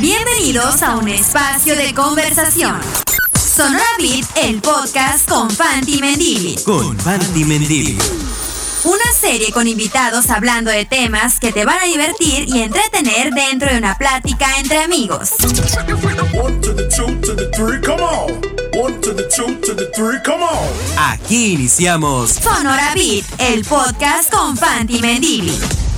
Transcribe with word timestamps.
Bienvenidos 0.00 0.82
a 0.82 0.96
un 0.96 1.08
espacio 1.08 1.76
de 1.76 1.92
conversación. 1.92 2.80
Sonora 3.38 3.84
Beat, 3.98 4.24
el 4.36 4.62
podcast 4.62 5.28
con 5.28 5.50
Fanti 5.50 6.00
Mendili. 6.00 6.56
Con 6.64 6.98
Fanti 6.98 7.44
Mendili. 7.44 7.98
Una 8.84 9.12
serie 9.12 9.52
con 9.52 9.68
invitados 9.68 10.30
hablando 10.30 10.70
de 10.70 10.86
temas 10.86 11.38
que 11.38 11.52
te 11.52 11.66
van 11.66 11.80
a 11.80 11.84
divertir 11.84 12.48
y 12.48 12.62
entretener 12.62 13.34
dentro 13.34 13.70
de 13.70 13.76
una 13.76 13.98
plática 13.98 14.46
entre 14.58 14.78
amigos. 14.78 15.32
One 16.32 16.58
to 16.62 16.74
the 16.74 16.88
two 16.88 17.20
to 17.20 17.36
the 17.36 17.50
three, 17.54 17.78
come 17.82 18.00
on. 18.02 18.40
One 18.72 18.98
to 19.02 19.14
the 19.14 19.24
two 19.24 19.60
to 19.60 19.74
the 19.74 19.90
three, 19.94 20.18
come 20.24 20.42
on. 20.42 20.70
Aquí 20.96 21.52
iniciamos. 21.52 22.30
Sonora 22.42 22.92
Beat, 22.94 23.26
el 23.36 23.66
podcast 23.66 24.32
con 24.32 24.56
Fanti 24.56 24.98
Mendili. 25.00 25.89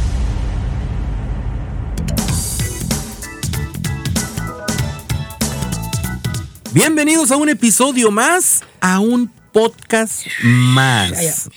Bienvenidos 6.73 7.31
a 7.31 7.37
un 7.37 7.49
episodio 7.49 8.11
más, 8.11 8.63
a 8.81 9.01
un 9.01 9.31
podcast 9.53 10.27
más. 10.43 11.51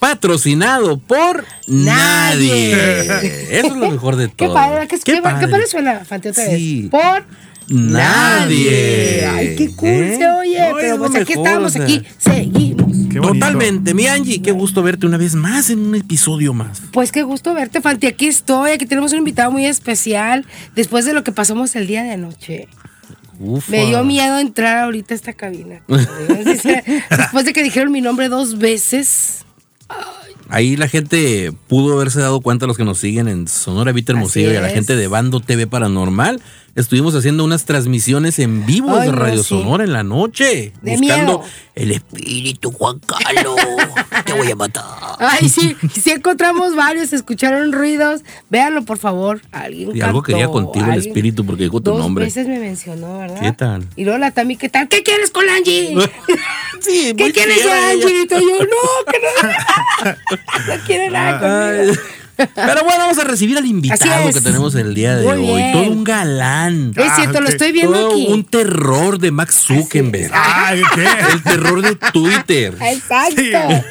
Patrocinado 0.00 0.98
por 0.98 1.44
nadie. 1.68 2.74
Nadie. 3.06 3.58
Eso 3.58 3.66
es 3.68 3.76
lo 3.76 3.90
mejor 3.90 4.16
de 4.16 4.28
todo. 4.28 4.48
Qué 4.48 4.54
padre, 4.54 4.88
qué, 4.88 4.98
qué, 4.98 5.22
padre. 5.22 5.46
qué 5.46 5.50
padre 5.50 5.66
suena, 5.66 6.04
Fante, 6.04 6.30
otra 6.30 6.44
Sí. 6.46 6.82
vez. 6.82 6.90
Por 6.90 7.24
Nadie. 7.68 9.26
Ay, 9.26 9.56
qué 9.56 9.74
cool 9.74 9.88
¿Eh? 9.88 10.16
se 10.18 10.28
oye. 10.28 10.68
No, 10.70 10.76
pero 10.76 10.98
pues 10.98 11.14
aquí 11.16 11.32
estamos, 11.32 11.64
o 11.64 11.68
sea. 11.70 11.82
aquí 11.82 12.02
seguimos. 12.18 12.86
Totalmente, 13.20 13.92
mi 13.94 14.06
Angie, 14.06 14.40
qué 14.40 14.52
gusto 14.52 14.82
verte 14.84 15.06
una 15.06 15.16
vez 15.16 15.34
más 15.34 15.70
en 15.70 15.80
un 15.80 15.94
episodio 15.96 16.52
más. 16.54 16.80
Pues 16.92 17.10
qué 17.10 17.22
gusto 17.22 17.54
verte, 17.54 17.80
Fanti. 17.80 18.06
Aquí 18.06 18.26
estoy. 18.26 18.70
Aquí 18.72 18.86
tenemos 18.86 19.10
un 19.12 19.18
invitado 19.18 19.50
muy 19.50 19.66
especial. 19.66 20.46
Después 20.76 21.06
de 21.06 21.12
lo 21.14 21.24
que 21.24 21.32
pasamos 21.32 21.74
el 21.74 21.88
día 21.88 22.04
de 22.04 22.12
anoche. 22.12 22.68
Ufa. 23.38 23.70
Me 23.70 23.86
dio 23.86 24.02
miedo 24.04 24.38
entrar 24.38 24.78
ahorita 24.78 25.14
a 25.14 25.16
esta 25.16 25.32
cabina. 25.32 25.82
Después 25.88 27.44
de 27.44 27.52
que 27.52 27.62
dijeron 27.62 27.92
mi 27.92 28.00
nombre 28.00 28.28
dos 28.28 28.58
veces. 28.58 29.44
Ahí 30.48 30.76
la 30.76 30.88
gente 30.88 31.52
pudo 31.66 31.94
haberse 31.94 32.20
dado 32.20 32.40
cuenta, 32.40 32.66
los 32.66 32.76
que 32.76 32.84
nos 32.84 32.98
siguen 32.98 33.26
en 33.28 33.48
Sonora 33.48 33.92
Vita 33.92 34.12
Hermosillo 34.12 34.52
y 34.52 34.56
a 34.56 34.60
la 34.60 34.68
gente 34.68 34.94
de 34.94 35.08
Bando 35.08 35.40
TV 35.40 35.66
Paranormal. 35.66 36.40
Estuvimos 36.76 37.14
haciendo 37.14 37.42
unas 37.42 37.64
transmisiones 37.64 38.38
en 38.38 38.66
vivo 38.66 38.94
Ay, 38.94 39.06
de 39.06 39.12
no, 39.12 39.18
Radio 39.18 39.42
sí. 39.42 39.48
Sonora 39.48 39.82
en 39.84 39.92
la 39.94 40.02
noche. 40.02 40.72
De 40.82 40.96
buscando 40.96 41.38
miedo. 41.38 41.42
el 41.74 41.90
espíritu 41.92 42.70
Juan 42.70 43.00
Carlos. 43.00 43.56
Te 44.26 44.34
voy 44.34 44.50
a 44.50 44.56
matar. 44.56 44.84
Ay, 45.18 45.48
sí, 45.48 45.74
sí 45.98 46.10
encontramos 46.10 46.76
varios, 46.76 47.14
escucharon 47.14 47.72
ruidos. 47.72 48.20
Véanlo, 48.50 48.82
por 48.82 48.98
favor. 48.98 49.40
Alguien 49.52 49.96
Y 49.96 50.02
algo 50.02 50.22
quería 50.22 50.48
contigo 50.48 50.84
el 50.84 50.92
alguien- 50.92 51.08
espíritu 51.10 51.46
porque 51.46 51.62
dijo 51.64 51.80
tu 51.80 51.92
Dos 51.92 51.98
nombre. 51.98 52.26
veces 52.26 52.46
me 52.46 52.58
mencionó, 52.58 53.20
¿verdad? 53.20 53.40
¿Qué 53.40 53.52
tal? 53.52 53.88
Y 53.96 54.04
luego 54.04 54.18
la 54.18 54.30
Tami, 54.32 54.56
¿qué 54.56 54.68
tal? 54.68 54.86
¿Qué 54.88 55.02
quieres 55.02 55.30
con 55.30 55.48
Angie? 55.48 55.94
Sí, 56.80 57.14
¿Qué 57.16 57.32
quieres 57.32 57.62
ella. 57.64 57.90
Angie? 57.90 58.22
Y 58.22 58.28
yo, 58.28 58.38
no, 58.38 59.10
que 59.10 59.18
no. 60.04 60.10
no 60.76 60.84
quiere 60.86 61.08
nada 61.10 61.40
conmigo. 61.40 62.00
Pero 62.36 62.84
bueno, 62.84 62.98
vamos 63.04 63.18
a 63.18 63.24
recibir 63.24 63.56
al 63.56 63.64
invitado 63.66 64.30
que 64.32 64.40
tenemos 64.40 64.74
el 64.74 64.94
día 64.94 65.16
de 65.16 65.24
Muy 65.24 65.50
hoy. 65.50 65.56
bien. 65.56 65.72
Todo 65.72 65.82
un 65.90 66.04
galán. 66.04 66.92
Es 66.96 67.14
cierto, 67.14 67.40
lo 67.40 67.46
ok. 67.46 67.52
estoy 67.52 67.72
viendo 67.72 67.92
Todo 67.92 68.12
aquí. 68.12 68.26
un 68.28 68.44
terror 68.44 69.18
de 69.18 69.30
Max 69.30 69.54
Zuckerberg. 69.66 70.30
Ay, 70.34 70.82
¿qué? 70.94 71.06
El 71.32 71.42
terror 71.42 71.82
de 71.82 71.96
Twitter. 72.12 72.76
Exacto. 72.80 73.84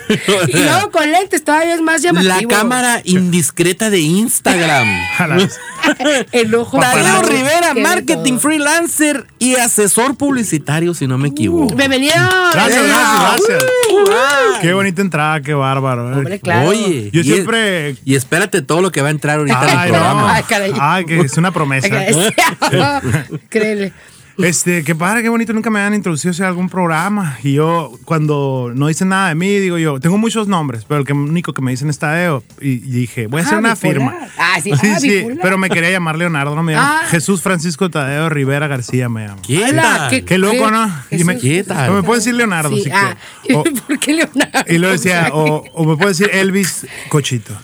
Y 0.48 0.58
luego 0.58 0.92
con 0.92 1.12
lentes 1.12 1.44
todavía 1.44 1.74
es 1.74 1.82
más 1.82 2.02
llamativo. 2.02 2.34
La 2.52 2.58
cámara 2.58 3.02
indiscreta 3.04 3.90
de 3.90 4.00
Instagram. 4.02 4.88
A 5.18 5.28
la- 5.28 5.50
El 6.32 6.54
ojo. 6.56 6.80
Tadeo. 6.80 7.22
Rivera, 7.24 7.74
marketing 7.76 8.34
todo. 8.34 8.40
freelancer 8.42 9.26
y 9.40 9.56
asesor 9.56 10.16
publicitario, 10.18 10.94
si 10.94 11.08
no 11.08 11.18
me 11.18 11.30
equivoco. 11.30 11.76
Bienvenido. 11.76 12.14
Gracias, 12.54 12.78
Eh, 12.84 12.88
gracias, 12.88 13.22
gracias. 13.50 13.64
uh, 13.92 14.62
Qué 14.62 14.74
bonita 14.74 15.02
entrada, 15.02 15.42
qué 15.42 15.54
bárbaro. 15.54 16.12
eh. 16.12 16.16
Hombre, 16.16 16.40
claro. 16.40 16.70
Oye, 16.70 17.10
Yo 17.12 17.22
y 17.22 17.24
siempre- 17.24 17.90
es- 17.92 17.98
y 18.06 18.16
espérate 18.36 18.62
todo 18.62 18.82
lo 18.82 18.92
que 18.92 19.02
va 19.02 19.08
a 19.08 19.12
entrar 19.12 19.40
ahorita 19.40 19.64
en 19.64 19.70
el 19.70 19.78
Ay, 19.78 19.90
programa. 19.90 20.22
no. 20.22 20.28
Ay, 20.28 20.44
caray. 20.44 20.74
Ay, 20.80 21.06
que 21.06 21.20
es 21.22 21.38
una 21.38 21.52
promesa. 21.52 21.88
Créele. 23.50 23.94
Este, 24.38 24.84
qué 24.84 24.94
padre, 24.96 25.22
qué 25.24 25.30
bonito. 25.30 25.54
Nunca 25.54 25.70
me 25.70 25.80
han 25.80 25.94
introducido 25.94 26.34
a 26.44 26.48
algún 26.50 26.68
programa. 26.70 27.38
Y 27.42 27.54
yo, 27.54 27.94
cuando 28.04 28.72
no 28.76 28.88
dicen 28.88 29.10
nada 29.10 29.30
de 29.30 29.36
mí, 29.36 29.48
digo 29.60 29.78
yo, 29.78 30.00
tengo 30.00 30.18
muchos 30.18 30.48
nombres, 30.50 30.84
pero 30.88 31.00
el 31.00 31.06
que, 31.08 31.14
único 31.14 31.54
que 31.54 31.62
me 31.62 31.72
dicen 31.72 31.90
es 31.90 32.00
Tadeo. 32.00 32.44
Y, 32.60 32.72
y 32.72 32.80
dije, 32.80 33.28
voy 33.28 33.40
a 33.42 33.44
hacer 33.44 33.56
Ah, 33.56 33.60
una 33.60 33.76
bipolar. 33.76 33.94
firma. 33.94 34.16
Ah, 34.38 34.60
sí, 34.62 34.72
sí, 34.82 34.88
ah, 34.94 35.00
sí, 35.00 35.28
pero 35.42 35.58
me 35.58 35.70
quería 35.70 35.90
llamar 35.90 36.18
Leonardo, 36.18 36.54
no 36.56 36.64
me 36.64 36.74
llamo. 36.74 36.86
Ah. 36.86 37.04
Jesús 37.10 37.42
Francisco 37.42 37.90
Tadeo 37.90 38.28
Rivera 38.30 38.68
García 38.68 39.08
me 39.08 39.26
llamo. 39.28 39.42
¿Qué 39.42 39.64
Hola, 39.64 39.82
tal? 39.82 40.10
qué- 40.10 40.26
Qué 40.26 40.38
loco, 40.38 40.70
¿no? 40.70 40.86
Y 41.12 41.24
me, 41.24 41.34
Jesús. 41.36 41.50
¿Qué 41.50 41.64
tal? 41.64 41.90
o 41.92 41.94
me 41.94 42.04
puedo 42.04 42.20
decir 42.20 42.36
Leonardo, 42.36 42.76
Sí, 42.76 42.84
si 42.84 42.92
ah. 42.92 43.16
O- 43.54 43.64
¿Por 43.64 44.00
qué 44.00 44.14
Leonardo? 44.14 44.60
Y 44.68 44.78
lo 44.80 44.90
decía, 44.90 45.30
o, 45.32 45.64
o 45.74 45.86
me 45.86 45.96
puedo 45.96 46.10
decir 46.10 46.30
Elvis 46.34 46.86
Cochito. 47.10 47.56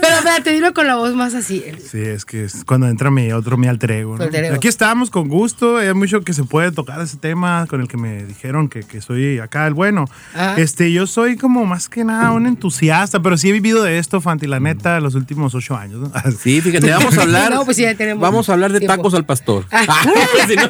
Pero 0.00 0.14
espérate, 0.16 0.52
dilo 0.52 0.72
con 0.74 0.86
la 0.86 0.96
voz 0.96 1.14
más 1.14 1.34
así. 1.34 1.64
Sí, 1.90 1.98
es 2.00 2.24
que 2.24 2.44
es 2.44 2.64
cuando 2.64 2.88
entra 2.88 3.10
mi 3.10 3.32
otro, 3.32 3.56
mi 3.56 3.66
alter 3.66 3.90
ego. 3.92 4.12
¿no? 4.12 4.18
Tu 4.18 4.22
alter 4.24 4.44
ego. 4.46 4.56
Aquí 4.56 4.68
estamos 4.68 5.10
con 5.10 5.28
gusto. 5.28 5.76
Hay 5.78 5.92
mucho 5.94 6.22
que 6.22 6.32
se 6.32 6.44
puede 6.44 6.72
tocar 6.72 7.00
ese 7.00 7.16
tema 7.16 7.66
con 7.68 7.80
el 7.80 7.88
que 7.88 7.96
me 7.96 8.24
dijeron 8.24 8.68
que, 8.68 8.80
que 8.82 9.00
soy 9.00 9.38
acá 9.38 9.66
el 9.66 9.74
bueno. 9.74 10.06
Ah. 10.34 10.54
Este, 10.56 10.92
yo 10.92 11.06
soy 11.06 11.36
como 11.36 11.64
más 11.66 11.88
que 11.88 12.04
nada 12.04 12.30
un 12.32 12.46
entusiasta, 12.46 13.20
pero 13.20 13.36
sí 13.36 13.48
he 13.48 13.52
vivido 13.52 13.82
de 13.82 13.98
esto, 13.98 14.20
Fanti, 14.20 14.46
la 14.46 14.60
neta, 14.60 15.00
los 15.00 15.14
últimos 15.14 15.54
ocho 15.54 15.76
años. 15.76 16.00
¿no? 16.00 16.12
Sí, 16.40 16.60
fíjate, 16.60 16.90
vamos 16.90 17.16
a 17.18 17.22
hablar. 17.22 17.50
No, 17.60 17.64
pues 17.64 17.76
sí, 17.76 17.82
ya 17.82 17.94
tenemos 17.94 18.22
vamos 18.22 18.48
a 18.48 18.52
hablar 18.52 18.72
de 18.72 18.78
tiempo. 18.80 18.96
tacos 18.96 19.14
al 19.14 19.24
pastor. 19.24 19.64
Ah. 19.72 19.84
Sí, 20.48 20.56
no. 20.56 20.64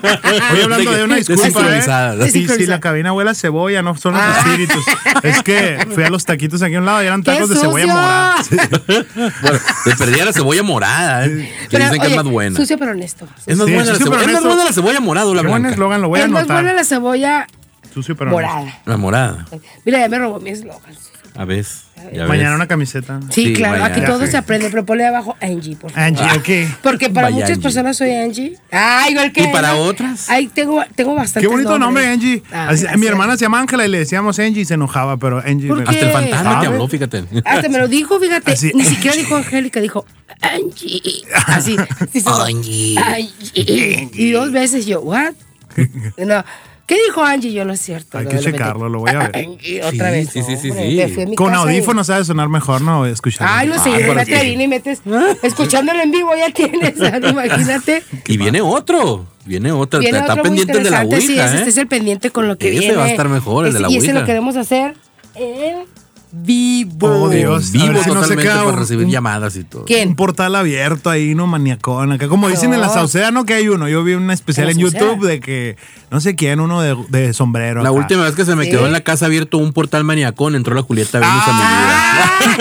Oye, 0.53 0.63
hablando 0.65 0.93
de 0.93 1.05
una 1.05 1.17
disculpa. 1.17 1.45
¿eh? 1.77 2.31
Si, 2.31 2.47
si 2.49 2.67
la 2.67 2.81
cabina 2.81 3.13
huele 3.13 3.31
a 3.31 3.35
cebolla, 3.35 3.83
no 3.83 3.97
son 3.97 4.15
los 4.15 4.23
Ah. 4.23 4.37
espíritus. 4.39 4.85
Es 5.23 5.43
que 5.43 5.87
fui 5.95 6.03
a 6.05 6.11
los 6.11 6.25
taquitos 6.25 6.63
aquí 6.63 6.75
a 6.75 6.79
un 6.81 6.85
lado 6.87 7.03
y 7.03 7.07
eran 7.07 7.23
¡Qué 7.23 7.33
tacos 7.33 7.49
de 7.51 7.57
cebolla 7.57 7.87
morada. 7.87 8.37
Bueno, 8.87 9.59
te 9.85 9.97
perdía 9.97 10.25
la 10.25 10.33
cebolla 10.33 10.63
morada, 10.63 11.27
¿eh? 11.27 11.53
que 11.69 11.77
Pero, 11.79 11.85
dicen 11.85 12.01
que 12.01 12.07
es 12.09 12.17
más 12.17 12.25
buena. 12.27 12.57
Sucio 12.57 12.79
pero 12.79 12.91
honesto. 12.93 13.27
Es 13.47 13.57
más 13.57 13.67
Sí, 13.67 13.75
buena 13.75 13.93
la 13.93 13.99
cebolla. 13.99 14.21
Es 14.23 14.33
más 14.33 14.45
buena 14.45 14.65
la 14.65 14.73
cebolla 14.73 15.01
morada 15.01 15.35
la 15.35 15.43
blanca. 15.43 15.71
eslogan, 15.71 16.03
lo 16.03 16.09
voy 16.09 16.21
a 16.21 16.25
es 16.25 16.29
más 16.31 16.41
anotar. 16.41 16.57
buena 16.63 16.73
la 16.75 16.85
cebolla 16.85 17.47
Sucio, 17.95 18.17
pero 18.17 18.35
honesto. 18.37 18.53
morada. 18.57 18.79
La 18.87 18.97
morada. 18.97 19.47
Mira, 19.85 19.99
ya 20.01 20.09
me 20.09 20.19
robó 20.19 20.41
mi 20.41 20.51
eslogan. 20.51 20.95
A 21.37 21.45
ver. 21.45 21.65
Ya 22.13 22.27
Mañana 22.27 22.51
ves. 22.51 22.57
una 22.57 22.67
camiseta. 22.69 23.21
Sí, 23.31 23.47
Sí, 23.47 23.53
claro, 23.53 23.79
mañana. 23.79 23.95
aquí 23.95 24.05
todo 24.07 24.25
Sí. 24.25 24.31
se 24.33 24.37
aprende, 24.37 24.69
pero 24.71 24.85
ponle 24.85 25.07
abajo 25.07 25.37
Angie, 25.41 25.77
por 25.77 25.91
favor. 25.93 26.05
Angie, 26.21 26.67
ok. 26.67 26.79
Porque 26.83 27.09
para 27.11 27.27
Vaya 27.29 27.35
muchas 27.35 27.51
Angie. 27.51 27.63
personas 27.63 27.97
soy 27.97 28.11
Angie. 28.13 28.57
Ay, 28.71 29.13
igual 29.13 29.33
que 29.33 29.43
¿Y 29.43 29.47
para 29.49 29.77
otras? 29.77 30.29
Ay, 30.31 30.49
tengo, 30.49 30.83
tengo 30.95 31.15
bastante. 31.15 31.47
Qué 31.49 31.53
bonito 31.53 31.79
nombre, 31.79 32.07
Angie. 32.07 32.43
Ah, 32.53 32.69
Así- 32.71 32.87
mi 32.97 33.07
hermana 33.07 33.37
se 33.37 33.45
llama 33.45 33.61
Ángela 33.61 33.85
y 33.87 33.89
le 33.89 33.99
decíamos 33.99 34.39
Angie 34.39 34.63
y 34.63 34.65
se 34.65 34.75
enojaba, 34.75 35.17
pero 35.17 35.39
Angie. 35.39 35.69
¿Por 35.69 35.79
me- 35.79 35.85
qué? 35.85 35.91
Hasta 35.91 36.07
el 36.07 36.13
fantasma 36.13 36.51
te 36.51 36.55
¿Sabe? 36.55 36.67
habló, 36.67 36.89
fíjate. 36.89 37.25
Hasta 37.45 37.69
me 37.69 37.79
lo 37.79 37.89
dijo, 37.89 38.19
fíjate. 38.21 38.53
Así. 38.53 38.73
Ni 38.75 38.85
siquiera 38.85 39.17
dijo 39.17 39.37
Angélica, 39.37 39.81
dijo 39.81 40.05
Angie. 40.41 41.23
Así. 41.47 41.77
Angie. 42.27 42.97
Angie. 42.99 44.09
Y 44.15 44.31
dos 44.33 44.51
veces 44.53 44.87
yo, 44.87 45.01
¿what? 45.03 45.33
No. 46.19 46.45
¿Qué 46.91 46.97
dijo 47.07 47.23
Angie? 47.23 47.53
Yo 47.53 47.65
no 47.65 47.73
es 47.73 47.81
cierto. 47.81 48.19
Hay 48.19 48.27
que 48.27 48.33
metí. 48.35 48.47
checarlo, 48.47 48.89
lo 48.89 48.99
voy 48.99 49.11
a 49.11 49.19
ver. 49.29 49.37
Angie, 49.47 49.81
otra 49.81 49.91
Sí, 50.09 50.13
vez. 50.17 50.31
sí, 50.33 50.43
sí, 50.43 50.57
sí, 50.57 50.71
Con 51.37 51.53
casa 51.53 51.61
y- 51.61 51.63
audífonos 51.63 52.09
sabe 52.09 52.25
sonar 52.25 52.49
mejor, 52.49 52.81
¿no? 52.81 53.07
Escuchar. 53.07 53.47
Ay, 53.49 53.69
no 53.69 53.81
sé, 53.81 53.91
Ah, 53.91 54.01
y 54.61 54.67
metes. 54.67 55.01
Escuchándolo 55.45 56.01
en 56.03 56.11
vivo 56.11 56.33
ya 56.37 56.51
tienes, 56.53 56.95
imagínate. 57.31 58.03
Y 58.27 58.37
viene 58.39 58.61
otro. 58.61 59.25
Viene 59.45 59.71
otro. 59.71 60.01
Viene 60.01 60.19
Está 60.19 60.33
otro 60.33 60.43
muy 60.47 60.57
pendiente 60.59 60.83
de 60.83 60.91
la 60.91 61.03
sí, 61.03 61.07
Ouija, 61.15 61.45
ese- 61.47 61.55
¿eh? 61.55 61.59
este 61.59 61.71
es 61.71 61.77
el 61.77 61.87
pendiente 61.87 62.31
con 62.31 62.49
lo 62.49 62.59
que 62.59 62.71
Ese 62.71 62.79
viene. 62.81 62.97
va 62.97 63.05
a 63.05 63.09
estar 63.11 63.29
mejor, 63.29 63.67
el 63.67 63.73
de 63.73 63.79
la 63.79 63.87
Ese- 63.87 63.95
Y 63.95 63.99
ese 63.99 64.07
Ouija. 64.09 64.21
lo 64.21 64.27
queremos 64.27 64.57
hacer 64.57 64.95
en 65.37 65.85
vivo. 66.33 67.25
Oh, 67.25 67.29
Dios. 67.29 67.73
Vivo 67.73 67.85
si 67.87 67.93
no 67.93 68.03
se 68.03 68.09
totalmente 68.09 68.43
queda 68.45 68.57
para 68.59 68.69
un- 68.69 68.79
recibir 68.79 69.07
un- 69.07 69.11
llamadas 69.13 69.57
y 69.57 69.65
todo. 69.65 69.83
Un 69.83 69.87
¿Quién? 69.87 70.15
portal 70.17 70.55
abierto 70.55 71.11
ahí, 71.11 71.35
no 71.35 71.47
maniacón. 71.47 72.13
Acá, 72.13 72.29
como 72.29 72.49
dicen 72.49 72.73
en 72.75 72.81
la 72.81 72.87
No. 72.89 72.93
Sauceda, 72.95 73.31
¿no? 73.31 73.45
Que 73.45 73.55
hay 73.55 73.69
uno. 73.69 73.89
Yo 73.89 74.03
vi 74.05 74.15
un 74.15 74.31
especial 74.31 74.71
¿En? 74.71 74.79
YouTube 74.79 75.27
de 75.27 75.41
que 75.41 75.77
no 76.11 76.21
sé 76.21 76.35
quién, 76.37 76.61
uno 76.61 76.81
de, 76.83 76.97
de 77.09 77.33
sombrero. 77.33 77.83
La 77.83 77.89
acá. 77.91 77.99
última 77.99 78.25
vez 78.25 78.35
que 78.35 78.45
se 78.45 78.55
me 78.57 78.65
Sí. 78.65 78.71
quedó 78.71 78.87
en 78.87 78.93
la 78.93 79.01
casa 79.03 79.27
abierto 79.27 79.59
un 79.59 79.73
portal 79.73 80.05
maniacón, 80.05 80.55
entró 80.55 80.75
la 80.75 80.83
Julieta 80.83 81.19
Venus 81.19 81.35
Ah. 81.37 81.51
a 81.51 82.49
mi 82.51 82.57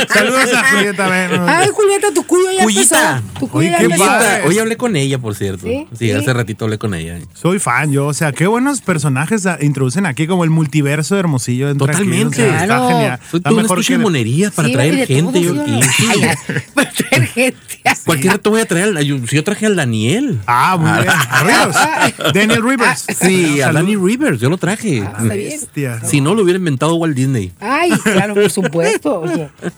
vida. 0.00 0.06
Saludos 0.12 0.52
a 0.54 0.70
Julieta 0.70 1.08
Venus. 1.08 1.40
Ay, 1.48 1.68
Julieta, 1.72 2.08
tu 2.14 2.24
cuyo 2.26 2.50
ya 2.56 2.62
Cuyita. 2.64 3.22
Tu 3.38 3.48
cuyo 3.48 3.68
Oye, 3.76 3.88
qué 3.88 3.96
padre. 3.96 4.42
Hoy 4.46 4.58
hablé 4.58 4.76
con 4.76 4.96
ella, 4.96 5.18
por 5.18 5.34
cierto. 5.34 5.66
¿Sí? 5.66 5.86
Sí, 5.92 6.06
¿Sí? 6.06 6.12
hace 6.12 6.32
ratito 6.32 6.64
hablé 6.64 6.78
con 6.78 6.94
ella. 6.94 7.18
Soy 7.34 7.58
fan, 7.58 7.92
yo. 7.92 8.06
O 8.06 8.14
sea, 8.14 8.32
qué 8.32 8.46
buenos 8.46 8.80
personajes 8.80 9.46
ah, 9.46 9.58
introducen 9.60 10.06
aquí, 10.06 10.26
como 10.26 10.44
el 10.44 10.50
multiverso 10.50 11.14
de 11.14 11.20
Hermosillo. 11.20 11.68
aquí, 11.68 11.78
Totalmente. 11.78 12.42
o 12.42 12.50
sea, 12.50 12.62
está 12.62 12.88
genial. 12.88 13.03
Soy 13.30 13.38
Está 13.38 13.50
toda 13.50 13.62
mejor 13.62 13.78
estuche 13.78 13.94
que- 13.94 13.98
de 13.98 14.02
monerías 14.04 14.52
para 14.52 14.68
Sí, 14.68 14.74
traer 14.74 15.06
gente. 15.06 15.40
yo 15.42 15.54
Para 16.74 16.90
traer 16.92 17.26
gente. 17.28 17.58
Cualquier 18.06 18.32
rato 18.34 18.50
voy 18.50 18.60
a 18.60 18.66
traer, 18.66 18.96
si 19.28 19.36
yo 19.36 19.44
traje 19.44 19.66
al 19.66 19.76
Daniel. 19.76 20.40
Ah, 20.46 20.76
muy 20.78 20.90
bien. 21.02 21.12
Rivers. 21.46 22.32
Daniel 22.34 22.62
Rivers. 22.62 23.06
Sí, 23.20 23.60
a. 23.60 23.72
Danny 23.72 23.96
Rivers, 23.96 24.40
yo 24.40 24.48
lo 24.50 24.56
traje. 24.58 25.02
Ah, 25.06 25.18
está 25.22 25.34
bien. 25.34 25.50
Bestia. 25.50 26.00
Si 26.04 26.20
no, 26.20 26.34
lo 26.34 26.42
hubiera 26.42 26.58
inventado 26.58 26.94
Walt 26.96 27.14
Disney. 27.16 27.52
Ay, 27.60 27.90
claro, 28.02 28.34
por 28.34 28.50
supuesto. 28.50 29.22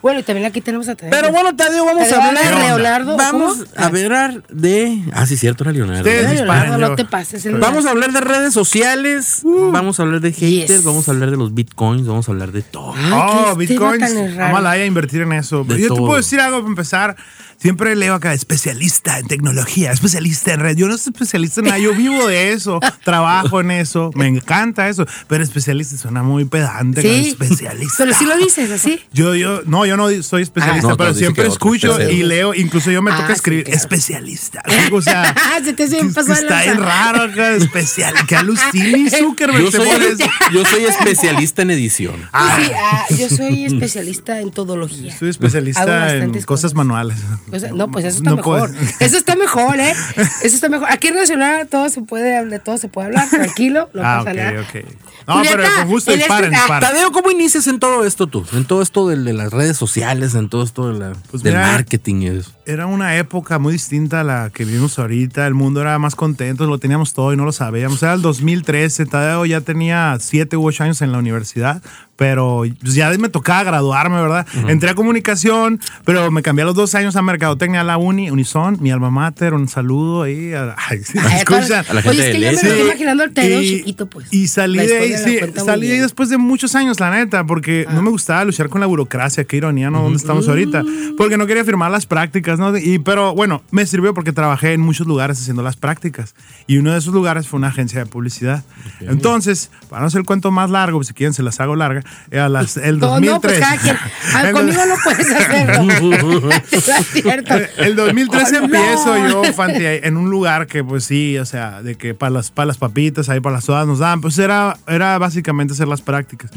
Bueno, 0.02 0.20
y 0.20 0.22
también 0.22 0.46
aquí 0.46 0.60
tenemos 0.60 0.88
a 0.88 0.94
Tadeo. 0.94 1.10
Pero 1.10 1.32
bueno, 1.32 1.54
Tadeo, 1.56 1.84
vamos 1.84 2.08
Tadeo 2.08 2.20
a 2.22 2.28
hablar. 2.28 2.64
Leonardo, 2.64 3.16
Vamos 3.16 3.58
¿cómo? 3.58 3.64
a 3.76 3.86
hablar 3.86 4.42
de. 4.50 5.02
Ah, 5.12 5.26
sí, 5.26 5.36
cierto, 5.36 5.64
era 5.64 5.72
Leonardo. 5.72 6.04
Leonardo, 6.04 6.78
no 6.78 6.94
te 6.96 7.04
pases. 7.04 7.44
el- 7.46 7.56
Vamos 7.56 7.86
a 7.86 7.90
hablar 7.90 8.12
de 8.12 8.20
redes 8.20 8.54
sociales, 8.54 9.42
vamos 9.44 9.98
a 9.98 10.02
hablar 10.04 10.20
de 10.20 10.32
haters, 10.32 10.68
Yes. 10.68 10.84
vamos 10.84 11.08
a 11.08 11.12
hablar 11.12 11.30
de 11.30 11.36
los 11.36 11.54
bitcoins, 11.54 12.06
vamos 12.06 12.28
a 12.28 12.32
hablar 12.32 12.52
de 12.52 12.62
todo. 12.62 12.94
Ay, 13.22 13.44
Oh, 13.52 13.56
bitcoins. 13.56 14.00
tan 14.14 14.36
raro. 14.36 14.54
Vamos 14.54 14.70
a 14.70 14.84
invertir 14.84 15.22
en 15.22 15.32
eso. 15.32 15.64
De 15.64 15.76
Yo 15.78 15.82
te 15.82 15.88
todo. 15.88 15.98
puedo 15.98 16.16
decir 16.16 16.40
algo 16.40 16.58
para 16.58 16.68
empezar. 16.68 17.16
Siempre 17.58 17.96
leo 17.96 18.14
acá, 18.14 18.32
especialista 18.34 19.18
en 19.18 19.26
tecnología, 19.28 19.90
especialista 19.92 20.52
en 20.52 20.60
red. 20.60 20.76
Yo 20.76 20.86
no 20.88 20.96
soy 20.98 21.12
especialista 21.12 21.60
en 21.60 21.66
nada, 21.66 21.78
yo 21.78 21.94
vivo 21.94 22.26
de 22.26 22.52
eso, 22.52 22.80
trabajo 23.04 23.60
en 23.60 23.70
eso, 23.70 24.10
me 24.14 24.26
encanta 24.26 24.88
eso. 24.88 25.06
Pero 25.26 25.42
especialista 25.42 25.96
suena 25.96 26.22
muy 26.22 26.44
pedante. 26.44 27.02
como 27.02 27.14
Sí. 27.14 27.28
Especialista. 27.28 27.94
Pero 27.98 28.14
si 28.16 28.24
lo 28.26 28.36
dices 28.36 28.70
así. 28.70 29.00
Yo, 29.12 29.34
yo, 29.34 29.62
no, 29.66 29.86
yo 29.86 29.96
no 29.96 30.08
soy 30.22 30.42
especialista, 30.42 30.88
Ah, 30.88 30.90
no, 30.90 30.96
pero 30.96 31.14
siempre 31.14 31.44
otro, 31.44 31.52
escucho 31.52 32.00
y 32.10 32.22
leo. 32.22 32.54
Incluso 32.54 32.90
yo 32.90 33.00
me 33.02 33.10
Ah, 33.10 33.16
toca 33.16 33.28
sí, 33.28 33.32
escribir 33.34 33.64
claro. 33.64 33.78
especialista. 33.78 34.62
O 34.92 35.00
sea, 35.02 35.34
Se 35.64 35.72
te 35.72 35.88
que- 35.88 36.04
pasado 36.14 36.34
que 36.34 36.40
está 36.42 36.62
bien 36.62 36.78
raro 36.78 37.22
acá, 37.22 37.54
especial. 37.54 38.14
Que 38.26 38.36
alucine 38.36 39.10
Zuckerberg. 39.10 39.64
Yo 39.64 39.70
soy, 39.72 39.88
yo 40.52 40.64
soy 40.64 40.84
especialista 40.84 41.62
en 41.62 41.70
edición. 41.70 42.28
Ah, 42.32 42.58
Sí, 42.60 42.70
ah, 42.76 43.04
yo 43.18 43.28
soy 43.28 43.64
especialista 43.64 44.40
en 44.40 44.50
todología. 44.50 45.16
soy 45.18 45.30
especialista 45.30 46.14
en 46.14 46.32
cosas. 46.42 46.74
manuales. 46.74 47.16
O 47.52 47.58
sea, 47.58 47.70
no, 47.72 47.90
pues 47.90 48.04
eso 48.04 48.18
está 48.18 48.30
No 48.30 48.36
mejor. 48.36 48.70
puedes. 48.72 49.00
Eso 49.00 49.16
está 49.16 49.36
mejor, 49.36 49.78
¿eh? 49.78 49.92
Eso 50.42 50.54
está 50.56 50.68
mejor. 50.68 50.88
Aquí 50.90 51.08
en 51.08 51.14
Nacional 51.14 51.68
todo 51.68 51.88
se 51.88 52.00
puede 52.02 52.36
hablar, 52.36 52.60
todo 52.64 52.76
se 52.78 52.88
puede 52.88 53.06
hablar, 53.06 53.28
tranquilo, 53.30 53.88
no 53.94 54.02
Ah, 54.02 54.18
pasa 54.24 54.30
ok, 54.30 54.36
nada. 54.36 54.60
ok. 54.62 54.84
No, 55.28 55.34
Julieta, 55.34 55.56
pero 55.56 55.68
con 55.76 55.88
gusto 55.88 56.10
en 56.12 56.20
este- 56.20 56.28
disparen, 56.32 56.54
ah, 56.54 56.58
disparen. 56.58 56.88
Tadeo, 56.88 57.12
¿cómo 57.12 57.30
inicias 57.30 57.66
en 57.68 57.78
todo 57.80 58.04
esto 58.04 58.26
tú? 58.26 58.44
En 58.52 58.64
todo 58.64 58.82
esto 58.82 59.08
de, 59.08 59.16
de 59.16 59.32
las 59.32 59.52
redes 59.52 59.76
sociales, 59.76 60.34
en 60.34 60.48
todo 60.48 60.62
esto 60.64 60.92
de 60.92 60.98
la- 60.98 61.12
Pues 61.30 61.42
del 61.42 61.54
mira, 61.54 61.66
marketing 61.72 62.16
y 62.22 62.26
eso. 62.28 62.52
Era 62.68 62.86
una 62.86 63.16
época 63.16 63.60
muy 63.60 63.74
distinta 63.74 64.22
a 64.22 64.24
la 64.24 64.50
que 64.52 64.64
vivimos 64.64 64.98
ahorita. 64.98 65.46
El 65.46 65.54
mundo 65.54 65.80
era 65.80 65.96
más 66.00 66.16
contento, 66.16 66.66
lo 66.66 66.78
teníamos 66.78 67.14
todo 67.14 67.32
y 67.32 67.36
no 67.36 67.44
lo 67.44 67.52
sabíamos. 67.52 68.02
Era 68.02 68.14
el 68.14 68.22
2013. 68.22 69.06
Tadeo 69.06 69.46
ya 69.46 69.60
tenía 69.60 70.16
7 70.18 70.56
u 70.56 70.66
8 70.66 70.82
años 70.82 71.00
en 71.00 71.12
la 71.12 71.18
universidad, 71.18 71.80
pero 72.16 72.64
ya 72.82 73.10
me 73.18 73.28
tocaba 73.28 73.62
graduarme, 73.62 74.20
¿verdad? 74.20 74.46
Entré 74.66 74.90
a 74.90 74.94
comunicación, 74.96 75.78
pero 76.04 76.30
me 76.32 76.42
cambié 76.42 76.62
a 76.64 76.66
los 76.66 76.74
dos 76.74 76.96
años 76.96 77.14
a 77.14 77.22
mercadotecnia 77.22 77.82
a 77.82 77.84
la 77.84 77.98
uni, 77.98 78.30
Unison, 78.32 78.78
mi 78.80 78.90
alma 78.90 79.10
mater. 79.10 79.54
Un 79.54 79.68
saludo 79.68 80.22
ahí. 80.22 80.52
a- 80.52 80.74
Ay, 80.88 81.04
sí, 81.04 81.18
me 81.18 81.22
Ay, 81.24 81.36
escuchan. 81.38 81.84
A 81.88 81.94
la 81.94 82.02
gente 82.02 82.08
Oye, 82.18 82.26
es 82.30 82.34
que 82.34 82.40
de 82.40 82.46
yo 82.46 82.50
me 82.50 82.68
estoy 82.68 82.80
imaginando 82.86 83.22
al 83.22 83.30
Tadeo 83.32 83.62
Y- 83.62 83.68
chiquito, 83.78 84.06
pues. 84.08 84.26
Y 84.32 84.48
salí 84.48 84.78
de 84.80 84.98
ahí, 84.98 85.14
sí, 85.18 85.38
salí 85.64 85.86
de 85.86 85.94
ahí 85.94 86.00
después 86.00 86.30
de 86.30 86.36
muchos 86.38 86.74
años, 86.74 86.98
la 86.98 87.12
neta, 87.12 87.44
porque 87.44 87.86
no 87.92 88.02
me 88.02 88.10
gustaba 88.10 88.44
luchar 88.44 88.68
con 88.70 88.80
la 88.80 88.88
burocracia, 88.88 89.44
qué 89.44 89.58
ironía, 89.58 89.88
¿no? 89.88 90.02
¿Dónde 90.02 90.16
estamos 90.16 90.48
ahorita? 90.48 90.82
Porque 91.16 91.36
no 91.36 91.46
quería 91.46 91.64
firmar 91.64 91.92
las 91.92 92.06
prácticas, 92.06 92.55
¿no? 92.58 92.76
Y, 92.76 92.98
pero 92.98 93.34
bueno, 93.34 93.62
me 93.70 93.86
sirvió 93.86 94.14
porque 94.14 94.32
trabajé 94.32 94.72
en 94.72 94.80
muchos 94.80 95.06
lugares 95.06 95.38
haciendo 95.40 95.62
las 95.62 95.76
prácticas. 95.76 96.34
Y 96.66 96.78
uno 96.78 96.92
de 96.92 96.98
esos 96.98 97.12
lugares 97.14 97.46
fue 97.48 97.58
una 97.58 97.68
agencia 97.68 97.98
de 98.00 98.06
publicidad. 98.06 98.64
Entonces, 99.00 99.70
para 99.88 100.00
no 100.02 100.08
hacer 100.08 100.20
el 100.20 100.26
cuento 100.26 100.50
más 100.50 100.70
largo, 100.70 101.02
si 101.04 101.14
quieren 101.14 101.32
se 101.34 101.42
las 101.42 101.60
hago 101.60 101.76
larga, 101.76 102.02
eh, 102.30 102.38
a 102.40 102.48
las, 102.48 102.76
el 102.76 102.98
No, 103.00 103.08
2003. 103.08 103.30
no, 103.32 103.40
pues 103.40 103.58
cada 103.60 103.76
quien. 103.78 103.96
Ah, 104.34 104.48
El- 104.48 104.52
conmigo 104.52 104.80
no 104.86 104.94
puedes 105.02 105.30
hacerlo. 105.30 105.82
No 106.46 106.50
es 106.50 107.06
cierto. 107.12 107.54
Eh, 107.56 107.70
El 107.78 107.96
2013 107.96 108.56
Oh, 108.56 108.60
no. 108.60 108.64
empiezo 108.66 109.28
yo, 109.28 109.52
Fanti, 109.52 109.80
en 109.84 110.16
un 110.16 110.30
lugar 110.30 110.66
que, 110.66 110.82
pues 110.84 111.04
sí, 111.04 111.38
o 111.38 111.44
sea, 111.44 111.82
de 111.82 111.94
que 111.96 112.14
para 112.14 112.30
las, 112.30 112.50
para 112.50 112.66
las 112.66 112.76
papitas, 112.78 113.28
ahí 113.28 113.40
para 113.40 113.56
las 113.56 113.64
sodas 113.64 113.86
nos 113.86 113.98
daban, 114.00 114.20
pues 114.20 114.38
era, 114.38 114.76
era 114.86 115.18
básicamente 115.18 115.72
hacer 115.74 115.88
las 115.88 116.02
prácticas. 116.02 116.50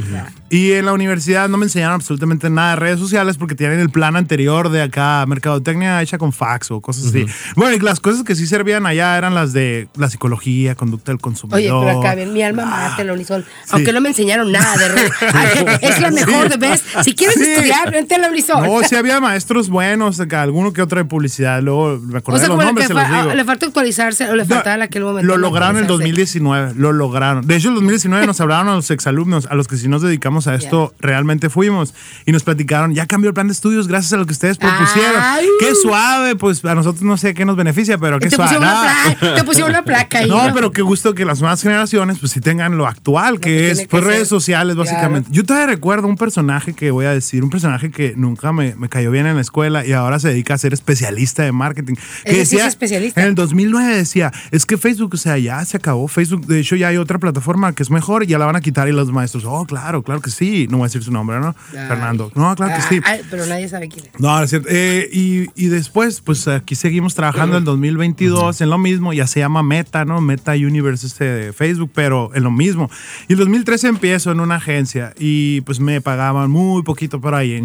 Y 0.49 0.73
en 0.73 0.85
la 0.85 0.93
universidad 0.93 1.47
no 1.49 1.57
me 1.57 1.65
enseñaron 1.65 1.95
absolutamente 1.95 2.49
nada 2.49 2.71
de 2.71 2.75
redes 2.77 2.99
sociales 2.99 3.37
porque 3.37 3.55
tienen 3.55 3.79
el 3.79 3.89
plan 3.89 4.15
anterior 4.15 4.69
de 4.69 4.81
acá, 4.81 5.23
mercadotecnia 5.27 5.88
hecha 6.01 6.17
con 6.17 6.31
fax 6.33 6.71
o 6.71 6.81
cosas 6.81 7.05
así. 7.07 7.25
Bueno, 7.55 7.75
y 7.75 7.79
las 7.79 7.99
cosas 7.99 8.23
que 8.23 8.35
sí 8.35 8.47
servían 8.47 8.85
allá 8.85 9.17
eran 9.17 9.33
las 9.35 9.53
de 9.53 9.87
la 9.95 10.09
psicología, 10.09 10.75
conducta 10.75 11.11
del 11.11 11.19
consumidor. 11.21 11.59
Oye, 11.59 11.69
pero 11.69 11.99
acá 11.99 12.15
mi 12.31 12.41
alma 12.43 12.65
mate, 12.65 13.03
la 13.03 13.13
Unison. 13.13 13.43
Sí. 13.43 13.69
Aunque 13.71 13.93
no 13.93 14.01
me 14.01 14.09
enseñaron 14.09 14.51
nada 14.51 14.77
de 14.77 14.87
red. 14.89 15.11
Es 15.81 15.99
la 16.01 16.11
mejor 16.11 16.43
Sí. 16.43 16.49
de 16.49 16.57
vez. 16.57 16.83
Si 17.03 17.15
quieres 17.15 17.35
Sí. 17.37 17.43
estudiar, 17.49 17.91
vente 17.91 18.15
a 18.15 18.17
la 18.19 18.29
Unison. 18.29 18.63
No, 18.63 18.81
sí 18.83 18.95
había 18.95 19.19
maestros 19.19 19.69
buenos, 19.69 20.19
acá, 20.19 20.41
alguno 20.41 20.73
que 20.73 20.81
otro 20.81 20.99
de 20.99 21.05
publicidad, 21.05 21.61
luego 21.61 21.99
me 21.99 22.17
acordé 22.19 22.37
o 22.37 22.39
sea, 22.39 22.49
de 22.49 22.55
los 22.55 22.65
nombres, 22.65 22.87
que 22.87 22.93
se 22.93 22.99
los 22.99 23.07
fa- 23.07 23.21
digo. 23.23 23.33
le 23.35 23.45
falta 23.45 23.65
actualizarse 23.65 24.29
o 24.29 24.35
le 24.35 24.45
faltaba 24.45 24.75
en 24.75 24.81
aquel 24.83 25.03
momento. 25.03 25.27
Lo 25.27 25.37
lograron 25.37 25.77
en 25.77 25.85
el 25.85 25.91
actualizarse. 25.91 26.39
2019, 26.39 26.73
lo 26.75 26.91
lograron. 26.91 27.45
De 27.47 27.55
hecho, 27.55 27.69
el 27.69 27.75
2019 27.75 28.25
nos 28.27 28.39
hablaron 28.41 28.67
a 28.69 28.75
los 28.75 28.89
exalumnos, 28.91 29.45
a 29.47 29.55
los 29.55 29.67
que 29.67 29.77
si 29.77 29.87
nos 29.87 30.01
dedicamos 30.01 30.47
a 30.47 30.55
esto, 30.55 30.93
realmente 30.99 31.49
fuimos. 31.49 31.93
Y 32.25 32.31
nos 32.31 32.43
platicaron, 32.43 32.93
ya 32.93 33.05
cambió 33.05 33.29
el 33.29 33.33
plan 33.33 33.47
de 33.47 33.53
estudios 33.53 33.87
gracias 33.87 34.13
a 34.13 34.17
lo 34.17 34.25
que 34.25 34.33
ustedes 34.33 34.57
propusieron. 34.57 35.15
Ay. 35.21 35.45
Qué 35.59 35.73
suave, 35.81 36.35
pues 36.35 36.63
a 36.65 36.75
nosotros 36.75 37.03
no 37.03 37.17
sé 37.17 37.33
qué 37.33 37.45
nos 37.45 37.55
beneficia, 37.55 37.97
pero 37.97 38.19
qué 38.19 38.29
Te 38.29 38.35
suave. 38.35 38.55
pusieron, 38.57 38.67
una 38.73 39.03
No. 39.03 39.15
placa, 39.19 39.35
te 39.35 39.43
pusieron 39.43 39.69
una 39.71 39.83
placa 39.83 40.19
ahí. 40.19 40.29
No, 40.29 40.51
pero 40.53 40.71
qué 40.71 40.81
gusto 40.81 41.13
que 41.13 41.25
las 41.25 41.39
nuevas 41.41 41.61
generaciones 41.61 42.19
pues 42.19 42.31
sí 42.31 42.41
tengan 42.41 42.77
lo 42.77 42.87
actual, 42.87 43.39
que 43.39 43.71
es 43.71 43.81
que 43.81 43.87
pues, 43.87 44.03
redes 44.03 44.27
sociales 44.27 44.75
Claro. 44.75 44.89
básicamente. 44.89 45.29
Yo 45.31 45.43
todavía 45.45 45.67
recuerdo 45.67 46.07
un 46.07 46.15
personaje 46.17 46.73
que 46.73 46.91
voy 46.91 47.05
a 47.05 47.11
decir, 47.13 47.43
un 47.43 47.49
personaje 47.49 47.91
que 47.91 48.13
nunca 48.15 48.51
me, 48.51 48.75
me 48.75 48.89
cayó 48.89 49.11
bien 49.11 49.25
en 49.25 49.35
la 49.35 49.41
escuela 49.41 49.85
y 49.85 49.93
ahora 49.93 50.19
se 50.19 50.29
dedica 50.29 50.53
a 50.53 50.57
ser 50.57 50.73
especialista 50.73 51.43
de 51.43 51.51
marketing. 51.51 51.95
Que 52.25 52.45
sí 52.45 52.57
es 52.57 52.65
especialista. 52.65 53.21
En 53.21 53.27
el 53.27 53.35
2009 53.35 53.95
decía, 53.95 54.31
es 54.51 54.65
que 54.65 54.77
Facebook, 54.77 55.11
o 55.13 55.17
sea, 55.17 55.37
ya 55.37 55.63
se 55.65 55.77
acabó 55.77 56.07
Facebook, 56.07 56.45
de 56.45 56.59
hecho 56.59 56.75
ya 56.75 56.89
hay 56.89 56.97
otra 56.97 57.17
plataforma 57.19 57.73
que 57.73 57.83
es 57.83 57.89
mejor 57.89 58.23
y 58.23 58.27
ya 58.27 58.37
la 58.37 58.45
van 58.45 58.55
a 58.55 58.61
quitar 58.61 58.87
y 58.87 58.91
los 58.91 59.11
maestros, 59.11 59.43
oh, 59.45 59.65
claro, 59.65 60.03
claro 60.03 60.21
que 60.21 60.29
sí, 60.31 60.67
no 60.69 60.77
voy 60.77 60.85
a 60.85 60.87
decir 60.87 61.03
su 61.03 61.11
nombre, 61.11 61.39
¿no? 61.39 61.55
Ay. 61.71 61.87
Fernando. 61.87 62.31
No, 62.35 62.55
claro 62.55 62.75
que 62.75 62.81
sí. 62.95 63.01
Ay, 63.05 63.21
pero 63.29 63.45
nadie 63.45 63.67
sabe 63.69 63.87
quién 63.89 64.05
es. 64.05 64.19
No, 64.19 64.37
no 64.37 64.43
es 64.43 64.49
cierto. 64.49 64.67
Eh, 64.71 65.09
y, 65.11 65.47
y 65.55 65.68
después, 65.69 66.21
pues 66.21 66.47
aquí 66.47 66.75
seguimos 66.75 67.15
trabajando 67.15 67.57
en 67.57 67.63
2022 67.63 68.61
en 68.61 68.69
lo 68.69 68.77
mismo. 68.77 69.13
Ya 69.13 69.27
se 69.27 69.39
llama 69.39 69.63
Meta, 69.63 70.05
¿no? 70.05 70.21
Meta 70.21 70.53
Universe 70.53 71.07
este 71.07 71.25
de 71.25 71.53
Facebook, 71.53 71.91
pero 71.93 72.31
en 72.33 72.43
lo 72.43 72.51
mismo. 72.51 72.89
Y 73.27 73.33
el 73.33 73.39
2013 73.39 73.87
empiezo 73.87 74.31
en 74.31 74.39
una 74.39 74.55
agencia 74.55 75.13
y 75.17 75.61
pues 75.61 75.79
me 75.79 76.01
pagaban 76.01 76.51
muy 76.51 76.83
poquito 76.83 77.21
por 77.21 77.35
ahí. 77.35 77.59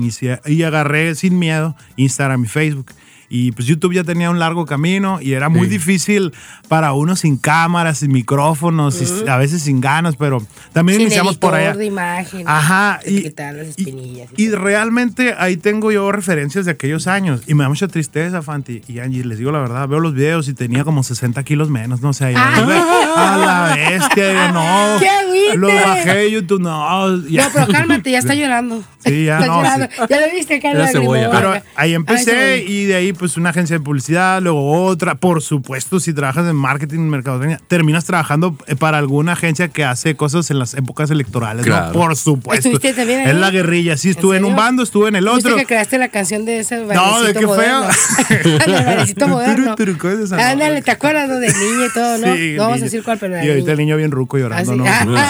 Y 0.46 0.62
agarré 0.62 1.14
sin 1.14 1.38
miedo 1.38 1.74
Instagram 1.96 2.44
y 2.44 2.48
Facebook. 2.48 2.86
Y 3.28 3.52
pues 3.52 3.66
YouTube 3.66 3.94
ya 3.94 4.04
tenía 4.04 4.30
un 4.30 4.38
largo 4.38 4.66
camino 4.66 5.20
y 5.20 5.32
era 5.32 5.48
muy 5.48 5.66
difícil 5.66 6.32
para 6.68 6.92
uno 6.92 7.16
sin 7.16 7.36
cámaras, 7.36 7.98
sin 7.98 8.12
micrófonos, 8.12 9.00
y 9.00 9.28
a 9.28 9.36
veces 9.36 9.62
sin 9.62 9.80
ganas, 9.80 10.16
pero 10.16 10.44
también 10.72 10.98
Sin 10.98 11.06
iniciamos 11.06 11.36
por 11.36 11.54
allá. 11.54 11.74
de 11.74 11.86
imagen. 11.86 12.46
Ajá. 12.46 13.00
quitar 13.04 13.54
las. 13.54 13.78
Y, 13.78 14.22
y 14.36 14.48
realmente 14.50 15.34
ahí 15.38 15.56
tengo 15.56 15.90
yo 15.92 16.10
referencias 16.12 16.64
de 16.64 16.72
aquellos 16.72 17.06
años. 17.06 17.42
Y 17.46 17.54
me 17.54 17.64
da 17.64 17.68
mucha 17.68 17.88
tristeza, 17.88 18.42
Fanti. 18.42 18.82
Y 18.88 18.98
Angie, 19.00 19.24
les 19.24 19.38
digo 19.38 19.52
la 19.52 19.58
verdad, 19.60 19.88
veo 19.88 20.00
los 20.00 20.14
videos 20.14 20.48
y 20.48 20.54
tenía 20.54 20.84
como 20.84 21.02
60 21.02 21.42
kilos 21.44 21.70
menos, 21.70 22.00
no 22.00 22.12
sé. 22.12 22.34
Ah. 22.36 22.54
A 23.16 23.36
la 23.38 23.74
bestia, 23.76 24.52
no. 24.52 24.98
¡Qué 24.98 25.08
agüite! 25.34 25.56
Lo 25.58 25.66
bajé 25.68 26.14
de 26.14 26.30
YouTube, 26.30 26.60
no. 26.60 27.28
ya. 27.28 27.44
No, 27.44 27.50
pero 27.52 27.66
cálmate, 27.68 28.10
ya 28.10 28.18
está 28.18 28.34
llorando. 28.34 28.82
Sí, 29.04 29.24
ya, 29.26 29.34
Está 29.38 29.46
no, 29.46 29.56
llorando. 29.62 29.86
sí. 29.90 30.02
Ya 30.08 30.20
lo 30.20 30.32
viste, 30.32 30.60
lagrimona. 30.74 31.30
Pero 31.30 31.54
ahí 31.76 31.94
empecé 31.94 32.64
y 32.66 32.84
de 32.86 32.94
ahí 32.94 33.12
pues 33.12 33.36
una 33.36 33.50
agencia 33.50 33.76
de 33.78 33.84
publicidad, 33.84 34.40
luego 34.40 34.72
otra. 34.84 35.14
Por 35.16 35.42
supuesto, 35.42 36.00
si 36.00 36.12
trabajas 36.14 36.46
en 36.48 36.56
marketing, 36.56 37.00
mercadotecnia, 37.00 37.60
terminas 37.68 38.04
trabajando 38.04 38.56
eh, 38.66 38.76
para 38.76 38.98
alguna 38.98 39.32
agencia 39.32 39.68
que 39.68 39.84
hace 39.84 40.14
cosas 40.16 40.50
en 40.50 40.58
las 40.58 40.74
épocas 40.74 41.10
electorales, 41.10 41.66
Claro. 41.66 41.86
¿no? 41.88 41.92
Por 41.92 42.16
supuesto. 42.16 42.68
¿Estuviste 42.68 42.94
también 42.94 43.20
ahí? 43.20 43.30
En 43.30 43.40
la 43.40 43.50
guerrilla, 43.50 43.96
sí, 43.96 44.10
estuve 44.10 44.38
en, 44.38 44.44
un 44.44 44.56
bando, 44.56 44.82
estuve 44.82 45.08
en 45.08 45.16
el 45.16 45.24
¿Viste 45.24 45.48
otro. 45.48 45.56
que 45.56 45.66
creaste 45.66 45.98
la 45.98 46.08
canción 46.08 46.44
de 46.46 46.60
ese 46.60 46.76
No, 46.84 47.22
de 47.22 47.34
qué 47.34 47.46
moderno? 47.46 47.88
feo. 47.92 49.28
moderno. 49.28 49.74
Turu, 49.76 49.92
turu, 49.94 49.98
¿cómo 49.98 50.12
es. 50.24 50.32
Ándale, 50.32 50.82
¿te 50.82 50.90
acuerdas 50.90 51.28
del 51.28 51.40
niño 51.52 51.86
y 51.86 51.92
todo, 51.92 52.18
no? 52.18 52.34
Sí, 52.34 52.54
no 52.56 52.62
vamos 52.64 52.80
a 52.80 52.84
decir 52.84 53.02
cuál, 53.02 53.18
pero 53.18 53.34
Y 53.44 53.48
ahorita 53.48 53.72
el 53.72 53.78
niño. 53.78 53.84
niño 53.84 53.96
bien 53.98 54.10
ruco 54.10 54.38
llorando, 54.38 54.72
Ah, 54.72 54.74
sí. 55.02 55.06
¿no? 55.08 55.16
Ah, 55.16 55.23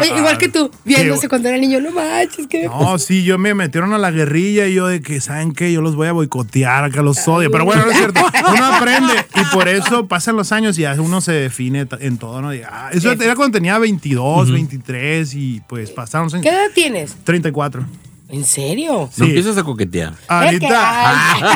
Oye, 0.00 0.12
igual 0.18 0.38
que 0.38 0.48
tú, 0.48 0.70
viéndose 0.84 1.22
Qué- 1.22 1.28
cuando 1.28 1.48
era 1.48 1.58
niño, 1.58 1.80
no 1.80 1.90
manches, 1.90 2.46
que 2.46 2.66
No, 2.66 2.98
sí, 2.98 3.24
yo 3.24 3.38
me 3.38 3.54
metieron 3.54 3.92
a 3.92 3.98
la 3.98 4.10
guerrilla 4.10 4.66
y 4.66 4.74
yo 4.74 4.86
de 4.86 5.00
que, 5.00 5.20
¿saben 5.20 5.52
qué? 5.52 5.72
Yo 5.72 5.80
los 5.80 5.96
voy 5.96 6.08
a 6.08 6.12
boicotear, 6.12 6.84
acá 6.84 7.02
los 7.02 7.26
odio. 7.28 7.50
Pero 7.50 7.64
bueno, 7.64 7.84
no 7.84 7.90
es 7.90 7.96
cierto. 7.98 8.20
Uno 8.54 8.66
aprende 8.66 9.14
y 9.34 9.44
por 9.54 9.68
eso 9.68 10.06
pasan 10.06 10.36
los 10.36 10.52
años 10.52 10.78
y 10.78 10.82
ya 10.82 10.94
uno 11.00 11.20
se 11.20 11.32
define 11.32 11.86
en 12.00 12.18
todo, 12.18 12.40
¿no? 12.42 12.54
Y, 12.54 12.62
ah, 12.62 12.90
eso 12.92 13.12
era 13.12 13.34
cuando 13.34 13.56
tenía 13.58 13.78
22, 13.78 14.50
23 14.50 15.34
y 15.34 15.62
pues 15.68 15.90
pasaron 15.90 16.26
los 16.26 16.34
años. 16.34 16.44
¿Qué 16.44 16.50
edad 16.50 16.70
tienes? 16.74 17.16
34. 17.24 17.84
¿En 18.30 18.44
serio? 18.44 19.08
No 19.16 19.24
Sí. 19.24 19.24
empieces 19.30 19.56
a 19.56 19.62
coquetear. 19.64 20.12
Ahorita, 20.28 20.68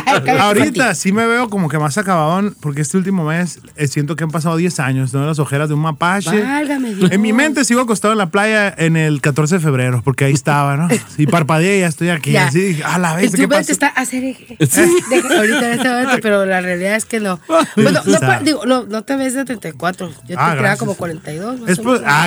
Ay, 0.07 0.29
ahorita 0.39 0.95
sí 0.95 1.13
me 1.13 1.27
veo 1.27 1.51
como 1.51 1.69
que 1.69 1.79
más 1.79 1.99
acabadón, 1.99 2.57
porque 2.61 2.81
este 2.81 2.97
último 2.97 3.25
mes 3.25 3.61
eh, 3.77 3.87
siento 3.89 4.17
que 4.17 4.25
han 4.25 4.31
pasado 4.31 4.57
10 4.57 4.81
años, 4.81 5.13
¿no? 5.13 5.27
Las 5.27 5.39
ojeras 5.39 5.69
de 5.69 5.75
un 5.75 5.81
mapache. 5.81 6.43
Válgame 6.43 6.95
Dios. 6.95 7.13
En 7.13 7.21
mi 7.21 7.35
mente 7.35 7.67
sigo 7.67 7.83
acostado 7.83 8.13
en 8.13 8.19
la 8.19 8.31
playa 8.31 8.73
en 8.77 8.97
el 8.97 9.21
14 9.21 9.57
de 9.57 9.61
febrero, 9.61 10.01
porque 10.03 10.25
ahí 10.25 10.33
estaba, 10.33 10.77
¿no? 10.79 10.89
Y 11.19 11.27
parpadeé 11.27 11.77
y 11.77 11.81
ya 11.81 11.89
estoy 11.89 12.09
aquí. 12.09 12.33
Ya. 12.33 12.47
Así, 12.47 12.61
dije, 12.61 12.85
a 12.85 12.99
la 12.99 13.11
En 13.17 13.17
vez, 13.21 13.31
tu 13.33 13.37
¿qué 13.37 13.49
mente 13.49 13.71
está 13.73 13.89
hacer 13.89 14.25
eje. 14.25 14.57
Deja- 14.59 15.37
ahorita 15.37 15.67
en 15.67 15.73
este 15.79 15.89
momento, 15.91 16.17
pero 16.23 16.47
la 16.47 16.61
realidad 16.63 16.97
es 16.97 17.05
que 17.05 17.21
no. 17.21 17.39
Bueno, 17.77 18.01
no, 18.07 18.19
pa- 18.21 18.41
digo, 18.41 18.65
no, 18.65 18.85
no 18.85 19.03
te 19.03 19.17
ves 19.17 19.35
de 19.35 19.45
34. 19.45 20.09
Yo 20.09 20.15
te 20.15 20.33
Ah, 20.35 20.37
creaba 20.37 20.55
gracias. 20.55 20.79
como 20.79 20.95
42. 20.95 21.61
más 21.61 21.69
Es 21.71 21.79
pues- 21.81 22.01
menos. 22.01 22.15
ah, 22.15 22.27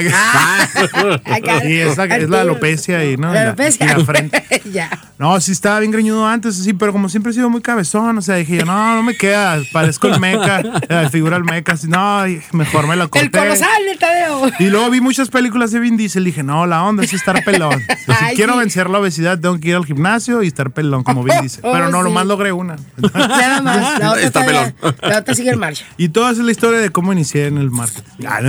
Acá- 1.25 1.61
Sí, 1.61 1.73
es 1.79 1.97
la- 1.97 2.05
es 2.05 2.29
la 2.29 2.41
alopecia 2.41 2.99
ahí, 2.99 3.17
¿no? 3.17 3.27
La 3.29 3.33
La- 3.33 3.41
alopecia. 3.49 3.85
y 3.85 3.89
la 3.89 4.05
frente. 4.05 4.34
ya. 4.73 4.89
No, 5.17 5.39
sí 5.39 5.51
estaba 5.53 5.79
bien 5.79 5.91
greñudo 5.91 6.27
antes, 6.27 6.55
sí, 6.55 6.73
pero 6.73 6.91
como 6.91 7.07
siempre 7.09 7.31
he 7.31 7.35
sido 7.35 7.49
muy 7.49 7.61
cabezón, 7.61 8.17
o 8.17 8.21
sea, 8.21 8.35
dije 8.35 8.57
yo, 8.57 8.65
no, 8.65 8.95
no 8.95 9.03
me 9.03 9.15
queda, 9.15 9.57
parezco 9.71 10.07
el 10.07 10.19
meca, 10.19 10.61
la 10.89 11.09
figura 11.09 11.37
del 11.37 11.45
meca, 11.45 11.73
así, 11.73 11.87
no, 11.87 12.23
mejor 12.51 12.87
me 12.87 12.95
lo 12.95 13.09
corté. 13.09 13.25
El 13.25 13.31
colosal 13.31 13.85
del 13.87 13.97
Tadeo. 13.97 14.49
Y 14.59 14.65
luego 14.67 14.89
vi 14.89 14.99
muchas 15.01 15.29
películas 15.29 15.71
de 15.71 15.79
Vin 15.79 15.95
Diesel 15.97 16.23
y 16.23 16.25
dije, 16.27 16.43
no, 16.43 16.65
la 16.65 16.83
onda 16.83 17.03
es 17.03 17.13
estar 17.13 17.43
pelón. 17.45 17.79
Si 18.05 18.11
Ay, 18.19 18.35
quiero 18.35 18.53
sí. 18.53 18.59
vencer 18.59 18.89
la 18.89 18.99
obesidad, 18.99 19.39
tengo 19.39 19.57
que 19.59 19.69
ir 19.69 19.75
al 19.75 19.85
gimnasio 19.85 20.43
y 20.43 20.47
estar 20.47 20.71
pelón 20.71 21.03
como 21.03 21.23
Vin 21.23 21.35
Diesel. 21.41 21.61
Oh, 21.63 21.71
Pero 21.71 21.89
no, 21.89 21.99
sí. 21.99 22.03
nomás 22.03 22.25
logré 22.25 22.51
una. 22.51 22.75
Nada 23.13 23.61
más. 23.61 23.99
La 23.99 24.11
otra, 24.11 24.21
Está 24.23 24.41
todavía- 24.41 24.73
pelón. 24.81 24.95
la 25.01 25.19
otra 25.19 25.33
sigue 25.33 25.51
en 25.51 25.59
marcha. 25.59 25.85
Y 25.97 26.09
toda 26.09 26.31
esa 26.31 26.41
es 26.41 26.45
la 26.45 26.51
historia 26.51 26.79
de 26.79 26.89
cómo 26.89 27.13
inicié 27.13 27.47
en 27.47 27.57
el 27.57 27.71
marketing. 27.71 28.25
Ah, 28.27 28.39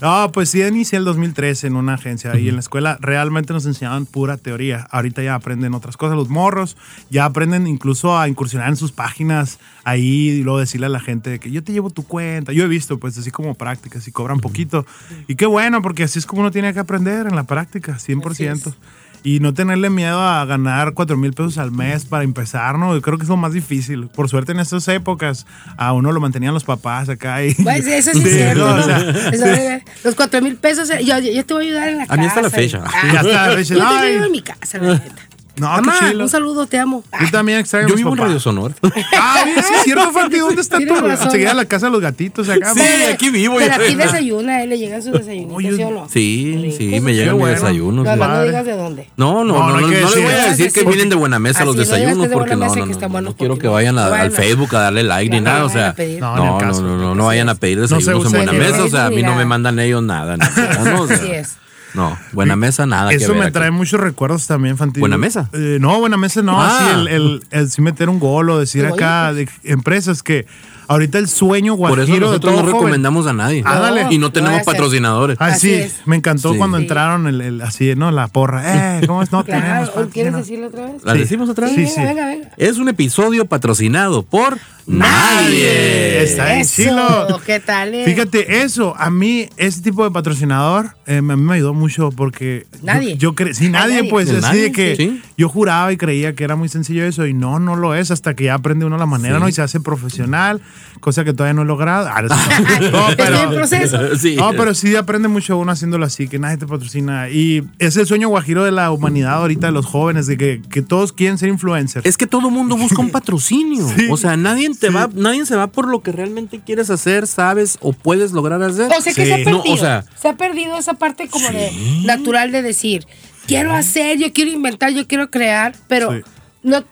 no, 0.00 0.32
pues 0.32 0.50
sí, 0.50 0.62
inicié 0.62 0.98
el 0.98 1.04
2013 1.04 1.66
en 1.66 1.76
una 1.76 1.94
agencia 1.94 2.36
y 2.38 2.48
en 2.48 2.54
la 2.54 2.60
escuela 2.60 2.96
realmente 3.00 3.52
nos 3.52 3.66
enseñaban 3.66 4.06
pura 4.06 4.36
teoría. 4.38 4.69
Ahorita 4.72 5.22
ya 5.22 5.34
aprenden 5.34 5.74
otras 5.74 5.96
cosas. 5.96 6.16
Los 6.16 6.28
morros 6.28 6.76
ya 7.10 7.24
aprenden 7.24 7.66
incluso 7.66 8.18
a 8.18 8.28
incursionar 8.28 8.68
en 8.68 8.76
sus 8.76 8.92
páginas 8.92 9.58
ahí 9.84 10.30
y 10.30 10.42
luego 10.42 10.58
decirle 10.58 10.86
a 10.86 10.90
la 10.90 11.00
gente 11.00 11.38
que 11.38 11.50
yo 11.50 11.62
te 11.62 11.72
llevo 11.72 11.90
tu 11.90 12.04
cuenta. 12.04 12.52
Yo 12.52 12.64
he 12.64 12.68
visto, 12.68 12.98
pues 12.98 13.18
así 13.18 13.30
como 13.30 13.54
prácticas 13.54 14.06
y 14.08 14.12
cobran 14.12 14.40
poquito. 14.40 14.86
Y 15.26 15.34
qué 15.34 15.46
bueno, 15.46 15.82
porque 15.82 16.04
así 16.04 16.18
es 16.18 16.26
como 16.26 16.42
uno 16.42 16.50
tiene 16.50 16.72
que 16.72 16.80
aprender 16.80 17.26
en 17.26 17.36
la 17.36 17.44
práctica, 17.44 17.98
100%. 17.98 18.74
Y 19.22 19.40
no 19.40 19.52
tenerle 19.52 19.90
miedo 19.90 20.18
a 20.20 20.42
ganar 20.46 20.94
4 20.94 21.16
mil 21.18 21.32
pesos 21.34 21.58
al 21.58 21.72
mes 21.72 22.06
para 22.06 22.24
empezar, 22.24 22.78
¿no? 22.78 22.94
Yo 22.94 23.02
creo 23.02 23.18
que 23.18 23.24
es 23.24 23.28
lo 23.28 23.36
más 23.36 23.52
difícil. 23.52 24.08
Por 24.08 24.30
suerte 24.30 24.52
en 24.52 24.60
estas 24.60 24.88
épocas 24.88 25.46
a 25.76 25.92
uno 25.92 26.10
lo 26.12 26.20
mantenían 26.20 26.54
los 26.54 26.64
papás 26.64 27.08
acá. 27.10 27.44
Y, 27.44 27.54
Pues 27.54 27.86
eso 27.86 28.12
sí 28.12 28.18
es 28.18 28.24
Sí, 28.30 28.30
cierto. 28.30 28.66
no, 28.66 28.74
o 28.80 28.82
sea, 28.82 28.98
Eso, 29.32 29.84
los 30.04 30.14
cuatro 30.14 30.40
mil 30.40 30.56
pesos, 30.56 30.88
yo, 31.04 31.18
yo 31.18 31.44
te 31.44 31.52
voy 31.54 31.64
a 31.66 31.68
ayudar 31.68 31.88
en 31.90 31.98
la 31.98 32.06
casa. 32.06 32.14
A 32.14 32.16
mí 32.16 32.26
hasta 32.26 32.42
la 32.42 32.50
fecha. 32.50 32.82
Ah, 32.84 33.02
Y 33.12 33.16
hasta 33.16 33.48
la 33.48 33.56
fecha, 33.56 33.74
Yo 33.74 33.80
te 33.80 33.86
ay. 33.86 34.12
ayudo 34.12 34.24
en 34.26 34.32
mi 34.32 34.42
casa, 34.42 34.78
la 34.78 34.94
neta. 34.94 35.14
No, 35.56 35.66
qué 35.76 35.80
Mamá, 35.82 35.94
chilo. 36.10 36.24
un 36.24 36.30
saludo, 36.30 36.66
te 36.66 36.78
amo. 36.78 37.04
Yo 37.20 37.30
también 37.30 37.58
extraño 37.58 37.86
a 37.86 37.88
Yo 37.88 37.94
mis 37.94 38.00
vivo 38.04 38.10
en 38.10 38.16
papás. 38.16 38.28
Radio 38.28 38.40
Sonora. 38.40 38.74
Ah, 39.18 39.42
bien, 39.44 39.56
sí 39.62 39.72
es 39.74 39.82
cierto, 39.84 40.10
Fanti. 40.12 40.38
¿Dónde 40.38 40.60
está 40.62 40.76
Tienes 40.78 40.98
tu? 40.98 41.06
razón. 41.06 41.30
Seguida 41.30 41.50
a 41.50 41.54
la 41.54 41.64
casa 41.66 41.86
de 41.86 41.92
los 41.92 42.00
gatitos 42.00 42.48
acá. 42.48 42.72
Sí, 42.74 42.80
aquí 43.12 43.30
vivo. 43.30 43.56
Pero 43.58 43.74
aquí 43.74 43.94
desayuna, 43.94 44.62
él 44.62 44.70
le 44.70 44.78
llegan 44.78 45.02
sus 45.02 45.12
desayunitos, 45.12 45.56
Oye, 45.56 45.76
¿sí 45.76 45.82
o 45.82 45.90
no? 45.90 46.08
Sí, 46.08 46.74
sí, 46.78 47.00
me 47.00 47.14
llegan 47.14 47.34
mis 47.34 47.40
bueno. 47.40 47.54
desayunos. 47.56 48.04
No, 48.04 48.16
no, 48.16 48.42
digas 48.44 48.64
de 48.64 48.76
dónde. 48.76 49.08
No, 49.16 49.44
no, 49.44 49.52
No, 49.54 49.58
no, 49.68 49.80
no 49.80 49.86
hay 49.86 49.90
le 49.92 50.00
decir. 50.00 50.22
voy 50.22 50.32
a 50.32 50.46
decir 50.48 50.72
que 50.72 50.80
Porque- 50.82 50.96
vienen 50.96 51.10
de 51.10 51.16
buena 51.16 51.38
mesa 51.38 51.58
Así, 51.60 51.66
los 51.66 51.76
no 51.76 51.82
digas 51.82 51.88
que 51.88 51.94
es 51.96 52.00
desayunos 52.08 52.28
de 52.28 52.34
porque 52.34 52.50
buena 52.50 52.66
no, 52.66 52.72
mesa 52.74 52.86
no, 52.86 52.86
que 52.86 53.22
no, 53.22 53.34
quiero 53.36 53.54
porque 53.54 53.62
que 53.62 53.68
vayan 53.68 53.98
a- 53.98 54.06
al 54.06 54.28
a- 54.28 54.30
Facebook 54.30 54.74
a 54.76 54.80
darle 54.80 55.02
like 55.02 55.30
ni 55.30 55.40
no 55.40 55.44
nada, 55.44 55.64
o 55.64 55.68
vayan 55.68 55.78
sea, 55.82 55.88
a 55.90 55.94
pedir. 55.94 56.20
No, 56.20 56.36
no, 56.36 56.42
ni 56.42 56.46
al 56.48 56.52
no, 56.54 56.58
caso. 56.58 56.82
no, 56.82 56.96
no, 56.96 57.14
no 57.14 57.26
vayan 57.26 57.48
a 57.48 57.54
pedir 57.54 57.76
se 57.88 57.94
desayunos 57.96 58.26
en 58.26 58.32
buena 58.32 58.52
ni 58.52 58.58
mesa, 58.58 58.84
o 58.84 58.88
sea, 58.88 59.06
a 59.06 59.10
mí 59.10 59.16
no 59.22 59.28
nada. 59.30 59.36
me 59.38 59.44
mandan 59.44 59.78
ellos 59.78 60.02
nada, 60.02 60.36
no, 60.36 60.44
no, 60.84 61.02
o 61.02 61.06
sea, 61.06 61.16
Así 61.16 61.30
es. 61.32 61.56
No, 61.94 62.18
buena 62.32 62.56
mesa 62.56 62.86
nada 62.86 63.10
que 63.10 63.16
Eso 63.16 63.28
ver 63.32 63.38
me 63.38 63.44
aquí. 63.46 63.52
trae 63.52 63.70
muchos 63.70 64.00
recuerdos 64.00 64.46
también, 64.46 64.76
Fanti. 64.76 65.00
¿Buena 65.00 65.18
mesa? 65.18 65.48
Eh, 65.52 65.78
no, 65.80 65.98
buena 66.00 66.16
mesa 66.16 66.42
no. 66.42 66.60
Ah. 66.60 66.78
Sí, 66.80 67.00
el, 67.00 67.08
el, 67.08 67.44
el 67.50 67.70
sí 67.70 67.82
meter 67.82 68.08
un 68.08 68.18
gol 68.20 68.50
o 68.50 68.58
decir 68.58 68.86
acá 68.86 69.32
de 69.32 69.48
empresas 69.64 70.22
que 70.22 70.46
ahorita 70.90 71.18
el 71.18 71.28
sueño 71.28 71.76
Por 71.76 71.94
guajiro 71.96 72.02
eso 72.04 72.12
de 72.14 72.20
nosotros 72.20 72.40
todo 72.52 72.62
no 72.62 72.68
joven- 72.68 72.74
recomendamos 72.74 73.26
a 73.26 73.32
nadie. 73.32 73.62
Ándale. 73.64 74.06
Y 74.10 74.18
no 74.18 74.32
tenemos 74.32 74.62
patrocinadores. 74.64 75.36
Ah, 75.40 75.46
Así 75.46 75.68
sí, 75.68 75.74
es. 75.74 75.96
me 76.04 76.16
encantó 76.16 76.52
Sí. 76.52 76.58
cuando 76.58 76.76
Sí. 76.76 76.82
entraron 76.84 77.26
el, 77.26 77.40
el- 77.40 77.60
así, 77.62 77.94
¿no? 77.96 78.10
La 78.10 78.28
porra. 78.28 78.98
Eh, 78.98 79.06
¿cómo 79.06 79.22
es? 79.22 79.32
No 79.32 79.44
tenemos. 79.44 79.90
Claro, 79.90 80.08
¿quieres 80.12 80.34
decirlo 80.34 80.66
otra 80.68 80.86
vez? 80.86 81.02
¿La 81.04 81.12
Sí. 81.14 81.18
decimos 81.20 81.48
otra 81.48 81.66
vez? 81.66 81.74
Sí, 81.74 81.80
venga, 81.82 81.94
sí. 81.94 82.00
venga, 82.02 82.26
venga. 82.26 82.48
Es 82.56 82.78
un 82.78 82.88
episodio 82.88 83.44
patrocinado 83.46 84.22
por 84.24 84.58
nadie. 84.86 86.22
Está 86.24 86.46
bien 86.46 86.60
Eso, 86.60 86.82
chilo. 86.82 87.40
¿qué 87.46 87.60
tal? 87.60 87.94
eh? 87.94 88.04
Fíjate, 88.04 88.62
eso, 88.62 88.94
a 88.96 89.10
mí, 89.10 89.48
ese 89.56 89.82
tipo 89.82 90.04
de 90.04 90.10
patrocinador, 90.10 90.96
eh, 91.06 91.18
a 91.18 91.22
mí 91.22 91.36
me 91.36 91.54
ayudó 91.54 91.74
mucho 91.74 92.10
porque. 92.10 92.66
Nadie. 92.82 93.16
Yo, 93.16 93.30
yo 93.30 93.34
cre- 93.34 93.54
sí, 93.54 93.66
Ah, 93.66 93.70
nadie, 93.70 93.96
nadie. 93.98 94.10
pues, 94.10 94.26
¿De 94.28 94.32
así 94.38 94.42
nadie? 94.42 94.62
de 94.62 94.72
que 94.72 94.96
Sí. 94.96 95.22
yo 95.36 95.48
juraba 95.48 95.92
y 95.92 95.96
creía 95.96 96.34
que 96.34 96.44
era 96.44 96.56
muy 96.56 96.68
sencillo 96.68 97.04
eso, 97.04 97.26
y 97.26 97.34
no, 97.34 97.58
no 97.60 97.76
lo 97.76 97.94
es, 97.94 98.10
hasta 98.10 98.34
que 98.34 98.44
ya 98.44 98.54
aprende 98.54 98.84
uno 98.86 98.96
la 98.98 99.06
manera, 99.06 99.36
Sí. 99.36 99.40
¿no? 99.42 99.48
Y 99.48 99.52
se 99.52 99.62
hace 99.62 99.80
profesional, 99.80 100.60
cosa 101.00 101.24
que 101.24 101.32
todavía 101.32 101.54
no 101.54 101.62
he 101.62 101.64
logrado. 101.64 102.08
Ah, 102.08 102.22
no, 102.22 102.90
no, 102.90 103.08
Estoy 103.10 103.36
en 103.38 103.50
proceso. 103.50 103.98
Sí. 104.18 104.36
no, 104.36 104.50
pero 104.52 104.74
sí 104.74 104.94
aprende 104.96 105.28
mucho 105.28 105.56
uno 105.58 105.72
haciéndolo 105.72 106.04
así, 106.04 106.28
que 106.28 106.38
nadie 106.38 106.56
te 106.56 106.66
patrocina. 106.66 107.28
Y 107.28 107.62
es 107.78 107.96
el 107.96 108.06
sueño 108.06 108.28
guajiro 108.28 108.64
de 108.64 108.72
la 108.72 108.90
humanidad 108.90 109.34
ahorita, 109.34 109.66
de 109.66 109.72
los 109.72 109.86
jóvenes, 109.86 110.26
de 110.26 110.36
que, 110.36 110.62
que 110.70 110.82
todos 110.82 111.12
quieren 111.12 111.38
ser 111.38 111.48
influencers. 111.48 112.04
Es 112.06 112.16
que 112.16 112.26
todo 112.26 112.50
mundo 112.50 112.76
busca 112.76 113.00
un 113.00 113.10
patrocinio. 113.12 113.88
Sí. 113.96 114.08
O 114.10 114.16
sea, 114.16 114.36
nadie 114.36 114.68
te 114.70 114.88
Sí. 114.88 114.92
va, 114.94 115.08
nadie 115.14 115.46
se 115.46 115.56
va 115.56 115.68
por 115.68 115.88
lo 115.88 116.02
que 116.02 116.12
realmente 116.12 116.60
quieres 116.64 116.90
hacer, 116.90 117.26
sabes 117.26 117.78
o 117.80 117.92
puedes 117.92 118.32
lograr 118.32 118.62
hacer. 118.62 118.90
O 118.96 119.00
sea 119.00 119.12
que 119.14 119.22
Sí. 119.24 119.26
se 119.26 119.34
ha 119.34 119.38
No, 119.38 119.44
perdido. 119.62 119.74
o 119.74 119.76
sea- 119.78 120.04
se 120.20 120.28
ha 120.28 120.36
perdido 120.36 120.76
esa 120.78 120.94
parte 120.94 121.28
como 121.28 121.48
de 121.48 121.70
natural 122.04 122.52
de 122.52 122.62
decir, 122.62 123.06
quiero 123.46 123.72
hacer, 123.72 124.18
yo 124.18 124.32
quiero 124.32 124.50
inventar, 124.50 124.92
yo 124.92 125.06
quiero 125.06 125.30
crear, 125.30 125.74
pero 125.88 126.12
Sí. 126.12 126.20
no 126.62 126.84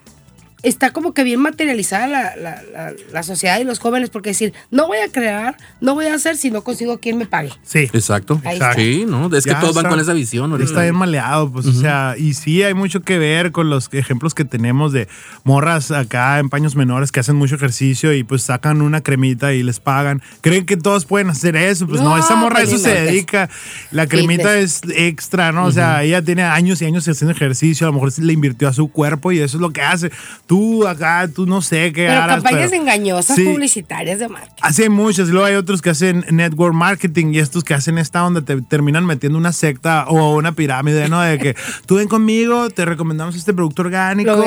está 0.62 0.90
como 0.90 1.14
que 1.14 1.22
bien 1.24 1.40
materializada 1.40 2.06
la, 2.08 2.36
la- 2.36 2.62
la- 2.72 2.92
la 3.12 3.22
sociedad 3.22 3.58
y 3.60 3.64
los 3.64 3.78
jóvenes 3.78 4.10
porque 4.10 4.30
decir, 4.30 4.52
no 4.70 4.86
voy 4.86 4.98
a 4.98 5.10
crear, 5.10 5.56
no 5.80 5.94
voy 5.94 6.06
a 6.06 6.14
hacer 6.14 6.36
si 6.36 6.50
no 6.50 6.62
consigo 6.62 6.98
quien 6.98 7.16
me 7.18 7.26
pague. 7.26 7.50
Sí. 7.62 7.88
Exacto. 7.92 8.40
Sí, 8.74 9.04
¿no? 9.06 9.26
Es 9.36 9.44
que 9.44 9.50
Ya 9.50 9.60
todos 9.60 9.74
van 9.74 9.86
con 9.88 10.00
esa 10.00 10.12
visión 10.12 10.50
ahorita. 10.50 10.68
Está 10.68 10.82
bien 10.82 10.96
maleado, 10.96 11.50
pues, 11.52 11.66
o 11.66 11.72
sea, 11.72 12.14
y 12.18 12.34
sí 12.34 12.62
hay 12.62 12.74
mucho 12.74 13.02
que 13.02 13.18
ver 13.18 13.52
con 13.52 13.70
los 13.70 13.88
ejemplos 13.92 14.34
que 14.34 14.44
tenemos 14.44 14.92
de 14.92 15.08
morras 15.44 15.90
acá 15.90 16.38
en 16.38 16.48
paños 16.48 16.74
menores 16.76 17.12
que 17.12 17.20
hacen 17.20 17.36
mucho 17.36 17.54
ejercicio 17.54 18.12
y 18.12 18.24
pues 18.24 18.42
sacan 18.42 18.82
una 18.82 19.00
cremita 19.00 19.52
y 19.54 19.62
les 19.62 19.80
pagan. 19.80 20.22
Creen 20.40 20.66
que 20.66 20.76
todos 20.76 21.04
pueden 21.04 21.30
hacer 21.30 21.56
eso, 21.56 21.86
pues 21.86 22.00
no, 22.00 22.10
No, 22.10 22.18
esa 22.18 22.34
morra 22.36 22.60
a 22.60 22.62
eso 22.62 22.78
se 22.78 22.92
dedica. 22.94 23.48
La 23.90 24.06
cremita 24.06 24.58
es 24.58 24.80
extra, 24.94 25.52
¿no? 25.52 25.66
O 25.66 25.72
sea, 25.72 26.02
ella 26.02 26.22
tiene 26.22 26.42
años 26.42 26.80
y 26.82 26.86
años 26.86 27.06
haciendo 27.06 27.32
ejercicio, 27.32 27.86
a 27.86 27.90
lo 27.90 27.94
mejor 27.94 28.12
le 28.18 28.32
invirtió 28.32 28.66
a 28.68 28.72
su 28.72 28.88
cuerpo 28.88 29.30
y 29.32 29.38
eso 29.40 29.56
es 29.56 29.60
lo 29.60 29.70
que 29.70 29.82
hace. 29.82 30.10
Tú 30.48 30.88
acá, 30.88 31.28
tú 31.28 31.44
no 31.46 31.60
sé 31.60 31.92
qué 31.92 32.06
Pero 32.06 32.22
harás, 32.22 32.36
campañas 32.42 32.70
pero- 32.70 32.82
engañosas 32.82 33.36
Sí. 33.36 33.44
publicitarias 33.44 34.18
de 34.18 34.28
marketing. 34.28 34.62
Hay 34.62 34.88
muchas, 34.88 35.28
luego 35.28 35.44
hay 35.46 35.54
otros 35.56 35.82
que 35.82 35.90
hacen 35.90 36.24
network 36.30 36.74
marketing 36.74 37.34
y 37.34 37.38
estos 37.38 37.64
que 37.64 37.74
hacen 37.74 37.98
esta 37.98 38.20
donde 38.20 38.40
te 38.40 38.60
terminan 38.62 39.04
metiendo 39.04 39.38
una 39.38 39.52
secta 39.52 40.06
o 40.08 40.34
una 40.36 40.52
pirámide, 40.52 41.10
¿no? 41.10 41.20
De 41.20 41.38
que 41.38 41.54
tú 41.86 41.96
ven 41.96 42.08
conmigo, 42.08 42.70
te 42.70 42.86
recomendamos 42.86 43.36
este 43.36 43.52
producto 43.52 43.82
orgánico 43.82 44.42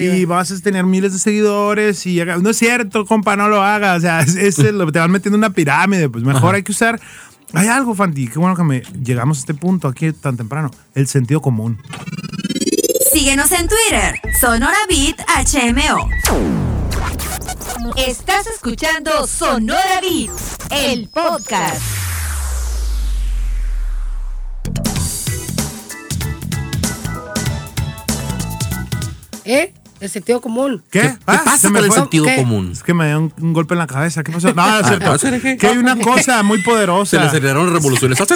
y 0.00 0.24
vas 0.24 0.50
a 0.50 0.58
tener 0.60 0.86
miles 0.86 1.12
de 1.12 1.18
seguidores 1.18 2.06
y 2.06 2.18
no 2.40 2.48
es 2.48 2.56
cierto, 2.56 3.04
compa, 3.04 3.36
no 3.36 3.48
lo 3.50 3.62
hagas, 3.62 3.98
o 3.98 4.00
sea, 4.00 4.20
es, 4.22 4.34
es 4.36 4.58
el- 4.58 4.78
te 4.90 4.98
van 4.98 5.10
metiendo 5.10 5.36
una 5.36 5.50
pirámide, 5.50 6.08
pues 6.08 6.24
mejor 6.24 6.54
hay 6.54 6.62
que 6.62 6.72
usar 6.72 6.98
hay 7.54 7.68
algo, 7.68 7.94
Fanti, 7.94 8.28
qué 8.28 8.38
bueno 8.38 8.56
que 8.56 8.64
me 8.64 8.80
llegamos 9.04 9.36
a 9.36 9.40
este 9.40 9.52
punto 9.52 9.86
aquí 9.86 10.10
tan 10.12 10.38
temprano, 10.38 10.70
el 10.94 11.06
sentido 11.06 11.42
común. 11.42 11.76
Síguenos 13.12 13.52
en 13.52 13.68
Twitter, 13.68 14.20
Sonora 14.40 14.78
HMO. 15.28 16.08
Estás 17.96 18.46
escuchando 18.46 19.26
Sonora 19.26 20.00
Beat, 20.00 20.30
el 20.70 21.08
podcast. 21.08 21.82
¿Eh? 29.44 29.74
El 30.02 30.10
sentido 30.10 30.40
común. 30.40 30.82
¿Qué? 30.90 31.00
¿Qué, 31.00 31.08
qué 31.10 31.14
Ah, 31.28 31.42
pasa 31.44 31.58
se 31.58 31.70
me 31.70 31.78
con 31.78 31.86
el 31.88 31.92
sentido 31.92 32.24
¿Qué? 32.24 32.34
común? 32.34 32.72
Es 32.72 32.82
que 32.82 32.92
me 32.92 33.06
dio 33.06 33.20
un, 33.20 33.32
un 33.40 33.52
golpe 33.52 33.74
en 33.74 33.78
la 33.78 33.86
cabeza. 33.86 34.24
¿Qué 34.24 34.32
pasó? 34.32 34.52
No, 34.52 34.80
es 34.80 34.86
cierto. 34.88 35.12
Ah, 35.12 35.16
¿será 35.16 35.38
qué? 35.38 35.56
que 35.56 35.66
hay 35.68 35.78
una 35.78 35.96
cosa 35.96 36.42
muy 36.42 36.58
Se 36.58 36.64
poderosa. 36.64 37.20
le 37.20 37.26
aceleraron 37.26 37.72
revoluciones. 37.72 38.18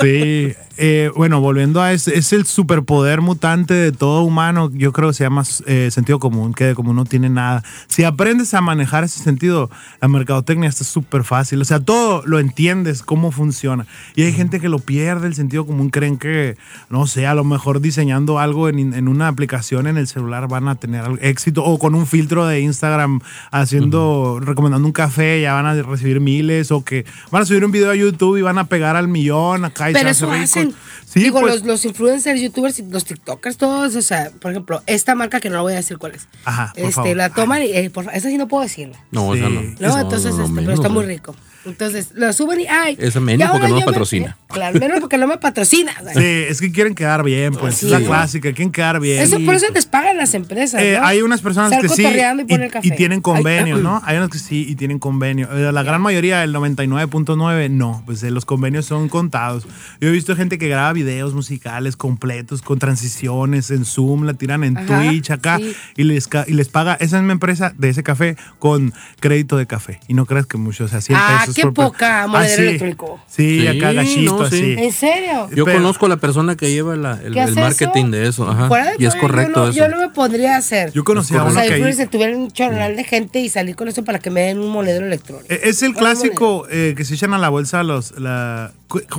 Sí, 0.00 0.54
eh, 0.76 1.10
bueno, 1.16 1.40
volviendo 1.40 1.82
a 1.82 1.92
ese, 1.92 2.16
es 2.16 2.32
el 2.32 2.46
superpoder 2.46 3.20
mutante 3.20 3.74
de 3.74 3.92
todo 3.92 4.22
humano, 4.22 4.70
yo 4.72 4.92
creo 4.92 5.08
que 5.08 5.14
se 5.14 5.24
llama 5.24 5.42
eh, 5.66 5.90
sentido 5.90 6.18
común, 6.18 6.54
que 6.54 6.64
de 6.64 6.74
común 6.74 6.96
no 6.96 7.04
tiene 7.04 7.28
nada. 7.28 7.62
Si 7.86 8.04
aprendes 8.04 8.54
a 8.54 8.60
manejar 8.60 9.04
ese 9.04 9.22
sentido, 9.22 9.70
la 10.00 10.08
mercadotecnia 10.08 10.68
está 10.68 10.84
súper 10.84 11.24
fácil, 11.24 11.60
o 11.60 11.64
sea, 11.64 11.80
todo 11.80 12.22
lo 12.24 12.38
entiendes, 12.38 13.02
cómo 13.02 13.30
funciona. 13.30 13.86
Y 14.14 14.22
hay 14.22 14.32
gente 14.32 14.60
que 14.60 14.68
lo 14.68 14.78
pierde 14.78 15.26
el 15.26 15.34
sentido 15.34 15.66
común, 15.66 15.90
creen 15.90 16.16
que, 16.18 16.56
no 16.88 17.06
sé, 17.06 17.26
a 17.26 17.34
lo 17.34 17.44
mejor 17.44 17.80
diseñando 17.80 18.38
algo 18.38 18.68
en, 18.68 18.89
en, 18.92 18.94
en 18.94 19.08
una 19.08 19.28
aplicación 19.28 19.86
en 19.86 19.96
el 19.96 20.06
celular 20.06 20.48
van 20.48 20.68
a 20.68 20.74
tener 20.74 21.04
éxito 21.22 21.64
o 21.64 21.78
con 21.78 21.94
un 21.94 22.06
filtro 22.06 22.46
de 22.46 22.60
Instagram 22.60 23.20
haciendo, 23.50 24.38
recomendando 24.40 24.86
un 24.86 24.92
café, 24.92 25.40
ya 25.40 25.54
van 25.54 25.66
a 25.66 25.74
recibir 25.82 26.20
miles 26.20 26.70
o 26.70 26.84
que 26.84 27.04
van 27.30 27.42
a 27.42 27.46
subir 27.46 27.64
un 27.64 27.70
video 27.70 27.90
a 27.90 27.94
YouTube 27.94 28.36
y 28.38 28.42
van 28.42 28.58
a 28.58 28.64
pegar 28.64 28.96
al 28.96 29.08
millón 29.08 29.64
acá 29.64 29.90
y 29.90 29.92
Pero 29.92 30.06
se 30.06 30.10
eso 30.12 30.30
hace 30.30 30.34
rico. 30.60 30.74
hacen. 30.74 30.74
Sí, 31.06 31.20
Digo, 31.20 31.40
pues, 31.40 31.56
los, 31.56 31.64
los 31.66 31.84
influencers, 31.84 32.40
youtubers, 32.40 32.78
y 32.78 32.82
los 32.88 33.04
tiktokers, 33.04 33.56
todos, 33.56 33.96
o 33.96 34.02
sea, 34.02 34.30
por 34.40 34.52
ejemplo, 34.52 34.80
esta 34.86 35.14
marca 35.16 35.40
que 35.40 35.50
no 35.50 35.56
lo 35.56 35.62
voy 35.62 35.72
a 35.72 35.76
decir 35.76 35.98
cuál 35.98 36.14
es. 36.14 36.28
Ajá, 36.44 36.72
por 36.72 36.82
este, 36.84 36.92
favor. 36.92 37.16
la 37.16 37.30
toman 37.30 37.62
y, 37.62 37.66
eh, 37.72 37.90
por, 37.90 38.04
esa 38.14 38.28
sí 38.28 38.38
no 38.38 38.46
puedo 38.46 38.62
decirla. 38.62 38.96
No, 39.10 39.28
o 39.28 39.36
sea, 39.36 39.48
Sí. 39.48 39.54
no. 39.80 39.88
No, 39.88 39.98
entonces, 40.00 40.34
no, 40.36 40.44
este, 40.44 40.54
pero 40.60 40.72
está 40.72 40.88
muy 40.88 41.04
rico. 41.06 41.34
Entonces, 41.66 42.10
lo 42.14 42.32
suben 42.32 42.60
y 42.60 42.66
ay. 42.66 42.96
Esa 42.98 43.20
menos 43.20 43.48
porque 43.50 43.66
no 43.68 43.74
nos 43.74 43.80
me- 43.80 43.84
patrocina. 43.86 44.36
claro, 44.48 44.78
menos 44.80 45.00
porque 45.00 45.18
no 45.18 45.26
me 45.26 45.36
patrocina. 45.38 45.92
o 46.00 46.04
sea. 46.04 46.14
Sí, 46.14 46.20
es 46.48 46.60
que 46.60 46.72
quieren 46.72 46.94
quedar 46.94 47.22
bien, 47.22 47.52
pues. 47.54 47.74
Sí. 47.76 47.86
Es 47.86 47.92
la 47.92 48.00
clásica, 48.00 48.48
quieren 48.52 48.72
quedar 48.72 48.98
bien. 49.00 49.20
Eso 49.22 49.38
por 49.44 49.54
eso 49.54 49.66
les 49.74 49.86
pagan 49.86 50.16
las 50.16 50.32
empresas. 50.34 50.80
eh, 50.82 50.96
¿no? 50.98 51.06
hay 51.06 51.22
unas 51.22 51.40
personas 51.42 51.72
Estar 51.72 51.82
que 51.82 51.88
sí 51.94 52.02
y, 52.02 52.06
y, 52.06 52.44
poner 52.44 52.62
el 52.66 52.70
café. 52.70 52.88
y 52.88 52.90
tienen 52.92 53.20
convenio, 53.20 53.76
Ay, 53.76 53.82
¿no? 53.82 54.00
Hay 54.04 54.16
unas 54.16 54.30
que 54.30 54.38
sí 54.38 54.64
y 54.68 54.74
tienen 54.74 54.98
convenio. 54.98 55.48
Eh, 55.52 55.70
La 55.72 55.82
gran 55.82 56.00
mayoría, 56.00 56.42
el 56.44 56.54
99.9, 56.54 57.70
no. 57.70 58.02
Pues 58.06 58.22
eh, 58.22 58.30
los 58.30 58.44
convenios 58.44 58.86
son 58.86 59.08
contados. 59.08 59.66
Yo 60.00 60.08
he 60.08 60.12
visto 60.12 60.34
gente 60.36 60.58
que 60.58 60.68
graba 60.68 60.92
videos 60.92 61.34
musicales 61.34 61.96
completos 61.96 62.62
con 62.62 62.78
transiciones 62.78 63.70
en 63.70 63.84
Zoom, 63.84 64.24
la 64.24 64.34
tiran 64.34 64.64
en 64.64 64.76
Ajá, 64.78 64.86
Twitch 65.02 65.30
acá 65.30 65.58
sí. 65.58 65.74
y, 65.96 66.04
les, 66.04 66.28
y 66.46 66.52
les 66.54 66.68
paga 66.68 66.94
esa 67.00 67.18
misma 67.18 67.32
empresa 67.32 67.72
de 67.76 67.88
ese 67.90 68.02
café 68.02 68.36
con 68.58 68.92
crédito 69.20 69.56
de 69.56 69.66
café. 69.66 70.00
Y 70.08 70.14
no 70.14 70.26
creas 70.26 70.46
que 70.46 70.56
mucho, 70.56 70.84
o 70.84 70.88
sea, 70.88 71.00
100 71.00 71.18
Ah, 71.20 71.38
pesos. 71.40 71.49
Qué 71.54 71.66
poca 71.72 72.26
monedero 72.26 72.56
sí. 72.62 72.68
electrónico. 72.68 73.20
Sí, 73.26 73.60
Sí, 73.60 73.66
acá 73.66 73.92
gachito, 73.92 74.38
no, 74.38 74.48
sí. 74.48 74.56
así. 74.56 74.74
¿En 74.78 74.92
serio? 74.92 75.48
Yo 75.54 75.64
Pero- 75.64 75.78
conozco 75.78 76.06
a 76.06 76.08
la 76.10 76.16
persona 76.16 76.56
que 76.56 76.70
lleva 76.70 76.96
la- 76.96 77.20
el, 77.24 77.32
¿Qué 77.34 77.40
el 77.42 77.54
marketing 77.54 78.04
eso? 78.06 78.10
de 78.10 78.28
eso. 78.28 78.48
Ajá. 78.50 78.68
Fuera 78.68 78.90
de 78.90 78.96
Y 78.98 79.06
es 79.06 79.14
correcto 79.16 79.52
yo 79.54 79.60
no, 79.64 79.68
eso. 79.70 79.78
Yo 79.78 79.88
no 79.88 79.98
me 79.98 80.08
podría 80.10 80.56
hacer. 80.56 80.92
Yo 80.92 81.04
conocí 81.04 81.34
a 81.34 81.42
O 81.42 81.46
uno 81.46 81.54
sea, 81.54 81.62
que 81.62 81.68
ahí- 81.74 81.78
influencer, 81.80 82.08
tuviera 82.08 82.36
un 82.36 82.50
chorral 82.50 82.96
de 82.96 83.04
gente 83.04 83.40
y 83.40 83.48
salir 83.48 83.76
con 83.76 83.88
eso 83.88 84.04
para 84.04 84.18
que 84.18 84.30
me 84.30 84.42
den 84.42 84.58
un 84.58 84.70
monedero 84.70 85.06
electrónico. 85.06 85.46
Eh, 85.52 85.60
Es 85.64 85.82
el 85.82 85.94
clásico 85.94 86.66
eh, 86.70 86.94
que 86.96 87.04
se 87.04 87.14
echan 87.14 87.34
a 87.34 87.38
la 87.38 87.48
bolsa 87.48 87.82
los 87.82 88.18
la, 88.18 88.72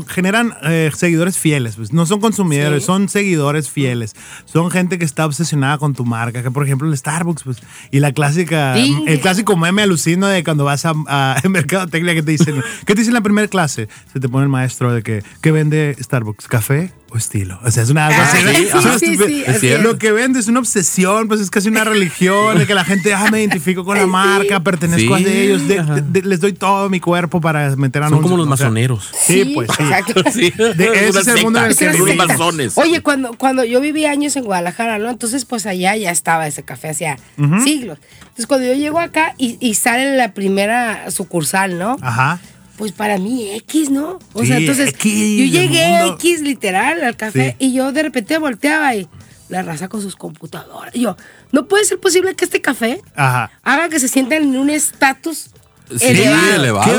generan 0.07 0.53
eh, 0.63 0.91
seguidores 0.95 1.37
fieles, 1.37 1.75
pues 1.77 1.93
no 1.93 2.05
son 2.05 2.19
consumidores, 2.19 2.83
Sí. 2.83 2.87
son 2.87 3.09
seguidores 3.09 3.69
fieles. 3.69 4.15
Son 4.45 4.69
gente 4.69 4.99
que 4.99 5.05
está 5.05 5.25
obsesionada 5.25 5.77
con 5.77 5.93
tu 5.93 6.03
marca, 6.05 6.43
que 6.43 6.51
por 6.51 6.63
ejemplo 6.65 6.87
el 6.89 6.97
Starbucks, 6.97 7.43
pues 7.43 7.57
y 7.89 7.99
la 7.99 8.11
clásica 8.11 8.75
Sí. 8.75 8.95
el 9.07 9.19
clásico 9.21 9.55
meme 9.55 9.81
alucino 9.83 10.27
de 10.27 10.43
cuando 10.43 10.65
vas 10.65 10.85
a, 10.85 10.93
a 11.07 11.41
mercadotecnia 11.49 12.13
¿qué 12.25 12.93
te 12.93 13.01
dicen 13.01 13.11
en 13.11 13.13
la 13.13 13.21
primera 13.21 13.47
clase? 13.47 13.87
Se 14.11 14.19
te 14.19 14.29
pone 14.29 14.43
el 14.43 14.49
maestro 14.49 14.93
de 14.93 15.03
que 15.03 15.23
¿qué 15.41 15.51
vende 15.51 15.95
Starbucks? 15.99 16.47
¿Café? 16.47 16.91
O 17.13 17.17
estilo. 17.17 17.59
O 17.63 17.69
sea, 17.69 17.83
es 17.83 17.89
una 17.89 18.07
Ah, 18.07 18.23
así, 18.23 18.37
sí, 18.37 18.45
sí, 18.55 19.43
Es 19.43 19.47
sí, 19.51 19.57
sí, 19.59 19.67
Es. 19.67 19.81
Lo 19.83 19.97
que 19.97 20.13
vende 20.13 20.39
es 20.39 20.47
una 20.47 20.59
obsesión, 20.59 21.27
pues 21.27 21.41
es 21.41 21.49
casi 21.49 21.67
una 21.67 21.83
religión, 21.83 22.57
de 22.57 22.65
que 22.65 22.73
la 22.73 22.85
gente, 22.85 23.13
ah, 23.13 23.27
me 23.29 23.41
identifico 23.41 23.83
con 23.83 23.97
la 23.97 24.07
marca, 24.07 24.61
pertenezco 24.61 25.17
Sí, 25.17 25.25
a 25.25 25.27
ellos, 25.27 25.67
de- 25.67 25.79
ajá. 25.79 25.95
de- 25.95 26.21
de- 26.21 26.27
les 26.27 26.39
doy 26.39 26.53
todo 26.53 26.89
mi 26.89 27.01
cuerpo 27.01 27.41
para 27.41 27.75
meter 27.75 28.01
Son 28.01 28.07
anuncios. 28.13 28.31
como 28.31 28.37
los 28.37 28.47
o 28.47 28.55
sea, 28.55 28.67
masoneros. 28.67 29.09
Sí, 29.25 29.51
pues 29.53 29.69
sí. 29.75 29.83
exacto. 29.83 30.23
Sí, 30.31 30.53
De- 30.77 31.07
ese 31.09 31.19
es 31.19 31.27
el 31.27 31.43
mundo 31.43 31.59
en 31.59 31.65
el 31.65 31.75
que 31.75 31.91
son 31.93 32.05
vivimos. 32.05 32.27
masones. 32.27 32.77
Oye, 32.77 33.01
cuando, 33.01 33.33
cuando 33.37 33.65
yo 33.65 33.81
viví 33.81 34.05
años 34.05 34.35
en 34.37 34.45
Guadalajara, 34.45 34.97
¿no? 34.97 35.09
Entonces, 35.09 35.43
pues 35.43 35.65
allá 35.65 35.95
ya 35.97 36.11
estaba 36.11 36.47
ese 36.47 36.63
café 36.63 36.89
hacía 36.89 37.17
siglos. 37.65 37.97
Entonces, 38.21 38.47
cuando 38.47 38.67
yo 38.67 38.73
llego 38.73 38.99
acá 38.99 39.35
y, 39.37 39.57
y 39.59 39.73
sale 39.73 40.15
la 40.15 40.33
primera 40.33 41.11
sucursal, 41.11 41.77
¿no? 41.77 41.97
Ajá. 42.01 42.39
Pues 42.81 42.93
para 42.93 43.19
mí 43.19 43.47
X, 43.57 43.91
¿no? 43.91 44.17
O 44.33 44.43
sea, 44.43 44.57
entonces 44.57 44.89
X 44.89 45.13
yo 45.13 45.59
llegué 45.59 45.87
mundo. 45.87 46.15
X 46.15 46.41
literal 46.41 47.03
al 47.03 47.15
café 47.15 47.55
Sí. 47.59 47.67
y 47.67 47.73
yo 47.73 47.91
de 47.91 48.01
repente 48.01 48.35
volteaba 48.39 48.95
y 48.95 49.07
la 49.49 49.61
raza 49.61 49.87
con 49.87 50.01
sus 50.01 50.15
computadoras. 50.15 50.95
Y 50.95 51.01
yo, 51.01 51.15
no 51.51 51.67
puede 51.67 51.85
ser 51.85 51.99
posible 51.99 52.33
que 52.33 52.43
este 52.45 52.59
café 52.59 52.99
Ajá. 53.15 53.51
haga 53.61 53.87
que 53.89 53.99
se 53.99 54.07
sientan 54.07 54.41
en 54.41 54.57
un 54.57 54.71
estatus 54.71 55.51
Sí, 55.95 56.07
elevado. 56.07 56.55
elevado. 56.55 56.91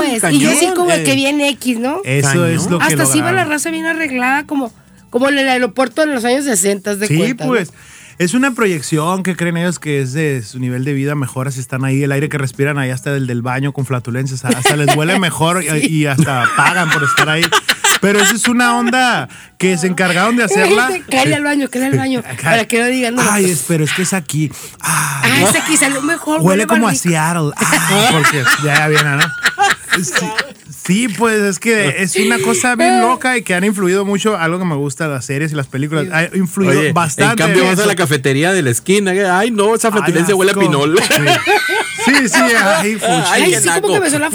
Qué 0.00 0.30
y 0.32 0.38
yo 0.38 0.50
así 0.52 0.68
como 0.74 0.90
eh. 0.92 1.02
que 1.04 1.14
viene 1.14 1.50
X, 1.50 1.78
¿no? 1.80 2.00
Eso 2.02 2.28
Cañón. 2.30 2.50
es 2.52 2.70
lo 2.70 2.78
que 2.78 2.84
Hasta 2.86 3.02
así 3.02 3.20
va 3.20 3.30
la 3.32 3.44
raza 3.44 3.70
bien 3.70 3.84
arreglada 3.84 4.46
como, 4.46 4.72
como 5.10 5.28
en 5.28 5.36
el 5.36 5.50
aeropuerto 5.50 6.02
en 6.02 6.14
los 6.14 6.24
años 6.24 6.46
60 6.46 6.96
de 6.96 7.08
Sí, 7.08 7.18
cuenta, 7.18 7.44
¿no? 7.44 7.52
Pues. 8.16 8.30
Es 8.30 8.34
una 8.34 8.52
proyección 8.52 9.22
que 9.22 9.36
creen 9.36 9.56
ellos 9.56 9.78
que 9.78 10.00
es 10.00 10.12
de 10.12 10.42
su 10.42 10.58
nivel 10.58 10.84
de 10.84 10.92
vida 10.92 11.14
mejora 11.14 11.50
si 11.50 11.60
están 11.60 11.84
ahí. 11.84 12.02
El 12.02 12.12
aire 12.12 12.28
que 12.28 12.38
respiran 12.38 12.78
ahí 12.78 12.90
hasta 12.90 13.14
el 13.14 13.26
del 13.26 13.42
baño 13.42 13.72
con 13.72 13.86
flatulencias. 13.86 14.44
Hasta 14.44 14.76
les 14.76 14.94
huele 14.96 15.18
mejor 15.18 15.62
y, 15.62 15.86
y 15.90 16.06
hasta 16.06 16.48
pagan 16.56 16.90
por 16.90 17.02
estar 17.04 17.28
ahí. 17.28 17.44
Pero 18.00 18.20
eso 18.20 18.34
es 18.34 18.48
una 18.48 18.76
onda 18.76 19.28
que 19.56 19.78
se 19.78 19.86
encargaron 19.86 20.36
de 20.36 20.44
hacerla. 20.44 20.90
Cállate 21.10 21.34
al 21.36 21.44
baño, 21.44 21.68
cállate 21.70 21.92
al 21.92 21.98
baño. 21.98 22.22
Para 22.42 22.66
que 22.66 22.78
no 22.80 22.86
digan, 22.86 23.14
no, 23.14 23.22
Ay, 23.30 23.46
es, 23.46 23.64
pero 23.66 23.84
es 23.84 23.92
que 23.92 24.02
es 24.02 24.12
aquí. 24.12 24.50
Ah, 24.80 25.14
Ah, 25.24 25.40
ese 25.48 25.58
aquí 25.58 25.76
salió 25.76 26.02
mejor. 26.02 26.42
Huele 26.42 26.66
como 26.66 26.86
a. 26.86 26.94
Seattle. 26.94 27.50
Ah, 27.56 28.08
porque 28.12 28.44
ya 28.62 28.88
viene, 28.88 29.16
¿no? 29.16 29.24
Sí, 29.94 30.26
sí, 30.84 31.08
pues 31.08 31.40
es 31.40 31.58
que 31.58 32.02
es 32.02 32.16
una 32.16 32.38
cosa 32.40 32.74
bien 32.76 33.00
loca 33.02 33.36
y 33.36 33.42
que 33.42 33.54
han 33.54 33.64
influido 33.64 34.04
mucho. 34.04 34.36
Algo 34.36 34.58
que 34.58 34.64
me 34.64 34.74
gusta 34.76 35.06
las 35.08 35.24
series 35.24 35.52
y 35.52 35.54
las 35.54 35.66
películas. 35.66 36.06
Ha 36.12 36.36
influido 36.36 36.78
Oye, 36.80 36.92
bastante. 36.92 37.42
En 37.44 37.48
cambio, 37.50 37.64
vas 37.70 37.78
a 37.78 37.86
la 37.86 37.94
cafetería 37.94 38.52
de 38.52 38.62
la 38.62 38.70
esquina. 38.70 39.12
que, 39.12 39.24
Ay, 39.26 39.50
no, 39.50 39.74
esa 39.74 39.90
flatulencia 39.92 40.34
huele 40.34 40.52
a 40.52 40.54
pinol. 40.54 40.98
Sí, 42.04 42.12
sí, 42.22 42.28
sí, 42.28 42.34
ay, 42.64 42.94
fuchi. 42.94 43.12
Ay, 43.30 43.54
sí, 43.60 43.68
como 43.80 43.94
que 43.94 44.00
me 44.00 44.10
suena. 44.10 44.28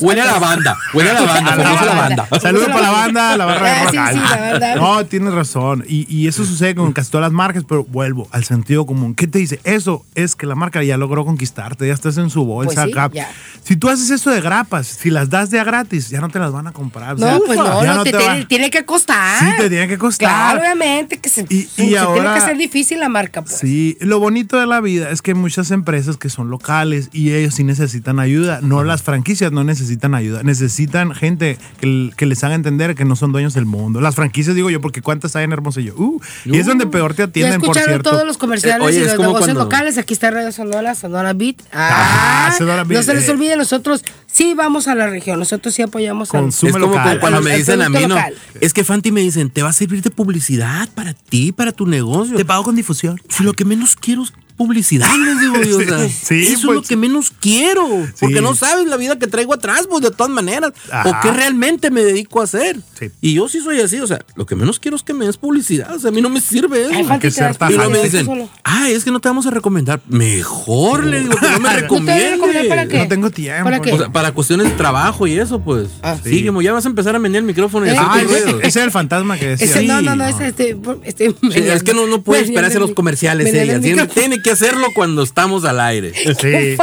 Huele 0.00 0.20
a 0.22 0.24
lavanda. 0.26 0.76
Huele 0.94 1.10
a 1.10 1.14
lavanda. 1.14 1.52
A 1.52 1.56
la 1.56 1.62
famosa 1.64 1.84
banda. 1.84 2.16
lavanda. 2.16 2.40
Saludos 2.40 2.68
para 2.68 2.80
la 2.80 2.90
banda, 2.90 3.36
la 3.36 3.44
barra 3.44 3.66
de 3.66 3.70
Ah, 3.70 3.82
rock. 3.84 3.90
sí, 3.92 3.98
sí, 4.12 4.20
la 4.30 4.50
banda. 4.50 4.74
No, 4.76 5.06
tienes 5.06 5.32
razón. 5.34 5.84
Y, 5.88 6.06
y 6.14 6.26
eso 6.28 6.44
sucede 6.44 6.74
con 6.74 6.92
casi 6.92 7.10
todas 7.10 7.26
las 7.26 7.32
marcas, 7.32 7.64
pero 7.68 7.84
vuelvo 7.84 8.26
al 8.32 8.44
sentido 8.44 8.86
común. 8.86 9.14
¿Qué 9.14 9.26
te 9.26 9.38
dice? 9.38 9.60
Eso 9.64 10.04
es 10.14 10.34
que 10.34 10.46
la 10.46 10.54
marca 10.54 10.82
ya 10.82 10.96
logró 10.96 11.24
conquistarte, 11.24 11.86
ya 11.86 11.94
estás 11.94 12.16
en 12.18 12.30
su 12.30 12.44
bolsa 12.44 12.84
Pues 12.84 12.94
sí, 12.94 13.10
ya. 13.14 13.30
Si 13.62 13.76
tú 13.76 13.88
haces 13.90 14.10
eso 14.10 14.30
de 14.30 14.40
si 14.86 15.10
las 15.10 15.30
das 15.30 15.50
de 15.50 15.58
a 15.60 15.64
gratis, 15.64 16.08
ya 16.08 16.20
no 16.20 16.28
te 16.28 16.38
las 16.38 16.52
van 16.52 16.66
a 16.66 16.72
comprar. 16.72 17.14
o 17.14 17.18
sea, 17.18 17.32
No, 17.34 17.40
pues 17.44 17.58
no, 17.58 17.82
no, 17.84 18.02
te, 18.04 18.12
va- 18.12 18.18
tiene, 18.18 18.44
tiene 18.46 18.70
que 18.70 18.84
costar. 18.84 19.38
Sí, 19.38 19.46
te 19.58 19.68
tiene 19.68 19.88
que 19.88 19.98
costar. 19.98 20.28
Claro, 20.28 20.60
obviamente, 20.60 21.18
que 21.18 21.28
se, 21.28 21.46
Y- 21.48 21.62
se- 21.62 21.84
y 21.84 21.90
se 21.90 21.98
ahora- 21.98 22.14
tiene 22.22 22.34
que 22.34 22.40
hacer 22.44 22.56
difícil 22.58 23.00
la 23.00 23.08
marca, 23.08 23.42
pues. 23.42 23.56
Sí, 23.58 23.96
lo 24.00 24.18
bonito 24.20 24.58
de 24.58 24.66
la 24.66 24.80
vida 24.80 25.10
es 25.10 25.22
que 25.22 25.32
hay 25.32 25.36
muchas 25.36 25.70
empresas 25.70 26.16
que 26.16 26.28
son 26.30 26.50
locales 26.50 27.08
y 27.12 27.32
ellos 27.32 27.54
sí 27.54 27.64
necesitan 27.64 28.18
ayuda. 28.20 28.60
No 28.62 28.84
las 28.84 29.02
franquicias 29.02 29.52
no 29.52 29.64
necesitan 29.64 30.14
ayuda. 30.14 30.42
Necesitan 30.42 31.14
gente 31.14 31.58
que, 31.80 32.10
que 32.16 32.26
les 32.26 32.42
haga 32.44 32.54
entender 32.54 32.94
que 32.94 33.04
no 33.04 33.16
son 33.16 33.32
dueños 33.32 33.54
del 33.54 33.64
mundo. 33.66 34.00
Las 34.00 34.14
franquicias, 34.14 34.54
digo 34.54 34.70
yo, 34.70 34.80
porque 34.80 35.02
¿cuántas 35.02 35.36
hay 35.36 35.44
en 35.44 35.52
Hermosillo? 35.52 35.94
Uh, 35.96 36.20
y 36.44 36.56
es 36.58 36.66
donde 36.66 36.86
peor 36.86 37.14
te 37.14 37.22
atienden, 37.24 37.60
por 37.60 37.68
escucharon 37.70 37.88
cierto. 37.88 38.10
todos 38.10 38.26
los 38.26 38.38
comerciales 38.38 38.80
Eh, 38.82 38.84
oye, 38.86 38.98
y 38.98 39.04
los 39.04 39.18
negocios 39.18 39.44
cuando- 39.46 39.64
locales. 39.64 39.98
Aquí 39.98 40.14
está 40.14 40.30
Radio 40.30 40.52
Sonora, 40.52 40.94
Sonora 40.94 41.32
Beat. 41.32 41.56
Ah, 41.72 42.48
Ah, 42.48 42.54
Sonora 42.56 42.84
Beat, 42.84 42.98
No 43.00 43.02
se 43.02 43.14
les 43.14 43.28
eh. 43.28 43.32
olvide, 43.32 43.56
nosotros 43.56 44.04
sí 44.26 44.54
vamos 44.58 44.86
a 44.88 44.94
la 44.94 45.06
región. 45.08 45.38
Nosotros 45.38 45.72
sí 45.74 45.80
apoyamos 45.80 46.34
a 46.34 46.38
Consume 46.40 46.70
Es 46.70 46.76
como 46.76 46.86
local. 46.88 47.14
cu- 47.16 47.20
cuando 47.20 47.40
me 47.40 47.56
dicen 47.56 47.80
a 47.80 47.88
mí, 47.88 48.00
no. 48.02 48.08
local. 48.08 48.34
Es 48.60 48.74
que 48.74 48.84
Fanti 48.84 49.10
me 49.12 49.22
dicen, 49.22 49.48
te 49.48 49.62
va 49.62 49.70
a 49.70 49.72
servir 49.72 50.02
de 50.02 50.10
publicidad 50.10 50.88
para 50.94 51.14
ti, 51.14 51.52
para 51.52 51.72
tu 51.72 51.86
negocio. 51.86 52.36
Te 52.36 52.44
pago 52.44 52.64
con 52.64 52.76
difusión. 52.76 53.18
Si 53.30 53.42
lo 53.44 53.54
que 53.54 53.64
menos 53.64 53.96
quiero 53.96 54.22
es 54.24 54.32
publicidad, 54.58 55.08
les 55.24 55.40
digo 55.40 55.54
yo. 55.62 55.78
o 55.78 55.82
sea, 55.82 56.08
Sí, 56.08 56.42
eso 56.42 56.50
pues. 56.50 56.54
es 56.58 56.64
lo 56.64 56.82
que 56.82 56.96
menos 56.96 57.32
quiero. 57.40 57.86
Porque 58.20 58.36
Sí. 58.36 58.42
no 58.42 58.54
sabes 58.54 58.86
la 58.86 58.96
vida 58.98 59.18
que 59.18 59.26
traigo 59.26 59.54
atrás, 59.54 59.86
pues 59.88 60.02
de 60.02 60.10
todas 60.10 60.30
maneras. 60.30 60.72
Ajá. 60.92 61.08
O 61.08 61.20
qué 61.22 61.30
realmente 61.32 61.90
me 61.90 62.02
dedico 62.02 62.40
a 62.40 62.44
hacer. 62.44 62.76
Sí. 62.98 63.10
Y 63.22 63.34
yo 63.34 63.48
sí 63.48 63.60
soy 63.60 63.80
así. 63.80 63.98
O 64.00 64.06
sea, 64.06 64.18
lo 64.34 64.44
que 64.44 64.54
menos 64.56 64.78
quiero 64.80 64.96
es 64.96 65.02
que 65.02 65.14
me 65.14 65.24
des 65.24 65.38
publicidad. 65.38 65.94
O 65.94 65.98
sea, 65.98 66.08
a 66.10 66.12
mí 66.12 66.20
no 66.20 66.28
me 66.28 66.40
sirve 66.40 66.82
eso. 66.82 66.90
Ay, 66.94 67.04
Fanti, 67.04 67.22
que 67.22 67.30
ser 67.30 67.56
tajante. 67.56 67.74
y 67.74 67.76
luego 67.76 67.90
me 67.92 68.02
dicen, 68.02 68.48
ah, 68.64 68.88
es 68.90 69.04
que 69.04 69.10
no 69.10 69.20
te 69.20 69.28
vamos 69.28 69.46
a 69.46 69.50
recomendar. 69.50 70.00
Mejor 70.08 71.04
le 71.06 71.20
digo 71.20 71.36
que 71.36 71.48
no 71.48 71.48
me 71.48 71.54
¿No 71.58 71.60
te 71.60 71.60
voy 71.60 71.70
a 71.70 71.80
recomiende. 71.80 72.30
recomendar 72.32 72.68
para 72.68 72.86
qué? 72.88 72.98
No 72.98 73.08
tengo 73.08 73.30
tiempo. 73.30 73.64
¿Para 73.64 73.80
qué? 73.80 73.92
O 73.92 73.98
sea, 73.98 74.08
para 74.12 74.32
cuestiones 74.32 74.68
de 74.68 74.72
trabajo 74.76 75.26
y 75.26 75.38
eso, 75.38 75.60
pues. 75.60 75.88
Ah, 76.02 76.16
sí, 76.22 76.30
sí. 76.40 76.46
como 76.46 76.60
ya 76.62 76.72
vas 76.72 76.84
a 76.84 76.88
empezar 76.88 77.14
a 77.14 77.18
menear 77.18 77.42
el 77.42 77.46
micrófono 77.46 77.86
y 77.86 77.90
Eh, 77.90 77.94
Ah, 77.98 78.20
ese, 78.62 78.78
era 78.78 78.84
el 78.86 78.90
fantasma 78.90 79.38
que 79.38 79.48
decía. 79.50 79.66
Ese, 79.66 79.82
no, 79.84 79.98
Sí, 80.00 80.04
no, 80.04 80.14
no, 80.14 80.16
no. 80.16 80.26
ese 80.28 80.48
este, 80.48 80.76
este 81.04 81.30
Sí, 81.52 81.58
es 81.60 81.82
que 81.82 81.94
no, 81.94 82.06
no 82.06 82.22
puede 82.22 82.42
esperarse 82.44 82.76
a 82.78 82.80
los 82.80 82.92
comerciales 82.92 83.52
ella. 83.54 83.80
Tiene, 83.80 84.06
tiene 84.06 84.42
que 84.48 84.52
hacerlo 84.52 84.86
cuando 84.94 85.22
estamos 85.22 85.64
al 85.66 85.78
aire. 85.80 86.12
Qué 86.12 86.34
Sí. 86.34 86.46
eres. 86.46 86.78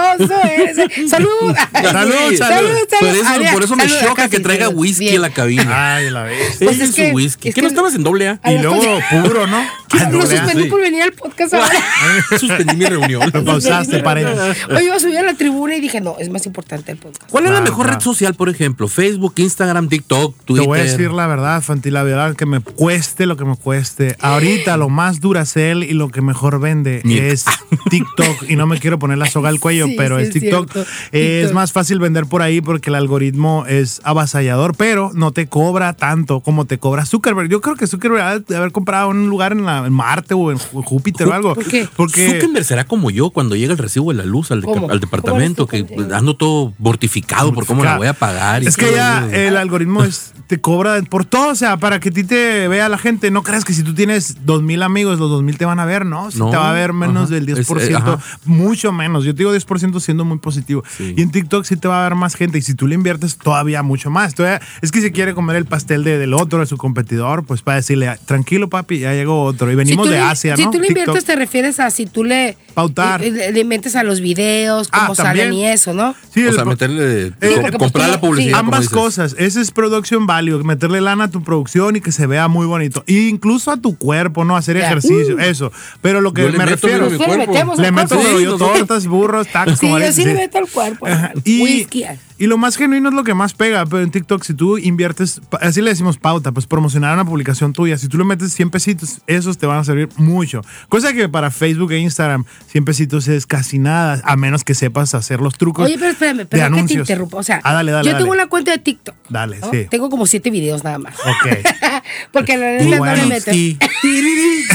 Salud. 1.10 1.30
Salud, 1.74 2.36
salud. 2.38 2.70
Por 3.00 3.10
eso, 3.10 3.24
Ah, 3.26 3.38
por 3.54 3.64
eso 3.64 3.76
me 3.76 3.90
salud, 3.90 4.08
choca 4.10 4.30
que 4.30 4.40
traiga 4.40 4.66
salud. 4.68 4.80
whisky 4.80 5.06
Bien. 5.06 5.16
en 5.16 5.22
la 5.22 5.30
cabina. 5.32 5.96
Ay, 5.96 6.10
la 6.12 6.24
vez. 6.24 6.58
Pues 6.60 6.80
es 6.80 6.92
que- 6.94 7.10
su 7.10 7.16
whisky. 7.16 7.50
es 7.50 7.56
¿Qué 7.56 7.62
que- 7.62 7.62
no 7.64 7.68
estabas 7.70 7.96
en 7.96 8.04
doble 8.04 8.28
A? 8.30 8.40
Y 8.46 8.58
luego 8.60 8.82
puro, 9.12 9.48
¿no? 9.48 9.66
Lo 10.12 10.22
suspendí 10.28 10.64
sí. 10.64 10.70
por 10.70 10.82
venir 10.82 11.04
al 11.04 11.14
podcast 11.14 11.54
ahora. 11.54 11.70
Suspendí 12.40 12.76
mi 12.76 12.86
reunión. 12.86 13.32
Lo 13.34 13.44
pausaste, 13.46 14.00
paréntesis. 14.04 14.66
Oye, 14.70 14.84
iba 14.86 14.96
a 14.96 15.00
subir 15.00 15.18
a 15.18 15.24
la 15.24 15.34
tribuna 15.36 15.76
y 15.76 15.82
dije, 15.82 16.02
no, 16.02 16.18
es 16.20 16.30
más 16.30 16.46
importante 16.46 16.92
el 16.92 16.98
podcast. 16.98 17.30
¿Cuál 17.32 17.46
es 17.46 17.52
la 17.52 17.60
Ah, 17.60 17.62
mejor 17.62 17.88
ah. 17.90 17.94
red 17.94 18.02
social, 18.02 18.34
por 18.36 18.50
ejemplo? 18.50 18.88
Facebook, 18.88 19.34
Instagram, 19.38 19.88
TikTok, 19.90 20.36
Te 20.38 20.44
Twitter. 20.46 20.68
voy 20.68 20.80
a 20.80 20.84
decir 20.84 21.12
la 21.12 21.28
verdad, 21.28 21.62
Fanti, 21.62 21.90
la 21.92 22.04
verdad 22.04 22.36
que 22.36 22.46
me 22.46 22.60
cueste 22.60 23.26
lo 23.26 23.38
que 23.38 23.46
me 23.46 23.56
cueste. 23.56 24.16
Ahorita 24.20 24.76
lo 24.78 24.90
más 24.90 25.20
Duracell 25.22 25.84
y 25.84 25.94
lo 25.94 26.10
que 26.10 26.22
mejor 26.22 26.60
vende 26.60 27.02
es 27.06 27.46
TikTok. 27.90 28.50
Y 28.50 28.56
no 28.56 28.68
me 28.68 28.80
quiero 28.80 29.00
poner 29.00 29.18
la 29.18 29.26
soga 29.30 29.50
al 29.50 29.60
cuello, 29.60 29.86
Sí, 29.88 29.96
pero 29.98 30.18
sí, 30.18 30.24
es 30.24 30.28
es 30.30 30.34
TikTok. 30.42 30.72
Es 31.12 31.54
más 31.54 31.72
fácil 31.72 32.00
vender 32.00 32.26
por 32.26 32.42
ahí 32.42 32.62
porque 32.62 32.90
el 32.90 32.96
algoritmo 32.96 33.66
es 33.68 34.02
avasallador, 34.04 34.76
pero 34.76 35.12
no 35.14 35.32
te 35.32 35.48
cobra 35.48 35.94
tanto 35.94 36.40
como 36.42 36.66
te 36.66 36.78
cobra 36.78 37.06
Zuckerberg. 37.06 37.50
Yo 37.50 37.62
creo 37.62 37.76
que 37.76 37.88
Zuckerberg 37.88 38.22
ha 38.24 38.40
de 38.40 38.56
haber 38.56 38.72
comprado 38.72 39.10
un 39.10 39.28
lugar 39.30 39.52
en 39.52 39.66
la, 39.66 39.86
en 39.86 39.94
Marte 39.94 40.34
o 40.34 40.52
en 40.52 40.58
Júpiter 40.58 41.28
o 41.28 41.34
algo. 41.34 41.54
¿Por 41.56 41.66
qué? 41.66 41.88
Porque 41.96 42.30
Zuckerberg 42.30 42.66
será 42.66 42.86
como 42.86 43.10
yo 43.12 43.30
cuando 43.30 43.56
llega 43.56 43.72
el 43.74 43.78
recibo 43.78 44.12
de 44.12 44.18
la 44.18 44.26
luz 44.26 44.52
al, 44.52 44.64
al 44.90 45.00
departamento, 45.00 45.68
¿Cómo 45.68 45.78
eres 45.84 46.08
que 46.08 46.14
ando 46.16 46.36
todo 46.36 46.74
mortificado 46.80 47.54
por 47.54 47.66
cómo 47.66 47.84
la 47.84 47.98
voy 47.98 48.08
a 48.08 48.14
pagar. 48.14 48.64
y 48.64 48.68
Es 48.68 48.78
que 48.78 48.92
ya 48.92 49.26
eso. 49.28 49.36
el 49.36 49.58
algoritmo 49.58 50.04
es- 50.04 50.34
te 50.48 50.62
cobra 50.62 51.02
por 51.10 51.26
todo, 51.26 51.50
o 51.50 51.56
sea, 51.56 51.78
para 51.78 52.00
que 52.00 52.10
a 52.10 52.12
ti 52.12 52.24
te 52.24 52.68
vea 52.68 52.88
la 52.88 53.00
gente, 53.00 53.32
no 53.32 53.42
creas 53.42 53.66
que 53.66 53.74
si 53.74 53.82
tú 53.82 53.96
tienes 53.96 54.46
dos 54.46 54.62
mil 54.62 54.84
amigos, 54.84 55.18
los 55.20 55.28
dos 55.32 55.42
mil 55.42 55.58
te 55.58 55.66
van 55.66 55.80
a 55.80 55.86
ver, 55.86 56.06
¿no? 56.06 56.30
Si 56.30 56.38
No, 56.38 56.52
te 56.52 56.58
va 56.58 56.70
a 56.70 56.74
ver 56.74 56.94
menos 56.94 57.24
ajá. 57.26 57.34
del 57.34 57.45
Es, 57.50 57.68
10%, 57.68 58.18
eh, 58.18 58.22
mucho 58.46 58.92
menos. 58.92 59.24
Yo 59.26 59.34
te 59.34 59.40
digo 59.40 59.54
10% 59.54 60.00
siendo 60.00 60.26
muy 60.26 60.38
positivo. 60.38 60.84
Sí. 60.98 61.14
Y 61.18 61.22
en 61.22 61.32
TikTok 61.32 61.66
sí 61.66 61.76
te 61.78 61.88
va 61.88 62.02
a 62.06 62.10
ver 62.10 62.16
más 62.16 62.36
gente 62.36 62.58
y 62.58 62.62
si 62.62 62.74
tú 62.76 62.88
le 62.88 62.96
inviertes 62.96 63.38
todavía 63.38 63.84
mucho 63.84 64.10
más. 64.10 64.36
Todavía- 64.36 64.62
es 64.82 64.92
que 64.92 65.02
si 65.02 65.12
quiere 65.12 65.34
comer 65.34 65.56
el 65.56 65.66
pastel 65.66 66.04
de- 66.04 66.18
del 66.18 66.34
otro, 66.34 66.60
de 66.60 66.66
su 66.66 66.78
competidor, 66.78 67.46
pues 67.46 67.62
para 67.62 67.78
decirle, 67.78 68.16
tranquilo 68.26 68.70
papi, 68.70 69.00
ya 69.00 69.14
llegó 69.14 69.44
otro. 69.44 69.72
Y 69.72 69.76
venimos 69.76 70.08
si 70.08 70.14
de 70.14 70.20
le- 70.20 70.24
Asia, 70.24 70.56
Si 70.56 70.64
¿no? 70.66 70.72
tú 70.72 70.80
le 70.80 70.88
TikTok. 70.88 71.02
inviertes, 71.08 71.26
te 71.26 71.36
refieres 71.36 71.80
a 71.80 71.90
si 71.92 72.06
tú 72.06 72.24
le. 72.24 72.58
Pautar. 72.74 73.22
Le, 73.22 73.32
le- 73.32 73.52
le 73.52 73.60
inventes 73.62 73.96
a 73.96 74.04
los 74.04 74.20
videos, 74.22 74.90
Ah, 74.92 75.02
cómo 75.04 75.16
salen 75.16 75.44
también. 75.48 75.54
y 75.54 75.66
eso, 75.66 75.94
¿no? 75.94 76.14
Sí, 76.34 76.44
o 76.46 76.50
el 76.50 76.56
sea, 76.56 76.66
meterle, 76.66 77.28
Eh, 77.28 77.34
co- 77.56 77.62
pues 77.62 77.78
comprar 77.78 78.10
la 78.10 78.20
publicidad. 78.20 78.54
sí. 78.54 78.60
Ambas 78.60 78.90
cosas. 78.90 79.36
Ese 79.38 79.62
es 79.62 79.72
production 79.72 80.26
value, 80.28 80.62
meterle 80.64 81.00
lana 81.02 81.26
a 81.26 81.28
tu 81.32 81.42
producción 81.44 81.96
y 81.96 82.02
que 82.02 82.12
se 82.12 82.28
vea 82.28 82.48
muy 82.48 82.66
bonito. 82.66 83.04
E 83.08 83.14
incluso 83.30 83.72
a 83.72 83.78
tu 83.78 83.98
cuerpo, 83.98 84.44
¿no? 84.44 84.58
Hacer 84.58 84.78
ejercicio, 84.78 85.36
Uh. 85.36 85.40
eso. 85.40 85.72
Pero 86.02 86.20
lo 86.22 86.34
que 86.34 86.42
Yo 86.44 86.52
me 86.58 86.66
refiero. 86.66 87.10
Le 87.28 87.38
metemos 87.48 87.78
Le 87.80 87.88
al 87.88 87.94
meto 87.94 88.40
yo 88.40 88.58
tortas, 88.58 89.08
burros, 89.08 89.48
tacos, 89.48 89.80
Sí, 89.80 89.88
yo 89.90 90.12
sí 90.12 90.26
le 90.26 90.34
meto 90.34 90.58
al 90.58 90.68
cuerpo. 90.70 91.08
Y, 91.44 91.62
Whisky. 91.62 92.06
y 92.38 92.48
lo 92.48 92.58
más 92.58 92.76
genuino 92.78 93.10
es 93.10 93.16
lo 93.16 93.24
que 93.24 93.34
más 93.34 93.54
pega, 93.54 93.86
pero 93.86 94.02
en 94.04 94.12
TikTok, 94.12 94.44
si 94.44 94.54
tú 94.54 94.78
inviertes, 94.78 95.42
así 95.62 95.82
le 95.82 95.90
decimos 95.92 96.18
pauta, 96.18 96.52
pues 96.52 96.66
promocionar 96.68 97.14
una 97.14 97.26
publicación 97.26 97.74
tuya, 97.74 97.98
si 97.98 98.08
tú 98.08 98.18
le 98.18 98.24
metes 98.26 98.54
100 98.54 98.70
pesitos, 98.70 99.22
esos 99.28 99.58
te 99.58 99.66
van 99.66 99.80
a 99.80 99.84
servir 99.84 100.10
mucho. 100.18 100.62
Cosa 100.90 101.14
que 101.14 101.28
para 101.30 101.52
Facebook 101.52 101.92
e 101.94 102.00
Instagram, 102.00 102.46
100 102.68 102.86
pesitos 102.86 103.28
es 103.28 103.46
casi 103.46 103.80
nada, 103.80 104.22
a 104.26 104.36
menos 104.36 104.64
que 104.64 104.74
sepas 104.76 105.14
hacer 105.16 105.40
los 105.42 105.58
trucos. 105.58 105.86
Oye, 105.86 105.98
pero 105.98 106.12
espérame, 106.12 106.38
de 106.40 106.46
perdón 106.46 106.66
que 106.68 106.72
te 106.72 106.76
anuncios. 106.78 107.00
interrumpa. 107.10 107.38
O 107.38 107.44
sea, 107.44 107.62
Ah, 107.64 107.74
dale, 107.74 107.92
dale, 107.92 108.10
yo 108.10 108.18
tengo 108.18 108.30
dale. 108.32 108.42
una 108.42 108.50
cuenta 108.50 108.72
de 108.72 108.78
TikTok. 108.80 109.16
Dale, 109.30 109.60
¿no? 109.60 109.72
sí. 109.72 109.86
Tengo 109.90 110.10
como 110.10 110.26
siete 110.26 110.50
videos 110.52 110.84
nada 110.84 110.98
más. 111.00 111.16
Ok. 111.20 111.58
Porque 112.32 112.58
la 112.58 112.82
Y 112.82 112.90
no 112.90 112.98
bueno, 112.98 113.16
le 113.24 113.26
meto. 113.28 113.52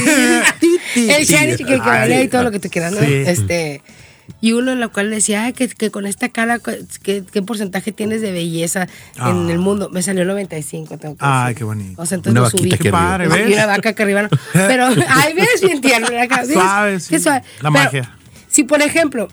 El 0.96 1.24
shiny 1.24 1.56
que, 1.56 1.64
que 1.64 1.74
Ay, 1.74 1.80
baila 1.80 2.22
y 2.22 2.28
todo 2.28 2.42
lo 2.44 2.50
que 2.50 2.60
tú 2.60 2.68
quieras, 2.68 2.92
¿no? 2.92 3.00
sí. 3.00 3.12
Este. 3.26 3.82
Y 4.40 4.52
uno 4.52 4.72
en 4.72 4.80
la 4.80 4.88
cual 4.88 5.10
decía, 5.10 5.44
ay, 5.44 5.52
que, 5.52 5.68
que 5.68 5.90
con 5.90 6.06
esta 6.06 6.28
cara, 6.28 6.60
¿qué, 7.02 7.24
qué 7.30 7.42
porcentaje 7.42 7.92
tienes 7.92 8.22
de 8.22 8.32
belleza 8.32 8.86
en 9.16 9.50
el 9.50 9.58
mundo? 9.58 9.90
Me 9.90 10.02
salió 10.02 10.24
95, 10.24 10.98
tengo 10.98 11.16
que 11.16 11.24
Ay, 11.24 11.48
decir. 11.48 11.58
qué 11.58 11.64
bonito. 11.64 12.00
O 12.00 12.06
sea, 12.06 12.16
entonces 12.16 12.40
Una 12.40 12.48
lo 12.48 12.50
subí. 12.50 12.70
Qué 12.70 12.90
padre, 12.90 13.26
Y 13.48 13.52
una 13.52 13.66
vaca 13.66 13.92
que 13.92 14.02
arriba 14.02 14.22
no. 14.22 14.28
Pero, 14.52 14.86
ay, 15.08 15.34
ves 15.34 15.60
bien 15.62 15.80
tierno. 15.80 16.08
Suave, 16.52 17.00
sí. 17.00 17.08
Qué 17.10 17.18
suave. 17.20 17.42
La 17.60 17.70
Pero, 17.70 17.84
magia. 17.84 18.16
Si, 18.48 18.64
por 18.64 18.80
ejemplo, 18.82 19.28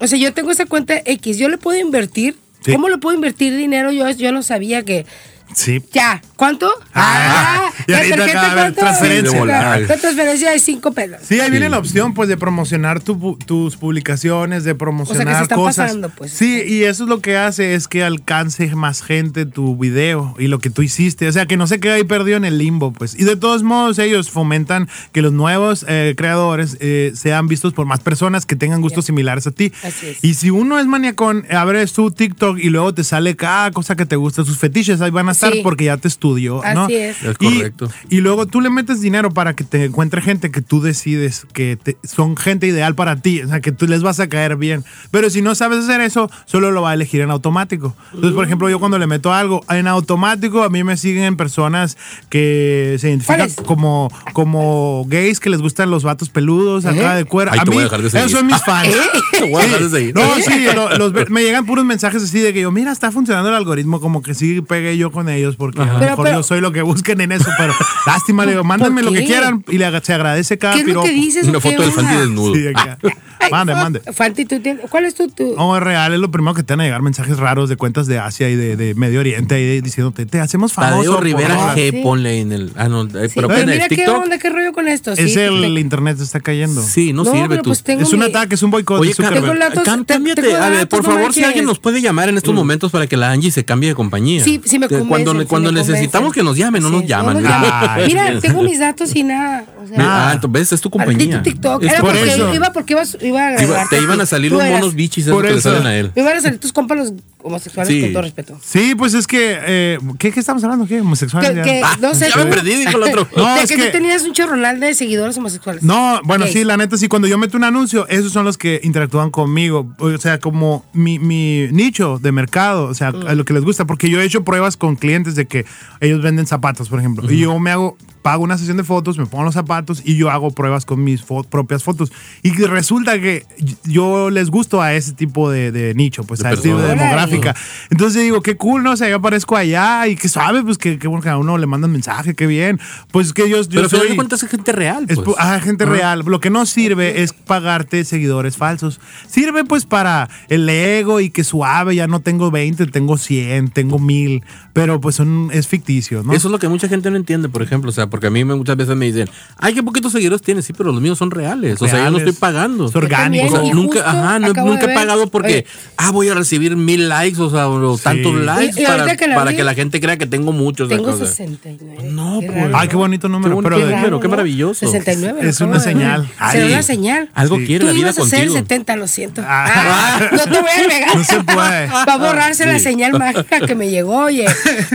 o 0.00 0.06
sea, 0.06 0.18
yo 0.18 0.32
tengo 0.34 0.50
esa 0.50 0.66
cuenta 0.66 1.00
X, 1.04 1.38
yo 1.38 1.48
le 1.48 1.56
puedo 1.56 1.78
invertir. 1.78 2.36
Sí. 2.64 2.72
¿Cómo 2.72 2.88
le 2.88 2.98
puedo 2.98 3.14
invertir 3.14 3.56
dinero? 3.56 3.90
Yo, 3.92 4.10
yo 4.10 4.32
no 4.32 4.42
sabía 4.42 4.82
que. 4.82 5.06
Sí. 5.54 5.82
Ya, 5.92 6.20
¿cuánto? 6.36 6.70
Ah, 6.94 7.70
y 7.86 7.90
la 7.92 7.98
ahorita 7.98 8.16
tarjeta, 8.16 8.72
transferencia. 8.72 9.44
La 9.44 9.86
transferencia 9.98 10.50
de 10.50 10.58
5 10.58 10.92
pesos. 10.92 11.18
Sí, 11.22 11.40
ahí 11.40 11.50
viene 11.50 11.68
la 11.68 11.78
opción, 11.78 12.14
pues, 12.14 12.28
de 12.28 12.36
promocionar 12.36 13.00
tu 13.00 13.16
pu- 13.18 13.44
tus 13.44 13.76
publicaciones, 13.76 14.64
de 14.64 14.74
promocionar 14.74 15.22
O 15.22 15.30
sea, 15.30 15.32
que 15.32 15.38
se 15.38 15.42
están 15.44 15.58
cosas. 15.58 15.86
pasando, 15.86 16.08
pues. 16.10 16.32
Sí, 16.32 16.62
y 16.66 16.84
eso 16.84 17.04
es 17.04 17.08
lo 17.08 17.20
que 17.20 17.36
hace, 17.36 17.74
es 17.74 17.88
que 17.88 18.02
alcance 18.04 18.74
más 18.74 19.02
gente 19.02 19.46
tu 19.46 19.76
video 19.76 20.34
y 20.38 20.46
lo 20.48 20.58
que 20.58 20.70
tú 20.70 20.82
hiciste. 20.82 21.28
O 21.28 21.32
sea, 21.32 21.46
que 21.46 21.56
no 21.56 21.66
se 21.66 21.80
quede 21.80 21.94
ahí 21.94 22.04
perdido 22.04 22.36
en 22.36 22.44
el 22.44 22.58
limbo, 22.58 22.92
pues. 22.92 23.18
Y 23.18 23.24
de 23.24 23.36
todos 23.36 23.62
modos, 23.62 23.98
ellos 23.98 24.30
fomentan 24.30 24.88
que 25.12 25.22
los 25.22 25.32
nuevos 25.32 25.84
eh, 25.88 26.14
creadores 26.16 26.76
eh, 26.80 27.12
sean 27.14 27.46
vistos 27.48 27.72
por 27.72 27.86
más 27.86 28.00
personas 28.00 28.46
que 28.46 28.56
tengan 28.56 28.80
gustos 28.80 29.04
similares 29.06 29.46
a 29.46 29.50
ti. 29.50 29.72
Así 29.82 30.08
es. 30.08 30.18
Y 30.22 30.34
si 30.34 30.50
uno 30.50 30.78
es 30.78 30.86
maniacón, 30.86 31.46
abres 31.50 31.92
tu 31.92 32.10
TikTok 32.10 32.58
y 32.58 32.70
luego 32.70 32.94
te 32.94 33.04
sale 33.04 33.36
cada 33.36 33.70
cosa 33.70 33.96
que 33.96 34.06
te 34.06 34.16
gusta, 34.16 34.44
sus 34.44 34.58
fetiches 34.58 35.00
ahí 35.00 35.10
van 35.10 35.28
a 35.28 35.34
Sí. 35.50 35.60
porque 35.62 35.84
ya 35.86 35.96
te 35.96 36.06
estudió, 36.08 36.62
¿no? 36.74 36.84
Así 36.84 36.94
es. 36.94 37.22
Es 37.22 37.36
Y- 37.40 37.56
correcto. 37.58 37.90
y 38.10 38.20
luego 38.20 38.46
tú 38.46 38.60
le 38.60 38.70
metes 38.70 39.00
dinero 39.00 39.30
para 39.32 39.54
que 39.56 39.64
te 39.64 39.84
encuentre 39.84 40.20
gente 40.22 40.50
que 40.50 40.60
tú 40.62 40.80
decides 40.80 41.46
que 41.52 41.76
te- 41.82 41.96
son 42.04 42.36
gente 42.36 42.66
ideal 42.66 42.94
para 42.94 43.16
ti, 43.16 43.42
o 43.42 43.48
sea, 43.48 43.60
que 43.60 43.72
tú 43.72 43.86
les 43.86 44.02
vas 44.02 44.20
a 44.20 44.28
caer 44.28 44.56
bien. 44.56 44.84
Pero 45.10 45.30
si 45.30 45.42
no 45.42 45.54
sabes 45.54 45.78
hacer 45.80 46.00
eso, 46.02 46.30
solo 46.46 46.70
lo 46.70 46.82
va 46.82 46.90
a 46.90 46.94
elegir 46.94 47.20
en 47.22 47.30
automático. 47.30 47.96
Entonces, 48.12 48.32
por 48.34 48.44
ejemplo, 48.44 48.68
yo 48.68 48.78
cuando 48.78 48.98
le 48.98 49.06
meto 49.06 49.32
algo 49.32 49.64
en 49.70 49.86
automático, 49.86 50.62
a 50.62 50.68
mí 50.68 50.84
me 50.84 50.96
siguen 50.96 51.36
personas 51.36 51.96
que 52.28 52.96
se 53.00 53.08
identifican 53.08 53.50
como, 53.64 54.10
como 54.32 55.04
gays, 55.08 55.40
que 55.40 55.50
les 55.50 55.60
gustan 55.60 55.90
los 55.90 56.02
vatos 56.02 56.28
peludos, 56.30 56.84
acá 56.84 57.14
de 57.14 57.24
cuero. 57.24 57.52
Ahí 57.52 57.58
a 57.60 57.64
te 57.64 57.70
mí, 57.70 57.74
voy 57.76 57.82
a 57.82 57.84
dejar 57.84 58.02
de 58.02 58.10
seguir. 58.10 58.26
esos 58.26 58.38
son 58.38 58.46
mis 58.46 58.62
fans. 58.64 58.88
Te 59.32 59.50
voy 59.50 59.62
a 59.62 59.66
dejar 59.66 59.82
de 59.82 59.90
seguir. 59.90 60.14
No, 60.14 60.22
sí, 60.36 60.66
lo- 60.74 60.96
los 60.98 61.30
me 61.30 61.42
llegan 61.42 61.66
puros 61.66 61.84
mensajes 61.84 62.22
así 62.22 62.40
de 62.40 62.52
que 62.52 62.60
yo, 62.60 62.70
mira, 62.72 62.92
está 62.92 63.10
funcionando 63.12 63.48
el 63.48 63.54
algoritmo, 63.54 64.00
como 64.00 64.22
que 64.22 64.34
sí 64.34 64.60
pegué 64.62 64.96
yo 64.96 65.10
con 65.12 65.28
ellos, 65.32 65.56
porque 65.56 65.80
a 65.82 65.86
lo 65.86 65.98
Pero- 65.98 66.10
mejor 66.10 66.24
pero- 66.26 66.38
yo 66.38 66.42
soy 66.42 66.60
lo 66.60 66.70
que 66.72 66.82
busquen 66.82 67.20
en 67.20 67.32
eso, 67.32 67.50
pero 67.58 67.74
lástima, 68.06 68.44
le 68.44 68.52
digo, 68.52 68.64
mándenme 68.64 69.02
¿Por 69.02 69.12
lo 69.12 69.18
que 69.18 69.24
quieran 69.26 69.64
y 69.68 69.78
le 69.78 70.00
se 70.00 70.12
agradece 70.14 70.58
cada 70.58 70.74
¿Qué 70.74 70.80
es 70.80 70.86
lo 70.86 70.88
piropo. 70.90 71.06
que 71.06 71.12
dices? 71.12 71.46
Una 71.48 71.60
foto 71.60 71.82
del? 71.82 71.92
Fanti 71.92 72.14
desnudo. 72.14 72.54
Sí, 72.54 72.66
acá. 72.68 72.98
Mande, 73.50 73.74
mande. 73.74 74.00
Fanti, 74.12 74.44
¿tú 74.44 74.60
tienes- 74.60 74.88
¿cuál 74.90 75.04
es 75.04 75.14
tu, 75.14 75.28
tu- 75.28 75.54
No, 75.56 75.76
es 75.76 75.82
real, 75.82 76.12
es 76.14 76.20
lo 76.20 76.30
primero 76.30 76.54
que 76.54 76.62
te 76.62 76.72
van 76.72 76.80
a 76.80 76.84
llegar 76.84 77.02
mensajes 77.02 77.38
raros 77.38 77.68
de 77.68 77.76
cuentas 77.76 78.06
de 78.06 78.18
Asia 78.18 78.48
y 78.48 78.56
de, 78.56 78.76
de 78.76 78.94
Medio 78.94 79.20
Oriente 79.20 79.54
ahí 79.54 79.80
diciéndote, 79.80 80.26
te 80.26 80.40
hacemos 80.40 80.72
famoso. 80.72 80.96
Tadeo 81.16 81.20
Rivera 81.20 81.54
favor". 81.56 81.76
G, 81.76 81.90
Sí. 81.90 82.00
ponle 82.02 82.40
en 82.40 82.52
el. 82.52 82.72
Ah, 82.76 82.88
no, 82.88 83.02
eh, 83.04 83.28
Sí, 83.28 83.32
pero 83.34 83.48
pero 83.48 83.60
en 83.60 83.66
mira 83.70 83.86
el 83.86 83.96
qué 83.96 84.08
onda, 84.08 84.38
qué 84.38 84.50
rollo 84.50 84.72
con 84.72 84.88
esto. 84.88 85.12
Es 85.12 85.32
Sí, 85.32 85.38
el 85.40 85.60
te- 85.74 85.80
internet 85.80 86.16
se 86.18 86.24
está 86.24 86.40
cayendo. 86.40 86.82
Sí, 86.82 87.12
no, 87.12 87.24
No, 87.24 87.32
sirve 87.32 87.56
tú. 87.58 87.70
pues 87.70 87.82
Es 87.86 88.12
un 88.12 88.20
mi- 88.20 88.26
ataque, 88.26 88.54
es 88.54 88.62
un 88.62 88.70
boicot 88.70 89.00
Oye, 89.00 89.12
cámbiate. 89.14 90.42
tengo 90.42 90.56
A 90.56 90.68
ver, 90.68 90.78
datos, 90.78 90.88
por 91.00 91.02
no 91.08 91.14
favor, 91.14 91.32
si 91.34 91.44
alguien 91.44 91.64
nos 91.64 91.78
puede 91.78 92.00
llamar 92.00 92.28
en 92.28 92.36
estos 92.36 92.54
momentos 92.54 92.90
para 92.92 93.06
que 93.06 93.16
la 93.16 93.30
Angie 93.30 93.50
se 93.50 93.64
cambie 93.64 93.90
de 93.90 93.94
compañía. 93.94 94.42
Sí, 94.44 94.60
sí 94.64 94.78
me 94.78 94.88
convencen, 94.88 95.08
Cuando, 95.08 95.46
cuando 95.48 95.72
me 95.72 95.80
necesitamos 95.80 96.32
que 96.32 96.42
nos 96.42 96.56
llamen, 96.56 96.82
no 96.82 96.90
nos 96.90 97.06
llaman. 97.06 97.36
Mira, 98.06 98.38
tengo 98.40 98.62
mis 98.62 98.78
datos 98.78 99.14
y 99.14 99.22
nada. 99.22 99.64
Ah, 99.98 100.30
entonces, 100.34 100.52
¿ves? 100.60 100.72
Es 100.72 100.80
tu 100.80 100.90
compañía. 100.90 101.38
tu 101.38 101.42
TikTok. 101.42 101.82
Es 101.82 101.92
Era 101.92 102.00
porque 102.00 102.54
iba 102.54 102.72
porque 102.72 102.92
iba, 102.94 103.02
iba 103.32 103.48
a 103.58 103.62
Iba- 103.62 103.88
te 103.88 104.00
iban 104.00 104.20
a 104.20 104.26
salir 104.26 104.52
los 104.52 104.62
monos 104.64 104.94
bichis 104.94 105.26
esos 105.26 105.42
que 105.42 105.54
le 105.54 105.60
salen 105.60 105.86
a 105.86 105.96
él. 105.96 106.12
Me 106.14 106.22
iban 106.22 106.36
a 106.36 106.40
salir 106.40 106.58
tus 106.60 106.72
compas 106.72 106.98
los 106.98 107.12
homosexuales 107.42 107.92
Sí. 107.92 108.00
con 108.00 108.12
todo 108.12 108.22
respeto. 108.22 108.58
Sí, 108.64 108.94
pues 108.96 109.14
es 109.14 109.26
que, 109.26 109.58
eh, 109.66 109.98
¿qué, 110.18 110.30
qué 110.32 110.40
estamos 110.40 110.62
hablando? 110.64 110.86
¿Qué? 110.86 111.00
¿Homosexuales? 111.00 111.50
Que, 111.50 111.56
ya? 111.56 111.62
que, 111.62 111.82
Ah, 111.84 111.96
no 112.00 112.14
sé. 112.14 112.28
ya 112.28 112.44
me 112.44 112.50
perdí, 112.50 112.74
dijo 112.76 112.96
el 112.96 113.02
otro. 113.10 113.28
No, 113.36 113.54
de 113.54 113.62
es 113.62 113.70
que, 113.70 113.76
que- 113.76 113.86
tú 113.86 113.92
tenías 113.92 114.22
un 114.22 114.32
chorronal 114.32 114.80
de 114.80 114.94
seguidores 114.94 115.36
homosexuales. 115.38 115.82
No, 115.82 116.20
bueno, 116.24 116.46
sí, 116.46 116.64
la 116.64 116.76
neta, 116.76 116.96
sí, 116.96 117.08
cuando 117.08 117.28
yo 117.28 117.38
meto 117.38 117.56
un 117.56 117.64
anuncio, 117.64 118.06
esos 118.08 118.32
son 118.32 118.44
los 118.44 118.58
que 118.58 118.80
interactúan 118.82 119.30
conmigo. 119.30 119.94
O 119.98 120.16
sea, 120.18 120.38
como 120.38 120.84
mi, 120.92 121.18
mi 121.18 121.68
nicho 121.72 122.18
de 122.20 122.32
mercado, 122.32 122.84
o 122.86 122.94
sea, 122.94 123.08
a 123.08 123.34
lo 123.34 123.44
que 123.44 123.52
les 123.54 123.62
gusta, 123.64 123.86
porque 123.86 124.08
yo 124.10 124.20
he 124.20 124.24
hecho 124.24 124.44
pruebas 124.44 124.76
con 124.76 124.96
clientes 124.96 125.34
de 125.34 125.46
que 125.46 125.64
ellos 126.00 126.22
venden 126.22 126.46
zapatos, 126.46 126.88
por 126.88 126.98
ejemplo, 126.98 127.30
y 127.30 127.38
yo 127.38 127.58
me 127.58 127.70
hago, 127.70 127.96
pago 128.22 128.44
una 128.44 128.56
sesión 128.56 128.76
de 128.76 128.84
fotos, 128.84 129.18
me 129.18 129.26
pongo 129.26 129.42
los 129.44 129.54
zapatos 129.54 130.00
y 130.04 130.16
yo 130.16 130.30
hago 130.30 130.50
pruebas 130.52 130.84
con 130.84 131.02
mis 131.02 131.26
fo- 131.26 131.44
propias 131.44 131.82
fotos. 131.82 132.12
Y 132.42 132.50
resulta 132.52 133.18
que 133.20 133.44
yo 133.84 134.30
les 134.30 134.48
gusto 134.50 134.80
a 134.80 134.94
ese 134.94 135.12
tipo 135.12 135.50
de, 135.50 135.72
de 135.72 135.94
nicho, 135.94 136.22
pues 136.24 136.40
De 136.40 136.48
a 136.48 136.52
ese 136.52 136.62
tipo 136.62 136.78
de 136.78 136.88
persona. 136.96 137.10
Demográfica. 137.32 137.86
Entonces 137.90 138.22
digo, 138.22 138.42
qué 138.42 138.56
cool, 138.56 138.82
¿no? 138.82 138.92
O 138.92 138.96
sea, 138.96 139.08
yo 139.08 139.16
aparezco 139.16 139.56
allá 139.56 140.06
y 140.08 140.16
que 140.16 140.28
sabe, 140.28 140.62
pues 140.62 140.78
que, 140.78 140.98
que 140.98 141.08
bueno 141.08 141.22
que 141.22 141.28
a 141.28 141.36
uno 141.38 141.58
le 141.58 141.66
mandan 141.66 141.90
mensaje, 141.92 142.34
qué 142.34 142.46
bien. 142.46 142.80
Pues 143.10 143.32
que 143.32 143.48
yo, 143.48 143.60
yo 143.62 143.68
Pero 143.68 143.88
soy... 143.88 144.14
cuentas 144.16 144.42
es 144.42 144.50
gente 144.50 144.72
real. 144.72 145.04
Es 145.08 145.16
pues. 145.16 145.28
pu- 145.28 145.34
ajá, 145.38 145.60
gente 145.60 145.84
real. 145.86 146.22
Lo 146.26 146.40
que 146.40 146.50
no 146.50 146.64
sirve 146.66 147.22
es 147.22 147.32
pagarte 147.32 148.04
seguidores 148.04 148.56
falsos. 148.56 149.00
Sirve 149.28 149.64
pues 149.64 149.84
para 149.84 150.28
el 150.48 150.68
ego 150.68 151.20
y 151.20 151.30
que 151.30 151.44
suave, 151.44 151.94
ya 151.94 152.06
no 152.06 152.20
tengo 152.20 152.50
20, 152.50 152.86
tengo 152.86 153.16
100, 153.16 153.70
tengo 153.70 153.98
1000, 153.98 154.42
pero 154.72 155.00
pues 155.00 155.16
son, 155.16 155.50
es 155.52 155.68
ficticio, 155.68 156.22
¿no? 156.22 156.32
Eso 156.32 156.48
es 156.48 156.52
lo 156.52 156.58
que 156.58 156.68
mucha 156.68 156.88
gente 156.88 157.10
no 157.10 157.16
entiende, 157.16 157.48
por 157.48 157.62
ejemplo. 157.62 157.90
O 157.90 157.92
sea, 157.92 158.08
porque 158.08 158.26
a 158.26 158.30
mí 158.30 158.44
muchas 158.44 158.76
veces 158.76 158.96
me 158.96 159.06
dicen, 159.06 159.28
ay, 159.58 159.74
qué 159.74 159.82
poquitos 159.82 160.12
seguidores 160.12 160.42
tienes. 160.42 160.64
Sí, 160.64 160.72
pero 160.72 160.92
los 160.92 161.00
míos 161.00 161.18
son 161.18 161.30
reales. 161.30 161.80
O 161.82 161.86
sea, 161.86 161.98
yo 162.04 162.10
no 162.10 162.18
Reales. 162.18 162.28
estoy 162.28 162.40
pagando. 162.40 162.86
Es 162.86 162.94
orgánico. 162.96 163.46
O 163.46 163.50
sea, 163.64 163.74
nunca, 163.74 164.00
ajá, 164.08 164.38
no- 164.38 164.52
nunca 164.52 164.90
he 164.90 164.94
pagado 164.94 165.26
porque, 165.28 165.48
Oye. 165.48 165.66
ah, 165.96 166.10
voy 166.10 166.28
a 166.28 166.34
recibir 166.34 166.76
mil 166.76 167.08
likes, 167.08 167.21
o 167.38 167.50
sea, 167.50 167.68
o 167.68 167.98
tantos 167.98 168.34
likes 168.34 168.80
Y- 168.80 168.82
y 168.82 168.86
para, 168.86 169.16
que 169.16 169.26
la 169.28 169.34
para 169.36 169.50
vi- 169.50 169.56
que 169.56 169.64
la 169.64 169.74
gente 169.74 170.00
crea 170.00 170.16
que 170.16 170.26
tengo 170.26 170.52
muchos. 170.52 170.88
Tengo 170.88 171.10
o 171.10 171.16
sea. 171.16 171.26
69. 171.26 172.10
No, 172.10 172.40
Qué 172.40 172.46
pues. 172.46 172.58
raro, 172.58 172.76
Ay, 172.76 172.88
qué 172.88 172.96
bonito 172.96 173.28
Qué 173.28 173.32
número. 173.32 173.54
bonito 173.54 173.74
pero 173.76 173.86
número, 173.90 174.16
de- 174.16 174.22
qué 174.22 174.28
maravilloso. 174.28 174.86
69. 174.86 175.48
Es 175.48 175.60
una 175.60 175.78
señal. 175.80 176.28
Será 176.50 176.66
una 176.66 176.82
señal. 176.82 177.30
Algo 177.34 177.56
Sí. 177.58 177.66
quiere 177.66 177.80
Tú 177.80 177.86
la 177.86 177.92
vida 177.92 178.02
ibas 178.06 178.18
a 178.18 178.22
hacer 178.22 178.38
contigo. 178.40 178.54
70, 178.54 178.96
lo 178.96 179.06
siento. 179.06 179.42
Ah. 179.46 179.66
Ah, 179.74 180.28
no 180.32 180.38
te 180.44 180.60
voy 180.60 180.70
a 180.70 180.88
negar. 180.88 181.16
No 181.16 181.24
se 181.24 181.40
puede. 181.44 181.86
Va 181.86 182.02
a 182.02 182.16
borrarse 182.18 182.66
la 182.66 182.78
Sí. 182.78 182.84
señal 182.84 183.12
mágica 183.18 183.60
que 183.66 183.74
me 183.74 183.88
llegó, 183.90 184.16
oye. 184.24 184.46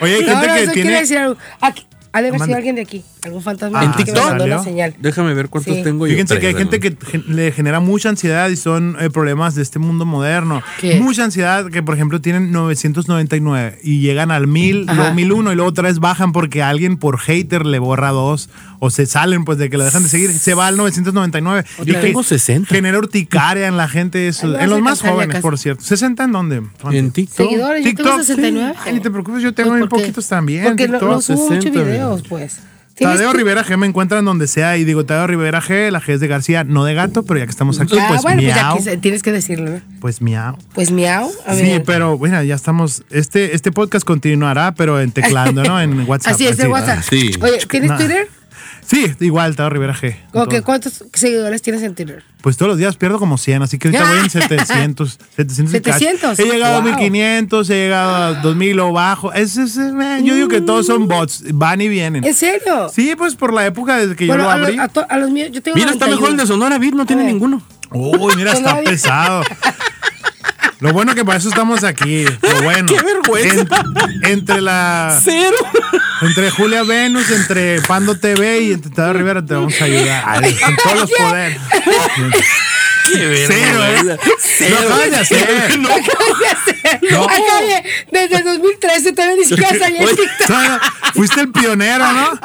Oye, 0.00 0.14
hay 0.16 0.22
No, 0.22 0.28
gente 0.28 0.46
no, 0.48 0.54
que 0.54 0.62
eso 0.62 0.72
tiene- 0.72 0.72
quiere 0.72 1.00
decir 1.00 1.18
algo. 1.18 1.36
Aquí, 1.60 1.84
ha 2.14 2.22
de 2.22 2.28
haber 2.28 2.40
sido 2.40 2.56
alguien 2.56 2.76
de 2.76 2.82
aquí. 2.82 3.02
Algún 3.24 3.42
fantasma 3.42 3.80
Ah, 3.80 3.82
que 3.82 3.88
me 3.88 4.04
TikTok? 4.04 4.62
señal. 4.64 4.94
Déjame 5.00 5.34
ver 5.34 5.48
cuántos 5.48 5.74
Sí. 5.74 5.82
tengo 5.82 6.06
yo. 6.06 6.12
Fíjense 6.12 6.38
que 6.38 6.46
hay 6.46 6.54
gente 6.54 6.78
que 6.78 6.96
le 7.26 7.50
genera 7.52 7.80
mucha 7.80 8.08
ansiedad 8.08 8.48
y 8.50 8.56
son 8.56 8.96
eh, 9.00 9.10
problemas 9.10 9.54
de 9.56 9.62
este 9.62 9.78
mundo 9.80 10.06
moderno. 10.06 10.62
¿Qué? 10.80 11.00
Mucha 11.00 11.24
ansiedad 11.24 11.66
que, 11.70 11.82
por 11.82 11.94
ejemplo, 11.96 12.20
tienen 12.20 12.52
999 12.52 13.78
y 13.82 14.00
llegan 14.00 14.30
al 14.30 14.46
1000, 14.46 14.84
Ajá. 14.88 14.94
luego 14.94 15.14
1001 15.14 15.52
y 15.52 15.54
luego 15.56 15.68
otra 15.70 15.88
vez 15.88 15.98
bajan 15.98 16.32
porque 16.32 16.62
alguien 16.62 16.96
por 16.96 17.18
hater 17.18 17.66
le 17.66 17.78
borra 17.78 18.10
dos 18.10 18.48
o 18.84 18.90
se 18.90 19.06
salen 19.06 19.44
pues 19.44 19.56
de 19.58 19.70
que 19.70 19.76
lo 19.78 19.84
dejan 19.84 20.02
de 20.02 20.08
seguir, 20.08 20.30
se 20.32 20.54
va 20.54 20.66
al 20.66 20.76
999. 20.76 21.64
Yo 21.84 22.00
tengo 22.00 22.22
60. 22.22 22.68
Genera 22.68 22.98
urticaria 22.98 23.66
en 23.66 23.76
la 23.76 23.88
gente, 23.88 24.28
eso, 24.28 24.58
en 24.58 24.68
los 24.70 24.80
más 24.80 25.00
ya 25.02 25.10
jóvenes, 25.10 25.40
por 25.40 25.58
cierto. 25.58 25.82
¿60 25.82 26.24
en 26.24 26.32
dónde? 26.32 26.62
En 26.90 27.10
TikTok. 27.12 27.36
Seguidores, 27.36 27.84
yo 27.84 27.94
tengo 27.94 28.16
69. 28.18 28.72
sí. 28.74 28.80
Ay, 28.86 28.92
ni 28.94 29.00
te 29.00 29.10
preocupes, 29.10 29.42
yo 29.42 29.54
tengo 29.54 29.70
Pues 29.70 29.80
bien 29.80 29.88
poquitos 29.88 30.28
también. 30.28 30.64
Porque 30.64 30.86
no, 30.88 30.98
TikTok. 30.98 31.10
no 31.10 31.20
subo 31.22 31.36
muchos 31.50 31.64
60, 31.64 31.82
videos, 31.82 32.22
pues. 32.28 32.58
Tadeo 32.96 33.32
que- 33.32 33.38
Rivera 33.38 33.64
G 33.64 33.76
me 33.76 33.88
encuentran 33.88 34.24
donde 34.24 34.46
sea 34.46 34.76
y 34.76 34.84
digo 34.84 35.04
Tadeo 35.04 35.26
Rivera 35.26 35.60
G, 35.60 35.90
la 35.90 36.00
G 36.00 36.10
es 36.12 36.20
de 36.20 36.28
García, 36.28 36.62
no 36.62 36.84
de 36.84 36.94
gato, 36.94 37.24
pero 37.24 37.40
ya 37.40 37.44
que 37.46 37.50
estamos 37.50 37.80
aquí, 37.80 37.96
Ah, 37.98 38.04
pues 38.08 38.22
bueno, 38.22 38.40
pues 38.40 38.54
ya 38.54 38.62
miau. 38.62 38.76
que 38.76 38.82
se- 38.84 38.96
tienes 38.98 39.22
que 39.24 39.32
decirlo. 39.32 39.80
Pues 40.00 40.22
miau. 40.22 40.56
Pues 40.74 40.92
miau. 40.92 41.28
A 41.44 41.54
Sí, 41.56 41.62
ver. 41.62 41.82
pero 41.82 42.16
bueno, 42.16 42.40
ya 42.44 42.54
estamos. 42.54 43.02
Este, 43.10 43.56
este 43.56 43.72
podcast 43.72 44.06
continuará, 44.06 44.76
pero 44.76 45.00
en 45.00 45.10
teclando, 45.10 45.64
¿no? 45.64 45.80
En 45.80 46.02
WhatsApp. 46.08 46.34
Así 46.34 46.46
es, 46.46 46.56
en 46.60 46.70
WhatsApp. 46.70 47.00
sí. 47.02 47.32
Oye, 47.40 47.58
¿tienes 47.68 47.90
No. 47.90 47.96
Twitter? 47.98 48.28
Sí, 48.86 49.14
igual, 49.20 49.56
Tadeo 49.56 49.70
Rivera 49.70 49.94
G. 49.94 50.16
Ok. 50.32 50.60
¿cuántos 50.62 51.04
seguidores 51.14 51.62
tienes 51.62 51.82
en 51.82 51.94
Twitter? 51.94 52.22
Pues 52.42 52.56
todos 52.58 52.68
los 52.70 52.78
días 52.78 52.96
pierdo 52.96 53.18
como 53.18 53.38
100, 53.38 53.62
así 53.62 53.78
que 53.78 53.88
ahorita 53.88 54.08
voy 54.10 54.18
en 54.20 54.30
700. 54.30 55.18
700. 55.36 55.74
y 55.74 55.80
cacho. 55.80 55.98
700. 55.98 56.38
He 56.38 56.44
llegado 56.44 56.80
Wow. 56.82 56.92
a 56.92 56.96
1500, 56.96 57.70
he 57.70 57.74
llegado 57.74 58.14
a 58.14 58.34
2000 58.42 58.80
o 58.80 58.92
bajo. 58.92 59.32
Es, 59.32 59.56
es- 59.56 59.76
eh, 59.78 60.20
yo 60.22 60.34
digo 60.34 60.48
que 60.48 60.60
todos 60.60 60.86
son 60.86 61.08
bots, 61.08 61.44
van 61.54 61.80
y 61.80 61.88
vienen. 61.88 62.24
¿En 62.24 62.34
serio? 62.34 62.90
Sí, 62.94 63.14
pues 63.16 63.34
por 63.36 63.52
la 63.54 63.64
época 63.64 63.96
desde 63.96 64.16
que 64.16 64.26
Bueno, 64.26 64.44
yo 64.44 64.50
lo 64.50 64.64
abrí. 64.64 64.78
a 64.78 64.88
to- 64.88 65.06
a 65.08 65.16
los 65.16 65.30
míos, 65.30 65.48
yo 65.52 65.62
tengo 65.62 65.76
Mira, 65.76 65.90
está 65.90 66.06
mejor 66.06 66.30
el 66.30 66.36
de 66.36 66.44
91. 66.44 66.46
Sonora 66.46 66.78
Beat, 66.78 66.94
no 66.94 67.06
tiene 67.06 67.22
Eh. 67.22 67.26
ninguno. 67.32 67.62
Uy, 67.90 68.36
mira, 68.36 68.52
está 68.54 68.82
pesado. 68.82 69.42
Lo 70.80 70.92
bueno 70.92 71.14
que 71.14 71.24
para 71.24 71.38
eso 71.38 71.48
estamos 71.48 71.82
aquí. 71.84 72.24
Lo 72.24 72.62
bueno. 72.62 72.86
¡Qué 72.88 73.00
vergüenza! 73.02 73.66
En- 74.22 74.32
entre 74.32 74.60
la. 74.60 75.18
Cero. 75.24 75.56
Entre 76.22 76.50
Julia 76.50 76.82
Venus, 76.82 77.30
entre 77.30 77.80
Pando 77.82 78.16
TV 78.16 78.60
y 78.62 78.72
entre 78.72 78.90
Tadeo 78.90 79.12
Rivera 79.14 79.44
te 79.44 79.54
vamos 79.54 79.74
a 79.80 79.84
ayudar. 79.84 80.24
Ay, 80.26 80.54
con 80.54 80.76
todos 80.76 81.00
los 81.00 81.10
poderes. 81.10 81.58
Qué 83.06 83.44
Cero, 83.46 83.84
¿eh? 83.84 84.18
Cero. 84.38 84.76
Lo 84.80 84.86
acabas 84.86 85.10
de 85.10 85.16
hacer. 85.16 85.78
No. 85.78 85.88
Acabas 85.88 86.38
de 86.38 86.46
hacer. 86.46 87.00
No. 87.10 87.26
Desde 88.10 88.42
2013 88.42 89.12
todavía 89.12 89.36
ni 89.36 89.44
siquiera 89.44 89.86
en 89.88 90.06
TikTok. 90.06 91.14
Fuiste 91.14 91.40
el 91.42 91.52
pionero, 91.52 92.10
¿no? 92.12 92.40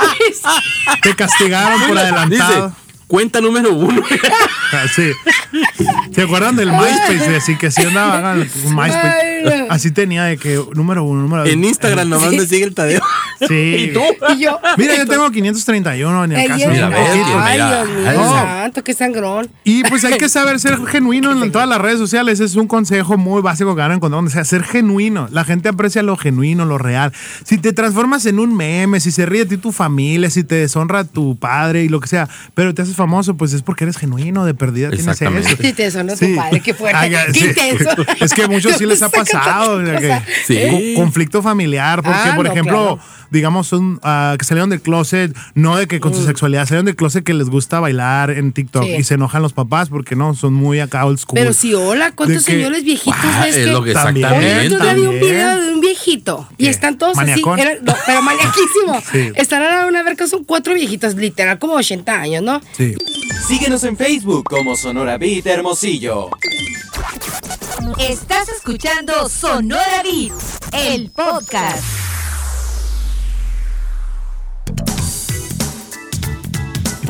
Te 1.01 1.15
castigaron 1.15 1.81
por 1.87 1.97
adelantado. 1.97 2.75
Cuenta 3.09 3.41
número 3.41 3.73
uno. 3.73 4.01
Ah, 4.71 4.85
Sí. 4.95 5.11
¿Se 6.13 6.21
acuerdan 6.21 6.55
del 6.55 6.71
MySpace? 6.71 7.35
Así 7.37 7.55
que 7.57 7.71
sí 7.71 7.81
andaba 7.81 8.35
¿no? 8.35 8.45
con 8.63 8.75
MySpace. 8.75 9.65
Así 9.67 9.89
tenía 9.89 10.25
de 10.25 10.37
que 10.37 10.61
número 10.75 11.03
uno, 11.03 11.23
número 11.23 11.41
dos. 11.43 11.51
en 11.51 11.63
Instagram 11.63 12.07
nomás 12.07 12.31
me 12.33 12.45
sigue 12.45 12.65
el 12.65 12.75
Tadeo. 12.75 13.01
Sí. 13.47 13.53
¿Y 13.89 13.93
tú? 13.93 14.01
Y 14.35 14.41
yo. 14.43 14.59
Mira, 14.77 14.95
yo 14.95 15.07
tengo 15.07 15.31
531 15.31 16.23
en 16.25 16.31
el 16.33 16.47
caso. 16.47 16.69
Mira. 16.69 16.91
Ay, 16.93 17.17
mira. 17.57 17.83
Dios 17.83 17.97
mío, 17.97 18.13
No. 18.13 18.29
santo, 18.31 18.83
qué 18.83 18.93
sangrón. 18.93 19.49
Y 19.63 19.81
pues 19.85 20.03
hay 20.05 20.19
que 20.19 20.29
saber 20.29 20.59
ser 20.59 20.77
genuino 20.85 21.31
en 21.31 21.51
todas 21.51 21.67
las 21.67 21.81
redes 21.81 21.97
sociales. 21.97 22.39
Es 22.39 22.55
un 22.55 22.67
consejo 22.67 23.17
muy 23.17 23.41
básico 23.41 23.75
que 23.75 23.81
a 23.81 23.85
encontrar 23.87 24.11
donde 24.19 24.29
sea. 24.29 24.43
Ser 24.45 24.63
genuino. 24.63 25.27
La 25.31 25.45
gente 25.45 25.69
aprecia 25.69 26.03
lo 26.03 26.15
genuino, 26.15 26.65
lo 26.65 26.77
real. 26.77 27.11
Si 27.43 27.57
te 27.57 27.73
transformas 27.73 28.27
en 28.27 28.37
un 28.37 28.55
meme, 28.55 28.99
si 28.99 29.11
se 29.11 29.25
ríe 29.25 29.45
de 29.45 29.55
ti 29.55 29.57
tu 29.57 29.71
familia, 29.71 30.29
si 30.29 30.43
te 30.43 30.53
deshonra 30.55 31.05
tu 31.05 31.37
padre 31.39 31.83
y 31.83 31.89
lo 31.89 31.99
que 32.01 32.07
sea, 32.07 32.29
pero 32.53 32.75
te 32.75 32.83
haces 32.83 32.98
famoso, 32.99 33.35
pues 33.35 33.53
es 33.53 33.63
porque 33.63 33.85
eres 33.85 33.97
genuino 33.97 34.45
de 34.45 34.53
perdida. 34.53 34.91
Tienes 34.91 35.19
eso. 35.21 35.57
Sí, 35.61 35.73
te 35.73 35.89
sonó 35.89 36.15
Sí. 36.15 36.27
tu 36.27 36.35
padre, 36.35 36.59
qué 36.61 36.73
fuerte. 36.75 36.97
Ay, 36.97 37.09
ya, 37.09 37.25
qué 37.25 37.33
sí. 37.33 37.45
intenso. 37.47 37.89
Es 38.21 38.33
que 38.33 38.43
a 38.43 38.47
muchos 38.47 38.77
sí 38.77 38.85
les 38.85 39.01
ha 39.01 39.09
pasado. 39.09 39.81
Sí. 40.45 40.57
con- 40.69 41.03
conflicto 41.05 41.41
familiar. 41.41 42.03
Porque, 42.03 42.19
Ah, 42.23 42.33
por 42.35 42.45
no, 42.45 42.51
ejemplo, 42.51 42.77
claro. 42.95 42.99
digamos, 43.31 43.67
son 43.67 43.99
ah, 44.03 44.35
que 44.37 44.45
salieron 44.45 44.69
del 44.69 44.81
closet, 44.81 45.35
no 45.55 45.77
de 45.77 45.87
que 45.87 45.99
con 45.99 46.13
su 46.13 46.23
sexualidad, 46.25 46.65
salieron 46.65 46.85
del 46.85 46.95
closet 46.95 47.23
que 47.23 47.33
les 47.33 47.49
gusta 47.49 47.79
bailar 47.79 48.29
en 48.31 48.51
TikTok 48.51 48.83
Mm. 48.83 48.85
Sí. 48.87 48.95
y 48.99 49.03
se 49.03 49.13
enojan 49.15 49.41
los 49.41 49.53
papás 49.53 49.89
porque 49.89 50.15
no, 50.15 50.33
son 50.35 50.53
muy 50.53 50.79
acá 50.79 51.05
old 51.05 51.17
school. 51.19 51.39
Pero 51.39 51.53
si 51.53 51.73
hola, 51.73 52.11
¿cuántos 52.11 52.45
De 52.45 52.51
que- 52.51 52.57
señores 52.57 52.83
viejitos 52.83 53.15
ves 53.41 53.55
es 53.55 53.65
que 53.65 53.71
lo 53.71 53.81
que 53.83 53.91
exactamente. 53.91 54.75
un 54.75 55.19
video 55.19 55.59
de 55.61 55.73
un 55.73 55.79
viejito 55.89 56.47
y 56.57 56.67
están 56.67 56.97
todos 56.97 57.15
¿Maniacón? 57.15 57.59
así. 57.59 57.67
era- 57.69 57.79
no, 57.81 57.93
pero 58.05 58.21
maniaquísimo. 58.21 59.01
Sí. 59.11 59.31
Están 59.35 59.63
a 59.63 59.85
una 59.87 60.03
verga, 60.03 60.27
son 60.27 60.43
cuatro 60.43 60.73
viejitos, 60.73 61.15
literal, 61.15 61.57
como 61.59 61.73
80 61.75 62.13
años, 62.13 62.43
¿no? 62.43 62.61
Sí. 62.77 62.93
Síguenos 63.47 63.83
en 63.83 63.97
Facebook 63.97 64.43
como 64.45 64.75
Sonora 64.75 65.17
Beat 65.17 65.45
Hermosillo. 65.47 66.29
Estás 67.99 68.49
escuchando 68.49 69.27
Sonora 69.29 70.03
Beat, 70.03 70.33
el 70.73 71.09
podcast. 71.11 71.83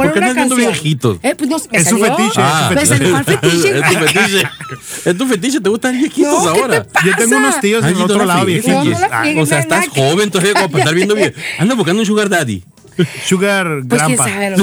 Por 0.05 0.13
qué 0.13 0.19
una 0.19 0.27
andas 0.29 0.47
viendo 0.47 0.55
viejitos? 0.55 1.17
Eh, 1.23 1.35
pues 1.35 1.49
no, 1.49 1.57
me 1.71 1.77
Es 1.77 1.88
su 1.88 1.97
salió. 1.99 2.15
fetiche, 2.17 2.41
Ah. 2.41 2.71
Me 2.73 2.85
salió 2.85 3.09
¿cuál 3.12 3.25
fetiche. 3.25 3.69
Es 3.79 3.83
tu 3.89 3.97
fetiche. 3.99 4.43
Es 5.05 5.17
tu 5.17 5.25
fetiche, 5.27 5.62
¿te 5.62 5.69
gustan 5.69 5.97
viejitos 5.99 6.43
No, 6.43 6.53
¿qué 6.53 6.59
ahora? 6.62 6.85
Yo 7.05 7.15
tengo 7.15 7.38
unos 7.38 7.59
tíos 7.62 7.85
en 7.85 7.95
otro 7.97 8.19
la 8.19 8.25
lado 8.25 8.45
viejitos. 8.45 8.85
No, 8.85 8.99
no 8.99 9.07
Ah. 9.12 9.23
O 9.38 9.45
sea, 9.45 9.59
estás 9.59 9.88
joven 9.89 10.29
todavía 10.31 10.53
como 10.53 10.69
para 10.69 10.83
estar 10.83 10.95
viendo 10.95 11.15
bien. 11.15 11.33
Anda 11.57 11.75
buscando 11.75 12.01
un 12.01 12.05
sugar 12.05 12.29
daddy. 12.29 12.63
Sugar 13.25 13.81
Pues 13.88 14.03
quién 14.03 14.17
Grandpa. 14.17 14.29
sabe, 14.29 14.55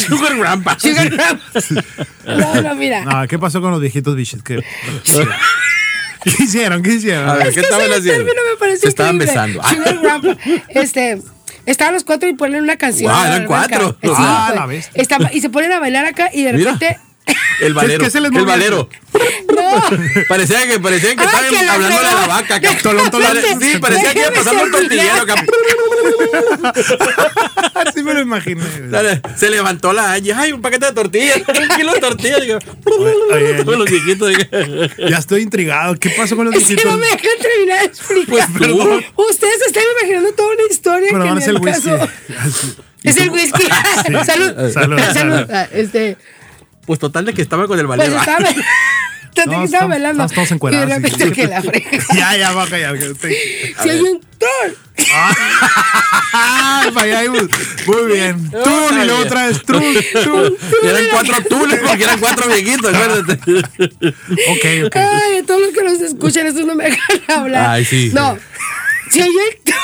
Sugar 0.00 0.36
grandpa. 0.36 0.76
Sugar 0.80 1.10
Grandpa. 1.10 1.60
No, 2.26 2.62
no, 2.62 2.74
mira. 2.74 3.04
No, 3.04 3.28
¿qué 3.28 3.38
pasó 3.38 3.60
con 3.60 3.70
los 3.70 3.80
viejitos 3.80 4.16
bichos? 4.16 4.42
¿Qué, 4.42 4.60
¿Qué 6.24 6.42
hicieron? 6.42 6.82
¿Qué 6.82 6.94
hicieron? 6.94 7.28
A 7.28 7.34
ver, 7.34 7.48
Es 7.48 7.54
¿qué 7.54 7.60
estaban 7.60 7.84
haciendo? 7.92 8.12
término 8.24 8.40
me 8.50 8.56
pareció 8.58 8.80
Se 8.80 8.88
estaban 8.88 9.14
increíble. 9.16 9.40
besando. 9.52 9.68
Sugar 9.68 9.98
Grandpa. 10.02 10.36
Este, 10.70 11.22
estaban 11.66 11.94
los 11.94 12.04
cuatro 12.04 12.28
y 12.28 12.34
ponen 12.34 12.62
una 12.62 12.76
canción. 12.76 13.10
Guau, 13.12 13.22
a 13.24 13.28
la 13.28 13.34
eran 13.36 13.46
cuatro. 13.46 13.96
Ah, 14.16 14.52
la 14.54 14.66
bestia. 14.66 15.00
estaba- 15.02 15.32
y 15.32 15.40
se 15.40 15.50
ponen 15.50 15.72
a 15.72 15.78
bailar 15.80 16.04
acá 16.06 16.30
y 16.32 16.42
de 16.44 16.52
Mira. 16.52 16.72
repente. 16.72 16.98
El 17.60 17.72
valero. 17.72 18.04
¿Qué 18.04 18.10
se 18.10 18.20
les 18.20 18.28
el 18.30 18.32
movió? 18.32 18.46
valero. 18.46 18.88
No. 19.54 19.82
Parecía 20.28 20.66
que, 20.66 20.80
parecía 20.80 21.14
que 21.14 21.22
Ah, 21.22 21.24
estaban 21.24 21.50
que 21.50 21.64
la 21.64 21.72
hablando 21.74 21.96
de 21.96 22.02
la 22.02 22.26
vaca. 22.26 22.60
Tolón, 22.82 23.10
tolón. 23.10 23.36
Sí, 23.60 23.78
parecía 23.78 24.12
que 24.12 24.20
iba 24.20 24.30
pasando 24.32 24.64
un 24.64 24.70
tortillero. 24.72 25.24
Así 27.74 28.02
me 28.02 28.14
lo 28.14 28.20
imaginé. 28.20 28.62
Dale, 28.90 29.20
Se 29.36 29.50
levantó 29.50 29.92
la 29.92 30.12
Angie. 30.14 30.32
Ay, 30.34 30.52
un 30.52 30.62
paquete 30.62 30.86
de 30.86 30.92
tortillas. 30.92 31.38
Un 31.48 31.68
kilo 31.76 31.92
de 31.92 32.00
tortillas. 32.00 32.40
Digo, 32.42 32.58
oye. 33.32 33.64
Todos 33.64 33.78
los 33.78 33.90
viejitos. 33.90 34.28
digo, 34.30 34.40
Ya 35.08 35.18
estoy 35.18 35.42
intrigado. 35.42 35.94
¿Qué 35.96 36.10
pasó 36.10 36.36
con 36.36 36.46
los 36.46 36.54
Es 36.54 36.62
que 36.66 36.74
viejitos? 36.74 36.92
no 36.92 36.98
me 36.98 37.06
dejan 37.06 37.38
terminar 37.40 37.78
de 37.80 37.84
explicar. 37.86 38.26
Pues, 38.28 38.46
perdón. 38.58 39.04
Ustedes 39.16 39.58
se 39.60 39.66
están 39.66 39.82
imaginando 40.00 40.32
toda 40.34 40.48
una 40.54 40.62
historia 40.70 41.08
Pero 41.10 41.22
que 41.24 41.28
van 41.30 41.38
ni 41.38 41.42
a 41.42 41.46
ser 41.46 41.56
al 41.56 41.62
whisky. 41.62 41.90
Es 43.04 43.18
el 43.18 43.28
whisky. 43.28 43.62
Salud. 44.24 44.70
Salud. 44.72 44.98
Salud. 45.12 45.50
Ah, 45.52 45.68
Este, 45.72 46.16
Pues 46.86 46.98
total 46.98 47.24
de 47.24 47.34
que 47.34 47.42
estaba 47.42 47.66
con 47.66 47.78
el 47.78 47.86
pues 47.86 47.98
valero. 47.98 48.18
estaba. 48.18 48.48
No, 49.36 49.42
que 49.42 49.50
estaba 49.50 49.64
estamos- 49.64 49.88
bailando. 49.90 50.24
estamos 50.26 50.32
todos 50.32 50.46
Y 50.46 50.48
de 50.48 50.54
encuerados, 50.54 50.86
sí. 50.94 50.94
repente 51.02 51.32
que 51.32 51.46
la 51.48 51.60
frega. 51.60 51.90
Ya, 52.14 52.36
ya, 52.36 52.52
baja 52.52 52.78
ya. 52.78 52.92
Si 53.82 53.88
hay 53.88 54.00
un 54.00 54.20
tron. 54.38 54.76
Ah, 56.32 56.88
para 56.94 57.06
allá 57.06 57.24
íbamos. 57.24 57.48
Muy 57.86 58.12
bien. 58.12 58.50
Tú 58.50 58.58
Está 58.58 59.02
y 59.02 59.06
luego 59.06 59.22
otra 59.22 59.46
vez 59.48 59.62
tú, 59.62 59.72
tú. 60.22 60.56
Eran 60.86 61.04
cuatro 61.10 61.36
tules 61.48 61.80
porque 61.84 62.04
eran 62.04 62.20
cuatro 62.20 62.46
viejitos, 62.48 62.94
acuérdate. 62.94 63.32
Ok, 64.50 64.86
ok. 64.86 64.96
Ay, 64.96 65.42
todos 65.46 65.60
los 65.62 65.70
que 65.72 65.82
nos 65.82 66.00
escuchan, 66.00 66.46
estos 66.46 66.64
no 66.66 66.74
me 66.76 66.84
dejan 66.84 67.20
hablar. 67.28 67.70
Ay, 67.70 67.84
sí. 67.84 68.10
No. 68.14 68.38
El 69.12 69.30
tron. 69.64 69.78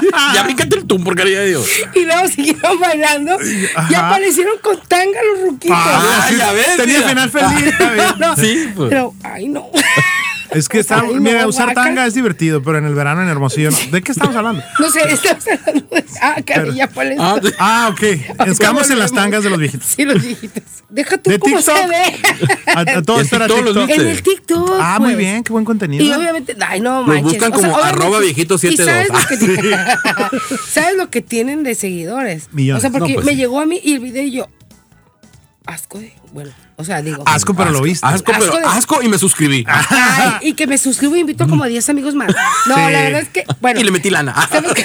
Ya 0.34 0.46
pícate 0.46 0.76
el 0.76 0.86
tum, 0.86 1.02
por 1.02 1.14
caridad 1.16 1.40
de 1.40 1.48
Dios. 1.48 1.66
Y 1.94 2.04
luego 2.04 2.28
siguieron 2.28 2.78
bailando. 2.78 3.38
Y 3.42 3.68
Ajá. 3.74 4.08
aparecieron 4.08 4.58
con 4.62 4.78
tanga 4.86 5.18
los 5.32 5.48
ruquitos. 5.48 5.76
Ah, 5.80 6.24
Ah, 6.26 6.30
ya 6.30 6.52
ves, 6.52 6.76
Tenía 6.76 6.98
mira. 6.98 7.08
final 7.08 7.30
feliz. 7.30 7.78
bien. 7.78 8.04
No, 8.18 8.36
Sí, 8.36 8.70
pues. 8.76 8.90
Pero, 8.90 9.14
ay, 9.22 9.48
no. 9.48 9.70
Es 10.50 10.68
que 10.68 10.78
está, 10.78 11.00
Ay, 11.00 11.14
no, 11.14 11.20
mira, 11.20 11.46
usar 11.46 11.74
tanga 11.74 12.06
es 12.06 12.14
divertido, 12.14 12.62
pero 12.62 12.78
en 12.78 12.86
el 12.86 12.94
verano 12.94 13.22
en 13.22 13.28
Hermosillo 13.28 13.70
no. 13.70 13.76
¿De 13.90 14.02
qué 14.02 14.12
estamos 14.12 14.34
hablando? 14.34 14.62
No 14.78 14.90
sé, 14.90 15.00
estamos 15.12 15.44
hablando 15.46 15.86
de. 15.94 16.04
Ah, 16.22 16.36
caray, 16.44 16.74
ya 16.74 16.88
cuál 16.88 17.12
es. 17.12 17.18
Ah, 17.20 17.38
sí. 17.42 17.50
Ah, 17.58 17.90
ok. 17.92 18.46
Estamos 18.46 18.88
en 18.90 18.98
las 18.98 19.12
tangas 19.12 19.44
de 19.44 19.50
los 19.50 19.58
viejitos. 19.58 19.86
Sí, 19.86 20.04
los 20.04 20.22
viejitos. 20.22 20.62
Deja 20.88 21.18
tú 21.18 21.30
¿De 21.30 21.38
cómo 21.38 21.60
se 21.60 21.70
TikTok? 21.72 21.90
ve. 21.90 22.62
A, 22.74 22.80
a 22.80 23.02
todo 23.02 23.18
En 23.18 23.24
esto 23.24 23.36
era 23.36 23.46
TikTok. 23.46 23.90
En 23.90 24.00
el 24.06 24.22
TikTok. 24.22 24.70
Ah, 24.80 24.96
muy 24.98 25.08
pues. 25.08 25.18
bien, 25.18 25.44
qué 25.44 25.52
buen 25.52 25.64
contenido. 25.66 26.02
Y 26.04 26.12
obviamente, 26.12 26.56
ay, 26.66 26.80
no 26.80 27.02
manches. 27.02 27.24
buscan 27.24 27.52
como 27.52 27.68
obviamente- 27.74 27.88
arroba 28.02 28.20
viejito 28.20 28.54
¿y 28.54 28.58
72. 28.58 29.08
¿sabes 29.08 29.40
lo, 29.42 29.48
que, 29.56 29.76
¿Sabes 30.70 30.96
lo 30.96 31.10
que 31.10 31.20
tienen 31.20 31.62
de 31.62 31.74
seguidores? 31.74 32.48
Millones. 32.52 32.78
O 32.78 32.80
sea, 32.80 32.90
porque 32.90 33.08
No, 33.12 33.14
pues 33.16 33.26
me 33.26 33.32
sí. 33.32 33.38
llegó 33.38 33.60
a 33.60 33.66
mí 33.66 33.80
y 33.84 33.92
el 33.94 34.00
video 34.00 34.22
y 34.22 34.30
yo. 34.30 34.48
Asco 35.68 35.98
de. 35.98 36.14
Bueno, 36.32 36.50
o 36.76 36.84
sea, 36.84 37.02
digo. 37.02 37.22
Asco, 37.26 37.52
pero 37.52 37.70
lo 37.70 37.82
viste. 37.82 38.06
Asco, 38.06 38.32
pero 38.32 38.44
Asco 38.44 38.56
de- 38.56 38.64
asco 38.64 39.02
y 39.02 39.08
me 39.08 39.18
suscribí. 39.18 39.66
Ay, 39.68 40.32
y 40.48 40.52
que 40.54 40.66
me 40.66 40.78
suscribo 40.78 41.14
y 41.14 41.20
invito 41.20 41.46
como 41.46 41.62
a 41.62 41.66
10 41.68 41.86
amigos 41.90 42.14
más. 42.14 42.34
No, 42.66 42.74
Sí. 42.74 42.80
la 42.90 43.02
verdad 43.02 43.20
es 43.20 43.28
que. 43.28 43.44
Bueno. 43.60 43.78
Y 43.78 43.84
le 43.84 43.90
metí 43.90 44.08
lana. 44.08 44.32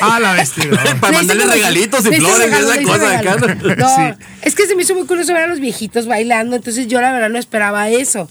Ah, 0.01 0.19
la 0.19 0.33
bestia. 0.33 0.65
Para 0.99 1.17
mandarle 1.19 1.43
como- 1.43 1.53
regalitos 1.55 2.05
y 2.05 2.13
flores 2.15 2.49
y 2.51 2.53
esa 2.53 2.83
cosa 2.83 3.09
de 3.09 3.15
acá. 3.15 3.35
No, 3.77 4.17
es 4.41 4.55
que 4.55 4.67
se 4.67 4.75
me 4.75 4.81
hizo 4.83 4.93
muy 4.93 5.05
curioso 5.07 5.31
ver 5.33 5.43
a 5.43 5.47
los 5.47 5.61
viejitos 5.61 6.05
bailando, 6.05 6.57
entonces 6.57 6.87
yo 6.87 6.99
la 6.99 7.13
verdad 7.13 7.29
no 7.29 7.39
esperaba 7.39 7.87
eso. 7.89 8.29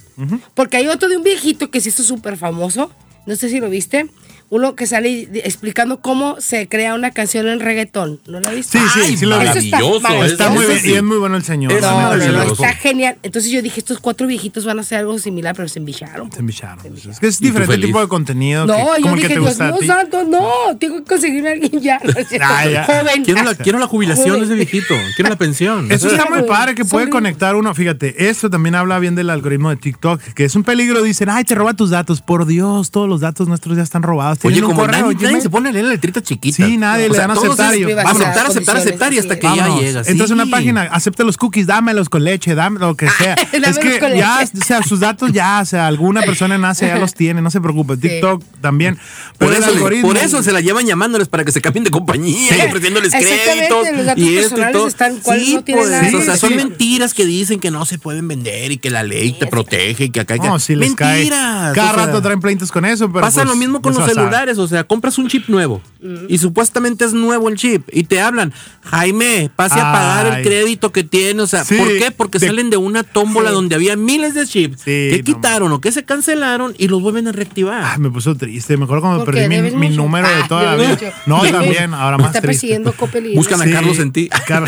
Porque 0.55 0.77
hay 0.77 0.89
otro 0.89 1.09
de 1.09 1.17
un 1.17 1.23
viejito 1.23 1.71
que 1.71 1.81
se 1.81 1.89
hizo 1.89 2.03
súper 2.03 2.37
famoso, 2.37 2.93
no 3.25 3.35
sé 3.35 3.49
si 3.49 3.61
lo 3.61 3.71
viste, 3.71 4.09
uno 4.53 4.75
que 4.75 4.87
sale 4.87 5.31
explicando 5.45 6.03
cómo 6.03 6.37
se 6.39 6.69
crea 6.69 6.95
una 6.95 7.11
canción 7.11 7.49
en 7.49 7.59
reggaetón. 7.59 8.21
¿No 8.27 8.39
la 8.39 8.51
viste? 8.51 8.79
Sí, 8.79 8.85
sí, 8.93 9.01
Ay, 9.03 9.17
sí 9.17 9.25
lo 9.25 9.39
vi. 9.39 9.47
Eso 9.47 9.59
está 9.61 9.79
maravilloso. 9.79 10.01
maravilloso. 10.03 10.33
Está 10.33 10.51
muy 10.51 10.67
bien, 10.67 10.79
sí. 10.79 10.91
y 10.91 10.93
es 10.93 11.03
muy 11.03 11.17
bueno 11.17 11.37
el 11.39 11.43
señor. 11.43 11.73
No, 11.73 11.81
no, 11.81 11.91
no, 11.91 11.97
maravilloso. 12.19 12.53
está 12.63 12.75
genial. 12.75 13.17
Entonces 13.23 13.51
yo 13.51 13.63
dije, 13.63 13.81
estos 13.81 13.99
cuatro 13.99 14.27
viejitos 14.27 14.67
van 14.67 14.77
a 14.77 14.83
hacer 14.83 14.99
algo 14.99 15.19
similar, 15.19 15.57
pero 15.57 15.69
se 15.69 15.79
embicharon. 15.79 16.31
Se 16.31 16.41
embicharon. 16.41 16.85
Es 17.09 17.19
que 17.19 17.29
es 17.29 17.41
diferente 17.41 17.79
tipo 17.79 17.99
de 17.99 18.09
contenido. 18.09 18.67
No, 18.67 18.75
que- 18.75 18.81
yo 18.81 18.85
como 19.01 19.15
el 19.15 19.21
que 19.23 19.29
dije, 19.29 19.29
te 19.29 19.41
Dios 19.41 19.49
gusta 19.59 19.79
ti. 19.79 19.87
santo, 19.87 20.25
no, 20.25 20.77
tengo 20.79 20.97
que 20.99 21.05
conseguirme 21.05 21.49
a 21.49 21.53
alguien 21.53 21.81
ya. 21.81 21.99
no. 22.05 22.13
Ah, 22.43 22.67
ya. 22.69 22.85
Joven. 22.85 23.25
Quiero 23.25 23.43
la, 23.45 23.55
quiero 23.55 23.79
la 23.79 23.87
jubilación 23.87 24.39
de 24.41 24.45
ese 24.45 24.55
viejito. 24.55 24.95
Quiero 25.17 25.31
la 25.31 25.37
pensión. 25.37 25.91
Eso 25.91 26.11
está 26.11 26.29
muy 26.29 26.43
padre 26.43 26.75
que 26.75 26.85
puede 26.85 27.09
conectar 27.09 27.57
uno. 27.57 27.75
Fíjate, 27.75 28.29
esto 28.29 28.51
también 28.51 28.75
habla 28.75 28.99
bien 28.99 29.15
del 29.15 29.31
algoritmo 29.31 29.71
de 29.71 29.77
TikTok, 29.77 30.21
que 30.35 30.45
es 30.45 30.55
un 30.57 30.63
peligro. 30.63 31.03
Dicen, 31.03 31.31
ay, 31.31 31.45
te 31.45 31.55
roba 31.55 31.73
tus 31.73 31.89
datos. 31.89 32.21
Por 32.21 32.45
Dios, 32.45 32.91
todos 32.91 33.09
los 33.09 33.23
datos 33.23 33.49
nuestros 33.49 33.79
ya 33.79 33.83
están 33.83 34.03
robados. 34.03 34.42
Oye, 34.45 34.61
como 34.63 34.75
correo, 34.77 35.13
nadie, 35.13 35.17
nadie 35.27 35.41
se 35.41 35.51
pone 35.51 35.69
a 35.69 35.73
leer 35.73 35.85
la 35.85 35.91
letrita 35.93 36.21
chiquita. 36.23 36.67
Sí, 36.67 36.77
nadie 36.77 37.09
le 37.09 37.17
dan 37.17 37.31
a 37.31 37.35
todos 37.35 37.59
aceptar 37.61 37.75
es- 37.75 37.97
Va 37.97 38.03
a 38.03 38.11
aceptar, 38.13 38.47
aceptar, 38.47 38.77
aceptar 38.77 39.13
y 39.13 39.19
hasta 39.19 39.37
que 39.39 39.43
ya 39.47 39.55
Vámonos. 39.55 39.81
llega. 39.81 40.03
Entras 40.07 40.31
a 40.31 40.35
una 40.35 40.45
sí. 40.45 40.51
página, 40.51 40.83
acepte 40.91 41.25
los 41.25 41.37
cookies, 41.37 41.67
dámelos 41.67 42.09
con 42.09 42.25
leche, 42.25 42.55
dame 42.55 42.81
lo 42.81 42.97
que 42.97 43.09
sea. 43.09 43.35
es 43.53 43.79
que 43.79 44.01
ya, 44.17 44.41
o 44.43 44.65
sea, 44.65 44.83
sus 44.83 45.01
datos 45.01 45.33
ya, 45.33 45.61
o 45.61 45.65
sea, 45.65 45.87
alguna 45.87 46.23
persona 46.23 46.55
en 46.55 46.65
Asia 46.65 46.89
ya 46.89 46.99
los 46.99 47.15
tiene, 47.15 47.41
no 47.43 47.51
se 47.51 47.61
preocupe. 47.61 47.97
TikTok 47.97 48.43
también. 48.61 48.97
Por 49.39 49.49
Pero 49.49 49.61
eso, 49.61 49.71
algoritmo. 49.71 50.09
por 50.09 50.17
eso 50.19 50.43
se 50.43 50.53
la 50.53 50.61
llevan 50.61 50.87
llamándoles 50.87 51.29
para 51.29 51.45
que 51.45 51.53
se 51.53 51.61
cambien 51.61 51.85
de 51.85 51.91
compañía, 51.91 52.57
y 52.57 52.61
ofreciéndoles 52.69 53.13
créditos. 53.13 53.87
los 53.97 54.07
datos 54.07 54.23
y 54.25 54.29
esto 54.39 54.41
y 54.41 54.51
personales 54.51 54.73
todo. 54.73 54.87
están- 54.89 55.17
¿cuál 55.23 55.41
sí, 55.41 55.55
no 55.55 55.65
pues, 55.65 55.91
nada 55.91 56.19
o 56.19 56.21
sea, 56.23 56.37
son 56.37 56.51
Sí. 56.51 56.55
mentiras 56.57 57.15
que 57.15 57.25
dicen 57.27 57.61
que 57.61 57.71
no 57.71 57.85
se 57.87 57.99
pueden 57.99 58.29
vender 58.29 58.73
y 58.73 58.79
que 58.79 58.91
la 58.91 59.03
ley 59.03 59.33
te 59.39 59.47
protege 59.47 60.05
y 60.05 60.11
que 60.11 60.21
acá. 60.21 60.39
que- 60.39 60.47
No, 60.49 60.59
si 60.59 60.75
les 60.77 60.95
cae. 60.95 61.15
Mentiras. 61.17 61.75
Cada 61.75 61.93
o 61.93 61.95
sea, 61.95 62.07
rato 62.07 62.23
traen 62.23 62.41
pleitos 62.41 62.71
con 62.73 62.85
eso, 62.85 63.09
pero. 63.11 63.21
Pasa 63.23 63.43
pues, 63.43 63.49
lo 63.49 63.57
mismo 63.57 63.81
con 63.83 63.93
eso 63.93 64.01
los 64.07 64.15
sabe. 64.15 64.31
Celulares, 64.33 64.59
o 64.59 64.69
sea, 64.69 64.85
compras 64.85 65.19
un 65.19 65.29
chip 65.29 65.49
nuevo 65.49 65.81
y 66.29 66.39
supuestamente 66.39 67.05
es 67.05 67.13
nuevo 67.13 67.49
el 67.49 67.57
chip 67.57 67.89
y 67.93 68.05
te 68.05 68.21
hablan, 68.21 68.53
Jaime, 68.83 69.51
pase 69.55 69.79
a 69.79 69.93
pagar 69.93 70.39
el 70.39 70.45
crédito 70.45 70.91
que 70.93 71.05
tiene, 71.05 71.43
o 71.43 71.47
sea, 71.47 71.65
Sí, 71.65 71.77
¿por 71.77 71.87
qué? 71.99 72.11
Porque 72.11 72.39
de- 72.39 72.47
salen 72.49 72.71
de 72.71 72.77
una 72.77 73.03
tómbola 73.05 73.51
Sí. 73.51 73.55
donde 73.55 73.75
había 73.77 73.97
miles 73.97 74.35
de 74.35 74.47
chips 74.47 74.79
Sí, 74.81 74.85
que 74.85 75.17
no 75.19 75.25
quitaron 75.25 75.73
o 75.73 75.81
que 75.81 75.93
se 75.93 76.05
cancelaron 76.05 76.75
y 76.79 76.89
los 76.89 77.01
vuelven 77.03 77.29
a 77.29 77.33
reactivar. 77.33 77.83
Ay, 77.85 77.99
me 78.01 78.11
puso 78.11 78.35
triste. 78.37 78.77
Me 78.77 78.85
acuerdo 78.85 79.03
cuando 79.03 79.25
perdí 79.25 79.49
mi, 79.73 79.89
número 79.91 80.27
de 80.29 80.35
Ah, 80.35 80.47
toda 80.49 80.63
la 80.65 80.75
vida. 80.77 80.99
No, 81.27 81.43
también, 81.43 81.95
ahora 81.95 82.17
más 82.19 82.29
está 82.29 82.41
triste. 82.41 82.47
persiguiendo 82.49 82.93
Coppel 82.93 83.27
y- 83.27 83.35
Buscan 83.37 83.61
a. 83.63 83.71
Carlos 83.71 83.99
en 84.01 84.13
ti. 84.13 84.29
Car- 84.47 84.67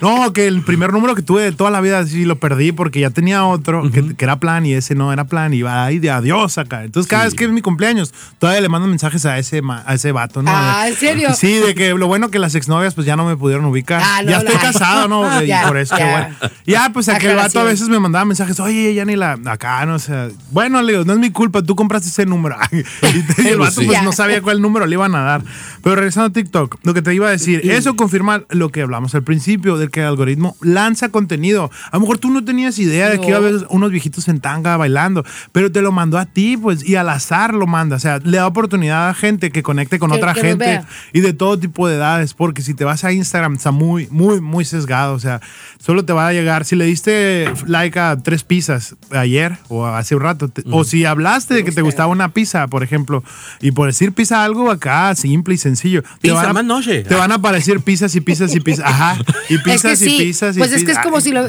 no, 0.00 0.32
que 0.32 0.46
el 0.46 0.62
primer 0.62 0.92
número 0.92 1.14
que 1.14 1.22
tuve 1.22 1.42
de 1.42 1.52
toda 1.52 1.70
la 1.70 1.80
vida 1.80 2.04
sí 2.06 2.24
lo 2.24 2.36
perdí 2.38 2.72
porque 2.72 3.00
ya 3.00 3.10
tenía 3.10 3.44
otro 3.46 3.90
que, 3.90 4.14
que 4.14 4.24
era 4.24 4.38
plan 4.38 4.66
y 4.66 4.74
ese 4.74 4.94
no 4.94 5.12
era 5.12 5.24
plan 5.24 5.52
y 5.54 5.62
va 5.62 5.84
ahí 5.84 5.98
de 5.98 6.10
adiós 6.10 6.58
acá. 6.58 6.84
Entonces 6.84 7.08
cada 7.10 7.24
vez 7.24 7.34
que 7.34 7.44
es 7.44 7.50
mi 7.50 7.62
cumpleaños 7.62 8.12
todavía 8.38 8.60
le 8.60 8.68
mando 8.68 8.86
mensajes 8.96 9.26
a 9.26 9.38
ese 9.38 9.60
a 9.84 9.94
ese 9.94 10.10
vato, 10.12 10.42
¿no? 10.42 10.50
Ah, 10.52 10.88
¿en 10.88 10.96
serio? 10.96 11.34
Sí, 11.34 11.52
de 11.54 11.74
que 11.74 11.90
lo 11.94 12.06
bueno 12.06 12.30
que 12.30 12.38
las 12.38 12.54
exnovias 12.54 12.94
pues 12.94 13.06
ya 13.06 13.14
no 13.14 13.26
me 13.26 13.36
pudieron 13.36 13.66
ubicar. 13.66 14.00
Ah, 14.02 14.22
no, 14.24 14.30
ya 14.30 14.38
estoy 14.38 14.54
no. 14.56 14.60
casado, 14.60 15.08
¿no? 15.08 15.42
Y 15.42 15.48
Ya, 15.48 15.66
por 15.68 15.76
eso, 15.76 15.96
ya. 15.98 16.10
bueno. 16.10 16.52
Ya, 16.66 16.90
pues 16.92 17.08
aquel 17.08 17.36
vato 17.36 17.60
a 17.60 17.64
veces 17.64 17.88
me 17.88 17.98
mandaba 18.00 18.24
mensajes, 18.24 18.58
oye, 18.60 18.94
ya 18.94 19.04
ni 19.04 19.16
la 19.16 19.38
acá, 19.46 19.84
no 19.84 19.98
sé. 19.98 20.30
Bueno, 20.50 20.80
le 20.82 20.92
digo, 20.92 21.04
no 21.04 21.12
es 21.12 21.18
mi 21.18 21.30
culpa, 21.30 21.62
tú 21.62 21.76
compraste 21.76 22.08
ese 22.08 22.24
número. 22.26 22.56
y, 22.72 23.46
el 23.46 23.58
vato 23.58 23.80
Sí. 23.80 23.86
pues 23.86 24.02
no 24.02 24.12
sabía 24.12 24.40
cuál 24.40 24.62
número 24.62 24.86
le 24.86 24.94
iban 24.94 25.14
a 25.14 25.20
dar. 25.20 25.42
Pero 25.82 25.96
regresando 25.96 26.28
a 26.28 26.32
TikTok, 26.32 26.78
lo 26.82 26.94
que 26.94 27.02
te 27.02 27.14
iba 27.14 27.28
a 27.28 27.30
decir, 27.30 27.60
eso 27.70 27.94
confirma 27.96 28.42
lo 28.50 28.70
que 28.70 28.82
hablamos 28.82 29.14
al 29.14 29.22
principio, 29.22 29.76
de 29.76 29.88
que 29.88 30.00
el 30.00 30.06
algoritmo 30.06 30.56
lanza 30.62 31.10
contenido. 31.10 31.70
A 31.90 31.96
lo 31.96 32.00
mejor 32.00 32.18
tú 32.18 32.30
no 32.30 32.44
tenías 32.44 32.78
idea 32.78 33.08
de 33.10 33.20
que 33.20 33.28
iba 33.28 33.36
a 33.36 33.40
haber 33.40 33.66
unos 33.68 33.90
viejitos 33.90 34.28
en 34.28 34.40
tanga 34.40 34.76
bailando, 34.76 35.24
pero 35.52 35.70
te 35.70 35.82
lo 35.82 35.92
mandó 35.92 36.18
a 36.18 36.24
ti, 36.26 36.56
pues, 36.56 36.82
y 36.88 36.96
al 36.96 37.08
azar 37.10 37.52
lo 37.54 37.66
manda. 37.66 37.96
O 37.96 38.00
sea, 38.00 38.18
le 38.18 38.38
da 38.38 38.46
oportunidad 38.46 38.75
a 38.84 39.14
gente 39.14 39.50
que 39.50 39.62
conecte 39.62 39.98
con 39.98 40.10
Que- 40.10 40.16
otra 40.16 40.34
que 40.34 40.40
gente 40.42 40.82
y 41.12 41.20
de 41.20 41.32
todo 41.32 41.58
tipo 41.58 41.88
de 41.88 41.96
edades, 41.96 42.34
porque 42.34 42.62
si 42.62 42.74
te 42.74 42.84
vas 42.84 43.04
a 43.04 43.12
Instagram 43.12 43.54
está 43.54 43.70
muy, 43.70 44.08
muy, 44.10 44.40
muy 44.40 44.64
sesgado. 44.64 45.14
O 45.14 45.18
sea, 45.20 45.40
solo 45.78 46.04
te 46.04 46.12
va 46.12 46.28
a 46.28 46.32
llegar, 46.32 46.64
si 46.64 46.76
le 46.76 46.84
diste 46.84 47.50
like 47.66 47.98
a 47.98 48.16
tres 48.22 48.44
pizzas 48.44 48.96
ayer 49.10 49.58
o 49.68 49.86
hace 49.86 50.14
un 50.14 50.22
rato, 50.22 50.48
te- 50.48 50.62
o 50.70 50.84
si 50.84 51.04
hablaste 51.04 51.54
de 51.54 51.64
que 51.64 51.72
te 51.72 51.82
gustaba 51.82 52.08
una 52.12 52.32
pizza, 52.32 52.66
por 52.68 52.82
ejemplo, 52.82 53.22
y 53.60 53.70
por 53.72 53.86
decir 53.88 54.12
pizza 54.12 54.44
algo 54.44 54.70
acá, 54.70 55.14
simple 55.14 55.54
y 55.54 55.58
sencillo. 55.58 56.02
te 56.20 56.30
van 56.32 56.46
a- 56.50 56.52
más 56.52 56.64
noche. 56.64 57.02
Te 57.04 57.14
van 57.14 57.32
a 57.32 57.36
aparecer 57.36 57.80
pizzas 57.80 58.14
y 58.14 58.20
pizzas 58.20 58.54
y 58.54 58.60
pizzas. 58.60 58.86
Ajá. 58.86 59.16
Y 59.48 59.54
Es 59.54 59.62
que 59.62 59.70
pizzas 59.72 60.02
y 60.02 60.08
sí, 60.10 60.18
pizzas 60.18 60.56
y 60.56 60.58
pues 60.58 60.72
es 60.72 60.84
que 60.84 60.92
es 60.92 60.98
como 60.98 61.20
si 61.20 61.32
lo... 61.32 61.46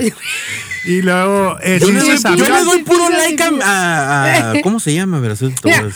Y 0.88 1.02
luego, 1.02 1.58
eh, 1.62 1.80
Yo 1.82 1.88
sí 1.88 1.94
le 1.94 2.38
yo 2.38 2.46
le 2.46 2.64
doy 2.64 2.84
puro 2.84 3.10
like 3.10 3.44
a, 3.44 3.50
a- 3.64 4.52
a- 4.54 4.62
¿Cómo 4.62 4.80
se 4.80 4.94
llama? 4.94 5.18
A 5.18 5.20
a 5.20 5.24
Mira, 5.24 5.36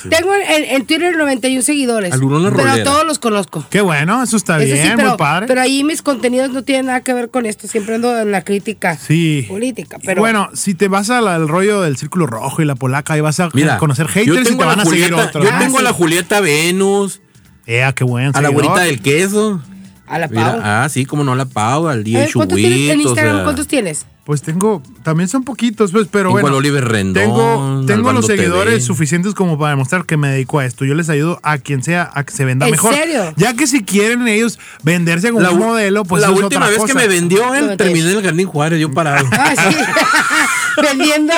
tengo 0.10 0.34
en, 0.36 0.64
en 0.76 0.86
Twitter 0.86 1.16
91 1.18 1.62
seguidores. 1.62 2.12
Al 2.14 2.24
Hurón 2.24 2.44
La 2.44 2.50
pero 2.52 2.64
Rolera. 2.64 2.84
todos 2.84 3.06
los 3.06 3.18
conozco. 3.20 3.66
Qué 3.70 3.80
bueno, 3.82 4.22
eso 4.22 4.36
está 4.36 4.58
Eso 4.62 4.74
bien, 4.74 4.86
sí, 4.88 4.94
pero, 4.98 5.10
muy 5.10 5.18
padre. 5.18 5.48
pero 5.48 5.62
ahí 5.62 5.84
mis 5.86 6.02
contenidos 6.02 6.52
no 6.52 6.64
tienen 6.64 6.88
nada 6.88 7.02
que 7.02 7.14
ver 7.14 7.30
con 7.30 7.46
esto. 7.46 7.68
Siempre 7.68 7.96
ando 7.96 8.20
en 8.20 8.32
la 8.32 8.44
crítica 8.44 8.98
Sí. 8.98 9.46
política. 9.48 9.98
Y 10.02 10.06
Pero 10.06 10.22
bueno, 10.22 10.50
si 10.54 10.74
te 10.74 10.88
vas 10.90 11.10
al, 11.10 11.48
rollo 11.48 11.82
del 11.82 11.96
círculo 11.98 12.28
rojo 12.28 12.62
y 12.62 12.66
la 12.66 12.76
polaca, 12.76 13.14
ahí 13.14 13.22
vas 13.22 13.40
a 13.40 13.50
Mira, 13.54 13.78
conocer 13.78 14.08
haters 14.08 14.52
y 14.52 14.56
te 14.58 14.64
van 14.66 14.80
a 14.80 14.86
seguir 14.86 15.06
Julieta- 15.12 15.28
otros. 15.30 15.46
Yo 15.46 15.52
Ah, 15.54 15.60
tengo 15.60 15.80
a 15.80 15.82
la 15.82 15.94
Julieta 15.94 16.42
Venus, 16.42 17.22
Eh, 17.66 17.90
qué 17.96 18.04
buen 18.04 18.36
a 18.36 18.42
la 18.42 18.50
güerita 18.50 18.80
del 18.82 19.02
queso. 19.02 19.62
a 20.08 20.20
la 20.20 20.28
Mira, 20.28 20.52
Pau. 20.52 20.62
ah, 20.64 20.88
sí, 20.90 21.06
como 21.06 21.24
no 21.24 21.36
la 21.36 21.46
Pau, 21.46 21.88
al 21.88 22.00
A 22.00 22.04
día 22.04 22.28
¿Cuántos 22.34 22.58
tienes 22.58 22.90
en 22.90 23.00
o 23.00 23.02
Instagram? 23.04 23.36
sea, 23.38 23.44
¿Cuántos 23.46 23.68
tienes? 23.68 24.06
Pues 24.24 24.44
tengo, 24.44 24.84
también 25.04 25.28
son 25.28 25.44
poquitos, 25.44 25.92
pues, 25.92 26.08
pero 26.10 26.30
Igual 26.30 26.44
bueno. 26.44 26.58
Oliver 26.58 26.88
Rendón, 26.88 27.24
tengo 27.24 27.84
tengo 27.88 28.14
los 28.14 28.28
seguidores 28.28 28.76
TV. 28.76 28.82
suficientes 28.82 29.34
como 29.34 29.58
para 29.58 29.72
demostrar 29.72 30.06
que 30.06 30.16
me 30.16 30.30
dedico 30.30 30.60
a 30.60 30.66
esto. 30.66 30.86
Yo 30.86 30.94
les 30.94 31.10
ayudo 31.10 31.40
a 31.42 31.58
quien 31.58 31.82
sea 31.82 32.08
a 32.14 32.24
que 32.24 32.32
se 32.32 32.46
venda 32.46 32.68
¿En 32.68 32.72
mejor. 32.72 32.94
serio? 32.94 33.34
Ya 33.36 33.56
que 33.56 33.66
si 33.66 33.84
quieren 33.84 34.28
ellos 34.28 34.60
venderse 34.84 35.30
como 35.32 35.42
La, 35.42 35.50
un 35.50 35.58
modelo, 35.60 36.06
pues 36.06 36.22
la 36.22 36.28
eso 36.28 36.38
es 36.38 36.44
última 36.44 36.66
otra 36.66 36.70
vez 36.70 36.78
cosa. 36.78 36.94
que 36.94 37.00
me 37.00 37.08
vendió 37.08 37.56
él, 37.56 37.76
terminé 37.78 38.12
en 38.12 38.18
el 38.18 38.24
Jardín 38.24 38.46
Juárez, 38.48 38.80
yo 38.80 38.92
parado. 38.92 39.28
Ah, 39.32 39.54
sí. 39.56 39.76
Vendiendo 40.82 41.34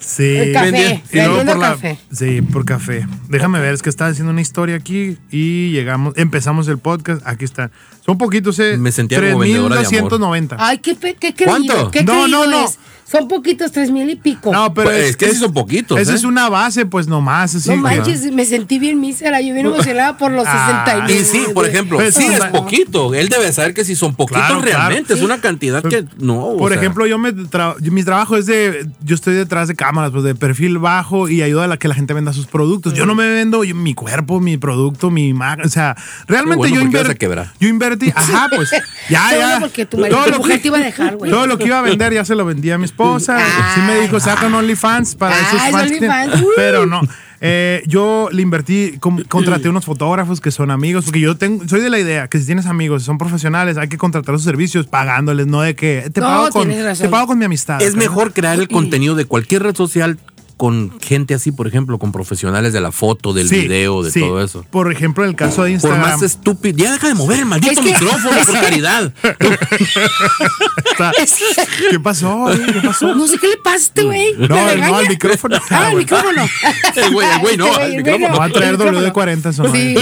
Sí. 0.00 0.24
el 0.36 0.52
café. 0.52 0.70
Vendiendo- 0.72 1.00
Y 1.12 1.16
luego 1.16 1.36
Vendiendo 1.36 1.52
por 1.52 1.60
la- 1.62 1.70
café. 1.70 1.98
sí, 2.12 2.42
por 2.42 2.64
café. 2.64 3.06
Déjame 3.28 3.60
ver, 3.60 3.74
es 3.74 3.82
que 3.82 3.90
estaba 3.90 4.10
haciendo 4.10 4.32
una 4.32 4.40
historia 4.40 4.76
aquí 4.76 5.18
y 5.30 5.70
llegamos, 5.70 6.14
empezamos 6.16 6.68
el 6.68 6.78
podcast. 6.78 7.22
Aquí 7.26 7.44
está. 7.44 7.70
Son 8.04 8.18
poquitos, 8.18 8.58
eh. 8.58 8.76
Me 8.76 8.92
sentía 8.92 9.18
como 9.18 9.38
vendedora 9.38 9.76
de 9.76 9.80
amor. 9.80 9.88
3,290. 10.10 10.56
Ay, 10.58 10.78
qué, 10.78 10.94
pe- 10.94 11.14
qué 11.14 11.32
creído. 11.34 11.50
¿Cuánto? 11.74 11.90
¿Qué 11.90 12.02
No, 12.02 12.12
creído 12.22 12.28
no, 12.28 12.46
no. 12.50 12.64
es? 12.66 12.78
Son 13.10 13.28
poquitos, 13.28 13.70
tres 13.70 13.90
mil 13.90 14.08
y 14.08 14.16
pico. 14.16 14.50
No, 14.52 14.72
pero 14.74 14.88
Pues, 14.90 15.10
es 15.10 15.16
que 15.16 15.28
sí 15.30 15.36
son 15.36 15.52
poquitos, 15.52 15.98
Esa 16.00 16.12
¿eh? 16.12 16.16
es 16.16 16.24
una 16.24 16.48
base, 16.48 16.86
pues 16.86 17.06
nomás. 17.06 17.54
Así, 17.54 17.68
no 17.68 17.74
que- 17.76 17.80
manches, 17.82 18.32
me 18.32 18.44
sentí 18.44 18.78
bien 18.78 18.98
mísera. 19.00 19.40
Yo 19.40 19.52
bien 19.54 19.66
emocionada 19.66 20.16
por 20.16 20.32
los 20.32 20.44
Ah. 20.48 20.84
69. 20.86 21.20
Y 21.20 21.24
sí, 21.24 21.44
por 21.52 21.66
ejemplo, 21.66 21.98
Pues, 21.98 22.14
sí 22.14 22.24
es 22.26 22.44
poquito. 22.46 23.14
Él 23.14 23.28
debe 23.28 23.52
saber 23.52 23.74
que 23.74 23.84
si 23.84 23.94
son 23.94 24.14
poquitos 24.14 24.40
Claro, 24.42 24.60
claro. 24.62 24.78
realmente, 24.78 25.14
es 25.14 25.22
una 25.22 25.40
cantidad 25.40 25.82
que 25.82 26.04
no. 26.18 26.44
o 26.44 26.56
Por 26.56 26.72
sea, 26.72 26.80
ejemplo, 26.80 27.06
yo 27.06 27.18
me 27.18 27.32
tra- 27.34 27.76
yo- 27.80 27.92
mi 27.92 28.02
trabajo 28.04 28.36
es 28.36 28.46
de, 28.46 28.86
yo 29.02 29.14
estoy 29.14 29.34
detrás 29.34 29.68
de 29.68 29.74
cámaras, 29.74 30.10
pues 30.10 30.24
de 30.24 30.34
perfil 30.34 30.78
bajo 30.78 31.28
y 31.28 31.42
ayuda 31.42 31.64
a 31.64 31.68
la 31.68 31.76
que 31.76 31.88
la 31.88 31.94
gente 31.94 32.14
venda 32.14 32.32
sus 32.32 32.46
productos. 32.46 32.94
Yo 32.94 33.04
no 33.06 33.14
me 33.14 33.28
vendo 33.28 33.64
yo- 33.64 33.74
mi 33.74 33.92
cuerpo, 33.94 34.40
mi 34.40 34.56
producto, 34.56 35.10
mi 35.10 35.28
imagen, 35.28 35.66
o 35.66 35.68
sea, 35.68 35.94
realmente 36.26 36.56
bueno, 36.56 36.74
yo 36.76 36.80
invertí, 36.82 37.26
yo 37.60 37.68
invertí, 37.68 38.12
ajá, 38.14 38.48
pues 38.54 38.70
ya, 39.10 39.30
ya. 39.30 39.36
bueno, 39.36 39.60
porque 39.60 39.84
tu 39.86 39.98
marido- 39.98 40.24
tu 40.24 40.38
mujer 40.38 40.62
te 40.62 40.68
iba 40.68 40.78
a 40.78 40.80
dejar, 40.80 41.16
güey. 41.16 41.30
todo 41.30 41.46
lo 41.46 41.58
que 41.58 41.66
iba 41.66 41.78
a 41.78 41.82
vender 41.82 42.12
ya 42.14 42.24
se 42.24 42.34
lo 42.34 42.44
vendí 42.46 42.70
a 42.70 42.78
mi 42.78 42.84
esposa. 42.86 43.03
Sí 43.20 43.80
me 43.86 44.00
dijo, 44.00 44.18
saca 44.20 44.46
un 44.46 44.54
OnlyFans 44.54 45.14
para 45.16 45.36
Ah, 45.36 45.40
esos 45.40 45.62
es 45.64 45.70
fans. 45.70 45.82
que 45.92 45.98
tienen". 45.98 46.10
OnlyFans, 46.10 46.42
uh. 46.42 46.48
Pero 46.56 46.86
no. 46.86 47.00
Eh, 47.46 47.82
yo 47.86 48.28
le 48.32 48.40
invertí, 48.40 48.96
com- 49.00 49.22
contraté 49.28 49.68
unos 49.68 49.84
fotógrafos 49.84 50.40
que 50.40 50.50
son 50.50 50.70
amigos, 50.70 51.04
porque 51.04 51.20
yo 51.20 51.36
tengo, 51.36 51.68
soy 51.68 51.80
de 51.82 51.90
la 51.90 51.98
idea 51.98 52.26
que 52.28 52.38
si 52.38 52.46
tienes 52.46 52.64
amigos, 52.64 53.02
son 53.02 53.18
profesionales, 53.18 53.76
hay 53.76 53.88
que 53.88 53.98
contratar 53.98 54.34
sus 54.36 54.44
servicios 54.44 54.86
pagándoles, 54.86 55.46
no 55.46 55.60
de 55.60 55.74
que 55.74 56.08
te, 56.10 56.20
No, 56.22 56.26
pago, 56.28 56.48
con, 56.50 56.68
tienes 56.68 56.84
razón. 56.86 57.06
te 57.06 57.10
pago 57.10 57.26
con 57.26 57.38
mi 57.38 57.44
amistad. 57.44 57.82
es 57.82 57.94
¿no? 57.94 57.98
mejor 58.00 58.32
crear 58.32 58.58
el 58.58 58.68
contenido 58.68 59.14
de 59.14 59.26
cualquier 59.26 59.62
red 59.64 59.76
social 59.76 60.18
con 60.56 61.00
gente 61.00 61.34
así, 61.34 61.50
por 61.52 61.66
ejemplo, 61.66 61.98
con 61.98 62.12
profesionales 62.12 62.72
de 62.72 62.80
la 62.80 62.92
foto, 62.92 63.32
del 63.32 63.48
Sí, 63.48 63.60
video, 63.62 64.02
de 64.02 64.10
sí. 64.10 64.20
todo 64.20 64.42
eso. 64.42 64.64
Por 64.70 64.90
ejemplo, 64.92 65.24
en 65.24 65.30
el 65.30 65.36
caso 65.36 65.62
de 65.64 65.70
Por 65.70 65.70
Instagram. 65.70 66.00
más 66.00 66.22
estúpido. 66.22 66.76
Ya 66.78 66.92
deja 66.92 67.08
de 67.08 67.14
mover 67.14 67.40
el 67.40 67.46
maldito 67.46 67.72
Es 67.72 67.78
que- 67.78 67.84
micrófono, 67.92 68.36
por 68.46 68.52
caridad. 68.60 69.12
¿Qué 71.90 72.00
pasó? 72.00 72.46
¿Qué 72.72 72.80
pasó? 72.82 73.14
No 73.14 73.26
sé 73.26 73.38
qué 73.38 73.48
le 73.48 73.56
pasa 73.58 73.74
a 73.74 73.78
este 73.78 74.02
güey. 74.04 74.34
No, 74.38 74.48
no, 74.76 75.00
el 75.00 75.08
micrófono. 75.08 75.56
Ah, 75.70 75.90
el 75.90 75.98
micrófono. 75.98 76.44
El 76.96 77.12
güey, 77.12 77.28
el 77.28 77.38
güey 77.40 77.56
no, 77.56 77.66
Este 77.66 77.84
el 77.86 77.96
micrófono. 77.96 78.38
Va 78.38 78.44
a 78.44 78.48
traer 78.50 78.74
el 78.74 78.78
micrófono. 78.78 79.00
WD-40 79.12 79.50
eso, 79.50 79.62
¿no? 79.64 79.72
Sí. 79.72 79.94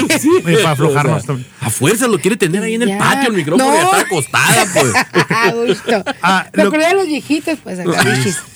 Y 0.46 0.56
para 0.56 0.70
aflojarnos 0.72 1.16
O 1.16 1.20
sea, 1.20 1.26
también. 1.28 1.48
a 1.60 1.70
fuerza 1.70 2.06
lo 2.06 2.18
quiere 2.18 2.36
tener 2.36 2.62
ahí 2.62 2.74
en 2.74 2.82
el 2.82 2.88
Ya. 2.90 2.98
patio, 2.98 3.30
el 3.30 3.36
micrófono, 3.36 3.70
No. 3.70 3.74
y 3.74 3.82
está 3.84 4.00
acostada, 4.00 4.66
pues. 4.74 4.92
Ah, 5.30 5.52
gusto. 5.54 6.04
Ah, 6.22 6.46
Me 6.54 6.62
lo- 6.64 6.68
acordé 6.68 6.86
de 6.88 6.94
los 6.94 7.06
viejitos, 7.06 7.58
pues 7.62 7.78
acá. 7.80 8.02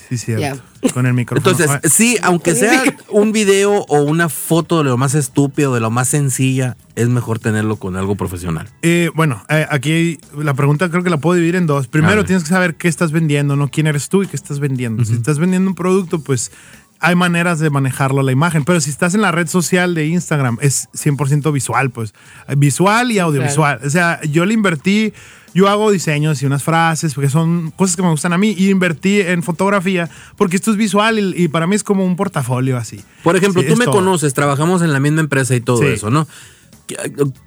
Sí, 0.07 0.17
cierto. 0.17 0.61
Con 0.93 1.05
el 1.05 1.13
micrófono. 1.13 1.51
Entonces, 1.51 1.91
sí, 1.91 2.17
aunque 2.21 2.55
sea 2.55 2.83
un 3.09 3.31
video 3.31 3.83
o 3.89 4.01
una 4.03 4.29
foto 4.29 4.77
de 4.77 4.85
lo 4.85 4.97
más 4.97 5.15
estúpido, 5.15 5.73
de 5.73 5.79
lo 5.81 5.91
más 5.91 6.07
sencilla, 6.07 6.77
es 6.95 7.09
mejor 7.09 7.39
tenerlo 7.39 7.75
con 7.75 7.95
algo 7.97 8.15
profesional. 8.15 8.69
Eh, 8.83 9.09
bueno, 9.15 9.43
eh, 9.49 9.65
aquí 9.69 9.91
hay- 9.91 10.19
la 10.37 10.53
pregunta 10.53 10.89
creo 10.89 11.03
que 11.03 11.09
la 11.09 11.17
puedo 11.17 11.35
dividir 11.35 11.55
en 11.55 11.67
dos. 11.67 11.87
Primero 11.87 12.23
tienes 12.25 12.43
que 12.43 12.49
saber 12.49 12.75
qué 12.75 12.87
estás 12.87 13.11
vendiendo, 13.11 13.55
no 13.55 13.67
quién 13.69 13.87
eres 13.87 14.07
tú 14.09 14.23
y 14.23 14.27
qué 14.27 14.35
estás 14.37 14.59
vendiendo. 14.59 15.03
Si 15.03 15.13
estás 15.13 15.39
vendiendo 15.39 15.69
un 15.69 15.75
producto, 15.75 16.19
pues 16.19 16.51
hay 16.99 17.15
maneras 17.15 17.59
de 17.59 17.69
manejarlo 17.69 18.23
la 18.23 18.31
imagen, 18.31 18.63
pero 18.63 18.79
si 18.81 18.89
estás 18.89 19.13
en 19.15 19.21
la 19.21 19.31
red 19.31 19.47
social 19.47 19.93
de 19.93 20.07
Instagram 20.07 20.57
es 20.61 20.89
100% 20.93 21.51
visual, 21.53 21.91
pues 21.91 22.13
visual 22.57 23.11
y 23.11 23.19
audiovisual. 23.19 23.79
O 23.85 23.89
sea, 23.89 24.19
yo 24.23 24.45
le 24.45 24.53
invertí, 24.53 25.13
yo 25.53 25.67
hago 25.67 25.91
diseños 25.91 26.41
y 26.41 26.45
unas 26.45 26.63
frases 26.63 27.13
porque 27.13 27.29
son 27.29 27.71
cosas 27.71 27.95
que 27.95 28.01
me 28.01 28.09
gustan 28.09 28.33
a 28.33 28.37
mí 28.37 28.55
y 28.57 28.69
invertí 28.69 29.21
en 29.21 29.43
fotografía 29.43 30.09
porque 30.37 30.55
esto 30.55 30.71
es 30.71 30.77
visual 30.77 31.19
y, 31.19 31.43
y 31.43 31.47
para 31.47 31.67
mí 31.67 31.75
es 31.75 31.83
como 31.83 32.03
un 32.05 32.15
portafolio 32.15 32.77
así. 32.77 33.03
Por 33.23 33.35
ejemplo, 33.35 33.61
Sí, 33.61 33.67
tú 33.69 33.75
me 33.77 33.85
todo. 33.85 33.95
conoces, 33.95 34.33
trabajamos 34.33 34.81
en 34.81 34.91
la 34.93 34.99
misma 34.99 35.21
empresa 35.21 35.55
y 35.55 35.61
todo 35.61 35.79
Sí. 35.79 35.85
eso, 35.87 36.09
¿no? 36.09 36.27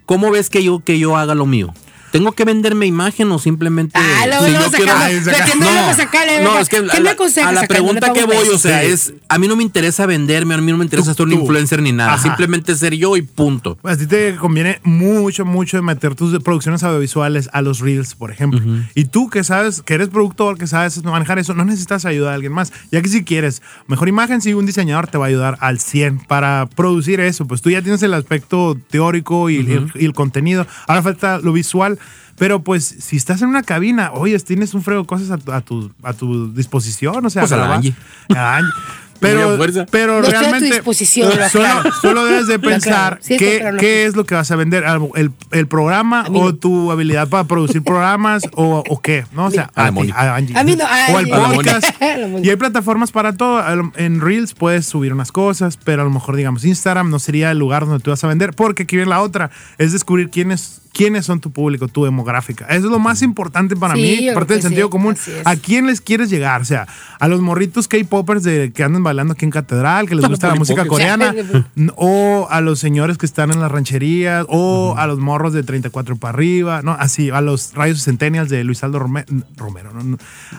¿Cómo 0.06 0.30
ves 0.30 0.50
que 0.50 0.62
yo, 0.62 0.80
que 0.80 0.98
yo 0.98 1.16
haga 1.16 1.34
lo 1.34 1.46
mío? 1.46 1.72
¿Tengo 2.10 2.32
que 2.32 2.44
venderme 2.44 2.86
imagen 2.86 3.30
o 3.32 3.38
simplemente.? 3.38 3.98
Ah, 3.98 4.24
luego, 4.26 4.46
si 4.46 4.52
yo 4.52 4.70
quiero- 4.72 4.92
Ay, 4.96 5.14
metiendo 5.24 5.64
No, 5.66 5.72
luego 5.72 5.94
sacarle, 5.94 6.42
no, 6.42 6.48
venga, 6.50 6.60
es 6.60 6.68
que 6.68 6.76
¿qué 6.84 6.90
a 6.90 6.94
me 6.96 7.00
la, 7.04 7.10
aconsejas? 7.12 7.48
a 7.50 7.52
la 7.52 7.66
pregunta 7.66 8.12
que 8.12 8.24
voy, 8.24 8.48
o 8.52 8.58
sea, 8.58 8.80
Sí. 8.82 8.86
es. 8.90 9.14
A 9.28 9.38
mí 9.38 9.46
no 9.48 9.54
me 9.56 9.62
interesa 9.62 10.06
venderme, 10.06 10.54
a 10.54 10.58
mí 10.58 10.70
no 10.72 10.78
me 10.78 10.84
interesa 10.84 11.12
Tú- 11.14 11.18
ser 11.22 11.26
un 11.26 11.32
tú. 11.34 11.40
influencer 11.42 11.80
ni 11.82 11.92
nada. 11.92 12.14
Ajá. 12.14 12.22
Simplemente 12.22 12.74
ser 12.76 12.94
yo 12.94 13.16
y 13.16 13.22
punto. 13.22 13.78
A 13.84 13.96
ti 13.96 14.06
te 14.06 14.34
conviene 14.36 14.80
mucho, 14.82 15.44
mucho 15.44 15.80
meter 15.82 16.14
tus 16.14 16.42
producciones 16.42 16.82
audiovisuales 16.82 17.48
a 17.52 17.62
los 17.62 17.78
reels, 17.80 18.14
por 18.14 18.30
ejemplo. 18.32 18.60
Y 18.94 19.04
tú 19.04 19.30
que 19.30 19.44
sabes, 19.44 19.82
que 19.82 19.94
eres 19.94 20.08
productor, 20.08 20.58
que 20.58 20.66
sabes 20.66 21.02
manejar 21.04 21.38
eso, 21.38 21.54
no 21.54 21.64
necesitas 21.64 22.04
ayuda 22.04 22.30
de 22.30 22.34
alguien 22.34 22.52
más. 22.52 22.72
Ya 22.90 23.00
que 23.02 23.08
si 23.08 23.22
quieres 23.24 23.62
mejor 23.86 24.08
imagen, 24.08 24.40
si 24.40 24.52
un 24.52 24.66
diseñador 24.66 25.06
te 25.06 25.16
va 25.18 25.26
a 25.26 25.28
ayudar 25.28 25.56
al 25.60 25.78
100 25.78 26.18
para 26.18 26.66
producir 26.74 27.20
eso. 27.20 27.46
Pues 27.46 27.62
tú 27.62 27.70
ya 27.70 27.82
tienes 27.82 28.02
el 28.02 28.14
aspecto 28.14 28.76
teórico 28.90 29.48
y, 29.50 29.58
el, 29.58 29.92
y 29.94 30.04
el 30.06 30.12
contenido. 30.12 30.66
Ahora 30.88 31.02
falta 31.02 31.38
lo 31.38 31.52
visual. 31.52 31.98
Pero 32.40 32.64
pues 32.64 32.84
si 32.86 33.18
estás 33.18 33.42
en 33.42 33.48
una 33.48 33.62
cabina, 33.62 34.12
oye, 34.14 34.38
tienes 34.40 34.72
un 34.72 34.82
frego 34.82 35.02
de 35.02 35.06
cosas 35.06 35.30
a 35.30 35.36
tu, 35.36 35.52
a 35.52 35.60
tu, 35.60 35.92
a 36.02 36.14
tu 36.14 36.50
disposición, 36.54 37.22
o 37.26 37.28
sea, 37.28 37.42
Pues 37.42 37.52
a 37.52 37.56
la 37.58 37.74
Angie. 37.74 37.94
Pero, 39.20 39.58
pero 39.90 40.20
No 40.22 40.26
estoy 40.26 40.34
a 40.34 40.38
tu 40.38 40.40
realmente 40.40 40.74
disposición, 40.76 41.28
lo 41.38 41.48
solo, 41.50 41.92
solo 42.00 42.24
debes 42.24 42.46
de 42.46 42.58
pensar 42.58 43.18
Sí, 43.20 43.36
qué, 43.36 43.60
no 43.70 43.76
qué 43.78 44.06
es 44.06 44.16
lo 44.16 44.24
que 44.24 44.34
vas 44.34 44.50
a 44.50 44.56
vender, 44.56 44.86
¿Algo- 44.86 45.14
el, 45.14 45.30
el 45.50 45.66
programa 45.66 46.24
o 46.32 46.54
tu 46.54 46.90
habilidad 46.90 47.28
para 47.28 47.44
producir 47.44 47.82
programas 47.82 48.44
o, 48.54 48.82
o 48.88 49.00
qué, 49.02 49.26
¿no? 49.32 49.44
O 49.44 49.50
sea, 49.50 49.70
A 49.74 49.82
la 49.82 49.88
a, 49.88 50.02
ti, 50.02 50.10
a 50.14 50.36
Angie. 50.36 50.58
A 50.58 50.64
mí 50.64 50.74
no, 50.74 50.84
a 50.86 51.12
o 51.12 51.18
el 51.18 51.28
podcast. 51.28 51.86
Y 52.42 52.48
hay 52.48 52.56
plataformas 52.56 53.12
para 53.12 53.34
todo. 53.34 53.62
En 53.96 54.22
Reels 54.22 54.54
puedes 54.54 54.86
subir 54.86 55.12
unas 55.12 55.32
cosas, 55.32 55.76
pero 55.76 56.00
a 56.00 56.04
lo 56.06 56.10
mejor, 56.10 56.36
digamos, 56.36 56.64
Instagram 56.64 57.10
no 57.10 57.18
sería 57.18 57.50
el 57.50 57.58
lugar 57.58 57.84
donde 57.84 58.02
tú 58.02 58.08
vas 58.10 58.24
a 58.24 58.26
vender, 58.28 58.54
porque 58.54 58.84
aquí 58.84 58.96
viene 58.96 59.10
la 59.10 59.20
otra, 59.20 59.50
es 59.76 59.92
descubrir 59.92 60.30
quiénes, 60.30 60.79
quiénes 60.92 61.24
son 61.26 61.40
tu 61.40 61.50
público, 61.50 61.88
tu 61.88 62.04
demográfica. 62.04 62.66
Eso 62.66 62.86
es 62.86 62.90
lo 62.90 62.98
más 62.98 63.22
importante 63.22 63.76
para 63.76 63.94
Sí, 63.94 64.18
mí, 64.22 64.28
parte 64.34 64.54
del 64.54 64.62
sentido 64.62 64.88
sí, 64.88 64.90
común. 64.90 65.16
¿A 65.44 65.56
quién 65.56 65.86
les 65.86 66.00
quieres 66.00 66.30
llegar? 66.30 66.60
O 66.60 66.64
sea, 66.64 66.86
a 67.18 67.28
los 67.28 67.40
morritos 67.40 67.86
K-popers 67.88 68.44
que 68.72 68.82
andan 68.84 69.02
bailando 69.02 69.32
aquí 69.34 69.44
en 69.44 69.50
Catedral, 69.50 70.08
que 70.08 70.14
les 70.14 70.26
gusta 70.28 70.48
la 70.48 70.54
música 70.56 70.84
coreana, 70.86 71.34
o 71.96 72.46
a 72.50 72.60
los 72.60 72.78
señores 72.80 73.18
que 73.18 73.26
están 73.26 73.50
en 73.50 73.60
las 73.60 73.70
rancherías, 73.70 74.44
o 74.48 74.94
a 74.98 75.06
los 75.06 75.18
morros 75.18 75.52
de 75.52 75.62
34 75.62 76.16
para 76.16 76.34
arriba, 76.34 76.82
¿no? 76.82 76.92
Así, 76.92 77.30
a 77.30 77.40
los 77.40 77.72
rayos 77.74 78.02
centennials 78.02 78.48
de 78.50 78.64
Luis 78.64 78.82
Aldo 78.82 78.98
Rome- 78.98 79.24
Romero, 79.56 79.92
¿no? 79.92 80.02
No. 80.02 80.16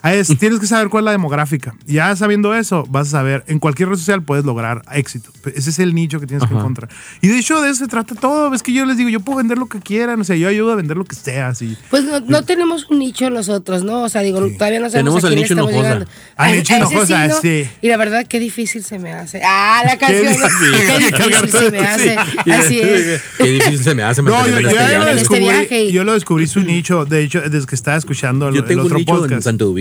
Es- 0.09 0.37
tienes 0.39 0.59
que 0.59 0.67
saber 0.67 0.89
cuál 0.89 1.03
es 1.03 1.05
la 1.05 1.11
demográfica. 1.11 1.75
Ya 1.85 2.15
sabiendo 2.15 2.55
eso, 2.55 2.85
vas 2.89 3.07
a 3.09 3.11
saber, 3.11 3.43
en 3.47 3.59
cualquier 3.59 3.89
red 3.89 3.97
social 3.97 4.23
puedes 4.23 4.45
lograr 4.45 4.81
éxito. 4.93 5.31
Ese 5.53 5.69
es 5.71 5.79
el 5.79 5.93
nicho 5.93 6.19
que 6.19 6.27
tienes 6.27 6.47
que 6.47 6.53
encontrar. 6.53 6.89
Y 7.21 7.27
de 7.27 7.37
hecho, 7.37 7.61
de 7.61 7.69
eso 7.69 7.79
se 7.83 7.87
trata 7.87 8.15
todo. 8.15 8.53
Es 8.53 8.63
que 8.63 8.73
yo 8.73 8.85
les 8.85 8.97
digo, 8.97 9.09
yo 9.09 9.19
puedo 9.19 9.37
vender 9.39 9.57
lo 9.57 9.67
que 9.67 9.79
quieran, 9.79 10.20
no 10.21 10.25
sé, 10.25 10.37
yo 10.37 10.47
ayudo 10.47 10.71
a 10.71 10.75
vender 10.75 10.97
lo 10.97 11.03
que 11.03 11.15
sea. 11.15 11.47
Así. 11.47 11.75
Pues 11.89 12.03
no, 12.03 12.19
no 12.19 12.43
tenemos 12.43 12.87
un 12.91 12.99
nicho 12.99 13.31
nosotros, 13.31 13.83
¿no? 13.83 14.03
O 14.03 14.09
sea, 14.09 14.21
digo, 14.21 14.47
sí. 14.47 14.53
todavía 14.55 14.79
no 14.79 14.89
sabemos 14.89 15.15
Tenemos 15.15 15.23
a 15.23 15.27
el 15.29 15.35
nicho 15.35 15.53
enojosa. 15.53 15.93
Al 15.93 16.07
ah, 16.37 16.51
nicho 16.51 16.75
enojosa, 16.75 17.29
sí, 17.29 17.35
sí. 17.41 17.69
Y 17.81 17.87
la 17.87 17.97
verdad, 17.97 18.27
qué 18.27 18.39
difícil 18.39 18.83
se 18.83 18.99
me 18.99 19.13
hace. 19.13 19.41
Ah, 19.43 19.81
la 19.83 19.97
canción. 19.99 20.27
Qué 20.27 20.99
difícil, 20.99 21.51
se 21.51 21.71
me 21.71 21.79
hace. 21.79 22.17
Así 22.17 22.79
es. 22.81 23.21
Qué 23.39 23.47
difícil 23.47 23.83
se 23.83 23.95
me 23.95 24.03
hace. 24.03 24.21
No, 24.21 24.47
yo, 24.47 24.59
yo, 24.59 24.69
este 24.69 24.93
yo, 24.93 24.99
lo 24.99 25.15
descubrí, 25.15 25.47
este 25.49 25.91
yo 25.91 26.03
lo 26.03 26.13
descubrí 26.13 26.45
su 26.45 26.59
nicho, 26.59 27.05
de 27.05 27.23
hecho, 27.23 27.41
desde 27.41 27.65
que 27.65 27.75
estaba 27.75 27.97
escuchando 27.97 28.49
el, 28.49 28.55
yo 28.55 28.63
tengo 28.63 28.81
el 28.81 28.85
otro 28.85 28.97
un 28.97 29.01
nicho 29.01 29.15
podcast. 29.15 29.41
Santo 29.41 29.73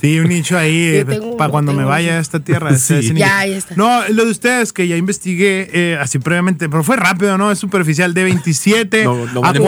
Sí, 0.00 0.20
un 0.20 0.28
nicho 0.28 0.56
ahí 0.56 0.98
eh, 0.98 1.06
para 1.36 1.50
cuando 1.50 1.72
me 1.72 1.84
vaya 1.84 2.18
a 2.18 2.20
esta 2.20 2.38
tierra. 2.38 2.76
Sí. 2.78 3.12
Ya, 3.14 3.44
ya 3.44 3.56
está. 3.56 3.74
No, 3.74 4.06
lo 4.08 4.24
de 4.24 4.30
ustedes 4.30 4.72
que 4.72 4.86
ya 4.86 4.96
investigué 4.96 5.68
eh, 5.72 5.98
así 6.00 6.20
previamente, 6.20 6.68
pero 6.68 6.84
fue 6.84 6.96
rápido, 6.96 7.36
¿no? 7.38 7.50
Es 7.50 7.58
superficial 7.58 8.14
de 8.14 8.24
27 8.24 9.04
no, 9.04 9.26
no, 9.26 9.44
a 9.44 9.52
40, 9.52 9.63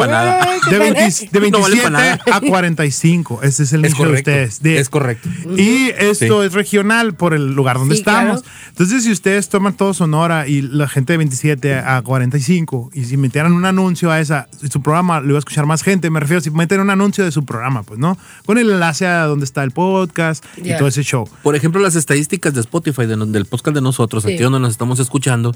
de, 0.70 0.78
27 1.40 2.30
a 2.32 2.40
45. 2.40 3.40
Ese 3.42 3.62
es 3.62 3.72
el 3.72 3.84
es 3.84 3.97
de 3.97 4.09
ustedes. 4.09 4.61
Es 4.62 4.88
correcto. 4.88 5.28
Y 5.57 5.90
esto 5.99 6.42
es 6.42 6.53
regional 6.53 7.14
por 7.14 7.34
el 7.34 7.55
lugar 7.55 7.78
donde 7.78 7.94
estamos. 7.94 8.44
Entonces, 8.68 9.05
si 9.05 9.12
ustedes 9.12 9.49
toman 9.49 9.74
todo 9.74 9.94
Sonora 9.94 10.49
y 10.49 10.62
la 10.62 10.88
gente 10.88 11.14
de 11.14 11.18
27 11.18 11.74
a 11.74 12.03
45, 12.03 12.90
y 12.92 13.05
si 13.05 13.16
metieran 13.16 13.53
un 13.53 13.64
anuncio 13.64 14.11
a 14.11 14.20
esa, 14.20 14.49
su 14.70 14.82
programa 14.82 15.20
lo 15.20 15.28
iba 15.28 15.36
a 15.36 15.40
escuchar 15.40 15.66
más 15.66 15.82
gente. 15.82 16.11
Me 16.11 16.20
refiero, 16.20 16.40
si 16.40 16.51
meten 16.51 16.80
un 16.80 16.90
anuncio 16.90 17.24
de 17.24 17.32
su 17.32 17.44
programa, 17.44 17.82
pues, 17.82 17.99
¿no? 17.99 18.18
Con 18.44 18.59
el 18.59 18.70
enlace 18.70 19.07
a 19.07 19.24
donde 19.24 19.44
está 19.44 19.62
el 19.62 19.70
podcast 19.70 20.44
yeah. 20.57 20.74
y 20.74 20.78
todo 20.78 20.88
ese 20.88 21.03
show. 21.03 21.28
Por 21.42 21.57
ejemplo, 21.57 21.80
las 21.80 21.97
estadísticas 21.97 22.55
de 22.55 22.61
Spotify, 22.61 23.07
de, 23.07 23.16
del 23.16 23.47
podcast 23.47 23.74
de 23.74 23.80
nosotros, 23.80 24.24
aquí 24.26 24.38
donde 24.38 24.61
nos 24.61 24.72
estamos 24.72 24.99
escuchando, 24.99 25.55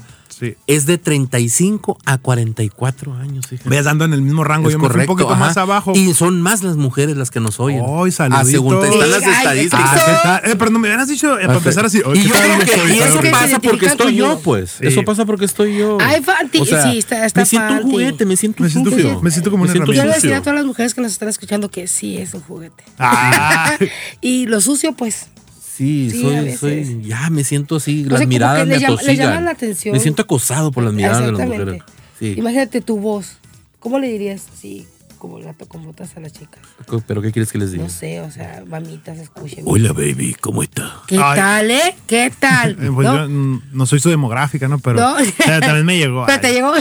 es 0.67 0.85
de 0.85 0.97
35 0.97 1.97
a 2.05 2.17
44 2.17 3.13
años. 3.13 3.45
Veas, 3.65 3.85
dando 3.85 4.05
en 4.05 4.13
el 4.13 4.21
mismo 4.21 4.30
rango, 4.43 4.69
Es 4.69 4.73
yo 4.73 4.79
me 4.79 4.89
fui 4.89 5.01
un 5.01 5.05
poquito 5.07 5.29
ajá. 5.31 5.39
más 5.39 5.57
abajo. 5.57 5.93
Y 5.95 6.13
son 6.13 6.41
más 6.41 6.63
las 6.63 6.77
mujeres 6.77 7.17
las 7.17 7.29
que 7.31 7.39
nos 7.39 7.59
oyen. 7.59 7.81
¡Ay, 7.85 8.09
Ah, 8.09 8.11
saluditos! 8.11 8.49
según 8.51 8.83
están 8.85 9.09
las 9.11 9.23
Ay, 9.23 9.33
estadísticas. 9.33 10.01
Ah. 10.23 10.41
Eh, 10.45 10.55
pero 10.57 10.71
no 10.71 10.79
me 10.79 10.87
hubieras 10.87 11.07
dicho 11.09 11.37
eh, 11.39 11.45
para 11.45 11.57
empezar 11.57 11.85
así. 11.85 12.01
"Ay, 12.05 12.19
Y 12.19 12.21
¿qué 12.23 12.27
yo 12.29 12.33
creo 12.35 12.59
que 12.59 12.93
y 12.93 12.99
eso 12.99 13.19
que 13.19 13.25
se 13.27 13.31
pasa 13.31 13.59
porque 13.59 13.85
estoy 13.85 14.15
yo, 14.15 14.39
pues. 14.39 14.71
Sí. 14.79 14.87
Eso 14.87 15.03
pasa 15.03 15.25
porque 15.25 15.45
estoy 15.45 15.77
yo. 15.77 15.97
Ay, 16.01 16.21
Fanti, 16.21 16.59
sí, 16.65 16.97
está- 16.99 17.25
está 17.25 17.41
Me 17.41 17.45
siento 17.45 17.73
un 17.73 17.81
juguete, 17.91 18.25
me 18.25 18.35
siento 18.37 18.63
Me 18.63 18.69
siento 18.69 18.91
me 19.21 19.31
siento 19.31 19.51
como 19.51 19.63
una 19.63 19.71
siento 19.71 19.91
Yo 19.91 20.03
le 20.03 20.09
herramienta. 20.09 20.27
decía 20.27 20.37
a 20.37 20.41
todas 20.41 20.55
las 20.55 20.65
mujeres 20.65 20.93
que 20.93 21.01
nos 21.01 21.11
están 21.11 21.29
escuchando 21.29 21.69
que 21.69 21.87
sí 21.87 22.17
es 22.17 22.33
un 22.33 22.41
juguete. 22.41 22.83
Ah. 22.99 23.75
y 24.21 24.45
lo 24.47 24.61
sucio, 24.61 24.93
pues. 24.93 25.27
Sí, 25.75 26.11
soy, 26.21 26.55
soy, 26.57 27.01
ya 27.03 27.29
me 27.31 27.43
siento 27.43 27.77
así, 27.77 28.03
las 28.03 28.27
miradas 28.27 28.67
me 28.67 28.77
llama- 28.79 29.01
les 29.01 29.17
llama 29.17 29.29
atosigan. 29.31 29.45
la 29.45 29.51
atención. 29.51 29.93
Me 29.93 29.99
siento 29.99 30.21
acosado 30.21 30.71
por 30.71 30.83
las 30.83 30.93
miradas 30.93 31.25
de 31.25 31.31
las 31.31 31.47
mujeres. 31.47 31.81
Sí. 32.19 32.35
Imagínate 32.37 32.81
tu 32.81 32.97
voz. 32.99 33.37
¿Cómo 33.81 33.97
le 33.97 34.07
dirías 34.09 34.43
así, 34.53 34.85
como 35.17 35.39
el 35.39 35.43
gato 35.43 35.65
con 35.67 35.83
botas 35.83 36.15
a 36.15 36.19
las 36.19 36.31
chicas? 36.33 36.59
¿Pero 37.07 37.19
qué 37.19 37.31
quieres 37.31 37.51
que 37.51 37.57
les 37.57 37.71
diga? 37.71 37.83
No 37.83 37.89
sé, 37.89 38.21
o 38.21 38.29
sea, 38.29 38.63
mamitas, 38.67 39.17
escuchen. 39.17 39.63
Hola, 39.65 39.91
baby, 39.91 40.35
¿cómo 40.39 40.61
está? 40.61 41.01
¿Qué 41.07 41.17
Ay. 41.17 41.35
tal, 41.35 41.71
eh? 41.71 41.95
¿Qué 42.05 42.31
tal? 42.39 42.71
Eh, 42.79 42.91
pues 42.93 43.07
¿No? 43.07 43.27
yo 43.27 43.59
no 43.71 43.85
soy 43.87 43.99
su 43.99 44.11
demográfica, 44.11 44.67
¿no? 44.67 44.77
Pero 44.77 44.99
No. 44.99 45.15
también 45.47 45.83
me 45.83 45.97
llegó. 45.97 46.25
Pero 46.27 46.39
te 46.39 46.53
llegó. 46.53 46.73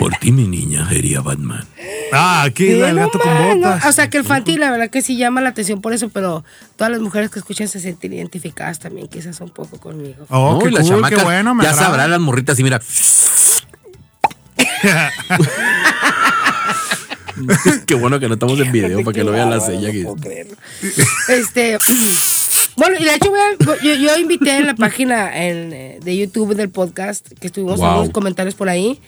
Por 0.00 0.16
ti, 0.16 0.32
mi 0.32 0.48
niña, 0.48 0.88
sería 0.88 1.20
Batman. 1.20 1.64
Ah, 2.12 2.42
aquí 2.42 2.66
Sí, 2.66 2.80
el 2.80 2.96
no 2.96 3.02
gato 3.06 3.20
con 3.20 3.32
no, 3.34 3.54
botas. 3.54 3.84
O 3.86 3.92
sea, 3.92 4.10
que 4.10 4.18
el 4.18 4.24
Fanti, 4.24 4.56
la 4.56 4.72
verdad 4.72 4.90
que 4.90 5.00
sí 5.00 5.16
llama 5.16 5.40
la 5.40 5.50
atención 5.50 5.80
por 5.80 5.92
eso, 5.92 6.08
pero 6.08 6.44
todas 6.74 6.90
las 6.90 7.00
mujeres 7.00 7.30
que 7.30 7.38
escuchan 7.38 7.68
se 7.68 7.78
sienten 7.78 8.12
identificadas 8.14 8.80
también, 8.80 9.06
quizás 9.06 9.40
un 9.40 9.50
poco 9.50 9.78
conmigo. 9.78 10.26
Oh, 10.28 10.54
No, 10.54 10.58
qué 10.58 10.68
y 10.68 10.72
las 10.72 10.80
cool, 10.88 10.90
qué 10.90 10.96
chamacas, 10.96 11.22
bueno, 11.24 11.54
me 11.54 11.62
Ya 11.62 11.72
sabrán 11.72 12.10
las 12.10 12.18
morritas 12.18 12.58
y 12.58 12.64
mira. 12.64 12.80
Qué 17.86 17.94
bueno 17.94 18.18
que 18.20 18.28
no 18.28 18.34
estamos 18.34 18.58
en 18.60 18.72
video 18.72 19.02
para 19.04 19.14
que 19.14 19.24
lo 19.24 19.32
vean 19.32 19.50
la 19.50 19.60
sella. 19.60 19.90
que- 19.92 20.46
Este. 21.28 21.78
Bueno, 22.76 22.96
y 23.00 23.04
de 23.04 23.14
hecho 23.14 23.30
voy 23.30 23.40
a- 23.40 23.82
yo, 23.82 23.94
yo 23.94 24.18
invité 24.18 24.56
en 24.56 24.66
la 24.66 24.74
página 24.74 25.36
en, 25.46 25.72
eh, 25.72 25.98
de 26.02 26.16
YouTube 26.16 26.54
del 26.54 26.70
podcast, 26.70 27.26
que 27.40 27.48
estuvimos 27.48 27.78
Wow. 27.80 27.88
en 27.90 27.96
unos 27.98 28.10
comentarios 28.10 28.54
por 28.54 28.68
ahí, 28.68 29.00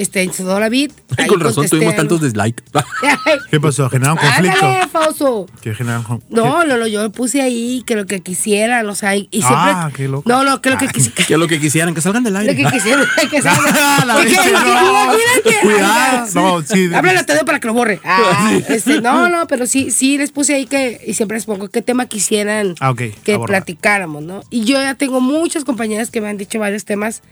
este, 0.00 0.26
Beat. 0.28 0.90
Ay, 1.16 1.16
ahí 1.18 1.26
con 1.28 1.40
razón 1.40 1.54
contesté 1.54 1.76
tuvimos 1.76 1.94
algo. 1.94 2.08
tantos 2.08 2.20
dislikes. 2.22 2.62
¿Qué 3.50 3.60
pasó? 3.60 3.88
¿Generaron 3.90 4.18
conflicto? 4.18 4.66
Ándale, 4.66 4.88
Fausto. 4.88 5.46
¿Qué 5.60 5.74
generaron 5.74 6.04
con- 6.04 6.22
No, 6.30 6.64
no, 6.64 6.76
no, 6.76 6.86
yo 6.86 7.10
puse 7.10 7.40
ahí 7.42 7.82
que 7.86 7.94
lo 7.96 8.06
que 8.06 8.20
quisieran, 8.20 8.88
o 8.88 8.94
sea, 8.94 9.16
y, 9.16 9.28
siempre. 9.30 9.48
Ah, 9.56 9.90
qué 9.94 10.08
loco. 10.08 10.28
No, 10.28 10.44
no, 10.44 10.60
que 10.60 10.70
lo 10.70 10.78
que 10.78 10.88
quisieran. 10.88 11.26
que 11.26 11.36
lo 11.36 11.46
que 11.48 11.60
quisieran, 11.60 11.94
que 11.94 12.00
salgan 12.00 12.24
del 12.24 12.34
Lo 12.34 12.40
aire. 12.40 12.56
que 12.56 12.64
quisieran, 12.64 13.04
que 13.30 13.42
salga. 13.42 14.04
La. 14.06 14.14
Cuidado. 15.62 16.26
No, 16.34 16.62
sí. 16.62 16.90
Háblale 16.94 17.18
a 17.20 17.26
Tadeo 17.26 17.44
para 17.44 17.60
que 17.60 17.66
lo 17.66 17.74
borre. 17.74 18.00
Ah, 18.04 18.52
este, 18.68 19.00
no, 19.00 19.28
no, 19.28 19.46
pero 19.46 19.66
sí, 19.66 19.90
sí 19.90 20.18
les 20.18 20.30
puse 20.30 20.54
ahí 20.54 20.66
que, 20.66 21.00
y 21.06 21.14
siempre 21.14 21.36
les 21.36 21.46
pongo 21.46 21.68
qué 21.68 21.82
tema 21.82 22.06
quisieran 22.06 22.74
Ah, 22.80 22.94
que 22.96 23.14
abordar. 23.34 23.62
platicáramos, 23.62 24.22
¿no? 24.22 24.42
Y 24.50 24.64
yo 24.64 24.80
ya 24.80 24.94
tengo 24.94 25.20
muchas 25.20 25.64
compañeras 25.64 26.10
que 26.10 26.20
me 26.20 26.28
han 26.28 26.36
dicho 26.38 26.58
varios 26.58 26.84
temas 26.84 27.22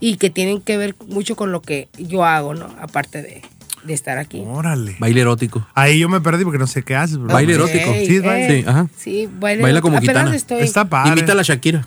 y 0.00 0.16
que 0.16 0.30
tienen 0.30 0.60
que 0.60 0.76
ver 0.76 0.94
mucho 1.08 1.36
con 1.36 1.52
lo 1.52 1.62
que 1.62 1.88
yo 1.98 2.24
hago, 2.24 2.54
¿no? 2.54 2.66
Aparte 2.80 3.22
de, 3.22 3.42
de 3.84 3.94
estar 3.94 4.18
aquí. 4.18 4.42
Órale. 4.46 4.96
Baile 4.98 5.20
erótico. 5.20 5.66
Ahí 5.74 5.98
yo 5.98 6.08
me 6.08 6.20
perdí 6.20 6.44
porque 6.44 6.58
no 6.58 6.66
sé 6.66 6.82
qué 6.82 6.96
haces. 6.96 7.18
bro. 7.18 7.32
Baile 7.32 7.54
erótico. 7.54 7.92
Sí, 7.92 8.16
es 8.16 8.22
baile. 8.24 8.62
Sí, 8.62 8.64
ajá. 8.68 8.86
Sí, 8.98 9.28
baile. 9.38 9.62
Baila 9.62 9.80
como 9.80 10.00
gitana. 10.00 10.34
estoy- 10.34 10.62
Está 10.62 10.86
padre. 10.86 11.12
Imita 11.12 11.32
a 11.32 11.34
la 11.36 11.42
Shakira. 11.42 11.86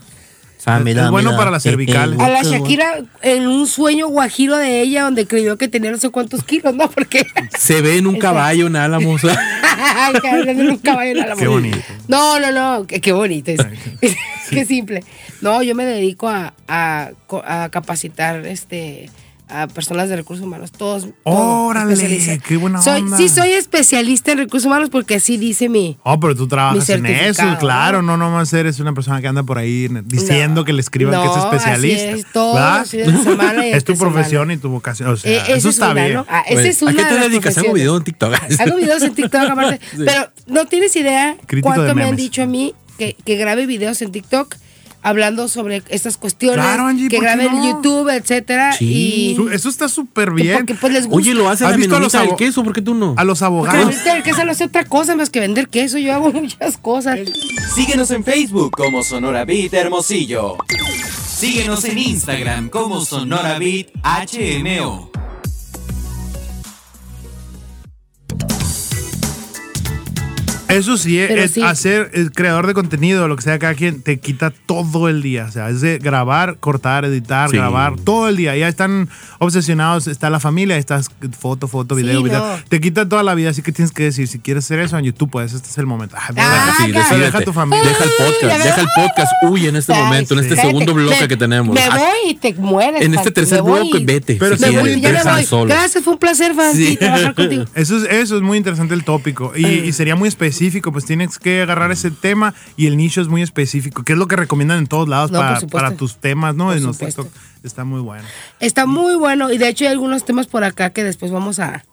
Es 0.66 1.10
bueno 1.10 1.36
para 1.36 1.52
las 1.52 1.62
cervicales. 1.64 2.18
A 2.20 2.30
la 2.30 2.42
Shakira 2.42 3.00
en 3.22 3.48
un 3.48 3.68
sueño 3.68 4.08
guajiro 4.08 4.56
de 4.56 4.80
ella 4.80 5.04
donde 5.04 5.28
creyó 5.28 5.58
que 5.58 5.68
tenía 5.68 5.92
no 5.92 5.98
sé 5.98 6.10
cuántos 6.10 6.44
kilos, 6.46 6.74
¿no? 6.74 6.90
Porque 6.90 7.26
Se 7.60 7.82
ve 7.82 7.98
en 7.98 8.08
un 8.08 8.18
caballo, 8.18 8.68
en 8.68 8.78
álamos. 8.78 9.24
Ay, 9.26 10.14
cargándole 10.22 10.70
un 10.70 10.78
caballo 10.78 11.22
a 11.22 11.26
la 11.28 11.36
Qué 11.36 11.48
bonito. 11.48 11.78
No, 12.08 12.40
no, 12.40 12.52
no, 12.54 12.88
qué, 12.88 13.02
qué 13.02 13.12
bonito. 13.12 13.52
Es, 13.52 14.16
qué 14.50 14.64
simple. 14.66 15.04
No, 15.44 15.62
yo 15.62 15.76
me 15.76 15.86
dedico 15.86 16.28
a, 16.30 16.54
a 16.68 17.70
capacitar 17.70 18.46
este 18.46 19.10
a 19.50 19.68
personas 19.68 20.10
de 20.10 20.16
recursos 20.16 20.44
humanos, 20.44 20.72
todos. 20.72 21.04
todo, 21.04 21.66
Órale, 21.66 21.94
especialista. 21.94 22.38
qué 22.48 22.58
buena 22.58 22.82
soy, 22.82 23.02
onda. 23.02 23.18
Sí, 23.18 23.30
soy 23.30 23.52
especialista 23.52 24.32
en 24.32 24.40
recursos 24.40 24.66
humanos 24.66 24.90
porque 24.90 25.16
así 25.16 25.38
dice 25.38 25.70
mi. 25.70 25.98
Oh, 26.04 26.20
pero 26.20 26.34
tú 26.34 26.48
trabajas 26.48 26.90
en 26.90 27.06
eso, 27.06 27.44
claro, 27.60 28.02
¿no? 28.02 28.18
no 28.18 28.26
nomás 28.32 28.52
eres 28.54 28.80
una 28.80 28.94
persona 28.94 29.22
que 29.22 29.28
anda 29.28 29.44
por 29.44 29.60
ahí 29.60 29.90
diciendo 30.06 30.62
No. 30.62 30.66
que 30.66 30.74
le 30.74 30.80
escriban 30.82 31.22
que 31.22 31.28
es 31.28 31.44
especialista. 31.44 32.10
así 32.14 32.20
es, 32.22 32.26
todos 32.32 32.56
¿verdad? 32.56 32.80
los 32.80 32.90
fines 32.90 33.14
de 33.14 33.24
semana 33.32 33.68
y 33.68 33.74
es 33.74 33.84
tu 33.84 33.96
profesión 33.98 34.32
semana. 34.44 34.54
y 34.54 34.58
tu 34.58 34.70
vocación, 34.70 35.10
o 35.10 35.18
sea, 35.18 35.30
Eh, 35.32 35.36
esa 35.38 35.52
eso 35.52 35.70
es 35.70 35.76
está 35.76 35.92
una, 35.92 36.02
bien. 36.02 36.14
¿no? 36.16 36.26
Ah, 36.30 36.44
esa 36.48 36.54
Güey, 36.54 36.68
es 36.70 36.82
una 36.82 36.92
¿A 36.92 36.96
qué 36.96 37.04
te 37.04 37.14
dedicas? 37.14 37.58
Hago 37.58 37.66
profesiones. 37.68 37.74
video 37.74 37.98
en 37.98 38.04
TikTok. 38.06 38.34
Hago 38.60 38.76
videos 38.78 39.04
en 39.04 39.14
TikTok 39.14 39.42
aparte. 39.52 39.80
Pero 39.98 40.30
no 40.48 40.66
tienes 40.66 40.96
idea 40.96 41.36
Crítico 41.46 41.68
cuánto 41.76 41.94
me 41.94 42.06
han 42.06 42.16
dicho 42.16 42.42
a 42.42 42.48
mí 42.48 42.74
que, 42.98 43.16
que 43.24 43.36
grabe 43.36 43.66
videos 43.68 44.02
en 44.02 44.12
TikTok 44.12 44.56
hablando 45.04 45.48
sobre 45.48 45.84
estas 45.90 46.18
cuestiones. 46.18 46.64
Claro, 46.66 46.88
Angie, 46.88 47.10
que 47.10 47.18
¿por 47.18 47.26
qué 47.26 47.32
grabe 47.36 47.46
en 47.46 47.56
no? 47.58 47.64
YouTube, 47.66 48.10
etcétera. 48.10 48.74
Sí. 48.74 49.34
Su- 49.36 49.50
Eso 49.50 49.70
está 49.70 49.88
súper 49.90 50.30
Y 50.38 50.42
bien. 50.44 50.58
porque 50.58 50.74
pues 50.76 50.92
les 50.94 51.04
gusta. 51.06 51.18
Oye, 51.18 51.34
lo 51.36 51.50
hace 51.50 51.66
¿Has 51.66 51.72
la 51.72 51.78
visto 51.78 51.96
a 51.96 52.00
los 52.00 52.12
del 52.12 52.36
queso, 52.36 52.64
¿por 52.64 52.74
qué 52.74 52.82
tú 52.82 52.96
no? 52.96 53.14
A 53.18 53.24
los 53.24 53.40
Porque 53.40 53.46
abogados. 53.46 53.84
ahorita 53.86 54.18
el 54.18 54.24
queso 54.24 54.44
no 54.46 54.52
hace 54.52 54.64
otra 54.66 54.86
cosa 54.86 55.16
más 55.16 55.30
que 55.30 55.40
vender 55.40 55.68
queso. 55.68 55.98
Yo 56.00 56.14
hago 56.14 56.32
muchas 56.34 56.78
cosas. 56.78 57.20
Síguenos 57.76 58.10
en 58.12 58.24
Facebook 58.24 58.72
como 58.72 59.04
Sonora 59.04 59.46
Beat 59.46 59.74
Hermosillo. 59.74 60.58
Síguenos 61.28 61.84
en 61.86 61.98
Instagram 61.98 62.70
como 62.70 63.02
Sonora 63.02 63.60
Beat 63.60 63.88
HMO. 64.04 65.13
Eso 70.74 70.98
sí, 70.98 71.20
eh, 71.20 71.44
es 71.44 71.52
sí. 71.52 71.62
hacer 71.62 72.10
el 72.14 72.32
creador 72.32 72.68
de 72.68 72.74
contenido, 72.74 73.28
lo 73.28 73.36
que 73.36 73.42
sea 73.44 73.60
cada 73.60 73.74
quien, 73.76 74.02
te 74.02 74.20
quita 74.20 74.52
todo 74.66 75.10
el 75.10 75.22
día. 75.22 75.46
O 75.48 75.52
sea, 75.52 75.70
es 75.70 75.82
de 75.82 75.98
grabar, 76.00 76.58
cortar, 76.60 77.06
editar, 77.06 77.50
Sí. 77.50 77.58
grabar, 77.58 77.96
todo 78.00 78.28
el 78.30 78.36
día. 78.38 78.56
Ya 78.56 78.68
están 78.68 79.10
obsesionados, 79.40 80.08
está 80.08 80.30
la 80.30 80.40
familia, 80.40 80.78
estás 80.78 81.10
foto, 81.40 81.68
foto, 81.68 81.96
video, 81.96 82.18
Sí, 82.20 82.24
video. 82.26 82.40
no. 82.40 82.64
Te 82.70 82.80
quita 82.82 83.08
toda 83.08 83.24
la 83.24 83.36
vida, 83.36 83.50
así 83.50 83.62
que 83.62 83.72
tienes 83.72 83.92
que 83.92 84.04
decir, 84.04 84.28
si 84.28 84.40
quieres 84.40 84.66
hacer 84.66 84.80
eso 84.80 84.98
en 84.98 85.06
YouTube, 85.06 85.30
pues 85.30 85.54
este 85.54 85.70
es 85.70 85.78
el 85.78 85.86
momento. 85.86 86.16
Ah, 86.18 86.30
Ah. 86.38 86.88
Deja 87.18 87.42
tu 87.42 87.54
familia. 87.54 87.84
Deja 87.88 88.04
el 88.04 88.10
podcast, 88.18 88.64
deja 88.64 88.82
el 88.82 88.88
podcast. 88.96 89.32
Uy, 89.44 89.68
en 89.68 89.76
este 89.76 89.94
Ay, 89.94 90.02
momento, 90.04 90.34
en 90.34 90.40
este 90.42 90.54
espérate, 90.54 90.68
segundo 90.70 90.94
bloque 90.94 91.22
me- 91.22 91.28
que 91.28 91.38
tenemos. 91.38 91.74
Me 91.76 91.90
voy 91.90 92.30
y 92.30 92.34
te 92.36 92.54
mueres. 92.56 93.02
En 93.02 93.14
este 93.14 93.32
tercer 93.32 93.62
bloque, 93.62 93.98
y- 94.00 94.06
vete. 94.06 94.36
Pero 94.40 94.58
si 94.58 94.64
voy, 94.76 95.00
ya 95.02 95.12
me 95.12 95.24
voy. 95.24 95.44
solo. 95.46 95.66
Gracias, 95.74 96.04
fue 96.04 96.14
un 96.14 96.20
placer, 96.20 96.54
Sí. 96.74 96.98
trabajar 96.98 97.36
contigo. 97.36 97.66
Eso 97.76 97.98
es, 97.98 98.04
eso 98.10 98.36
es 98.38 98.42
muy 98.42 98.58
interesante 98.58 98.94
el 98.94 99.04
tópico. 99.04 99.54
Y, 99.56 99.66
y 99.66 99.92
sería 99.94 100.16
muy 100.16 100.28
específico, 100.28 100.63
pues 100.92 101.06
tienes 101.06 101.40
que 101.40 101.62
agarrar 101.62 101.92
ese 101.92 102.12
tema 102.12 102.54
y 102.78 102.88
el 102.88 102.98
nicho 102.98 103.22
es 103.22 103.28
muy 103.28 103.42
específico, 103.42 104.04
que 104.04 104.14
es 104.14 104.20
lo 104.20 104.28
que 104.28 104.36
recomiendan 104.36 104.80
en 104.80 104.88
todos 104.88 105.08
lados 105.08 105.32
No, 105.32 105.40
para, 105.72 105.96
tus 105.96 106.18
temas, 106.18 106.56
¿no? 106.56 106.66
Por 106.66 106.78
en 106.78 106.84
los. 106.84 106.98
TikTok. 106.98 107.28
Está 107.64 107.84
muy 107.86 108.02
bueno. 108.02 108.24
Está 108.60 108.86
muy 108.86 109.16
bueno 109.16 109.52
y 109.52 109.58
de 109.58 109.70
hecho 109.70 109.86
hay 109.86 109.92
algunos 109.92 110.26
temas 110.26 110.48
por 110.48 110.64
acá 110.64 110.90
que 110.90 111.04
después 111.04 111.32
vamos 111.32 111.60
a, 111.60 111.86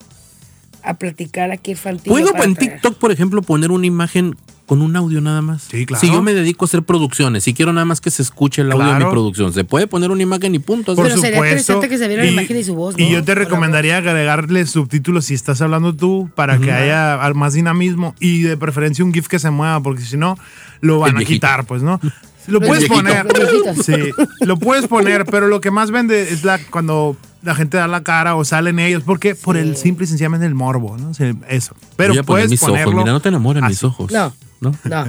a 0.83 0.95
platicar 0.95 1.51
aquí 1.51 1.73
infantil. 1.73 2.11
¿Puedo 2.11 2.35
en 2.43 2.57
TikTok, 2.57 2.97
por 2.99 3.13
ejemplo, 3.13 3.43
poner 3.43 3.71
una 3.71 3.87
imagen 3.87 4.37
con 4.71 4.83
un 4.83 4.95
audio 4.95 5.21
nada 5.21 5.43
más? 5.43 5.63
Sí, 5.69 5.85
claro. 5.85 6.01
Si 6.01 6.07
yo 6.13 6.23
me 6.23 6.33
dedico 6.33 6.65
a 6.65 6.67
hacer 6.67 6.85
producciones, 6.85 7.43
si 7.43 7.55
quiero 7.55 7.73
nada 7.73 7.85
más 7.87 8.01
que 8.01 8.09
se 8.09 8.23
escuche 8.23 8.63
el 8.63 8.71
audio 8.71 8.87
de 8.95 9.05
mi 9.05 9.11
producción, 9.11 9.53
¿se 9.53 9.65
puede 9.65 9.89
poner 9.89 10.13
una 10.13 10.23
imagen 10.23 10.55
y 10.55 10.61
punto? 10.61 10.95
Por 10.95 11.07
Pero 11.07 11.17
sería 11.17 11.39
supuesto. 11.39 11.59
interesante 11.59 11.89
que 11.89 11.99
se 11.99 12.07
viera 12.07 12.23
la 12.23 12.31
imagen 12.31 12.57
y 12.57 12.63
su 12.63 12.77
voz, 12.77 12.95
Y 12.97 13.11
yo 13.11 13.25
te 13.25 13.35
recomendaría 13.35 13.97
agregarle 13.97 14.65
subtítulos 14.67 15.25
si 15.25 15.35
estás 15.35 15.61
hablando 15.61 15.97
tú 15.97 16.31
para 16.37 16.59
que 16.59 16.71
haya 16.71 17.19
más 17.35 17.55
dinamismo 17.55 18.15
y 18.21 18.43
de 18.43 18.57
preferencia 18.57 19.05
un 19.05 19.13
GIF 19.13 19.27
que 19.27 19.41
se 19.41 19.51
mueva, 19.51 19.83
porque 19.83 20.03
si 20.03 20.17
no, 20.17 20.39
lo 20.83 21.01
van 21.01 21.11
El 21.11 21.17
a 21.17 21.19
viejito. 21.19 21.35
quitar, 21.35 21.65
pues, 21.65 21.83
¿no? 21.83 21.99
Lo 22.47 22.61
puedes 22.61 22.87
poner. 22.89 23.27
Sí, 23.85 23.93
lo 24.41 24.57
puedes 24.57 24.87
poner, 24.87 25.25
pero 25.25 25.47
lo 25.49 25.61
que 25.61 25.71
más 25.71 25.91
vende 25.91 26.33
es 26.33 26.43
la 26.43 26.59
cuando 26.59 27.17
la 27.43 27.55
gente 27.55 27.77
da 27.77 27.87
la 27.87 28.03
cara 28.03 28.35
o 28.35 28.45
salen 28.45 28.79
ellos, 28.79 29.03
porque 29.05 29.35
por 29.35 29.57
el 29.57 29.77
simple 29.77 30.05
y 30.05 30.09
sencillamente 30.09 30.47
el 30.47 30.55
morbo, 30.55 30.97
¿no? 30.97 31.11
Eso. 31.49 31.75
Pero 31.97 32.13
Voy 32.15 32.19
a 32.19 32.23
poner 32.23 32.25
puedes 32.25 32.51
mis 32.51 32.61
ponerlo 32.61 32.91
ojos. 32.93 33.03
Mira, 33.03 33.13
no 33.13 33.21
te 33.21 33.29
enamoran 33.29 33.67
mis 33.67 33.85
ojos. 33.85 34.11
No. 34.11 34.33
¿No? 34.61 34.75
No, 34.85 35.07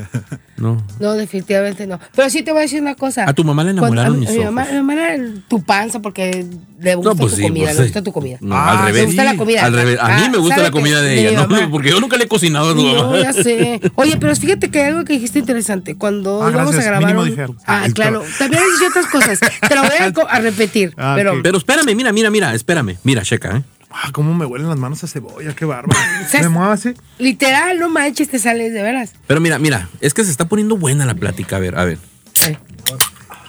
No. 0.55 0.81
no, 1.01 1.13
definitivamente 1.13 1.85
no. 1.85 1.99
Pero 2.15 2.29
sí 2.29 2.41
te 2.41 2.51
voy 2.51 2.59
a 2.59 2.61
decir 2.61 2.81
una 2.81 2.95
cosa. 2.95 3.27
A 3.27 3.33
tu 3.33 3.43
mamá 3.43 3.65
le 3.65 3.73
Cuando- 3.75 4.01
enamoraron 4.01 4.13
a 4.15 4.17
mi- 4.17 4.25
mis 4.25 4.29
a 4.29 4.33
mi 4.39 4.45
mamá, 4.45 4.61
ojos. 4.61 4.71
a 4.71 4.75
mi 4.75 4.79
mamá 4.81 4.93
era 5.13 5.23
tu 5.49 5.61
panza 5.63 5.99
porque 6.01 6.45
le 6.79 6.95
gusta 6.95 7.15
pues 7.15 7.31
tu 7.31 7.35
sí, 7.37 7.41
comida, 7.43 7.65
pues 7.65 7.75
le 7.75 7.81
sí. 7.83 7.87
gusta 7.89 8.01
tu 8.01 8.11
comida. 8.13 8.37
No, 8.39 8.55
Ah, 8.55 8.71
al 8.71 8.77
Le 8.77 8.85
revés. 8.93 9.05
gusta 9.07 9.23
la 9.25 9.35
comida. 9.35 9.65
Al 9.65 9.73
revés. 9.73 9.99
A 9.99 10.07
mí 10.07 10.23
Ah, 10.25 10.29
me 10.31 10.37
gusta 10.37 10.55
¿sabe 10.55 10.67
la 10.67 10.71
comida 10.71 11.01
de 11.01 11.27
ella, 11.27 11.47
¿no? 11.47 11.69
Porque 11.71 11.89
yo 11.89 11.99
nunca 11.99 12.15
le 12.15 12.23
he 12.23 12.27
cocinado 12.29 12.69
a 12.71 12.73
tu 12.75 12.81
No, 12.81 13.03
mamá. 13.03 13.19
ya 13.19 13.33
sé. 13.33 13.81
Oye, 13.95 14.15
pero 14.17 14.33
fíjate 14.37 14.69
que 14.71 14.79
hay 14.81 14.87
algo 14.89 15.03
que 15.03 15.13
dijiste 15.13 15.39
interesante. 15.39 15.95
Cuando 15.97 16.43
Ah, 16.43 16.49
íbamos 16.49 16.75
a 16.75 16.81
grabar. 16.83 17.17
Un- 17.17 17.25
dijeron. 17.29 17.57
Ah, 17.67 17.87
claro. 17.93 18.23
También 18.39 18.61
has 18.63 18.69
dicho 18.79 18.89
otras 18.89 19.07
cosas. 19.07 19.39
Te 19.67 19.75
lo 19.75 19.81
voy 19.81 19.91
a, 19.99 20.05
a 20.33 20.39
repetir. 20.39 20.93
Ah, 20.97 21.13
pero. 21.17 21.33
Pero 21.43 21.57
espérame, 21.57 21.93
mira, 21.93 22.13
mira, 22.13 22.29
mira, 22.31 22.53
espérame. 22.53 22.95
Mira, 23.03 23.23
checa, 23.23 23.57
¿eh? 23.57 23.63
Ah, 23.93 24.09
cómo 24.13 24.33
me 24.33 24.45
huelen 24.45 24.69
las 24.69 24.77
manos 24.77 25.03
a 25.03 25.07
cebolla, 25.07 25.53
qué 25.53 25.65
bárbaro. 25.65 25.99
Me 26.41 26.49
muevo 26.49 26.71
así. 26.71 26.93
literal, 27.19 27.77
no 27.79 27.89
manches, 27.89 28.29
te 28.29 28.39
sales 28.39 28.73
de 28.73 28.81
veras. 28.81 29.13
Pero 29.27 29.41
mira, 29.41 29.59
mira, 29.59 29.89
es 29.99 30.13
que 30.13 30.23
se 30.23 30.31
está 30.31 30.45
poniendo 30.47 30.77
buena 30.77 31.05
la 31.05 31.13
plática. 31.13 31.57
A 31.57 31.59
ver, 31.59 31.77
a 31.77 31.83
ver. 31.85 31.97
Ay. 32.45 32.57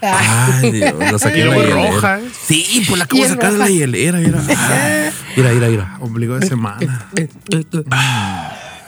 Ay, 0.03 0.73
Dios, 0.73 0.95
lo 1.13 1.19
saqué 1.19 1.45
de 1.45 1.47
la 1.47 1.57
hielera. 1.59 1.91
roja, 1.93 2.19
¿eh? 2.21 2.25
Sí, 2.47 2.85
pues 2.89 2.99
la 2.99 3.05
acabo 3.05 3.21
Y 3.21 3.23
de 3.23 3.29
sacar 3.31 3.53
de 3.53 3.59
la 3.59 3.69
hielera. 3.71 4.19
Mira, 4.19 4.43
Ah, 4.49 5.11
mira, 5.37 5.51
mira. 5.53 5.69
mira. 5.69 5.97
Ombligo 6.01 6.39
de 6.41 6.47
semana. 6.49 7.07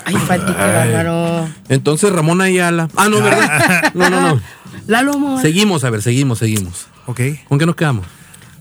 Ay, 0.06 0.14
Fati, 0.16 0.52
qué 0.52 0.58
bárbaro. 0.58 1.48
Entonces 1.68 2.12
Ramón 2.12 2.40
Ayala. 2.40 2.88
Ah, 2.96 3.08
no, 3.08 3.22
¿verdad? 3.22 3.90
No, 3.94 4.10
no, 4.10 4.20
no. 4.20 4.40
Lalo, 4.86 5.14
amor. 5.14 5.40
Seguimos, 5.40 5.84
a 5.84 5.90
ver, 5.90 6.02
seguimos, 6.02 6.40
seguimos. 6.40 6.88
ok. 7.06 7.20
¿Con 7.48 7.58
qué 7.58 7.64
nos 7.66 7.76
quedamos? 7.76 8.06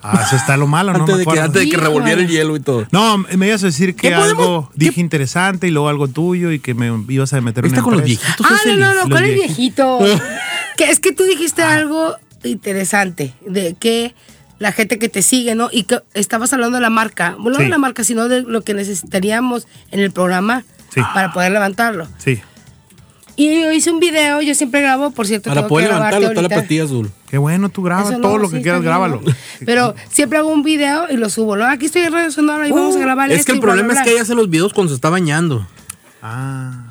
Ah, 0.03 0.23
eso 0.27 0.35
está 0.35 0.57
lo 0.57 0.67
malo, 0.67 0.91
¿no? 0.93 0.99
antes, 0.99 1.13
Me 1.15 1.19
de 1.19 1.23
que, 1.25 1.29
acuerdo. 1.29 1.43
antes 1.45 1.61
de 1.61 1.65
que 1.65 1.75
Híjole. 1.75 1.87
revolviera 1.87 2.21
el 2.21 2.27
hielo 2.27 2.55
y 2.55 2.59
todo. 2.59 2.85
No, 2.91 3.17
me 3.19 3.47
ibas 3.47 3.63
a 3.63 3.67
decir 3.67 3.95
que 3.95 4.09
¿Qué 4.09 4.15
podemos- 4.15 4.29
algo 4.43 4.69
qué- 4.71 4.85
dije 4.85 5.01
interesante 5.01 5.67
y 5.67 5.71
luego 5.71 5.87
algo 5.89 6.07
tuyo 6.09 6.51
y 6.51 6.59
que 6.59 6.73
me 6.73 6.91
ibas 7.07 7.31
a 7.33 7.39
meter 7.41 7.63
en 7.65 7.71
Está 7.71 7.79
una 7.79 7.83
con 7.85 7.93
los 7.93 8.03
viejitos. 8.03 8.45
Ah, 8.49 8.55
es 8.59 8.65
no, 8.65 8.71
el- 8.73 8.79
no, 8.79 8.93
no, 8.93 9.09
¿cuál 9.09 9.23
es 9.25 9.33
viejito? 9.35 9.99
que 10.77 10.89
es 10.89 10.99
que 10.99 11.11
tú 11.13 11.23
dijiste 11.23 11.61
algo 11.63 12.15
interesante 12.43 13.33
de 13.47 13.75
que 13.75 14.13
la 14.59 14.71
gente 14.71 14.99
que 14.99 15.09
te 15.09 15.21
sigue, 15.21 15.55
¿no? 15.55 15.69
Y 15.71 15.83
que 15.83 15.99
estabas 16.13 16.53
hablando 16.53 16.77
de 16.77 16.81
la 16.81 16.89
marca, 16.89 17.35
no 17.39 17.55
Sí. 17.55 17.63
de 17.63 17.69
la 17.69 17.77
marca, 17.77 18.03
sino 18.03 18.29
de 18.29 18.41
lo 18.41 18.61
que 18.61 18.73
necesitaríamos 18.73 19.67
en 19.91 19.99
el 19.99 20.11
programa 20.11 20.63
Sí. 20.93 21.01
para 21.13 21.33
poder 21.33 21.51
levantarlo. 21.51 22.07
Sí, 22.17 22.39
Y 23.35 23.61
yo 23.61 23.71
hice 23.71 23.89
un 23.91 23.99
video, 23.99 24.41
yo 24.41 24.53
siempre 24.53 24.81
grabo, 24.81 25.09
por 25.11 25.25
cierto, 25.25 25.49
Para 25.49 25.61
tengo 25.61 25.69
poder 25.69 25.87
que 25.87 25.93
grabarte 25.95 26.19
levantarlo, 26.19 26.41
está 26.47 26.55
la 26.55 26.61
pastilla 26.61 26.83
azul. 26.83 27.11
qué 27.27 27.37
bueno, 27.39 27.69
tú 27.69 27.81
grabas 27.81 28.21
todo 28.21 28.37
lo 28.37 28.47
sí, 28.47 28.57
que 28.57 28.61
quieras, 28.61 28.81
bien, 28.81 28.91
grábalo. 28.91 29.21
Pero 29.65 29.95
siempre 30.11 30.37
hago 30.37 30.49
un 30.51 30.61
video 30.61 31.07
y 31.09 31.17
lo 31.17 31.29
subo. 31.31 31.55
¿no? 31.55 31.65
Aquí 31.65 31.87
estoy 31.87 32.03
en 32.03 32.13
Radio 32.13 32.29
Sonora 32.31 32.67
y 32.67 32.71
vamos 32.71 32.95
a 32.95 32.99
grabar 32.99 33.29
Uh, 33.29 33.33
es 33.33 33.39
esto 33.39 33.47
que 33.47 33.51
el 33.53 33.57
y 33.57 33.61
bla, 33.61 33.73
bla, 33.73 33.81
problema 33.81 33.99
es 33.99 34.05
que 34.05 34.13
ella 34.13 34.21
hace 34.21 34.35
los 34.35 34.49
videos 34.49 34.71
cuando 34.73 34.89
se 34.91 34.95
está 34.95 35.09
bañando. 35.09 35.67
Ah, 36.21 36.83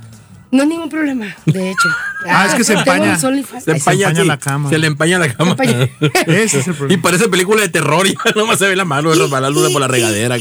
No 0.50 0.62
hay 0.62 0.68
ningún 0.68 0.88
problema, 0.88 1.26
de 1.46 1.70
hecho. 1.70 1.88
Ah, 2.28 2.46
es 2.48 2.54
que 2.54 2.64
se 2.64 2.74
empaña. 2.74 3.16
Se 3.18 3.26
empaña, 3.28 4.08
empaña 4.08 4.14
sí. 4.14 4.26
la 4.26 4.38
cama. 4.38 4.68
Se 4.68 4.78
le 4.78 4.86
empaña 4.88 5.18
la 5.20 5.32
cama. 5.32 5.52
empaña. 5.52 5.88
ese 6.26 6.58
es 6.58 6.66
el 6.66 6.74
y 6.74 6.76
problema. 6.76 7.02
parece 7.02 7.28
película 7.28 7.62
de 7.62 7.68
terror 7.68 8.04
y 8.08 8.16
nomás 8.36 8.58
se 8.58 8.66
ve 8.66 8.74
la 8.76 8.84
mano 8.84 9.14
resbalando 9.14 9.60
por 9.72 9.80
la 9.80 9.86
regadera. 9.88 10.36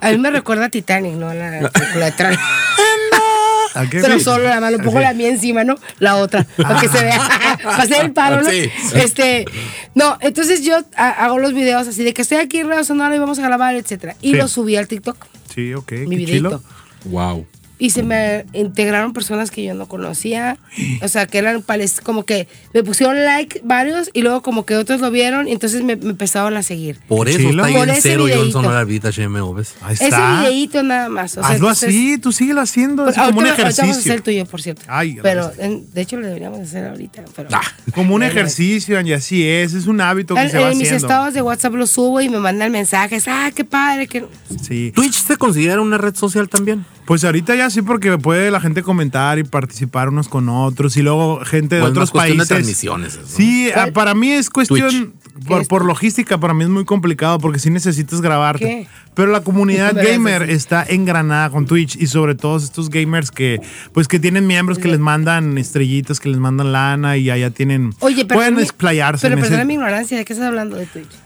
A 0.00 0.10
mí 0.10 0.18
me 0.18 0.30
recuerda 0.30 0.64
a 0.66 0.68
Titanic, 0.70 1.14
¿no? 1.14 1.32
La 1.34 1.68
película 1.70 2.10
de. 2.10 2.38
¿A 3.74 3.88
qué? 3.90 4.00
Pero 4.00 4.18
Sí. 4.18 4.24
solo 4.24 4.44
la 4.44 4.60
mano, 4.60 4.78
pongo 4.78 4.98
Sí. 4.98 5.04
la 5.04 5.14
mía 5.14 5.28
encima, 5.28 5.64
¿no? 5.64 5.74
La 5.98 6.16
otra, 6.16 6.44
para 6.56 6.80
que 6.80 6.88
se 6.88 7.02
vea, 7.04 7.18
para 7.62 7.76
hacer 7.82 8.04
el 8.04 8.12
paro, 8.12 8.42
¿no? 8.42 8.48
Sí. 8.50 8.70
Este, 8.94 9.44
no, 9.94 10.16
entonces 10.20 10.62
yo 10.64 10.78
ha- 10.96 11.10
hago 11.24 11.38
los 11.38 11.52
videos 11.54 11.86
así 11.88 12.04
de 12.04 12.14
que 12.14 12.22
estoy 12.22 12.38
aquí 12.38 12.58
en 12.58 12.68
Radio 12.68 12.84
Sonora 12.84 13.14
y 13.14 13.18
vamos 13.18 13.38
a 13.38 13.42
grabar, 13.42 13.74
etcétera. 13.74 14.14
Y 14.20 14.30
Sí. 14.30 14.36
los 14.36 14.52
subí 14.52 14.76
al 14.76 14.86
TikTok, 14.88 15.16
Sí, 15.54 15.74
ok. 15.74 15.92
mi 15.92 15.98
qué 15.98 16.06
videito. 16.16 16.48
chilo. 16.48 16.62
wow. 17.06 17.46
Y 17.76 17.90
se 17.90 18.04
me 18.04 18.46
integraron 18.52 19.12
personas 19.12 19.50
que 19.50 19.64
yo 19.64 19.74
no 19.74 19.86
conocía. 19.88 20.58
O 21.02 21.08
sea, 21.08 21.26
que 21.26 21.38
eran 21.38 21.64
como 22.04 22.24
que 22.24 22.46
me 22.72 22.84
pusieron 22.84 23.24
like 23.24 23.60
varios 23.64 24.10
y 24.12 24.22
luego 24.22 24.42
como 24.42 24.64
que 24.64 24.76
otros 24.76 25.00
lo 25.00 25.10
vieron 25.10 25.48
y 25.48 25.52
entonces 25.52 25.82
me, 25.82 25.96
me 25.96 26.10
empezaron 26.10 26.56
a 26.56 26.62
seguir. 26.62 27.00
Por 27.08 27.28
eso 27.28 27.38
chilo. 27.38 27.50
está 27.50 27.66
ahí 27.66 27.74
Por 27.74 27.88
en 27.88 27.94
ese 27.94 28.02
cero 28.02 28.28
yo 28.28 28.34
en 28.34 28.40
videíto. 28.42 28.60
Sonora 28.62 28.84
Vita 28.84 29.10
HMO, 29.10 29.54
¿ves? 29.54 29.74
Ahí 29.82 29.94
Ese 29.94 30.04
está. 30.04 30.40
videíto 30.42 30.82
nada 30.84 31.08
más. 31.08 31.32
O 31.36 31.40
sea, 31.42 31.50
Hazlo 31.50 31.66
entonces- 31.68 31.88
así, 31.88 32.18
tú 32.18 32.30
síguelo 32.30 32.60
haciendo, 32.60 33.04
Pues 33.04 33.18
así 33.18 33.26
como 33.26 33.38
un 33.40 33.44
vamos 33.44 33.58
a 33.58 33.66
hacer 33.66 33.84
ejercicio. 33.86 34.12
el 34.14 34.22
tuyo, 34.22 34.46
por 34.46 34.62
cierto. 34.62 34.82
Ay, 34.86 35.18
pero 35.20 35.50
en- 35.58 35.90
de 35.92 36.00
hecho 36.00 36.16
lo 36.16 36.26
deberíamos 36.28 36.60
hacer 36.60 36.86
ahorita. 36.86 37.24
Pero, 37.34 37.48
Ah, 37.52 37.60
Como 37.92 38.14
un 38.14 38.20
Bueno, 38.20 38.26
ejercicio, 38.26 39.00
y 39.00 39.12
así 39.12 39.46
es, 39.46 39.74
es 39.74 39.86
un 39.86 40.00
hábito 40.00 40.34
que 40.36 40.42
En, 40.42 40.50
se 40.50 40.58
va 40.58 40.70
en 40.70 40.78
mis 40.78 40.86
haciendo. 40.88 41.06
estados 41.08 41.34
de 41.34 41.42
WhatsApp 41.42 41.74
lo 41.74 41.86
subo 41.88 42.20
y 42.20 42.28
me 42.28 42.38
mandan 42.38 42.70
mensajes. 42.72 43.24
Ah, 43.26 43.50
qué 43.54 43.64
padre. 43.64 44.06
Que... 44.06 44.24
Sí. 44.62 44.92
¿Twitch 44.94 45.14
se 45.24 45.36
considera 45.36 45.80
una 45.80 45.98
red 45.98 46.14
social 46.14 46.48
también? 46.48 46.84
Pues 47.04 47.22
ahorita 47.24 47.54
ya 47.54 47.68
sí, 47.68 47.82
porque 47.82 48.16
puede 48.18 48.50
la 48.50 48.60
gente 48.60 48.82
comentar 48.82 49.38
y 49.38 49.44
participar 49.44 50.08
unos 50.08 50.28
con 50.28 50.48
otros 50.48 50.96
y 50.96 51.02
luego 51.02 51.44
gente 51.44 51.76
de 51.76 51.82
otros 51.82 52.10
cuestión 52.10 52.38
de 52.38 52.46
países. 52.46 52.48
transmisiones, 52.48 53.12
eso, 53.14 53.22
¿no? 53.22 53.28
Sí, 53.28 53.70
ah, 53.74 53.88
para 53.92 54.14
mí 54.14 54.30
es 54.30 54.48
cuestión 54.48 55.14
por, 55.46 55.62
es? 55.62 55.68
por 55.68 55.84
logística 55.84 56.38
para 56.38 56.54
mí 56.54 56.64
es 56.64 56.70
muy 56.70 56.84
complicado 56.84 57.38
porque 57.38 57.58
sí 57.58 57.68
necesitas 57.70 58.20
grabarte. 58.20 58.64
¿Qué? 58.64 58.88
Pero 59.14 59.30
la 59.30 59.42
comunidad 59.42 59.94
gamer 59.94 60.48
está 60.50 60.82
engranada 60.82 61.50
con 61.50 61.66
Twitch 61.66 61.96
y 61.96 62.06
sobre 62.06 62.34
todo 62.34 62.56
estos 62.56 62.88
gamers 62.90 63.30
que 63.30 63.60
pues 63.92 64.08
que 64.08 64.18
tienen 64.18 64.46
miembros 64.46 64.78
que 64.78 64.88
les 64.88 64.98
mandan 64.98 65.58
estrellitas, 65.58 66.20
que 66.20 66.30
les 66.30 66.38
mandan 66.38 66.72
lana 66.72 67.16
y 67.16 67.30
allá 67.30 67.50
tienen 67.50 67.94
Oye, 68.00 68.24
pero 68.24 68.38
pueden 68.38 68.58
explayarse. 68.58 69.28
Pero 69.28 69.40
perdona 69.40 69.64
mi 69.64 69.74
ignorancia, 69.74 70.16
¿de 70.16 70.24
qué 70.24 70.32
estás 70.32 70.48
hablando 70.48 70.76
de 70.76 70.86
Twitch? 70.86 71.23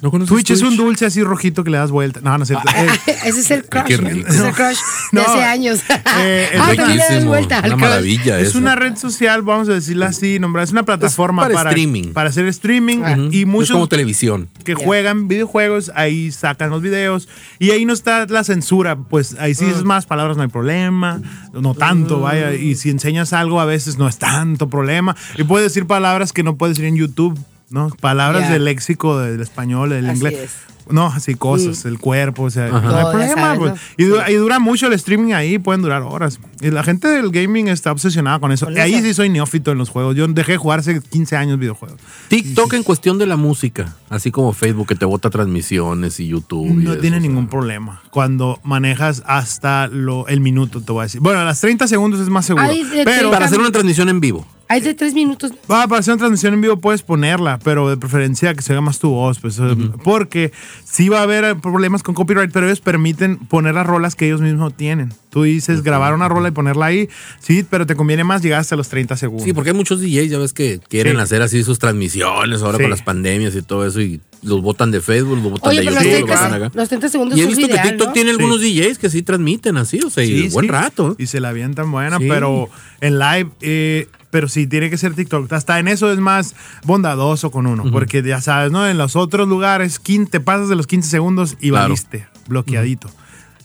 ¿Qué 0.00 0.06
es? 0.06 0.12
¿No 0.12 0.24
Twitch 0.26 0.50
es 0.50 0.62
un 0.62 0.76
dulce 0.76 1.06
así 1.06 1.22
rojito 1.22 1.64
que 1.64 1.70
le 1.70 1.78
das 1.78 1.90
vuelta. 1.90 2.20
No, 2.22 2.36
no 2.36 2.42
es 2.44 2.48
cierto. 2.48 2.68
Eh, 2.76 2.86
Ese 3.24 3.40
es 3.40 3.50
el 3.50 3.64
crush. 3.64 3.90
es 3.92 4.36
el 4.40 4.52
crush 4.52 4.78
de 5.12 5.20
hace 5.20 5.42
años. 5.42 5.80
Eh, 6.18 6.50
es 6.52 6.60
ah, 6.60 6.72
también 6.76 6.98
le 6.98 7.04
das 7.14 7.24
vuelta 7.24 7.58
al 7.58 7.64
Una 7.72 7.76
crush. 7.76 7.88
maravilla 7.88 8.38
Es 8.40 8.48
eso. 8.48 8.58
una 8.58 8.76
red 8.76 8.96
social, 8.96 9.42
vamos 9.42 9.68
a 9.68 9.72
decirla 9.72 10.06
así, 10.08 10.38
nombrar. 10.38 10.64
Es 10.64 10.72
una 10.72 10.82
plataforma 10.82 11.42
para 11.42 11.54
para, 11.54 11.70
streaming. 11.70 12.12
para 12.12 12.28
hacer 12.28 12.46
streaming 12.46 12.98
Ujú. 12.98 13.28
y 13.32 13.40
Es 13.42 13.46
muchos 13.46 13.70
como 13.72 13.88
televisión. 13.88 14.48
que 14.64 14.74
juegan 14.74 15.28
videojuegos, 15.28 15.90
ahí 15.94 16.30
sacan 16.30 16.70
los 16.70 16.82
videos 16.82 17.28
y 17.58 17.70
ahí 17.70 17.84
no 17.86 17.92
está 17.92 18.26
la 18.26 18.44
censura, 18.44 18.96
pues 18.96 19.36
ahí 19.38 19.54
sí 19.54 19.64
es 19.64 19.82
más 19.84 20.06
palabras, 20.06 20.36
no 20.36 20.42
hay 20.42 20.48
problema, 20.48 21.20
no 21.52 21.74
tanto, 21.74 22.20
vaya, 22.20 22.52
y 22.54 22.74
si 22.76 22.90
enseñas 22.90 23.32
algo 23.32 23.60
a 23.60 23.64
veces 23.64 23.96
no 23.98 24.08
es 24.08 24.18
tanto 24.18 24.68
problema 24.68 25.16
y 25.38 25.44
puedes 25.44 25.66
decir 25.72 25.86
palabras 25.86 26.32
que 26.32 26.42
no 26.42 26.56
puedes 26.56 26.76
decir 26.76 26.88
en 26.88 26.96
YouTube, 26.96 27.38
¿no? 27.70 27.90
Palabras 28.00 28.42
Ya. 28.44 28.52
del 28.52 28.64
léxico 28.64 29.18
del 29.18 29.40
español, 29.40 29.90
del 29.90 30.06
Así 30.10 30.16
inglés. 30.18 30.34
es. 30.44 30.52
No, 30.88 31.06
así 31.08 31.34
cosas, 31.34 31.84
el 31.84 31.98
cuerpo, 31.98 32.44
o 32.44 32.50
sea, 32.50 32.68
no 32.68 32.76
hay 32.76 32.82
Todo, 32.86 33.10
problema. 33.10 33.34
sabes, 33.34 33.58
pues. 33.58 33.72
¿no? 33.72 33.78
y, 33.96 34.04
dura, 34.04 34.30
y 34.30 34.34
dura 34.36 34.60
mucho 34.60 34.86
el 34.86 34.92
streaming 34.92 35.32
ahí, 35.32 35.58
pueden 35.58 35.82
durar 35.82 36.02
horas. 36.02 36.38
Y 36.60 36.70
la 36.70 36.84
gente 36.84 37.08
del 37.08 37.32
gaming 37.32 37.66
está 37.66 37.90
obsesionada 37.90 38.38
con 38.38 38.52
eso. 38.52 38.66
Con 38.66 38.76
Y 38.76 38.78
ahí 38.78 39.02
sí 39.02 39.12
soy 39.12 39.28
neófito 39.28 39.72
en 39.72 39.78
los 39.78 39.88
juegos. 39.88 40.14
Yo 40.14 40.28
dejé 40.28 40.52
de 40.52 40.58
jugar 40.58 40.78
hace 40.78 41.00
15 41.02 41.36
años 41.36 41.58
videojuegos. 41.58 41.98
TikTok 42.28 42.72
en 42.74 42.84
cuestión 42.84 43.18
de 43.18 43.26
la 43.26 43.34
música, 43.36 43.96
así 44.10 44.30
como 44.30 44.52
Facebook 44.52 44.86
que 44.86 44.94
te 44.94 45.04
bota 45.06 45.28
transmisiones 45.28 46.20
y 46.20 46.28
YouTube. 46.28 46.68
y 46.68 46.84
No 46.84 46.92
eso, 46.92 47.00
tiene 47.00 47.16
o 47.16 47.20
sea. 47.20 47.28
ningún 47.28 47.48
problema. 47.48 48.00
Cuando 48.12 48.60
manejas 48.62 49.24
hasta 49.26 49.88
lo, 49.88 50.28
el 50.28 50.40
minuto, 50.40 50.82
te 50.82 50.92
voy 50.92 51.00
a 51.00 51.04
decir. 51.06 51.20
Bueno, 51.20 51.40
a 51.40 51.44
las 51.44 51.60
30 51.60 51.88
segundos 51.88 52.20
es 52.20 52.28
más 52.28 52.46
seguro. 52.46 52.64
Ay, 52.64 52.86
pero 53.04 53.32
Para 53.32 53.46
hacer 53.46 53.58
una 53.58 53.72
transmisión 53.72 54.08
en 54.08 54.20
vivo. 54.20 54.46
Hay 54.68 54.80
de 54.80 54.94
tres 54.94 55.14
minutos. 55.14 55.52
va, 55.70 55.86
para 55.86 56.00
hacer 56.00 56.14
una 56.14 56.18
transmisión 56.20 56.54
en 56.54 56.60
vivo 56.60 56.76
puedes 56.78 57.02
ponerla, 57.02 57.58
pero 57.62 57.88
de 57.88 57.96
preferencia 57.96 58.52
que 58.54 58.62
se 58.62 58.72
oiga 58.72 58.80
más 58.80 58.98
tu 58.98 59.10
voz. 59.10 59.38
Pues, 59.38 59.58
eh, 59.58 59.76
Porque 60.02 60.52
sí 60.84 61.08
va 61.08 61.20
a 61.20 61.22
haber 61.22 61.44
eh, 61.44 61.54
problemas 61.54 62.02
con 62.02 62.14
copyright, 62.14 62.50
pero 62.52 62.66
ellos 62.66 62.80
permiten 62.80 63.36
poner 63.38 63.74
las 63.74 63.86
rolas 63.86 64.14
que 64.16 64.26
ellos 64.26 64.40
mismos 64.40 64.76
tienen. 64.76 65.12
Tú 65.30 65.42
dices 65.44 65.82
grabar 65.82 66.14
una 66.14 66.28
rola 66.28 66.48
y 66.48 66.50
ponerla 66.52 66.86
ahí, 66.86 67.08
sí, 67.40 67.64
pero 67.68 67.86
te 67.86 67.94
conviene 67.94 68.24
más 68.24 68.42
llegar 68.42 68.60
hasta 68.60 68.74
los 68.74 68.88
30 68.88 69.16
segundos. 69.16 69.44
Sí, 69.44 69.52
porque 69.52 69.70
hay 69.70 69.76
muchos 69.76 70.00
DJs, 70.00 70.30
ya 70.30 70.38
ves 70.38 70.52
que 70.52 70.80
quieren 70.88 71.16
Sí. 71.16 71.20
hacer 71.22 71.42
así 71.42 71.62
sus 71.62 71.78
transmisiones 71.78 72.62
ahora 72.62 72.78
Sí. 72.78 72.84
con 72.84 72.90
las 72.90 73.02
pandemias 73.02 73.54
y 73.54 73.62
todo 73.62 73.86
eso 73.86 74.00
y 74.00 74.20
los 74.42 74.62
botan 74.62 74.90
de 74.90 75.00
Facebook, 75.00 75.36
los 75.42 75.52
botan 75.52 75.70
Oye, 75.70 75.80
de 75.80 75.84
los 75.86 75.94
YouTube, 75.94 76.06
los 76.06 76.26
30, 76.26 76.34
botan 76.34 76.54
acá. 76.54 76.70
los 76.74 76.88
30 76.88 77.08
segundos 77.08 77.38
Y 77.38 77.42
he 77.42 77.46
visto 77.46 77.68
que 77.68 77.78
TikTok 77.78 78.06
¿no? 78.08 78.12
tiene 78.12 78.30
Sí. 78.30 78.36
algunos 78.36 78.60
DJs 78.60 78.98
que 78.98 79.10
sí 79.10 79.22
transmiten 79.22 79.76
así, 79.76 80.00
o 80.00 80.10
sea, 80.10 80.24
y 80.24 80.48
buen 80.48 80.66
sí. 80.66 80.70
rato. 80.72 81.14
Y 81.18 81.26
se 81.26 81.40
la 81.40 81.50
avientan 81.50 81.90
buena, 81.92 82.18
Sí. 82.18 82.26
pero 82.28 82.68
en 83.00 83.18
live, 83.18 83.50
eh, 83.60 84.08
pero 84.30 84.48
sí, 84.48 84.66
tiene 84.66 84.90
que 84.90 84.98
ser 84.98 85.14
TikTok. 85.14 85.52
Hasta 85.52 85.78
en 85.78 85.88
eso 85.88 86.12
es 86.12 86.18
más 86.18 86.54
bondadoso 86.84 87.50
con 87.50 87.66
uno, 87.66 87.84
porque 87.90 88.22
ya 88.22 88.40
sabes, 88.40 88.70
¿no? 88.72 88.86
En 88.88 88.98
los 88.98 89.16
otros 89.16 89.48
lugares, 89.48 89.98
15, 89.98 90.30
te 90.30 90.40
pasas 90.40 90.68
de 90.68 90.76
los 90.76 90.86
15 90.86 91.08
segundos 91.08 91.56
y 91.60 91.70
Claro. 91.70 91.84
valiste, 91.88 92.26
bloqueadito. 92.48 93.10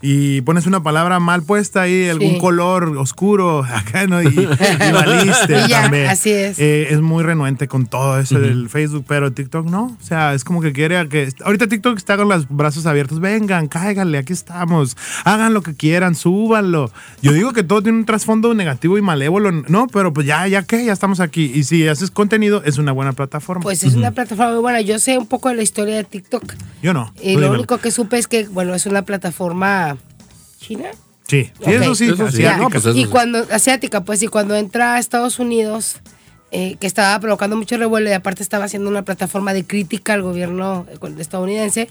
Y 0.02 0.42
pones 0.42 0.66
una 0.66 0.82
palabra 0.82 1.20
mal 1.20 1.44
puesta 1.44 1.82
ahí, 1.84 2.10
algún 2.10 2.32
Sí. 2.32 2.38
color 2.40 2.98
oscuro, 2.98 3.64
acá, 3.64 4.08
¿no? 4.08 4.22
Y, 4.22 4.28
y 4.28 4.46
valiste 4.92 5.60
Y 5.66 5.68
ya, 5.70 5.84
también. 5.84 6.08
así 6.08 6.32
es. 6.32 6.58
Eh, 6.60 6.88
es 6.90 7.02
muy 7.02 7.24
renuente 7.24 7.68
con 7.68 7.86
todo 7.86 8.20
eso 8.20 8.40
del 8.40 8.70
Facebook, 8.70 9.06
pero 9.08 9.32
TikTok 9.32 9.68
no. 9.68 9.96
O 10.02 10.04
sea, 10.04 10.34
es 10.34 10.44
como 10.44 10.62
que 10.62 10.74
quiere 10.74 11.08
que. 11.10 11.30
Ahorita 11.44 11.68
TikTok 11.68 11.98
está 11.98 12.18
con 12.18 12.30
los 12.30 12.48
brazos 12.50 12.86
abiertos. 12.86 13.20
Vengan, 13.20 13.68
cáiganle, 13.68 14.18
aquí 14.18 14.34
estamos. 14.34 14.98
Hagan 15.24 15.54
lo 15.54 15.62
que 15.62 15.76
quieran, 15.76 16.16
súbanlo. 16.16 16.92
Yo 17.22 17.32
digo 17.34 17.54
que 17.54 17.64
todo 17.64 17.84
tiene 17.84 17.98
un 18.00 18.06
trasfondo 18.06 18.54
negativo 18.54 18.98
y 18.98 19.02
malévolo. 19.02 19.52
No, 19.52 19.88
pero 19.88 20.14
pues 20.14 20.26
ya, 20.26 20.48
ya 20.48 20.64
que, 20.64 20.84
ya 20.86 20.94
estamos 20.94 21.20
aquí. 21.20 21.52
Y 21.54 21.64
si 21.64 21.88
haces 21.88 22.10
contenido, 22.12 22.64
es 22.66 22.78
una 22.80 22.92
buena 22.92 23.14
plataforma. 23.14 23.62
Pues 23.62 23.84
es 23.84 23.94
una 23.96 24.12
plataforma 24.12 24.54
muy 24.54 24.62
buena. 24.62 24.82
Yo 24.82 24.98
sé 25.00 25.18
un 25.18 25.28
poco 25.28 25.50
de 25.50 25.56
la 25.56 25.62
historia 25.64 25.96
de 25.96 26.04
TikTok. 26.04 26.44
Yo 26.82 26.94
no. 26.94 27.14
Y 27.22 27.38
lo 27.38 27.52
único 27.52 27.78
que 27.78 27.92
supe 27.92 28.18
es 28.18 28.28
que, 28.28 28.48
bueno, 28.48 28.74
es 28.74 28.86
una 28.86 29.04
plataforma 29.04 29.91
china. 30.62 30.86
Sí, 31.28 31.46
sí, 31.46 31.52
Ok. 31.62 31.68
eso 31.82 31.96
sí. 31.96 32.06
Eso 32.10 32.16
sí, 32.30 32.44
asiática. 32.44 32.58
no, 32.58 32.70
pues 32.70 32.86
eso 32.86 32.98
y 32.98 33.06
cuando, 33.06 33.46
asiática, 33.52 34.04
pues, 34.04 34.22
y 34.24 34.28
cuando 34.28 34.56
entra 34.56 34.96
a 34.96 35.00
Estados 35.00 35.40
Unidos, 35.40 35.98
eh, 36.52 36.76
que 36.80 36.88
estaba 36.88 37.18
provocando 37.20 37.56
mucho 37.56 37.78
revuelo 37.78 38.10
y 38.10 38.14
aparte 38.14 38.44
estaba 38.44 38.66
haciendo 38.66 38.90
una 38.90 39.04
plataforma 39.04 39.54
de 39.54 39.66
crítica 39.66 40.14
al 40.14 40.22
gobierno 40.22 40.86
eh, 40.90 40.98
estadounidense, 41.20 41.90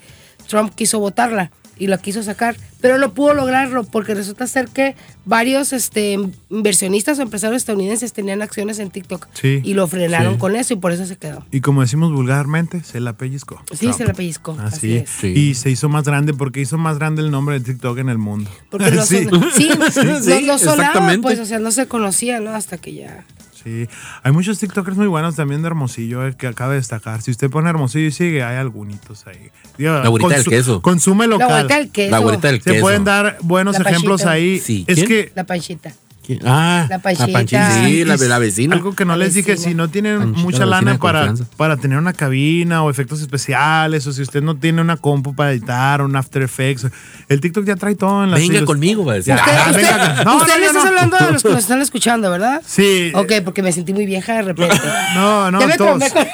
Trump 0.48 0.74
quiso 0.74 0.98
votarla 1.00 1.50
y 1.80 1.86
la 1.86 1.98
quiso 1.98 2.22
sacar, 2.22 2.56
pero 2.80 2.98
no 2.98 3.14
pudo 3.14 3.34
lograrlo 3.34 3.84
porque 3.84 4.14
resulta 4.14 4.46
ser 4.46 4.68
que 4.68 4.94
varios 5.24 5.72
este, 5.72 6.18
inversionistas 6.50 7.18
o 7.18 7.22
empresarios 7.22 7.62
estadounidenses 7.62 8.12
tenían 8.12 8.42
acciones 8.42 8.78
en 8.78 8.90
TikTok 8.90 9.26
Sí, 9.32 9.60
y 9.64 9.74
lo 9.74 9.88
frenaron 9.88 10.34
sí. 10.34 10.38
con 10.38 10.56
eso 10.56 10.74
y 10.74 10.76
por 10.76 10.92
eso 10.92 11.06
se 11.06 11.16
quedó. 11.16 11.44
Y 11.50 11.62
como 11.62 11.80
decimos 11.80 12.12
vulgarmente, 12.12 12.84
se 12.84 13.00
la 13.00 13.14
pellizcó. 13.14 13.62
Sí, 13.72 13.86
Trump. 13.86 13.96
se 13.96 14.04
la 14.04 14.12
pellizcó. 14.12 14.52
Así, 14.60 14.76
Así, 14.76 14.96
es. 14.96 15.10
Sí. 15.10 15.26
Y 15.28 15.54
se 15.54 15.70
hizo 15.70 15.88
más 15.88 16.04
grande 16.04 16.34
porque 16.34 16.60
hizo 16.60 16.76
más 16.76 16.98
grande 16.98 17.22
el 17.22 17.30
nombre 17.30 17.58
de 17.58 17.64
TikTok 17.64 17.98
en 17.98 18.10
el 18.10 18.18
mundo. 18.18 18.50
Porque 18.68 18.90
no, 18.92 19.04
sí. 19.06 19.26
pues, 21.22 21.38
o 21.40 21.46
sea, 21.46 21.58
no 21.58 21.70
se 21.72 21.86
conocía, 21.86 22.40
¿no? 22.40 22.50
Hasta 22.54 22.76
que 22.76 22.92
ya. 22.92 23.24
Sí, 23.62 23.88
hay 24.22 24.32
muchos 24.32 24.58
TikTokers 24.58 24.96
muy 24.96 25.06
buenos 25.06 25.36
también 25.36 25.60
de 25.62 25.66
Hermosillo 25.68 26.26
eh, 26.26 26.34
que 26.34 26.46
acaba 26.46 26.70
de 26.72 26.76
destacar. 26.78 27.20
Si 27.20 27.30
usted 27.30 27.50
pone 27.50 27.68
Hermosillo 27.68 28.06
y 28.06 28.12
sigue, 28.12 28.42
hay 28.42 28.56
algunitos 28.56 29.26
ahí. 29.26 29.50
Digo, 29.76 29.92
La 29.92 30.08
güerita 30.08 30.34
del 30.36 30.44
queso. 30.46 30.80
Consume 30.80 31.26
La 31.26 31.32
local. 31.34 31.48
vuelta 31.48 31.76
del 31.76 31.90
queso. 31.90 32.10
La 32.10 32.36
del 32.38 32.62
Se 32.62 32.70
queso. 32.70 32.80
pueden 32.80 33.04
dar 33.04 33.36
buenos 33.42 33.78
La 33.78 33.90
ejemplos 33.90 34.24
ahí. 34.24 34.58
Sí, 34.60 34.84
Es 34.88 34.96
¿quién? 34.96 35.08
que 35.08 35.32
La 35.34 35.44
panchita. 35.44 35.92
¿Quién? 36.38 36.40
Ah, 36.46 36.86
La 36.88 36.98
Panchita. 37.00 37.44
Sí, 37.84 38.04
la, 38.04 38.14
y 38.14 38.28
la 38.28 38.38
vecina. 38.38 38.76
Algo 38.76 38.94
que 38.94 39.04
no 39.04 39.16
La 39.16 39.24
les 39.24 39.34
dije, 39.34 39.56
si 39.56 39.74
no 39.74 39.88
tienen 39.88 40.18
Panchita, 40.18 40.40
mucha 40.42 40.58
la 40.60 40.66
lana 40.80 40.98
para, 40.98 41.34
para 41.56 41.76
tener 41.76 41.98
una 41.98 42.12
cabina 42.12 42.82
o 42.84 42.90
efectos 42.90 43.20
especiales, 43.20 44.06
o 44.06 44.12
si 44.12 44.22
usted 44.22 44.40
no 44.42 44.54
tiene 44.56 44.80
una 44.80 44.96
compu 44.96 45.34
para 45.34 45.50
editar, 45.52 46.02
un 46.02 46.14
After 46.14 46.42
Effects, 46.42 46.86
el 47.28 47.40
TikTok 47.40 47.64
ya 47.64 47.74
trae 47.76 47.96
todo 47.96 48.22
en 48.24 48.30
la 48.30 48.36
Venga 48.36 48.64
conmigo, 48.64 49.04
va 49.04 49.12
a 49.12 49.16
decir. 49.16 49.34
Usted, 49.34 49.52
Ah, 49.52 49.66
usted- 49.70 49.76
venga, 49.82 50.24
no, 50.24 50.36
usted 50.36 50.48
no, 50.48 50.54
le 50.54 50.60
yo 50.60 50.66
estás 50.68 50.84
no. 50.84 50.88
hablando 50.88 51.16
de 51.18 51.32
los 51.32 51.42
que 51.42 51.48
nos 51.48 51.58
están 51.58 51.80
escuchando, 51.80 52.30
¿verdad? 52.30 52.62
Sí. 52.64 53.10
Ok, 53.14 53.32
porque 53.44 53.62
me 53.62 53.72
sentí 53.72 53.92
muy 53.92 54.06
vieja 54.06 54.34
de 54.34 54.42
repente. 54.42 54.76
No, 55.14 55.50
no, 55.50 55.60
Ya 55.60 55.66
me 55.66 55.76
todos. 55.76 55.98
con- 56.12 56.26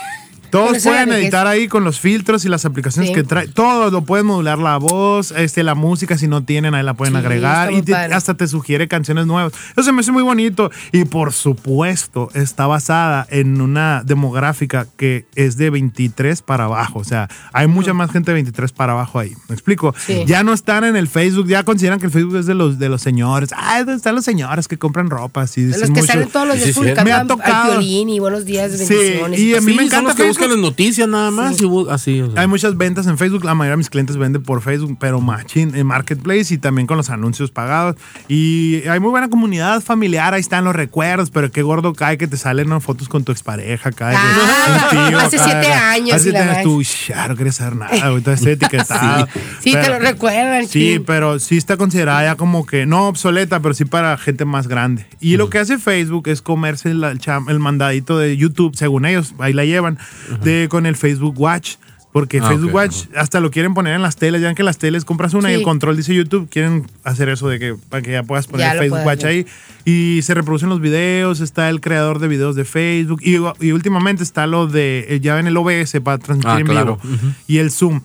Todos 0.51 0.83
pueden 0.83 1.13
editar 1.13 1.47
ahí 1.47 1.69
con 1.69 1.85
los 1.85 2.01
filtros 2.01 2.45
y 2.45 2.49
las 2.49 2.65
aplicaciones 2.65 3.11
Sí. 3.11 3.15
que 3.15 3.23
trae. 3.23 3.49
Todo 3.49 3.91
lo 3.91 4.03
pueden 4.03 4.27
modular 4.27 4.59
la 4.59 4.77
voz, 4.79 5.33
este, 5.33 5.63
la 5.63 5.75
música, 5.75 6.17
si 6.19 6.29
no 6.29 6.45
tienen, 6.45 6.75
ahí 6.75 6.83
la 6.83 6.95
pueden 6.95 7.15
Sí, 7.15 7.19
agregar. 7.19 7.73
Y 7.73 7.83
te- 7.83 7.95
hasta 7.95 8.35
te 8.35 8.47
sugiere 8.49 8.89
canciones 8.89 9.27
nuevas. 9.27 9.53
Eso 9.73 9.83
se 9.83 9.93
me 9.93 10.01
hace 10.01 10.13
muy 10.13 10.23
bonito. 10.23 10.71
Y 10.93 11.05
por 11.05 11.33
supuesto, 11.33 12.29
está 12.35 12.67
basada 12.67 13.27
en 13.31 13.61
una 13.61 14.03
demográfica 14.05 14.87
que 14.97 15.27
es 15.35 15.57
de 15.57 15.71
23 15.71 16.43
para 16.43 16.65
abajo. 16.65 16.99
O 17.01 17.05
sea, 17.05 17.29
hay 17.53 17.67
mucha 17.67 17.93
más 17.93 18.11
gente 18.11 18.31
de 18.31 18.35
23 18.35 18.73
para 18.73 18.93
abajo 18.93 19.19
ahí. 19.19 19.33
¿Me 19.49 19.55
explico? 19.55 19.95
Sí. 20.07 20.25
Ya 20.27 20.43
no 20.43 20.53
están 20.53 20.85
en 20.85 20.97
el 20.97 21.09
Facebook, 21.09 21.47
ya 21.49 21.65
consideran 21.65 21.99
que 21.99 22.07
el 22.07 22.13
Facebook 22.13 22.37
es 22.37 22.47
de 22.47 22.55
los, 22.55 22.79
de 22.79 22.89
los 22.89 23.03
señores. 23.03 23.51
Ah, 23.57 23.79
¿dónde 23.79 23.95
están 23.95 24.15
los 24.15 24.25
señores 24.25 24.69
que 24.69 24.79
compran 24.79 25.11
ropa? 25.11 25.43
Así 25.43 25.63
De 25.63 25.69
dicen 25.69 25.81
los 25.83 25.91
que 25.91 26.01
mucho. 26.01 26.13
salen 26.13 26.29
todos 26.29 26.47
los 26.49 26.57
Sí, 26.59 26.63
días 26.65 26.75
sí, 26.75 26.81
publicando 26.81 27.05
me 27.05 27.13
ha 27.13 27.21
al- 27.21 27.27
tocado. 27.27 27.73
al 27.73 27.79
violín 27.79 28.09
y 28.11 28.19
buenos 28.21 28.45
días, 28.45 28.73
Sí, 28.73 28.79
bendiciones. 28.95 29.41
y 29.41 29.55
a 29.55 29.61
mí 29.61 29.73
Sí, 29.73 29.77
me 29.79 29.83
encanta 29.85 30.15
los 30.25 30.36
Facebook. 30.37 30.51
las 30.57 30.59
noticias 30.71 31.09
nada 31.09 31.31
más. 31.31 31.61
y 31.61 31.65
bu- 31.65 31.91
así, 31.91 32.21
o 32.21 32.31
sea. 32.31 32.41
Hay 32.43 32.47
muchas 32.49 32.77
ventas 32.77 33.07
en 33.07 33.19
Facebook, 33.19 33.45
la 33.45 33.55
mayoría 33.55 33.73
de 33.73 33.77
mis 33.79 33.91
clientes 33.91 34.17
venden 34.17 34.43
por 34.43 34.63
Facebook, 34.63 34.97
pero 35.01 35.21
machín 35.21 35.75
en 35.75 35.87
Marketplace 35.87 36.55
y 36.55 36.59
también 36.59 36.87
con 36.87 36.97
los 36.97 37.11
anuncios 37.11 37.51
pagados. 37.51 37.97
Y 38.29 38.87
hay 38.89 39.01
muy 39.01 39.11
buena 39.11 39.29
comunidad 39.29 39.81
familiar, 39.83 40.35
ahí 40.35 40.41
están 40.41 40.65
los 40.65 40.75
recuerdos, 40.77 41.31
pero 41.31 41.51
qué 41.51 41.63
gordo 41.63 41.95
cae 41.95 42.19
que 42.19 42.27
te 42.27 42.37
salen 42.37 42.69
¿no? 42.69 42.81
fotos 42.81 43.09
con 43.09 43.25
tu 43.25 43.33
expareja 43.33 43.93
que 43.93 44.05
Ah, 44.05 44.89
un 44.93 45.09
tío 45.09 45.19
hace 45.19 45.37
acá, 45.37 45.45
siete 45.51 45.73
años 45.73 46.15
Hace 46.17 46.29
y 46.29 46.33
siete 46.33 46.39
años 46.39 46.63
tú, 46.63 46.83
"Shh, 46.83 47.11
no 47.29 47.37
quieres 47.37 47.55
saber 47.57 47.77
nada, 47.77 48.07
ahorita 48.07 48.33
estoy 48.35 48.53
etiquetado. 48.57 49.27
Sí, 49.61 49.73
te 49.73 49.79
Pero- 49.79 49.95
lo 49.95 49.99
recuerdan. 50.01 50.67
Sí, 50.69 50.95
sí. 50.95 50.99
pero 50.99 51.39
sí 51.39 51.57
está 51.57 51.77
considerada 51.77 52.23
ya 52.25 52.37
como 52.37 52.67
que 52.67 52.87
no 52.87 53.09
obsoleta, 53.09 53.61
pero 53.61 53.75
sí 53.75 53.85
para 53.85 54.17
gente 54.19 54.45
más 54.45 54.69
grande. 54.69 55.07
Y 55.21 55.37
lo 55.37 55.51
que 55.51 55.59
hace 55.59 55.79
Facebook 55.79 56.29
es 56.29 56.43
comerse 56.43 56.91
el, 56.91 57.03
el 57.05 57.59
mandadito 57.59 58.19
de 58.19 58.37
YouTube, 58.37 58.77
según 58.77 59.07
ellos, 59.07 59.35
ahí 59.39 59.53
la 59.53 59.65
llevan, 59.65 59.99
de, 60.43 60.69
con 60.71 60.87
el 60.87 60.97
Facebook 60.97 61.39
Watch. 61.41 61.77
Porque 62.13 62.39
Ah, 62.39 62.49
Facebook 62.49 62.71
ok, 62.71 62.75
Watch 62.77 62.97
hasta 63.15 63.41
lo 63.41 63.51
quieren 63.51 63.75
poner 63.75 63.95
en 63.95 64.01
las 64.01 64.17
teles, 64.17 64.41
ya 64.41 64.55
que 64.55 64.63
las 64.63 64.79
teles 64.79 65.05
compras 65.05 65.35
una 65.35 65.51
y 65.51 65.55
el 65.55 65.63
control 65.63 65.99
dice 65.99 66.15
YouTube, 66.15 66.49
quieren 66.49 66.87
hacer 67.05 67.29
eso 67.29 67.47
de 67.47 67.59
que 67.59 67.75
para 67.91 68.01
que 68.01 68.13
ya 68.13 68.23
puedas 68.23 68.47
poner 68.47 68.73
Ya 68.73 68.79
Facebook 68.79 69.05
Watch 69.05 69.23
ver. 69.25 69.27
ahí 69.29 69.47
y 69.85 70.23
se 70.23 70.33
reproducen 70.33 70.71
los 70.71 70.81
videos, 70.81 71.41
está 71.41 71.69
el 71.69 71.83
creador 71.83 72.19
de 72.19 72.29
videos 72.29 72.57
de 72.57 72.65
Facebook 72.65 73.21
y, 73.23 73.37
y 73.61 73.73
últimamente 73.73 74.23
está 74.23 74.47
lo 74.47 74.67
de, 74.67 75.05
eh, 75.11 75.21
ya 75.21 75.35
ven 75.35 75.47
el 75.47 75.59
OBS 75.59 76.01
para 76.03 76.17
transmitir 76.17 76.51
Ah, 76.51 76.61
en 76.61 76.67
claro. 76.67 76.99
vivo 77.03 77.19
y 77.49 77.59
el 77.59 77.71
Zoom. 77.71 78.01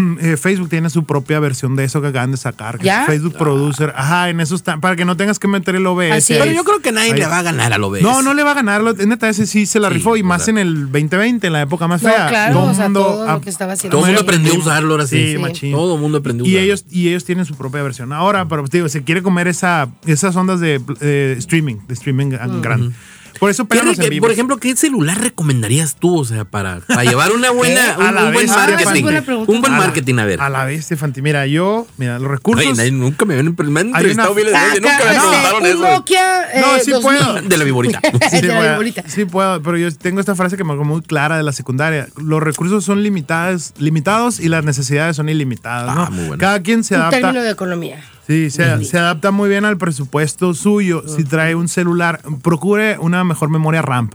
eh, 0.20 0.36
Facebook 0.36 0.68
tiene 0.68 0.90
su 0.90 1.04
propia 1.04 1.40
versión 1.40 1.76
de 1.76 1.84
eso 1.84 2.00
que 2.00 2.08
acaban 2.08 2.30
de 2.30 2.36
sacar. 2.36 2.78
que 2.78 2.86
¿Ya? 2.86 3.02
es 3.02 3.06
Facebook 3.06 3.36
Producer. 3.36 3.92
Ajá, 3.96 4.28
en 4.30 4.40
eso 4.40 4.54
está. 4.54 4.78
Para 4.78 4.96
que 4.96 5.04
no 5.04 5.16
tengas 5.16 5.38
que 5.38 5.48
meter 5.48 5.74
el 5.76 5.86
OBS. 5.86 6.12
Así 6.12 6.34
Pero 6.38 6.50
yo 6.52 6.64
creo 6.64 6.80
que 6.80 6.92
nadie 6.92 7.12
Ahí. 7.12 7.18
le 7.18 7.26
va 7.26 7.38
a 7.38 7.42
ganar 7.42 7.72
a 7.72 7.78
lo 7.78 7.90
ves. 7.90 8.02
No, 8.02 8.22
no 8.22 8.34
le 8.34 8.42
va 8.42 8.52
a 8.52 8.54
ganar. 8.54 8.82
lo- 8.82 8.92
Neta, 8.94 9.28
ese 9.28 9.46
sí 9.46 9.66
se 9.66 9.80
la 9.80 9.88
Sí, 9.88 9.94
rifó. 9.94 10.16
Y 10.16 10.22
más 10.22 10.48
en 10.48 10.58
el 10.58 10.90
2020, 10.92 11.46
en 11.46 11.52
la 11.52 11.62
época 11.62 11.86
más 11.88 12.02
No, 12.02 12.08
fea. 12.10 12.28
claro, 12.28 12.62
o 12.64 12.74
sea, 12.74 12.92
todo 12.92 13.28
ah, 13.28 13.34
lo 13.34 13.40
que 13.40 13.50
estaba 13.50 13.72
haciendo. 13.74 13.96
Todo 13.98 14.06
el 14.06 14.12
mundo 14.14 14.22
aprendió 14.22 14.54
a 14.54 14.58
usarlo 14.58 14.92
ahora 14.94 15.06
sí. 15.06 15.32
Sí, 15.32 15.38
machín. 15.38 15.72
Todo 15.72 15.94
el 15.96 16.00
mundo 16.00 16.18
aprendió 16.18 16.44
a 16.44 16.48
Y 16.48 16.52
usarlo. 16.52 16.64
ellos, 16.64 16.84
y 16.90 17.08
ellos 17.08 17.24
tienen 17.24 17.44
su 17.44 17.54
propia 17.54 17.82
versión. 17.82 18.12
Ahora, 18.12 18.46
pero 18.48 18.66
te 18.68 18.78
digo, 18.78 18.88
se 18.88 19.02
quiere 19.04 19.22
comer 19.22 19.48
esa, 19.48 19.88
esas 20.06 20.34
ondas 20.36 20.60
de 20.60 20.80
eh, 21.00 21.34
streaming, 21.38 21.76
de 21.86 21.94
streaming 21.94 22.30
grande. 22.60 22.90
Por 23.42 23.50
eso 23.50 23.64
¿Qué 23.64 23.70
pegan 23.70 23.86
los 23.86 23.96
re- 23.96 24.06
en 24.14 24.20
por 24.20 24.30
ejemplo, 24.30 24.56
¿qué 24.58 24.76
celular 24.76 25.20
recomendarías 25.20 25.96
tú? 25.96 26.16
O 26.20 26.24
sea, 26.24 26.44
para, 26.44 26.78
para 26.78 27.02
llevar 27.02 27.32
una 27.32 27.50
buena, 27.50 27.96
¿Qué? 27.96 28.00
un, 28.00 28.06
A 28.06 28.12
la 28.12 28.24
un 28.26 28.32
buen 28.34 28.46
vez, 28.46 28.56
marketing. 28.56 29.02
Buena. 29.02 29.24
Un 29.48 29.60
buen 29.60 29.74
A 29.74 29.78
marketing, 29.78 30.14
a 30.20 30.24
ver. 30.24 30.40
A 30.40 30.48
la 30.48 30.64
vez, 30.64 30.84
Stefanti. 30.84 31.22
Mira, 31.22 31.44
yo, 31.48 31.88
mira, 31.96 32.20
los 32.20 32.30
recursos. 32.30 32.64
Oye, 32.64 32.72
nadie- 32.76 32.92
nunca 32.92 33.24
me 33.24 33.34
habían 33.34 33.56
me 33.58 33.80
han 33.80 33.86
entrevistado 33.88 34.30
Acá, 34.32 34.40
nunca 34.40 34.52
me 34.54 34.72
este, 34.76 34.80
preguntaron 35.18 35.60
un 35.62 35.66
eso. 35.66 35.78
Nokia, 35.80 36.42
eh, 36.52 36.60
No, 36.60 36.78
sí 36.84 36.90
2000. 36.92 37.18
puedo. 37.18 37.42
De 37.42 37.56
la 37.56 37.64
viborita. 37.64 38.00
de 38.30 38.42
la 38.42 38.70
viborita. 38.70 39.02
sí 39.08 39.24
puedo, 39.24 39.60
pero 39.60 39.76
yo 39.76 39.92
tengo 39.92 40.20
esta 40.20 40.36
frase 40.36 40.56
que 40.56 40.62
me 40.62 40.74
hago 40.74 40.84
muy 40.84 41.02
clara 41.02 41.36
de 41.36 41.42
la 41.42 41.52
secundaria. 41.52 42.06
Los 42.22 42.40
recursos 42.44 42.84
son 42.84 43.02
limitados, 43.02 43.72
limitados 43.76 44.38
y 44.38 44.50
las 44.50 44.64
necesidades 44.64 45.16
son 45.16 45.28
ilimitadas. 45.28 45.88
Ah, 45.98 46.06
¿no? 46.08 46.16
muy 46.16 46.26
bueno. 46.28 46.40
Cada 46.40 46.62
quien 46.62 46.84
se 46.84 46.94
Un 46.94 47.00
adapta. 47.00 47.18
término 47.20 47.42
de 47.42 47.50
economía. 47.50 48.04
Sí, 48.26 48.50
se, 48.50 48.84
se 48.84 48.98
adapta 48.98 49.30
muy 49.30 49.48
bien 49.48 49.64
al 49.64 49.78
presupuesto 49.78 50.54
suyo. 50.54 51.02
Si 51.06 51.24
trae 51.24 51.54
un 51.54 51.68
celular, 51.68 52.20
procure 52.42 52.96
una 52.98 53.24
mejor 53.24 53.50
memoria 53.50 53.82
RAM 53.82 54.10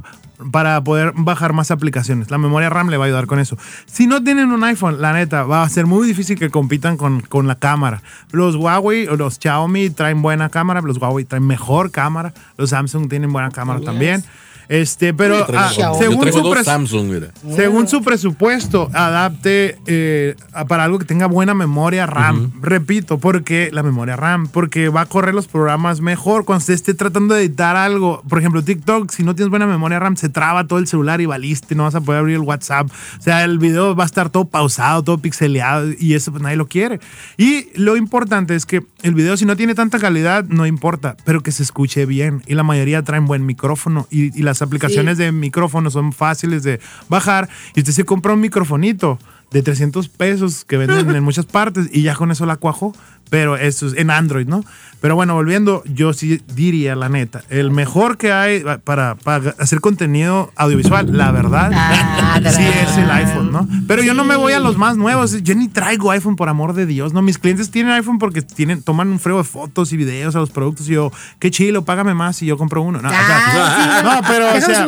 para 0.52 0.84
poder 0.84 1.14
bajar 1.16 1.54
más 1.54 1.72
aplicaciones. 1.72 2.30
La 2.30 2.38
memoria 2.38 2.70
RAM 2.70 2.90
le 2.90 2.98
va 2.98 3.06
a 3.06 3.08
ayudar 3.08 3.26
con 3.26 3.40
eso. 3.40 3.58
Si 3.86 4.08
no 4.08 4.24
tienen 4.24 4.52
un 4.52 4.64
iPhone, 4.64 5.02
la 5.02 5.14
neta, 5.14 5.44
va 5.44 5.64
a 5.64 5.70
ser 5.70 5.86
muy 5.86 6.08
difícil 6.08 6.38
que 6.38 6.50
compitan 6.50 6.98
con, 6.98 7.22
con 7.22 7.48
la 7.48 7.56
cámara. 7.56 8.02
Los 8.32 8.56
Huawei 8.56 9.08
o 9.08 9.16
los 9.16 9.40
Xiaomi 9.40 9.90
traen 9.90 10.22
buena 10.22 10.50
cámara, 10.50 10.82
los 10.82 10.98
Huawei 10.98 11.26
traen 11.26 11.46
mejor 11.46 11.92
cámara, 11.92 12.34
los 12.58 12.70
Samsung 12.70 13.10
tienen 13.10 13.34
buena 13.34 13.52
cámara 13.52 13.82
también. 13.82 14.24
Este, 14.70 15.14
pero 15.14 15.46
ah, 15.56 15.72
según 15.98 16.32
su 16.32 16.42
dos 16.42 16.58
pres- 16.58 16.64
Samsung, 16.66 17.08
mira. 17.10 17.28
según 17.56 17.88
su 17.88 18.02
presupuesto, 18.04 18.90
adapte 18.94 19.78
eh, 19.88 20.36
para 20.68 20.84
algo 20.84 21.00
que 21.00 21.06
tenga 21.06 21.26
buena 21.28 21.54
memoria 21.54 22.06
RAM. 22.06 22.52
Repito, 22.62 23.18
porque 23.18 23.70
la 23.72 23.82
memoria 23.84 24.16
RAM, 24.16 24.48
porque 24.48 24.90
va 24.90 25.02
a 25.02 25.06
correr 25.06 25.34
los 25.34 25.48
programas 25.48 26.02
mejor 26.02 26.44
cuando 26.46 26.60
usted 26.60 26.74
esté 26.74 26.94
tratando 26.94 27.34
de 27.36 27.44
editar 27.46 27.76
algo. 27.76 28.22
Por 28.28 28.40
ejemplo, 28.40 28.64
TikTok, 28.64 29.10
si 29.12 29.24
no 29.24 29.36
tienes 29.36 29.50
buena 29.50 29.68
memoria 29.68 30.00
RAM, 30.00 30.18
se 30.18 30.30
traba 30.30 30.68
todo 30.68 30.80
el 30.80 30.88
celular 30.88 31.22
y 31.22 31.26
valiste, 31.26 31.74
no 31.76 31.84
vas 31.84 31.96
a 31.96 32.02
poder 32.02 32.20
abrir 32.20 32.36
el 32.36 32.42
WhatsApp. 32.42 32.88
O 33.20 33.22
sea, 33.22 33.44
el 33.44 33.60
video 33.60 33.96
va 33.96 34.04
a 34.04 34.06
estar 34.08 34.30
todo 34.30 34.46
pausado, 34.46 35.04
todo 35.04 35.18
pixeleado 35.18 35.92
y 35.98 36.14
eso 36.14 36.32
pues 36.32 36.44
nadie 36.44 36.58
lo 36.58 36.68
quiere. 36.68 37.00
Y 37.38 37.68
lo 37.76 37.96
importante 37.98 38.56
es 38.56 38.66
que 38.66 38.84
el 39.04 39.14
video, 39.14 39.38
si 39.38 39.46
no 39.46 39.56
tiene 39.56 39.76
tanta 39.76 40.00
calidad, 40.00 40.44
no 40.46 40.66
importa, 40.66 41.16
pero 41.24 41.42
que 41.42 41.52
se 41.52 41.64
escuche 41.64 42.06
bien. 42.06 42.42
Y 42.48 42.56
la 42.56 42.64
mayoría 42.64 43.02
traen 43.04 43.26
buen 43.28 43.46
micrófono 43.46 44.08
y, 44.10 44.38
y 44.38 44.44
las 44.44 44.57
aplicaciones 44.62 45.18
de 45.18 45.32
micrófono 45.32 45.90
son 45.92 46.14
fáciles 46.14 46.64
de 46.64 46.80
bajar. 47.10 47.50
Y 47.76 47.80
usted 47.82 47.94
se 47.94 48.06
compra 48.06 48.34
un 48.34 48.42
microfonito 48.42 49.20
de 49.52 49.62
300 49.62 50.10
pesos 50.10 50.66
que 50.66 50.78
venden 50.78 51.16
en 51.16 51.24
muchas 51.26 51.46
partes 51.46 51.90
y 51.92 52.02
ya 52.02 52.16
con 52.16 52.32
eso 52.32 52.46
la 52.46 52.58
cuajó. 52.58 52.94
Pero 53.30 53.58
eso 53.58 53.88
es 53.88 53.94
en 53.98 54.10
Android, 54.10 54.48
¿no? 54.48 54.64
Pero 55.00 55.16
bueno, 55.16 55.36
volviendo, 55.36 55.84
yo 55.86 56.12
sí 56.12 56.42
diría, 56.56 56.96
la 56.96 57.08
neta, 57.08 57.44
el 57.50 57.70
mejor 57.70 58.18
que 58.18 58.32
hay 58.32 58.64
para, 58.84 59.14
para 59.14 59.52
hacer 59.60 59.80
contenido 59.80 60.52
audiovisual, 60.56 61.16
la 61.16 61.32
verdad, 61.32 61.72
Ah, 61.74 62.40
sí 62.52 62.64
es 62.64 62.98
el 62.98 63.10
iPhone, 63.12 63.52
¿no? 63.52 63.68
Pero 63.88 64.02
yo 64.02 64.16
no 64.16 64.26
me 64.26 64.36
voy 64.36 64.54
a 64.54 64.60
los 64.60 64.76
más 64.78 64.98
nuevos. 64.98 65.44
Yo 65.44 65.54
ni 65.54 65.68
traigo 65.68 66.10
iPhone, 66.10 66.36
por 66.36 66.50
amor 66.50 66.74
de 66.74 66.88
Dios, 66.88 67.14
¿no? 67.14 67.22
Mis 67.22 67.38
clientes 67.38 67.70
tienen 67.70 67.94
iPhone 67.94 68.18
porque 68.18 68.42
tienen, 68.42 68.82
toman 68.82 69.10
un 69.10 69.20
frego 69.20 69.38
de 69.38 69.44
fotos 69.44 69.94
y 69.94 69.98
videos 69.98 70.36
a 70.36 70.40
los 70.40 70.50
productos 70.50 70.90
y 70.90 70.94
yo, 70.94 71.12
qué 71.38 71.52
chilo, 71.52 71.86
págame 71.86 72.16
más 72.16 72.42
y 72.42 72.48
yo 72.48 72.58
compro 72.58 72.82
uno. 72.82 73.00
No, 73.00 73.10
o 73.10 73.12
sea, 73.12 73.20
Ah, 73.20 74.00
sí. 74.00 74.04
no, 74.04 74.28
pero 74.28 74.48
o 74.50 74.62
sea, 74.62 74.88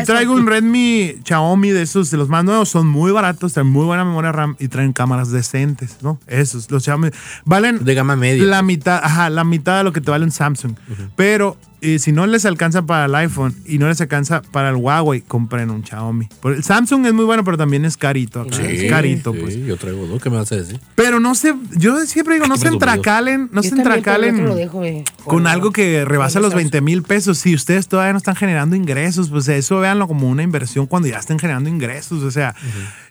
yo 0.00 0.04
traigo 0.04 0.34
un 0.34 0.46
Redmi 0.46 1.14
Xiaomi 1.24 1.70
de 1.70 1.82
esos, 1.82 2.10
de 2.10 2.16
los 2.16 2.28
más 2.28 2.44
nuevos, 2.44 2.68
son 2.68 2.88
muy 2.88 3.12
baratos, 3.12 3.52
traen 3.52 3.68
muy 3.68 3.84
buena 3.84 4.04
memoria 4.04 4.32
RAM 4.32 4.56
y 4.58 4.66
traen 4.68 4.92
cámaras 4.92 5.30
decentes, 5.30 5.98
¿no? 6.02 6.18
Esos, 6.26 6.70
los 6.70 6.82
Xiaomi. 6.82 7.08
Valen 7.44 7.73
De 7.80 7.94
gama 7.94 8.16
media. 8.16 8.44
la 8.44 8.62
mitad, 8.62 9.00
ajá, 9.02 9.30
la 9.30 9.44
mitad 9.44 9.78
de 9.78 9.84
lo 9.84 9.92
que 9.92 10.00
te 10.00 10.10
vale 10.10 10.24
un 10.24 10.30
Samsung. 10.30 10.74
Pero 11.16 11.56
eh, 11.84 11.98
si 11.98 12.12
no 12.12 12.26
les 12.26 12.44
alcanza 12.44 12.82
para 12.86 13.04
el 13.04 13.14
iPhone 13.14 13.54
y 13.66 13.78
no 13.78 13.86
les 13.88 14.00
alcanza 14.00 14.42
para 14.42 14.70
el 14.70 14.76
Huawei, 14.76 15.20
compren 15.20 15.70
un 15.70 15.84
Xiaomi. 15.84 16.28
Por- 16.40 16.54
El 16.54 16.64
Samsung 16.64 17.06
es 17.06 17.12
muy 17.12 17.24
bueno, 17.24 17.44
pero 17.44 17.56
también 17.56 17.84
es 17.84 17.96
carito. 17.96 18.40
acá, 18.40 18.62
es 18.62 18.90
carito, 18.90 19.32
sí, 19.32 19.38
pues. 19.40 19.56
yo 19.58 19.76
traigo 19.76 20.06
dos. 20.06 20.22
¿Qué 20.22 20.30
me 20.30 20.36
vas 20.36 20.50
a 20.52 20.56
decir? 20.56 20.80
Pero 20.94 21.20
no 21.20 21.34
se, 21.34 21.54
yo 21.76 21.98
siempre 22.06 22.34
digo, 22.34 22.46
no 22.46 22.56
se 22.56 22.68
entracalen, 22.68 23.48
no 23.52 23.62
Yo 23.62 23.68
se 23.70 23.76
entracalen 23.76 24.44
lo 24.44 24.54
dejo, 24.54 24.82
eh, 24.84 25.04
con 25.24 25.46
algo 25.46 25.70
que 25.72 26.04
rebasa 26.04 26.40
los 26.40 26.50
Samsung. 26.52 26.70
20 26.72 26.80
mil 26.80 27.02
pesos. 27.02 27.38
Si 27.38 27.54
ustedes 27.54 27.86
todavía 27.88 28.12
no 28.12 28.18
están 28.18 28.36
generando 28.36 28.74
ingresos, 28.76 29.28
pues 29.30 29.46
eso 29.48 29.80
véanlo 29.80 30.08
como 30.08 30.28
una 30.28 30.42
inversión 30.42 30.86
cuando 30.86 31.08
ya 31.08 31.18
estén 31.18 31.38
generando 31.38 31.68
ingresos. 31.68 32.22
O 32.22 32.30
sea, 32.30 32.54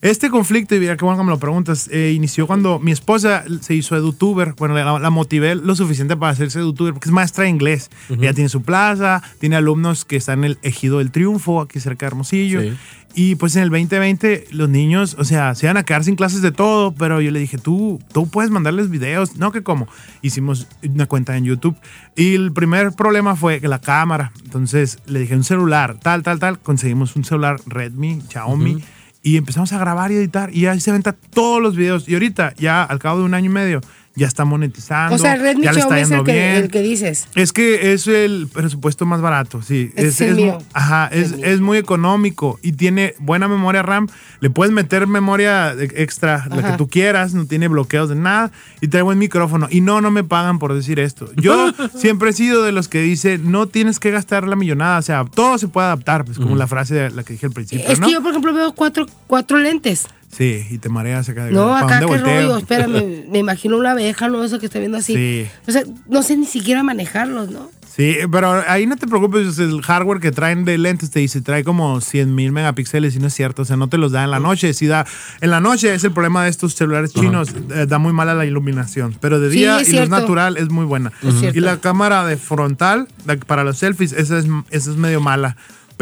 este 0.01 0.29
conflicto, 0.29 0.75
y 0.75 0.79
mira 0.79 0.97
qué 0.97 1.05
bueno 1.05 1.17
que 1.19 1.25
me 1.25 1.31
lo 1.31 1.39
preguntas, 1.39 1.87
eh, 1.91 2.11
inició 2.15 2.47
cuando 2.47 2.79
mi 2.79 2.91
esposa 2.91 3.43
se 3.61 3.75
hizo 3.75 3.95
edutuber. 3.95 4.53
Bueno, 4.57 4.73
la, 4.75 4.97
la 4.99 5.09
motivé 5.09 5.55
lo 5.55 5.75
suficiente 5.75 6.17
para 6.17 6.31
hacerse 6.31 6.59
edutuber 6.59 6.93
porque 6.93 7.09
es 7.09 7.13
maestra 7.13 7.43
de 7.43 7.51
inglés. 7.51 7.89
Ella 8.09 8.33
tiene 8.33 8.49
su 8.49 8.62
plaza, 8.63 9.21
tiene 9.39 9.55
alumnos 9.55 10.05
que 10.05 10.15
están 10.15 10.39
en 10.39 10.51
el 10.51 10.57
Ejido 10.61 10.99
del 10.99 11.11
Triunfo, 11.11 11.61
aquí 11.61 11.79
cerca 11.79 12.05
de 12.05 12.07
Hermosillo. 12.07 12.61
Sí. 12.61 12.73
Y 13.15 13.35
pues 13.35 13.55
en 13.55 13.63
el 13.63 13.69
2020 13.69 14.47
los 14.51 14.69
niños, 14.69 15.15
o 15.19 15.23
sea, 15.23 15.53
se 15.53 15.67
iban 15.67 15.77
a 15.77 15.83
quedar 15.83 16.03
sin 16.03 16.15
clases 16.15 16.41
de 16.41 16.51
todo, 16.51 16.93
pero 16.95 17.21
yo 17.21 17.29
le 17.29 17.39
dije, 17.39 17.59
tú, 17.59 18.01
tú 18.11 18.27
puedes 18.27 18.49
mandarles 18.49 18.89
videos. 18.89 19.35
No, 19.37 19.51
que 19.51 19.61
cómo. 19.61 19.87
Hicimos 20.23 20.67
una 20.83 21.05
cuenta 21.05 21.37
en 21.37 21.45
YouTube. 21.45 21.75
Y 22.15 22.33
el 22.33 22.51
primer 22.53 22.93
problema 22.93 23.35
fue 23.35 23.61
que 23.61 23.67
la 23.67 23.79
cámara. 23.79 24.31
Entonces 24.43 24.97
le 25.05 25.19
dije, 25.19 25.35
un 25.35 25.43
celular, 25.43 25.99
tal, 26.01 26.23
tal, 26.23 26.39
tal. 26.39 26.59
Conseguimos 26.59 27.15
un 27.15 27.23
celular 27.23 27.59
Redmi, 27.67 28.21
Xiaomi. 28.29 28.83
Y 29.21 29.37
empezamos 29.37 29.71
a 29.73 29.77
grabar 29.77 30.11
y 30.11 30.15
editar. 30.15 30.53
Y 30.53 30.65
ahí 30.65 30.79
se 30.79 30.91
venta 30.91 31.13
todos 31.13 31.61
los 31.61 31.75
videos. 31.75 32.09
Y 32.09 32.15
ahorita, 32.15 32.55
ya 32.57 32.83
al 32.83 32.97
cabo 32.97 33.19
de 33.19 33.25
un 33.25 33.35
año 33.35 33.45
y 33.45 33.53
medio, 33.53 33.81
ya 34.15 34.27
está 34.27 34.45
monetizando. 34.45 35.15
O 35.15 35.17
sea, 35.17 35.35
Redmi 35.35 35.63
ya 35.63 35.71
le 35.73 35.79
está 35.79 35.95
Xiaomi 35.95 36.01
es 36.01 36.09
yendo 36.09 36.21
el 36.21 36.25
que, 36.25 36.33
bien. 36.33 36.55
el 36.63 36.69
que 36.69 36.81
dices. 36.81 37.27
Es 37.35 37.51
que 37.51 37.93
es 37.93 38.05
el 38.07 38.47
presupuesto 38.53 39.05
más 39.07 39.21
barato, 39.21 39.61
sí. 39.61 39.91
Ese 39.95 40.07
es 40.07 40.21
el 40.21 40.35
mu- 40.35 40.41
mío. 40.43 40.57
ajá, 40.73 41.07
es, 41.11 41.31
El 41.31 41.43
es 41.43 41.61
muy 41.61 41.77
económico 41.79 42.59
y 42.61 42.73
tiene 42.73 43.15
buena 43.19 43.47
memoria 43.47 43.81
RAM. 43.81 44.07
Le 44.39 44.49
puedes 44.51 44.71
meter 44.73 45.07
memoria 45.07 45.73
de- 45.75 45.85
extra, 45.95 46.45
la 46.49 46.57
que 46.57 46.67
Ajá. 46.67 46.77
tú 46.77 46.87
quieras, 46.87 47.33
no 47.33 47.45
tiene 47.47 47.67
bloqueos 47.67 48.09
de 48.09 48.15
nada 48.15 48.51
y 48.81 48.87
trae 48.87 49.01
buen 49.01 49.17
micrófono. 49.17 49.67
Y 49.71 49.81
no, 49.81 49.99
no 50.01 50.11
me 50.11 50.23
pagan 50.23 50.59
por 50.59 50.73
decir 50.73 50.99
esto. 50.99 51.31
Yo 51.35 51.71
siempre 51.97 52.29
he 52.29 52.33
sido 52.33 52.61
de 52.63 52.71
los 52.71 52.87
que 52.87 53.01
dice, 53.01 53.39
no 53.39 53.67
tienes 53.67 53.99
que 53.99 54.11
gastar 54.11 54.47
la 54.47 54.55
millonada, 54.55 54.99
o 54.99 55.01
sea, 55.01 55.25
todo 55.25 55.57
se 55.57 55.67
puede 55.67 55.87
adaptar, 55.87 56.23
pues 56.25 56.37
como 56.37 56.55
la 56.55 56.67
frase 56.67 56.93
de 56.93 57.09
la 57.09 57.23
que 57.23 57.33
dije 57.33 57.47
al 57.47 57.51
principio, 57.51 57.85
Es 57.87 57.99
¿no? 57.99 58.05
que 58.07 58.13
yo, 58.13 58.21
por 58.21 58.29
ejemplo, 58.31 58.53
veo 58.53 58.73
cuatro, 58.73 59.07
cuatro 59.27 59.57
lentes. 59.57 60.07
Sí, 60.35 60.65
y 60.71 60.77
te 60.79 60.89
mareas 60.89 61.29
acá 61.29 61.45
de 61.45 61.51
No, 61.51 61.67
¿pa' 61.69 61.79
acá 61.81 61.99
qué 61.99 62.05
volteo? 62.05 62.25
rollo, 62.25 62.57
espérame, 62.57 63.25
me 63.29 63.39
imagino 63.39 63.77
una 63.77 63.91
abeja, 63.91 64.27
¿no? 64.29 64.43
Eso 64.43 64.59
que 64.59 64.65
estoy 64.65 64.81
viendo 64.81 64.97
así. 64.97 65.13
Sí. 65.15 65.47
O 65.67 65.71
sea, 65.71 65.83
no 66.07 66.23
sé 66.23 66.35
ni 66.37 66.45
siquiera 66.45 66.81
manejarlos, 66.83 67.49
¿no? 67.51 67.69
Sí, 67.95 68.15
pero 68.31 68.63
ahí 68.67 68.87
no 68.87 68.95
te 68.95 69.05
preocupes, 69.05 69.59
el 69.59 69.83
hardware 69.83 70.19
que 70.19 70.31
traen 70.31 70.65
de 70.65 70.79
lentes 70.79 71.11
te 71.11 71.19
dice, 71.19 71.41
trae 71.41 71.63
como 71.63 72.01
100 72.01 72.33
mil 72.33 72.51
megapíxeles 72.51 73.15
y 73.15 73.19
no 73.19 73.27
es 73.27 73.35
cierto, 73.35 73.61
o 73.61 73.65
sea, 73.65 73.77
no 73.77 73.87
te 73.87 73.99
los 73.99 74.11
da 74.11 74.23
en 74.23 74.31
la 74.31 74.39
noche, 74.39 74.73
sí 74.73 74.87
da, 74.87 75.05
en 75.41 75.51
la 75.51 75.59
noche 75.59 75.93
es 75.93 76.03
el 76.03 76.11
problema 76.11 76.43
de 76.43 76.49
estos 76.49 76.73
celulares 76.73 77.13
chinos, 77.13 77.49
eh, 77.69 77.85
da 77.87 77.99
muy 77.99 78.11
mala 78.11 78.33
la 78.33 78.47
iluminación, 78.47 79.15
pero 79.21 79.39
de 79.39 79.51
Sí, 79.51 79.57
día 79.59 79.79
es 79.79 79.89
y 79.89 79.99
luz 79.99 80.09
natural 80.09 80.57
es 80.57 80.71
muy 80.71 80.85
buena. 80.85 81.11
Es 81.21 81.35
cierto. 81.39 81.55
Y 81.55 81.61
la 81.61 81.77
cámara 81.81 82.25
de 82.25 82.37
frontal, 82.37 83.07
la 83.27 83.37
para 83.37 83.63
los 83.63 83.77
selfies, 83.77 84.11
esa 84.13 84.39
es, 84.39 84.45
esa 84.71 84.89
es 84.89 84.97
medio 84.97 85.21
mala. 85.21 85.55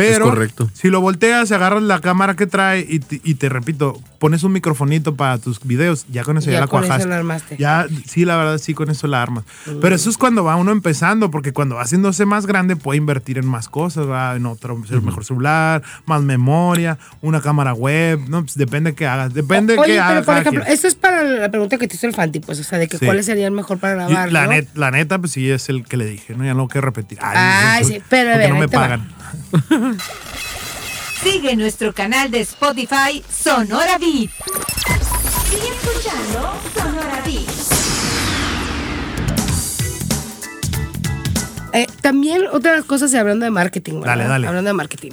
Pero 0.09 0.25
correcto. 0.29 0.69
si 0.73 0.89
lo 0.89 1.01
volteas, 1.01 1.51
agarras 1.51 1.83
la 1.83 1.99
cámara 2.01 2.35
que 2.35 2.47
trae 2.47 2.85
y 2.87 2.99
te, 2.99 3.21
y 3.23 3.35
te 3.35 3.49
repito, 3.49 3.99
pones 4.19 4.43
un 4.43 4.51
microfonito 4.53 5.15
para 5.15 5.37
tus 5.37 5.59
videos, 5.63 6.05
ya 6.09 6.23
con 6.23 6.37
eso 6.37 6.47
ya, 6.47 6.53
Ya 6.53 6.59
la 6.61 6.67
con 6.67 6.83
eso 6.83 6.89
cuajas. 6.89 7.05
la 7.07 7.17
armaste. 7.17 7.57
Ya, 7.57 7.87
sí, 8.07 8.25
la 8.25 8.37
verdad, 8.37 8.57
sí, 8.57 8.73
con 8.73 8.89
eso 8.89 9.07
la 9.07 9.21
armas. 9.21 9.43
Pero 9.81 9.95
eso 9.95 10.09
es 10.09 10.17
cuando 10.17 10.43
va 10.43 10.55
uno 10.55 10.71
empezando, 10.71 11.31
porque 11.31 11.53
cuando 11.53 11.75
va 11.75 11.83
haciéndose 11.83 12.25
más 12.25 12.45
grande 12.45 12.75
puede 12.75 12.97
invertir 12.97 13.37
en 13.37 13.45
más 13.47 13.67
cosas, 13.69 14.07
¿va? 14.07 14.35
en 14.35 14.45
otro 14.45 14.75
mejor 14.77 15.25
celular, 15.25 15.81
más 16.05 16.21
memoria, 16.21 16.97
una 17.21 17.41
cámara 17.41 17.73
web, 17.73 18.19
no, 18.27 18.41
pues 18.43 18.55
depende 18.55 18.93
qué 18.95 19.07
hagas, 19.07 19.33
depende 19.33 19.77
Oye, 19.77 19.93
qué 19.93 19.99
pero 19.99 20.03
hagas. 20.03 20.25
por 20.25 20.37
ejemplo, 20.37 20.63
esto 20.67 20.87
es 20.87 20.95
para 20.95 21.23
la 21.23 21.49
pregunta 21.49 21.77
que 21.77 21.87
te 21.87 21.95
hizo 21.95 22.07
el 22.07 22.13
Fanti, 22.13 22.39
pues, 22.39 22.59
o 22.59 22.63
sea, 22.63 22.77
de 22.79 22.87
que 22.87 22.97
Sí. 22.97 23.05
cuáles 23.05 23.25
serían 23.25 23.53
mejor 23.53 23.79
para 23.79 23.93
grabar, 23.95 24.31
la, 24.31 24.45
¿no? 24.45 24.51
net- 24.53 24.67
la 24.75 24.91
neta, 24.91 25.17
pues 25.19 25.31
sí, 25.31 25.49
es 25.49 25.69
el 25.69 25.85
que 25.85 25.97
le 25.97 26.05
dije, 26.05 26.35
¿no? 26.35 26.43
Ya 26.45 26.53
no 26.53 26.61
lo 26.61 26.67
quiero 26.67 26.85
repetir. 26.85 27.17
Ay, 27.21 27.83
pues, 27.83 27.93
sí, 27.95 28.01
pero 28.09 28.33
a 28.33 28.37
ver, 28.37 28.49
no 28.51 28.59
me 28.59 28.67
va. 28.67 28.99
Sigue 31.23 31.55
nuestro 31.55 31.93
canal 31.93 32.31
de 32.31 32.41
Spotify 32.41 33.23
Sonora 33.29 33.97
Beat. 33.99 34.31
Sigue 35.49 35.69
escuchando 35.69 36.53
Sonora 36.75 37.21
Beat. 37.25 37.47
Eh, 41.73 41.87
también 42.01 42.47
otra 42.51 42.71
de 42.71 42.77
las 42.77 42.85
cosas, 42.85 43.13
y 43.13 43.17
hablando 43.17 43.45
de 43.45 43.51
marketing, 43.51 44.01
¿verdad? 44.01 44.17
Dale, 44.17 44.27
dale. 44.27 44.47
Hablando 44.47 44.69
de 44.69 44.73
marketing. 44.73 45.11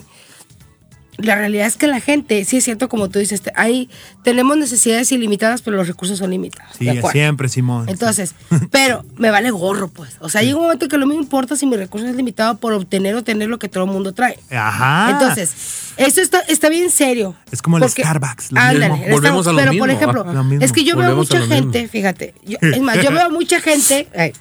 La 1.18 1.34
realidad 1.34 1.66
es 1.66 1.76
que 1.76 1.88
la 1.88 2.00
gente, 2.00 2.44
sí 2.44 2.58
es 2.58 2.64
cierto, 2.64 2.88
como 2.88 3.08
tú 3.08 3.18
dices, 3.18 3.42
hay, 3.56 3.90
tenemos 4.22 4.56
necesidades 4.56 5.10
ilimitadas, 5.10 5.62
pero 5.62 5.76
los 5.76 5.88
recursos 5.88 6.16
son 6.18 6.30
limitados. 6.30 6.76
Sí, 6.78 6.88
siempre, 7.10 7.48
Simón. 7.48 7.88
Entonces, 7.88 8.34
pero 8.70 9.04
me 9.16 9.30
vale 9.30 9.50
gorro, 9.50 9.88
pues. 9.88 10.16
O 10.20 10.28
sea, 10.28 10.42
llega 10.42 10.56
un 10.56 10.62
momento 10.62 10.86
que 10.88 10.96
no 10.96 11.06
me 11.06 11.16
importa 11.16 11.56
si 11.56 11.66
mi 11.66 11.76
recurso 11.76 12.06
es 12.06 12.14
limitado 12.14 12.56
por 12.58 12.72
obtener 12.72 13.16
o 13.16 13.24
tener 13.24 13.48
lo 13.48 13.58
que 13.58 13.68
todo 13.68 13.84
el 13.84 13.90
mundo 13.90 14.12
trae. 14.14 14.38
Ajá. 14.50 15.10
Entonces, 15.10 15.52
eso 15.96 16.20
está, 16.20 16.38
está 16.40 16.68
bien 16.68 16.90
serio. 16.90 17.34
Es 17.50 17.62
como 17.62 17.78
el 17.78 17.82
Porque- 17.82 18.02
Starbucks, 18.02 18.52
lo 18.52 18.60
Ándale, 18.60 18.88
mismo. 18.90 19.04
el 19.06 19.12
Volvemos 19.12 19.44
Starbucks, 19.44 19.46
a 19.48 19.52
lo 19.52 19.58
Pero, 19.58 19.66
por 19.80 19.88
mismo, 19.88 20.02
ejemplo, 20.02 20.24
ah, 20.28 20.32
lo 20.32 20.44
mismo. 20.44 20.64
es 20.64 20.72
que 20.72 20.84
yo 20.84 20.96
veo 20.96 21.06
Volvemos 21.16 21.30
a 21.32 21.34
mucha 21.34 21.40
mismo. 21.54 21.72
gente, 21.72 21.88
fíjate. 21.88 22.34
yo- 22.46 22.58
es 22.62 22.80
más, 22.80 23.02
yo 23.02 23.10
veo 23.12 23.28
mucha 23.30 23.60
gente, 23.60 24.08
ay, 24.16 24.32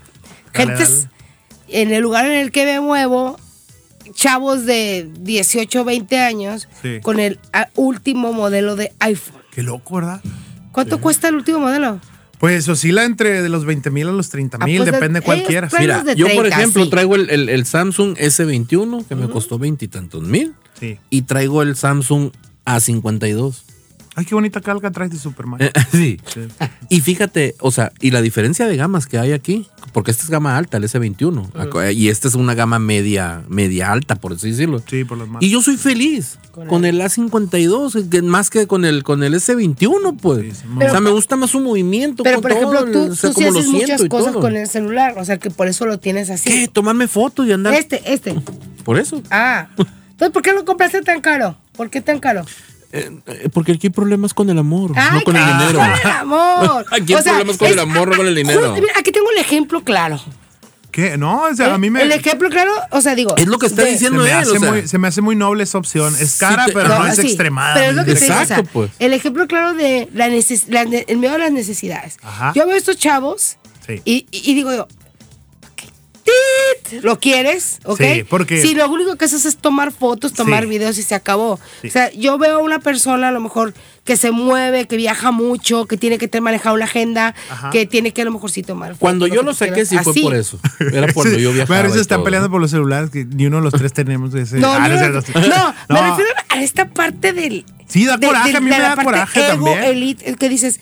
Dale, 0.54 0.86
en 1.70 1.92
el 1.92 2.02
lugar 2.02 2.26
en 2.28 2.34
el 2.34 2.52
que 2.52 2.66
me 2.66 2.80
muevo, 2.80 3.40
chavos 4.14 4.66
de 4.66 5.10
18, 5.22 5.84
20 5.86 6.20
años, 6.20 6.68
Sí. 6.82 7.00
con 7.02 7.20
el 7.20 7.40
último 7.76 8.34
modelo 8.34 8.76
de 8.76 8.94
iPhone. 9.00 9.42
Qué 9.52 9.64
loco, 9.64 9.96
¿verdad? 9.96 10.22
¿Cuánto 10.72 11.00
cuesta 11.02 11.28
el 11.30 11.36
último 11.36 11.60
modelo? 11.60 12.00
Pues 12.40 12.70
oscila 12.70 13.04
entre 13.04 13.42
de 13.42 13.50
los 13.50 13.66
20 13.66 13.90
mil 13.90 14.08
a 14.08 14.12
los 14.12 14.30
30 14.30 14.60
mil, 14.60 14.82
Ah, 14.82 14.86
pues, 14.86 14.94
depende 14.94 15.20
ellos 15.20 15.26
cuál 15.26 15.44
quieras. 15.44 15.74
Mira, 15.80 16.04
de 16.04 16.16
yo 16.16 16.28
por 16.28 16.42
30, 16.46 16.56
ejemplo 16.60 16.84
sí. 16.84 16.90
traigo 16.92 17.16
el, 17.16 17.30
el- 17.32 17.50
el 17.50 17.66
Samsung 17.66 18.16
S21 18.16 19.06
que 19.08 19.16
me 19.16 19.28
costó 19.28 19.58
veintitantos 19.58 20.22
mil 20.24 20.54
Sí. 20.80 21.00
y 21.10 21.24
traigo 21.24 21.64
el 21.64 21.76
Samsung 21.76 22.30
A52. 22.66 23.64
Ay, 24.18 24.26
qué 24.26 24.34
bonita 24.34 24.62
calca 24.62 24.90
traes 24.90 25.12
de 25.12 25.20
Superman. 25.20 25.62
Eh, 25.62 25.72
sí. 25.92 26.20
Sí. 26.34 26.48
Y 26.90 27.02
fíjate, 27.02 27.54
o 27.60 27.70
sea, 27.70 27.92
y 28.02 28.10
la 28.10 28.20
diferencia 28.24 28.66
de 28.66 28.76
gamas 28.76 29.06
que 29.06 29.20
hay 29.20 29.32
aquí, 29.32 29.68
porque 29.94 30.10
esta 30.10 30.24
es 30.24 30.32
gama 30.32 30.58
alta, 30.58 30.78
el 30.78 30.86
S21, 30.86 31.52
aco- 31.54 31.92
y 31.92 32.10
esta 32.10 32.28
es 32.28 32.34
una 32.34 32.56
gama 32.56 32.80
media, 32.80 33.44
media 33.48 33.92
alta, 33.92 34.16
por 34.16 34.34
así 34.34 34.50
decirlo. 34.50 34.82
Sí, 34.90 35.04
por 35.04 35.20
los 35.20 35.30
más. 35.30 35.44
Y 35.44 35.52
yo 35.52 35.62
soy 35.62 35.78
feliz 35.78 36.40
con, 36.52 36.84
el 36.84 37.00
A52, 37.00 38.10
que 38.10 38.24
más 38.24 38.50
que 38.50 38.66
con 38.66 38.86
el, 38.86 39.04
con 39.04 39.22
el 39.22 39.36
S21, 39.36 40.18
pues. 40.20 40.42
Sí, 40.42 40.52
sí, 40.64 40.68
o 40.84 40.90
sea, 40.90 41.00
me 41.00 41.12
gusta 41.12 41.36
más 41.36 41.52
su 41.52 41.60
movimiento. 41.60 42.24
Pero, 42.24 42.38
con 42.38 42.42
por 42.42 42.52
ejemplo, 42.54 42.86
todo, 42.86 42.92
tú, 43.06 43.12
o 43.12 43.16
sea, 43.16 43.30
tú 43.30 43.36
sí 43.40 43.44
como 43.46 43.52
lo 43.54 43.60
haces 43.60 43.72
muchas 43.72 44.04
cosas 44.06 44.32
todo. 44.34 44.42
con 44.42 44.56
el 44.58 44.68
celular, 44.68 45.14
o 45.20 45.26
sea, 45.26 45.38
que 45.38 45.52
por 45.52 45.68
eso 45.68 45.86
lo 45.86 46.00
tienes 46.00 46.32
así. 46.32 46.50
¿Qué? 46.50 46.68
Tomarme 46.68 47.08
fotos 47.08 47.46
y 47.46 47.52
andar. 47.52 47.76
Este, 47.76 48.02
este. 48.12 48.34
Por 48.84 48.98
eso. 48.98 49.22
Ah. 49.30 49.68
Entonces, 49.78 50.34
¿por 50.34 50.42
qué 50.42 50.54
lo 50.54 50.66
compraste 50.66 51.04
tan 51.04 51.22
caro? 51.22 51.56
¿Por 51.76 51.92
qué 51.92 52.02
tan 52.02 52.18
caro? 52.18 52.44
Eh, 52.94 53.12
eh, 53.28 53.50
porque 53.54 53.74
aquí 53.74 53.88
hay 53.88 53.92
problemas 53.92 54.34
con 54.34 54.50
el 54.50 54.58
amor, 54.58 54.92
Ay, 54.96 55.20
no 55.20 55.24
con 55.24 55.36
el 55.36 55.44
¿cómo 55.44 55.54
dinero. 55.60 55.80
con 55.80 55.92
el 55.92 56.08
amor. 56.18 56.86
Aquí 56.92 57.14
hay 57.14 57.22
problemas 57.24 57.58
con 57.58 57.68
el 57.68 57.80
amor, 57.80 58.08
no 58.10 58.16
con 58.18 58.28
el 58.28 58.36
dinero. 58.36 58.60
justo- 58.62 58.74
mira, 58.82 58.94
aquí 58.98 59.12
tengo 59.12 59.30
el 59.32 59.38
ejemplo 59.40 59.84
claro. 59.84 60.22
¿Qué? 60.90 61.18
No, 61.18 61.44
o 61.44 61.54
sea, 61.54 61.74
a 61.76 61.78
mí 61.78 61.90
me. 61.90 62.02
El 62.02 62.12
ejemplo 62.14 62.50
claro, 62.50 62.72
o 62.92 63.02
sea, 63.02 63.14
digo. 63.14 63.36
Es 63.38 63.46
lo 63.46 63.60
que 63.60 63.68
está 63.68 63.82
de- 63.84 63.88
se 63.90 63.94
diciendo 63.96 64.24
me, 64.24 64.32
él. 64.32 64.38
hace 64.38 64.52
o 64.52 64.60
sea. 64.60 64.72
muy, 64.72 64.88
se 64.88 64.98
me 64.98 65.08
hace 65.10 65.22
muy 65.22 65.36
noble 65.36 65.64
esa 65.64 65.78
opción. 65.78 66.16
Es 66.20 66.38
cara, 66.38 66.66
pero 66.74 66.88
no, 66.88 67.00
No, 67.00 67.08
es 67.08 67.18
sí, 67.18 67.28
extremada. 67.28 67.74
Pero 67.76 67.90
es 67.90 67.96
lo 67.98 68.06
que 68.06 68.14
te 68.16 68.22
digo, 68.22 68.34
o 68.34 68.36
sea, 68.36 68.42
Exacto, 68.44 68.70
pues. 68.74 68.92
El 69.00 69.14
ejemplo 69.14 69.48
claro 69.48 69.74
de 69.74 70.10
la 70.14 70.30
neces 70.30 70.70
la 70.70 70.82
el 70.84 71.18
miedo 71.18 71.36
a 71.36 71.38
las 71.38 71.52
necesidades. 71.52 72.18
Ajá. 72.24 72.54
Yo 72.56 72.66
veo 72.66 72.74
a 72.76 72.78
estos 72.78 72.98
chavos 72.98 73.58
Sí. 73.86 74.02
y, 74.06 74.26
y- 74.32 74.52
y 74.52 74.56
digo 74.56 74.74
yo, 74.74 74.88
tit, 76.28 77.04
¿lo 77.04 77.20
quieres? 77.20 77.80
¿Ok? 77.86 78.02
Sí, 78.02 78.24
porque- 78.30 78.62
Si 78.62 78.76
lo 78.76 78.90
único 78.90 79.16
que 79.16 79.26
haces 79.26 79.46
es 79.46 79.58
tomar 79.58 79.92
fotos, 79.92 80.34
tomar 80.34 80.64
Sí. 80.64 80.70
videos 80.70 80.98
y 80.98 81.04
se 81.04 81.16
acabó. 81.16 81.60
Sí. 81.82 81.88
O 81.88 81.92
sea, 81.92 82.12
yo 82.12 82.38
veo 82.38 82.58
a 82.58 82.60
una 82.62 82.80
persona 82.80 83.30
a 83.30 83.32
lo 83.32 83.40
mejor 83.40 83.74
que 84.04 84.16
se 84.18 84.32
mueve, 84.32 84.86
que 84.86 84.96
viaja 84.96 85.32
mucho, 85.32 85.86
que 85.86 85.98
tiene 85.98 86.18
que 86.18 86.28
tener 86.28 86.42
manejado 86.44 86.76
una 86.76 86.86
agenda, 86.86 87.36
Ajá. 87.50 87.70
que 87.72 87.86
tiene 87.86 88.12
que 88.14 88.22
a 88.22 88.26
lo 88.26 88.32
mejor 88.32 88.50
sí 88.52 88.64
tomar 88.64 88.90
fotos. 88.90 89.00
Cuando 89.00 89.28
yo 89.28 89.44
lo 89.44 89.54
saqué, 89.54 89.86
sí 89.86 89.98
fue 90.00 90.12
Así. 90.12 90.22
por 90.22 90.36
eso. 90.36 90.60
Era 90.80 91.12
cuando 91.14 91.36
Sí, 91.36 91.42
yo 91.42 91.52
viajaba. 91.52 91.82
Pero 91.82 91.94
se 91.94 92.00
están 92.02 92.24
peleando 92.24 92.50
por 92.50 92.62
los 92.62 92.72
celulares 92.72 93.10
que 93.10 93.26
ni 93.26 93.46
uno 93.48 93.58
de 93.58 93.64
los 93.64 93.74
tres 93.74 93.92
tenemos 93.94 94.34
ese. 94.34 94.58
No, 94.60 94.72
Ah, 94.74 94.88
no, 94.88 94.96
no, 94.96 95.10
no, 95.10 95.22
no, 95.48 95.76
no, 95.90 96.02
me 96.02 96.02
refiero 96.10 96.32
a 96.50 96.62
esta 96.62 96.88
parte 96.90 97.34
del. 97.34 97.66
Sí, 97.88 98.06
da 98.06 98.18
coraje, 98.20 98.56
a 98.56 98.60
mí 98.60 98.70
me 98.70 98.80
da 98.80 98.96
coraje 99.02 99.40
ego, 99.40 99.66
también. 99.66 99.84
elite, 99.84 100.30
el 100.30 100.38
que 100.38 100.50
dices, 100.50 100.80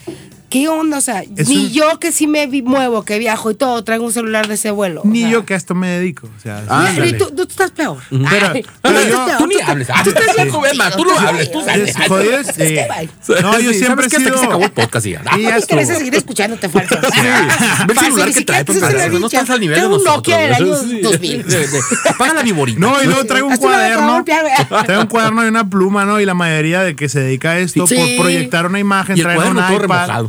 ¿qué 0.48 0.68
onda? 0.68 0.98
O 0.98 1.00
sea, 1.00 1.22
Es 1.36 1.48
ni 1.48 1.56
un- 1.66 1.70
yo 1.70 1.98
que 1.98 2.12
sí 2.12 2.26
me 2.26 2.46
vi- 2.46 2.62
muevo, 2.62 3.04
que 3.04 3.18
viajo 3.18 3.50
y 3.50 3.54
todo, 3.54 3.82
traigo 3.84 4.04
un 4.04 4.12
celular 4.12 4.48
de 4.48 4.54
ese 4.54 4.70
vuelo. 4.70 5.02
o 5.02 5.06
Ni 5.06 5.20
sea. 5.22 5.30
yo 5.30 5.46
que 5.46 5.54
a 5.54 5.56
esto 5.56 5.74
me 5.74 5.88
dedico. 5.88 6.28
O 6.36 6.40
sea, 6.40 6.62
Ah, 6.68 6.90
sí, 6.94 7.12
tú, 7.14 7.30
tú 7.34 7.42
estás 7.42 7.70
peor. 7.70 7.98
Pero- 8.10 8.50
Ay, 8.54 8.64
pero 8.82 9.00
tú 9.00 9.08
yo- 9.10 9.36
Tú 9.38 9.46
ni 9.46 9.60
hables. 9.60 9.88
Ah, 9.90 10.00
tú 10.02 10.10
estás 10.10 10.34
bien 10.36 10.48
joven, 10.50 10.76
ma, 10.76 10.90
tú 10.90 11.04
no 11.04 11.18
hables, 11.18 11.50
tú 11.52 11.60
sales. 11.62 11.90
Es 11.90 11.96
ay, 11.96 12.08
jodido, 12.08 12.38
es 12.38 12.46
sí. 12.46 12.52
que, 12.54 12.86
bye. 12.88 13.42
No, 13.42 13.60
yo 13.60 13.72
Sí, 13.72 13.78
siempre 13.78 14.08
¿sabes 14.08 14.12
he? 14.12 14.16
Hasta 14.16 14.18
que 14.18 14.24
sido. 14.24 14.38
se 14.38 14.46
acabó 14.46 14.64
el 14.64 14.72
podcast 14.72 15.06
y 15.06 15.10
ya. 15.12 15.20
Y 15.20 15.22
¿Para 15.24 15.36
qué 15.36 15.46
esto- 15.48 15.58
interesa 15.74 15.94
seguir 15.98 16.14
escuchándote 16.14 16.68
falso? 16.68 16.96
Ve 17.86 17.92
el 17.92 17.98
celular 17.98 18.32
que 18.32 18.40
trae, 18.42 18.64
pues, 18.64 18.80
no 18.80 19.26
estás 19.26 19.50
al 19.50 19.60
nivel 19.60 19.76
de 19.76 19.82
Tengo 19.82 19.96
un 19.96 20.04
nosotros. 20.04 20.16
Nokia 20.16 20.38
del 20.38 20.54
año 20.54 20.76
Sí. 20.76 21.00
2000. 21.00 21.46
De- 21.46 21.66
de- 21.66 21.80
Apaga 22.10 22.34
la 22.34 22.42
viborita. 22.42 22.78
No, 22.80 23.02
y 23.02 23.06
luego 23.06 23.24
traigo 23.24 23.48
un 23.48 23.56
cuaderno. 23.56 24.24
Traigo 24.24 25.02
un 25.02 25.08
cuaderno 25.08 25.44
y 25.44 25.48
una 25.48 25.68
pluma, 25.68 26.04
¿no? 26.04 26.20
Y 26.20 26.24
la 26.26 26.34
mayoría 26.34 26.82
de 26.82 26.94
que 26.96 27.08
se 27.08 27.20
dedica 27.20 27.50
a 27.52 27.58
esto, 27.58 27.86
Sí. 27.86 27.94
por 27.96 28.24
proyectar 28.24 28.66
una 28.66 28.78
imagen, 28.78 29.16
traen 29.20 29.56
un 29.56 29.58
iPad. 29.58 30.26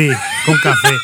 Remojado. 0.00 0.39
Sí, 0.39 0.39
con 0.46 0.56
café. 0.62 0.94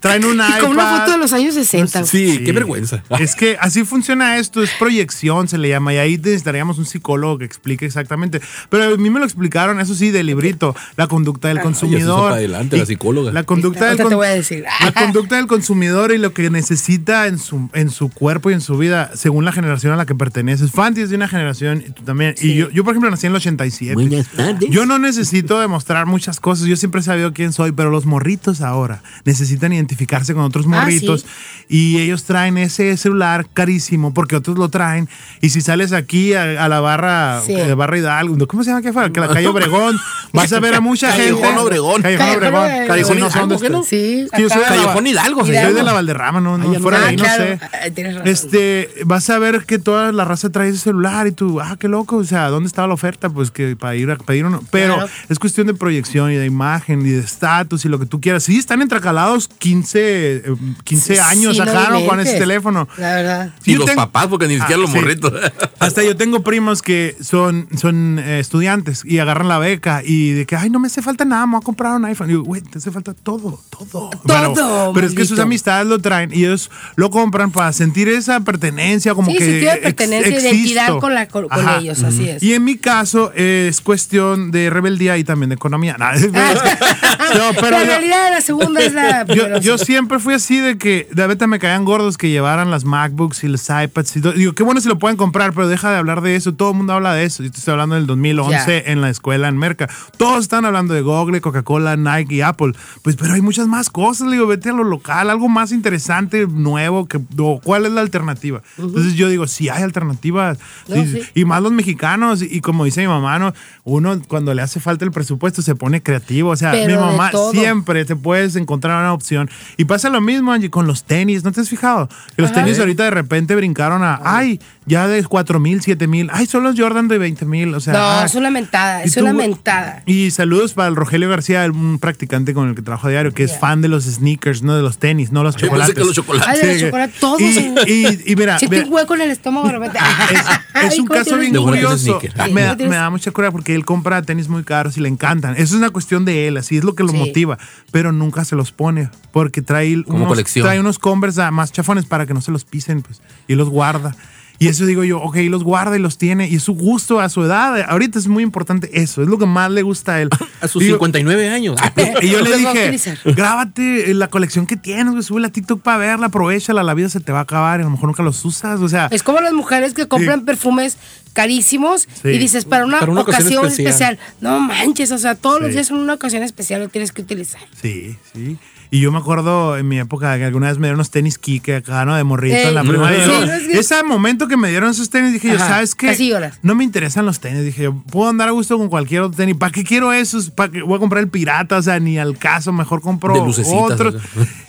Traen 0.00 0.24
un 0.24 0.34
iPad. 0.36 0.60
Con 0.60 0.70
una 0.72 0.98
foto 0.98 1.12
de 1.12 1.18
los 1.18 1.32
años 1.32 1.54
60. 1.54 2.00
güey. 2.00 2.10
Sí, 2.10 2.32
Sí. 2.38 2.44
qué 2.44 2.52
vergüenza. 2.52 3.02
Es 3.18 3.34
que 3.34 3.56
así 3.60 3.84
funciona 3.84 4.36
esto, 4.38 4.62
es 4.62 4.70
proyección, 4.78 5.48
se 5.48 5.58
le 5.58 5.68
llama, 5.70 5.94
y 5.94 5.96
ahí 5.98 6.16
necesitaríamos 6.18 6.78
un 6.78 6.84
psicólogo 6.86 7.38
que 7.38 7.44
explique 7.44 7.86
exactamente. 7.86 8.40
Pero 8.68 8.94
a 8.94 8.96
mí 8.96 9.10
me 9.10 9.18
lo 9.18 9.24
explicaron, 9.24 9.80
eso 9.80 9.94
sí, 9.94 10.10
de 10.10 10.22
librito, 10.22 10.76
la 10.96 11.06
conducta 11.08 11.48
del 11.48 11.56
Ay, 11.58 11.62
eso 11.62 11.68
consumidor. 11.68 12.22
para 12.24 12.36
adelante, 12.36 12.76
la 12.76 12.86
psicóloga. 12.86 13.32
La 13.32 13.42
conducta 13.44 13.86
del 13.86 13.96
te 13.96 14.14
voy 14.14 14.26
a 14.26 14.30
decir. 14.30 14.64
La 14.84 14.92
conducta 14.92 15.36
del 15.36 15.46
consumidor 15.46 16.12
y 16.12 16.18
lo 16.18 16.32
que 16.32 16.50
necesita 16.50 17.26
en 17.26 17.38
su, 17.38 17.68
en 17.72 17.90
su 17.90 18.10
cuerpo 18.10 18.50
y 18.50 18.54
en 18.54 18.60
su 18.60 18.76
vida, 18.78 19.10
según 19.14 19.44
la 19.44 19.52
generación 19.52 19.92
a 19.92 19.96
la 19.96 20.06
que 20.06 20.14
perteneces. 20.14 20.70
Fanti 20.70 21.00
es 21.00 21.10
de 21.10 21.16
una 21.16 21.26
generación 21.28 21.82
y 21.86 21.90
tú 21.90 22.02
también. 22.04 22.34
Y 22.40 22.54
yo, 22.54 22.70
yo, 22.70 22.84
por 22.84 22.92
ejemplo, 22.92 23.10
nací 23.10 23.26
en 23.26 23.32
el 23.32 23.36
87. 23.36 23.94
Buenas 23.94 24.28
tardes. 24.28 24.70
Yo 24.70 24.86
no 24.86 24.98
necesito 24.98 25.58
demostrar 25.58 26.06
muchas 26.06 26.38
cosas. 26.38 26.66
Yo 26.66 26.76
siempre 26.76 27.00
he 27.00 27.04
sabido 27.04 27.32
quién 27.32 27.52
soy, 27.52 27.72
pero 27.72 27.90
los 27.90 28.06
morritos 28.06 28.60
ahora 28.60 28.85
necesitan 29.24 29.72
identificarse 29.72 30.34
con 30.34 30.42
otros 30.44 30.66
Ah, 30.66 30.80
morritos. 30.80 31.26
Y 31.68 31.98
ellos 31.98 32.24
traen 32.24 32.58
ese 32.58 32.96
celular 32.96 33.46
carísimo 33.52 34.14
porque 34.14 34.36
otros 34.36 34.56
lo 34.58 34.68
traen. 34.68 35.08
Y 35.40 35.50
si 35.50 35.60
sales 35.60 35.92
aquí 35.92 36.34
a, 36.34 36.64
a 36.64 36.68
la 36.68 36.80
barra, 36.80 37.40
Sí. 37.44 37.52
eh, 37.52 37.74
barra 37.74 37.98
Hidalgo, 37.98 38.46
¿cómo 38.46 38.62
se 38.64 38.70
llama 38.70 38.82
que 38.82 38.92
fue? 38.92 39.10
Que 39.12 39.20
la 39.20 39.28
calle 39.28 39.46
Obregón, 39.48 39.98
vas 40.32 40.52
a 40.52 40.60
ver 40.60 40.74
a 40.74 40.80
mucha 40.80 41.12
gente. 41.12 41.40
Callejón 41.40 41.58
Obregón. 41.64 42.02
Callejón 42.02 42.28
Obregón. 42.36 42.54
Obregón. 42.64 42.86
Callejón 42.88 43.18
no 43.18 43.30
sé 43.30 43.38
Hidalgo, 43.38 43.54
dónde 43.54 43.66
¿qué 43.66 43.70
no? 43.72 43.78
está. 43.80 43.90
Sí, 43.90 44.28
yo 44.42 44.48
soy 44.48 44.58
de 44.60 44.64
Callejón 44.66 45.06
Hidalgo, 45.06 45.40
Soy 45.46 45.54
de 45.56 45.82
la 45.82 45.92
Valderrama, 45.92 46.40
no, 46.40 46.58
no 46.58 46.64
Ay, 46.64 46.70
no 46.76 46.80
fuera 46.80 46.98
de 47.00 47.04
Ah, 47.04 47.08
ahí, 47.08 47.16
no 47.16 47.24
claro. 47.24 47.44
sé. 47.44 47.58
Ah, 47.62 47.90
tienes 47.94 48.14
razón. 48.14 48.28
Este, 48.28 48.90
vas 49.04 49.28
a 49.30 49.38
ver 49.38 49.64
que 49.66 49.78
toda 49.78 50.12
la 50.12 50.24
raza 50.24 50.50
trae 50.50 50.68
ese 50.68 50.78
celular 50.78 51.26
y 51.26 51.32
tú, 51.32 51.60
ah, 51.60 51.76
qué 51.78 51.88
loco, 51.88 52.16
o 52.16 52.24
sea, 52.24 52.48
¿dónde 52.48 52.66
estaba 52.66 52.88
la 52.88 52.94
oferta? 52.94 53.28
Pues 53.30 53.50
que 53.50 53.76
para 53.76 53.94
ir 53.96 54.10
a 54.10 54.16
pedir 54.16 54.44
uno. 54.44 54.62
Pero 54.70 54.94
Claro. 54.94 55.10
es 55.28 55.38
cuestión 55.38 55.66
de 55.66 55.74
proyección 55.74 56.30
y 56.32 56.36
de 56.36 56.46
imagen 56.46 57.00
y 57.06 57.10
de 57.10 57.20
estatus 57.20 57.84
y 57.84 57.88
lo 57.88 57.98
que 57.98 58.06
tú 58.06 58.20
quieras. 58.20 58.44
Sí, 58.44 58.56
están 58.76 58.82
entrecalados 58.82 59.48
15, 59.48 59.98
eh, 60.36 60.42
15 60.84 61.14
Sí, 61.14 61.20
años 61.20 61.56
¿no? 61.58 62.06
Con 62.06 62.20
ese 62.20 62.38
teléfono. 62.38 62.88
La 62.98 63.14
verdad. 63.14 63.50
Y 63.64 63.72
Yo 63.72 63.78
los 63.78 63.86
tengo- 63.86 64.02
papás, 64.02 64.26
porque 64.28 64.46
ni 64.46 64.54
siquiera 64.54 64.76
Ah, 64.76 64.78
los 64.78 64.90
sí. 64.90 64.96
morritos. 64.96 65.32
Hasta 65.78 66.02
yo 66.02 66.16
tengo 66.16 66.42
primos 66.42 66.82
que 66.82 67.16
son, 67.20 67.68
son 67.76 68.18
eh, 68.18 68.38
estudiantes 68.40 69.02
y 69.04 69.18
agarran 69.18 69.48
la 69.48 69.58
beca 69.58 70.02
y 70.04 70.32
de 70.32 70.46
que, 70.46 70.56
ay, 70.56 70.70
no 70.70 70.78
me 70.80 70.86
hace 70.88 71.02
falta 71.02 71.24
nada, 71.24 71.46
me 71.46 71.52
voy 71.52 71.60
a 71.62 71.64
comprar 71.64 71.92
un 71.94 72.04
iPhone. 72.04 72.28
Y 72.28 72.32
digo, 72.32 72.44
güey, 72.44 72.60
te 72.62 72.78
hace 72.78 72.90
falta 72.90 73.14
todo, 73.14 73.60
todo. 73.70 74.10
Pero, 74.26 74.92
pero 74.94 75.06
es 75.06 75.14
que 75.14 75.24
sus 75.24 75.38
amistades 75.38 75.86
lo 75.86 75.98
traen 75.98 76.32
y 76.32 76.44
ellos 76.44 76.70
lo 76.96 77.10
compran 77.10 77.50
para 77.50 77.72
sentir 77.72 78.08
esa 78.08 78.40
pertenencia, 78.40 79.14
como 79.14 79.30
Sí, 79.30 79.38
que. 79.38 79.44
sentido 79.44 79.70
de 79.72 79.76
ex- 79.78 79.82
pertenencia, 79.84 80.28
existo. 80.36 80.48
identidad 80.56 80.98
con 80.98 81.14
la- 81.14 81.28
con- 81.28 81.48
con 81.48 81.68
ellos, 81.80 82.02
así 82.02 82.28
es. 82.28 82.42
Y 82.42 82.54
en 82.54 82.64
mi 82.64 82.76
caso 82.76 83.32
eh, 83.34 83.66
es 83.70 83.80
cuestión 83.80 84.50
de 84.50 84.70
rebeldía 84.70 85.16
y 85.18 85.24
también 85.24 85.48
de 85.50 85.54
economía. 85.54 85.96
Nah, 86.06 86.12
no, 87.34 87.52
pero 87.60 87.70
la 87.78 87.84
realidad, 87.84 88.30
la 88.30 88.40
segunda 88.40 88.65
es 88.76 88.92
la. 88.92 89.24
yo, 89.26 89.58
yo 89.58 89.78
siempre 89.78 90.18
fui 90.18 90.34
así 90.34 90.58
de 90.58 90.78
que 90.78 91.08
de 91.12 91.22
repente 91.22 91.46
me 91.46 91.58
caían 91.58 91.84
gordos 91.84 92.16
que 92.18 92.30
llevaran 92.30 92.70
las 92.70 92.84
MacBooks 92.84 93.44
y 93.44 93.48
los 93.48 93.68
iPads 93.68 94.16
y 94.16 94.20
todo. 94.20 94.32
Digo, 94.32 94.52
qué 94.54 94.62
bueno 94.62 94.80
si 94.80 94.88
lo 94.88 94.98
pueden 94.98 95.16
comprar, 95.16 95.52
pero 95.52 95.68
deja 95.68 95.90
de 95.90 95.96
hablar 95.98 96.20
de 96.20 96.36
eso. 96.36 96.54
Todo 96.54 96.70
el 96.70 96.76
mundo 96.76 96.92
habla 96.92 97.14
de 97.14 97.24
eso. 97.24 97.42
Yo 97.42 97.50
estoy 97.50 97.72
hablando 97.72 97.94
del 97.94 98.06
2011 98.06 98.52
Ya. 98.84 98.92
en 98.92 99.00
la 99.00 99.10
escuela 99.10 99.48
en 99.48 99.56
Merca. 99.58 99.88
Todos 100.16 100.40
están 100.40 100.64
hablando 100.64 100.94
de 100.94 101.02
Google, 101.02 101.40
Coca-Cola, 101.40 101.96
Nike 101.96 102.36
y 102.36 102.40
Apple. 102.40 102.72
Pues, 103.02 103.16
pero 103.16 103.34
hay 103.34 103.42
muchas 103.42 103.66
más 103.68 103.90
cosas. 103.90 104.26
Le 104.28 104.34
digo, 104.34 104.46
vete 104.46 104.70
a 104.70 104.72
lo 104.72 104.84
local, 104.84 105.30
algo 105.30 105.48
más 105.48 105.72
interesante, 105.72 106.46
nuevo. 106.46 107.06
Que, 107.06 107.20
o, 107.38 107.60
¿Cuál 107.62 107.86
es 107.86 107.92
la 107.92 108.00
alternativa? 108.00 108.62
Entonces 108.78 109.14
yo 109.14 109.28
digo, 109.28 109.46
sí 109.46 109.68
hay 109.68 109.82
alternativas. 109.82 110.58
No, 110.88 110.96
Sí, 110.96 111.06
sí. 111.12 111.22
Y 111.34 111.44
más 111.44 111.62
los 111.62 111.72
mexicanos. 111.72 112.42
Y, 112.42 112.60
como 112.60 112.84
dice 112.84 113.00
mi 113.02 113.08
mamá, 113.08 113.38
¿no? 113.38 113.52
uno 113.84 114.20
cuando 114.26 114.52
le 114.54 114.62
hace 114.62 114.80
falta 114.80 115.04
el 115.04 115.12
presupuesto 115.12 115.62
se 115.62 115.74
pone 115.74 116.02
creativo. 116.02 116.50
O 116.50 116.56
sea, 116.56 116.72
Pero 116.72 116.86
mi 117.00 117.06
mamá 117.06 117.30
siempre 117.52 118.04
te 118.04 118.16
puedes 118.16 118.55
encontrar 118.56 118.98
una 119.00 119.12
opción. 119.12 119.48
Y 119.76 119.84
pasa 119.84 120.10
lo 120.10 120.20
mismo, 120.20 120.52
Angie, 120.52 120.70
con 120.70 120.86
los 120.86 121.04
tenis. 121.04 121.44
¿No 121.44 121.52
te 121.52 121.60
has 121.60 121.68
fijado? 121.68 122.08
Que 122.36 122.42
los 122.42 122.52
tenis 122.52 122.78
ahorita 122.78 123.04
de 123.04 123.10
repente 123.10 123.54
brincaron 123.56 124.02
a, 124.02 124.20
ay, 124.24 124.60
ya 124.86 125.08
de 125.08 125.22
4 125.24 125.58
mil, 125.60 125.80
7 125.82 126.06
mil. 126.06 126.28
Ay, 126.32 126.46
son 126.46 126.62
los 126.62 126.78
Jordan 126.78 127.08
de 127.08 127.18
20 127.18 127.44
mil. 127.46 127.74
O 127.74 127.80
sea, 127.80 127.92
No, 127.92 128.10
ay. 128.20 128.26
es 128.26 128.34
una 128.34 128.50
mentada, 128.50 129.02
es 129.02 129.14
tú, 129.14 129.20
una 129.20 129.32
mentada. 129.32 130.02
Y 130.06 130.30
saludos 130.30 130.74
para 130.74 130.88
el 130.88 130.96
Rogelio 130.96 131.28
García, 131.28 131.64
un 131.66 131.98
practicante 131.98 132.54
con 132.54 132.68
el 132.68 132.74
que 132.74 132.82
trabajo 132.82 133.08
a 133.08 133.10
diario, 133.10 133.32
que 133.34 133.42
es 133.44 133.58
fan 133.58 133.80
de 133.82 133.88
los 133.88 134.04
sneakers, 134.04 134.62
no 134.62 134.76
de 134.76 134.82
los 134.82 134.98
tenis, 134.98 135.32
no 135.32 135.42
los 135.42 135.56
Yo 135.56 135.68
pensé 135.70 135.92
chocolates. 135.92 135.94
que 135.94 136.04
los 136.04 136.14
chocolates. 136.14 136.48
Ay, 136.48 136.58
de 136.60 136.66
los 136.66 136.76
Sí. 136.76 136.84
chocolates, 136.84 137.20
todos. 137.20 137.40
Y, 137.40 137.74
y, 137.86 138.22
y 138.32 138.36
mira, 138.36 138.58
un 138.86 138.92
hueco 138.92 139.14
en 139.14 139.20
el 139.22 139.30
estómago 139.30 139.66
de 139.66 139.72
repente. 139.78 139.98
es, 140.30 140.92
es 140.92 140.98
un 140.98 141.06
¿cómo 141.06 141.18
caso 141.18 141.36
bien 141.38 141.54
curioso. 141.54 141.98
sneaker. 142.20 142.52
Me, 142.52 142.62
da- 142.62 142.76
me 142.76 142.96
da 142.96 143.10
mucha 143.10 143.30
cura 143.32 143.50
porque 143.50 143.74
él 143.74 143.84
compra 143.84 144.22
tenis 144.22 144.48
muy 144.48 144.62
caros 144.64 144.96
y 144.96 145.00
le 145.00 145.08
encantan. 145.08 145.54
Eso 145.54 145.62
es 145.64 145.72
una 145.72 145.90
cuestión 145.90 146.24
de 146.24 146.46
él, 146.48 146.56
así 146.58 146.76
es 146.76 146.84
lo 146.84 146.94
que 146.94 147.02
lo 147.02 147.10
Sí. 147.10 147.16
motiva. 147.16 147.58
Pero 147.90 148.12
nunca 148.12 148.44
se 148.46 148.56
los 148.56 148.72
pone 148.72 149.10
porque 149.32 149.60
trae 149.62 150.02
Como 150.04 150.18
unos, 150.18 150.28
colección. 150.28 150.64
trae 150.64 150.80
unos 150.80 150.98
Converse 150.98 151.50
más 151.50 151.72
chafones 151.72 152.06
para 152.06 152.26
que 152.26 152.32
no 152.34 152.40
se 152.40 152.50
los 152.50 152.64
pisen 152.64 153.02
pues, 153.02 153.20
y 153.46 153.54
los 153.54 153.68
guarda. 153.68 154.16
Y 154.58 154.68
eso 154.68 154.86
digo 154.86 155.04
yo, 155.04 155.20
ok, 155.20 155.36
los 155.48 155.62
guarda 155.64 155.96
y 155.96 156.00
los 156.00 156.18
tiene. 156.18 156.48
Y 156.48 156.56
es 156.56 156.62
su 156.62 156.74
gusto 156.74 157.20
a 157.20 157.28
su 157.28 157.42
edad. 157.44 157.84
Ahorita 157.88 158.18
es 158.18 158.26
muy 158.26 158.42
importante 158.42 158.90
eso. 159.00 159.22
Es 159.22 159.28
lo 159.28 159.38
que 159.38 159.46
más 159.46 159.70
le 159.70 159.82
gusta 159.82 160.14
a 160.14 160.22
él. 160.22 160.30
A 160.62 160.68
sus 160.68 160.82
Digo, 160.82 160.94
59 160.96 161.50
años. 161.50 161.76
y 162.22 162.28
yo 162.30 162.40
le 162.40 162.56
dije, 162.56 163.18
grábate 163.26 164.14
la 164.14 164.28
colección 164.28 164.66
que 164.66 164.76
tienes, 164.78 165.10
güey, 165.12 165.22
sube 165.22 165.44
a 165.44 165.50
TikTok 165.50 165.82
para 165.82 165.98
verla, 165.98 166.26
aprovechala, 166.28 166.82
la 166.82 166.94
vida 166.94 167.10
se 167.10 167.20
te 167.20 167.30
va 167.30 167.40
a 167.40 167.42
acabar 167.42 167.80
y 167.80 167.82
a 167.82 167.84
lo 167.84 167.90
mejor 167.90 168.06
nunca 168.08 168.22
los 168.22 168.42
usas, 168.44 168.80
o 168.80 168.88
sea, 168.88 169.08
Es 169.10 169.22
como 169.22 169.40
las 169.42 169.52
mujeres 169.52 169.92
que 169.92 170.08
compran 170.08 170.46
perfumes 170.46 170.96
carísimos 171.34 172.08
Sí. 172.22 172.28
y 172.30 172.38
dices, 172.38 172.64
para 172.64 172.86
una, 172.86 173.00
Para 173.00 173.12
una 173.12 173.20
ocasión 173.20 173.58
ocasión, 173.58 173.66
especial. 173.66 174.14
especial. 174.14 174.36
No 174.40 174.60
manches, 174.60 175.12
o 175.12 175.18
sea, 175.18 175.34
todos 175.34 175.60
los 175.60 175.72
días 175.72 175.88
son 175.88 175.98
una 175.98 176.14
ocasión 176.14 176.42
especial, 176.42 176.80
lo 176.80 176.88
tienes 176.88 177.12
que 177.12 177.20
utilizar. 177.22 177.60
sí, 177.80 178.16
sí. 178.32 178.56
Y 178.90 179.00
yo 179.00 179.10
me 179.12 179.18
acuerdo 179.18 179.76
en 179.76 179.88
mi 179.88 179.98
época 179.98 180.36
que 180.38 180.44
alguna 180.44 180.68
vez 180.68 180.78
me 180.78 180.86
dieron 180.86 180.96
unos 180.98 181.10
tenis 181.10 181.38
Kike 181.38 181.76
acá, 181.76 182.04
¿no? 182.04 182.14
De 182.16 182.24
morrito 182.24 182.56
Ey. 182.56 182.66
en 182.68 182.74
la 182.74 182.82
primaria. 182.84 183.24
Sí, 183.24 183.30
Y 183.30 183.46
no, 183.46 183.52
es 183.52 183.62
que- 183.68 183.78
Ese 183.78 184.02
momento 184.04 184.48
que 184.48 184.56
me 184.56 184.68
dieron 184.70 184.90
esos 184.90 185.10
tenis, 185.10 185.32
dije 185.32 185.48
yo, 185.48 185.58
¿sabes 185.58 185.94
qué? 185.94 186.14
No 186.62 186.74
me 186.74 186.84
interesan 186.84 187.26
los 187.26 187.40
tenis. 187.40 187.64
Dije 187.64 187.84
yo, 187.84 187.94
puedo 188.10 188.28
andar 188.28 188.48
a 188.48 188.52
gusto 188.52 188.78
con 188.78 188.88
cualquier 188.88 189.22
otro 189.22 189.36
tenis. 189.36 189.56
¿Para 189.56 189.72
qué 189.72 189.84
quiero 189.84 190.12
esos? 190.12 190.50
¿Para 190.50 190.70
qué 190.72 190.82
voy 190.82 190.96
a 190.96 190.98
comprar 191.00 191.22
el 191.22 191.28
pirata? 191.30 191.76
O 191.78 191.82
sea, 191.82 191.98
ni 192.00 192.18
al 192.18 192.38
caso, 192.38 192.72
mejor 192.72 193.00
compro 193.00 193.34
otros. 193.42 193.58
o 193.58 194.10
sea. 194.20 194.20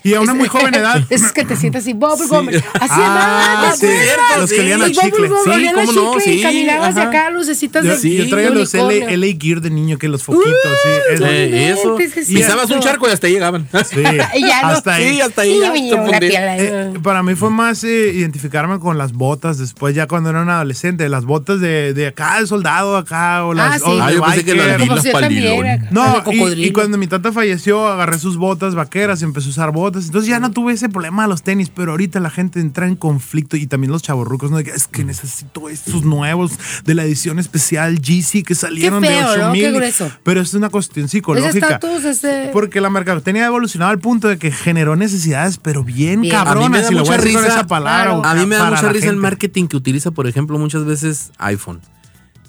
Y 0.03 0.13
a 0.13 0.21
una 0.21 0.33
muy 0.33 0.47
joven 0.47 0.73
edad. 0.75 1.03
Esos 1.09 1.31
que 1.31 1.45
te 1.45 1.55
sientas 1.55 1.83
así, 1.83 1.93
bubblegum. 1.93 2.47
Así 2.49 2.61
Ah, 2.79 3.55
andaba, 3.59 3.75
¿te 3.77 3.87
sí, 3.87 3.93
los 4.39 4.49
que 4.51 4.59
olían 4.61 4.81
a 4.81 4.85
chicle. 4.91 5.27
Sí, 5.27 5.69
cómo 5.75 5.91
no, 5.91 6.13
chicle 6.15 6.33
y 6.33 6.37
sí, 6.37 6.43
caminabas 6.43 6.97
ajá. 6.97 7.09
acá, 7.09 7.29
lucecitas 7.29 7.83
de 7.83 7.97
Sí, 7.97 8.15
yo 8.15 8.29
traía 8.29 8.49
los 8.49 8.73
LA, 8.73 9.27
Gear 9.39 9.61
de 9.61 9.69
niño, 9.69 9.97
que 9.97 10.07
los 10.07 10.23
foquitos, 10.23 10.51
sí. 10.83 10.89
es- 11.13 11.21
Eh, 11.21 11.69
eso. 11.71 11.97
Sí 11.97 12.03
es 12.21 12.27
Pisabas 12.27 12.69
un 12.71 12.79
charco 12.79 13.07
y 13.07 13.11
hasta 13.11 13.27
ahí 13.27 13.33
llegaban. 13.33 13.67
Sí, 13.89 13.97
Y 14.35 14.41
ya 14.41 14.61
no. 14.61 14.67
hasta 14.69 14.93
ahí. 14.95 15.09
Sí, 15.15 15.21
hasta 15.21 15.41
ahí. 15.41 15.59
ya, 15.59 15.75
Y 15.77 15.89
fundí. 15.91 16.19
piel 16.19 16.47
ahí. 16.47 16.59
Eh, 16.61 16.93
para 17.03 17.23
mí 17.23 17.35
fue 17.35 17.49
más 17.49 17.83
eh, 17.83 18.11
identificarme 18.13 18.79
con 18.79 18.97
las 18.97 19.13
botas 19.13 19.57
después, 19.57 19.95
ya 19.95 20.07
cuando 20.07 20.29
era 20.29 20.41
un 20.41 20.49
adolescente, 20.49 21.07
las 21.09 21.25
botas 21.25 21.59
de, 21.61 21.93
de 21.93 22.07
acá, 22.07 22.39
de 22.39 22.47
soldado 22.47 22.97
acá, 22.97 23.45
o 23.45 23.53
las 23.53 23.75
Ah, 23.75 23.79
sí. 23.79 23.83
o 23.85 24.01
Ah, 24.01 24.07
de 24.09 24.15
yo 24.15 24.23
pensé 24.23 24.45
que 24.45 24.55
las 24.55 24.87
Las 24.87 25.03
también, 25.21 25.87
No, 25.91 26.23
y, 26.31 26.65
y 26.67 26.71
cuando 26.71 26.97
mi 26.97 27.07
tata 27.07 27.31
falleció, 27.31 27.87
agarré 27.87 28.19
sus 28.19 28.37
botas 28.37 28.75
vaqueras, 28.75 29.21
empecé 29.21 29.47
a 29.47 29.49
usar 29.51 29.71
botas. 29.71 30.05
Entonces 30.05 30.29
ya 30.29 30.39
no 30.39 30.51
tuve 30.51 30.73
ese 30.73 30.89
problema 30.89 31.23
de 31.23 31.29
los 31.29 31.43
tenis, 31.43 31.69
pero 31.73 31.91
ahorita 31.91 32.19
la 32.19 32.29
gente 32.29 32.59
entra 32.59 32.87
en 32.87 32.95
conflicto 32.95 33.57
y 33.57 33.67
también 33.67 33.91
los 33.91 34.03
chavorrucos, 34.03 34.51
¿no? 34.51 34.59
Es 34.59 34.87
que 34.87 35.03
necesito 35.03 35.69
estos 35.69 36.03
nuevos 36.03 36.51
de 36.85 36.93
la 36.95 37.03
edición 37.03 37.39
especial 37.39 37.99
GC 37.99 38.43
que 38.43 38.55
salieron 38.55 39.01
Qué 39.01 39.09
de 39.09 39.15
feo, 39.15 39.29
8 39.31 39.39
¿no? 39.47 39.53
Qué 39.53 39.59
mil. 39.61 39.73
grueso. 39.75 40.11
Pero 40.23 40.41
es 40.41 40.53
una 40.53 40.69
cuestión 40.69 41.07
psicológica. 41.09 41.67
estatus, 41.75 42.05
ese- 42.05 42.49
Porque 42.53 42.81
la 42.81 42.89
mercadotecnia 42.89 43.43
ha 43.43 43.47
evolucionado 43.47 43.91
al 43.97 44.01
punto 44.01 44.27
de 44.27 44.37
que 44.37 44.51
generó 44.51 44.95
necesidades, 44.95 45.57
pero 45.57 45.83
bien, 45.83 46.21
Bien. 46.21 46.35
A 46.35 46.39
mí 46.43 46.45
me 46.45 46.53
cabronas, 46.53 46.81
da 46.83 46.87
si 46.87 46.93
lo 46.93 46.99
voy 47.01 47.09
mucha 47.09 47.13
a 47.13 47.17
decir 47.17 47.33
con 47.33 47.43
risa. 47.43 47.55
esa 47.55 47.67
palabra. 47.67 48.03
Claro. 48.03 48.25
A 48.25 48.33
mí 48.35 48.45
me 48.45 48.55
da 48.55 48.69
mucha 48.69 48.83
la 48.83 48.89
risa 48.93 49.09
el 49.09 49.15
marketing 49.17 49.67
que 49.67 49.77
utiliza, 49.77 50.11
por 50.11 50.27
ejemplo, 50.27 50.57
muchas 50.57 50.85
veces 50.85 51.31
iPhone. 51.39 51.81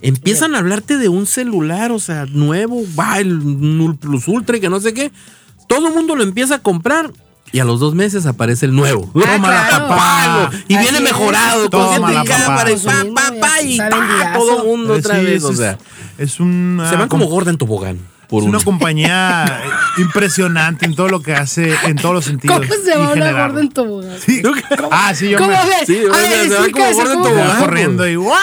Empiezan 0.00 0.54
a 0.54 0.58
hablarte 0.58 0.96
de 0.96 1.08
un 1.08 1.26
celular, 1.26 1.90
o 1.90 1.98
sea, 1.98 2.24
nuevo, 2.26 2.82
va 2.98 3.18
el 3.18 3.96
Plus 4.00 4.28
Ultra 4.28 4.56
y 4.56 4.60
que 4.60 4.68
no 4.70 4.78
sé 4.80 4.94
qué. 4.94 5.10
Todo 5.66 5.88
el 5.88 5.94
mundo 5.94 6.14
lo 6.14 6.22
empieza 6.22 6.56
a 6.56 6.58
comprar 6.60 7.10
y 7.50 7.58
a 7.58 7.64
los 7.64 7.80
dos 7.80 7.94
meses 7.94 8.24
aparece 8.26 8.66
el 8.66 8.74
nuevo. 8.76 9.10
Ah, 9.16 9.38
claro. 9.40 9.88
papá. 9.88 10.50
Y 10.68 10.74
Así 10.74 10.82
viene 10.84 11.00
mejorado, 11.00 11.62
gente 11.62 11.76
y 11.76 12.00
papá. 12.00 12.64
pa, 13.14 13.32
pa, 13.40 13.62
y 13.62 13.78
pa, 13.78 14.32
todo 14.34 14.62
el 14.62 14.68
mundo 14.68 14.94
otra 14.94 15.18
sí, 15.18 15.24
vez. 15.24 15.34
es, 15.36 15.44
O 15.44 15.52
sea, 15.54 15.78
es 16.16 16.38
un. 16.40 16.80
se 16.88 16.94
van 16.96 17.08
como 17.08 17.24
com- 17.24 17.32
gorda 17.32 17.50
en 17.50 17.58
tobogán. 17.58 17.98
Por 18.28 18.42
Es 18.42 18.48
una 18.48 18.60
compañía 18.60 19.62
impresionante 19.98 20.84
en 20.86 20.94
todo 20.94 21.08
lo 21.08 21.22
que 21.22 21.32
hace, 21.34 21.74
en 21.84 21.96
todos 21.96 22.14
los 22.14 22.24
sentidos. 22.26 22.58
¿Cómo 22.60 22.74
se 22.84 22.90
va 22.96 23.04
una 23.04 23.14
generarlo. 23.14 23.46
gorda 23.48 23.60
en 23.62 23.68
tobogán? 23.70 24.18
Sí. 24.24 24.42
Ah, 24.90 25.14
sí, 25.14 25.30
yo 25.30 25.38
¿Cómo 25.38 25.50
me. 25.50 25.56
ves? 25.56 25.86
Sí, 25.86 25.98
A 26.10 26.14
sea, 26.14 26.28
ver, 26.30 26.48
se 26.48 26.54
va 26.58 26.66
como 26.70 26.92
gorda 26.92 27.12
en 27.14 27.18
¿cómo 27.20 27.30
me 27.34 27.40
va 27.40 27.44
tobogán. 27.46 27.60
corriendo 27.64 28.08
y 28.08 28.16
¡guau! 28.16 28.38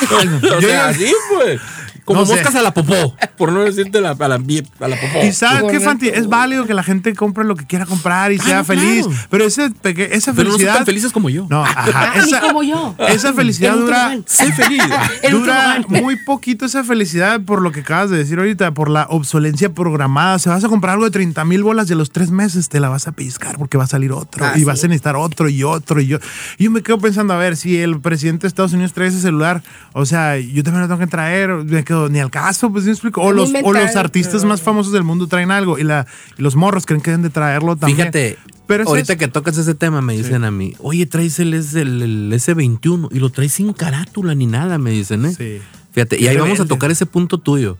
O 0.56 0.60
sea, 0.60 0.88
así, 0.88 1.12
pues. 1.34 1.60
Como 2.08 2.20
No 2.20 2.26
sé. 2.26 2.32
moscas 2.36 2.54
a 2.54 2.62
la 2.62 2.72
popó. 2.72 3.14
Por 3.36 3.52
no 3.52 3.60
decirte 3.60 4.00
la, 4.00 4.12
a, 4.12 4.28
la, 4.28 4.36
a 4.36 4.88
la 4.88 4.96
popó. 4.98 5.22
Y 5.22 5.32
sabes 5.32 5.70
qué. 5.70 5.78
Fanti, 5.78 6.08
es 6.08 6.26
válido 6.26 6.64
que 6.64 6.72
la 6.72 6.82
gente 6.82 7.12
compre 7.14 7.44
lo 7.44 7.54
que 7.54 7.66
quiera 7.66 7.84
comprar 7.84 8.32
y 8.32 8.38
Ah, 8.40 8.42
sea 8.42 8.58
no, 8.60 8.64
feliz. 8.64 9.06
claro. 9.06 9.22
Pero 9.28 9.44
ese 9.44 9.70
peque- 9.70 10.08
esa 10.12 10.32
Pero 10.32 10.44
no 10.44 10.50
son 10.52 10.58
felicidad. 10.60 10.74
tan 10.76 10.86
felices 10.86 11.12
como 11.12 11.28
yo. 11.28 11.46
No, 11.50 11.62
ajá. 11.62 11.84
Ah, 11.94 12.12
Esa, 12.16 12.40
como 12.40 12.62
yo. 12.62 12.94
esa 13.10 13.34
felicidad 13.34 13.74
dura. 13.76 14.16
Sé 14.24 14.50
feliz. 14.52 14.82
Dura 15.30 15.84
muy 15.88 16.16
poquito 16.24 16.64
esa 16.64 16.82
felicidad 16.82 17.40
por 17.42 17.60
lo 17.60 17.70
que 17.72 17.80
acabas 17.80 18.08
de 18.08 18.16
decir 18.16 18.38
ahorita, 18.38 18.72
por 18.72 18.88
la 18.88 19.06
obsolencia 19.10 19.68
programada. 19.74 20.36
O 20.36 20.38
sea, 20.38 20.52
vas 20.54 20.64
a 20.64 20.68
comprar 20.68 20.94
algo 20.94 21.04
de 21.04 21.10
30 21.10 21.44
mil 21.44 21.62
bolas 21.62 21.88
de 21.88 21.94
los 21.94 22.10
tres 22.10 22.30
meses, 22.30 22.68
te 22.70 22.80
la 22.80 22.88
vas 22.88 23.06
a 23.06 23.12
pellizcar 23.12 23.58
porque 23.58 23.76
va 23.76 23.84
a 23.84 23.88
salir 23.88 24.12
otro 24.12 24.44
Ah, 24.46 24.52
y 24.56 24.60
sí. 24.60 24.64
vas 24.64 24.82
a 24.82 24.88
necesitar 24.88 25.16
otro 25.16 25.48
y 25.50 25.62
otro 25.62 26.00
y 26.00 26.06
yo. 26.06 26.18
Y 26.56 26.64
yo 26.64 26.70
me 26.70 26.82
quedo 26.82 26.98
pensando, 26.98 27.34
a 27.34 27.36
ver, 27.36 27.56
si 27.56 27.76
el 27.78 28.00
presidente 28.00 28.42
de 28.42 28.48
Estados 28.48 28.72
Unidos 28.72 28.92
trae 28.94 29.08
ese 29.08 29.20
celular, 29.20 29.62
o 29.92 30.06
sea, 30.06 30.38
yo 30.38 30.62
también 30.62 30.82
lo 30.82 30.88
tengo 30.88 31.00
que 31.00 31.06
traer, 31.06 31.50
me 31.50 31.84
quedo 31.84 31.97
ni 32.08 32.20
al 32.20 32.30
caso, 32.30 32.70
pues 32.70 32.84
¿sí 32.84 32.88
me 32.88 32.92
explico. 32.92 33.20
O 33.22 33.32
los, 33.32 33.50
o 33.62 33.72
los 33.72 33.96
artistas 33.96 34.44
más 34.44 34.62
famosos 34.62 34.92
del 34.92 35.02
mundo 35.04 35.26
traen 35.26 35.50
algo 35.50 35.78
y, 35.78 35.82
la, 35.84 36.06
y 36.38 36.42
los 36.42 36.54
morros 36.54 36.86
creen 36.86 37.00
que 37.00 37.10
deben 37.10 37.22
de 37.22 37.30
traerlo 37.30 37.74
también. 37.76 37.96
Fíjate, 37.98 38.38
Pero 38.66 38.84
ahorita 38.86 39.14
es- 39.14 39.18
que 39.18 39.28
tocas 39.28 39.58
ese 39.58 39.74
tema, 39.74 40.00
me 40.00 40.16
dicen 40.16 40.44
a 40.44 40.50
mí, 40.50 40.74
oye, 40.78 41.06
traes 41.06 41.38
el, 41.40 41.54
el, 41.54 42.02
el 42.02 42.32
S21 42.32 43.08
y 43.10 43.18
lo 43.18 43.30
traes 43.30 43.52
sin 43.54 43.72
carátula 43.72 44.34
ni 44.34 44.46
nada, 44.46 44.78
me 44.78 44.90
dicen, 44.90 45.24
¿eh? 45.26 45.34
Sí. 45.36 45.58
Fíjate, 45.90 46.20
y 46.20 46.28
ahí 46.28 46.36
vamos 46.36 46.60
a 46.60 46.66
tocar 46.66 46.90
ese 46.90 47.06
punto 47.06 47.38
tuyo. 47.38 47.76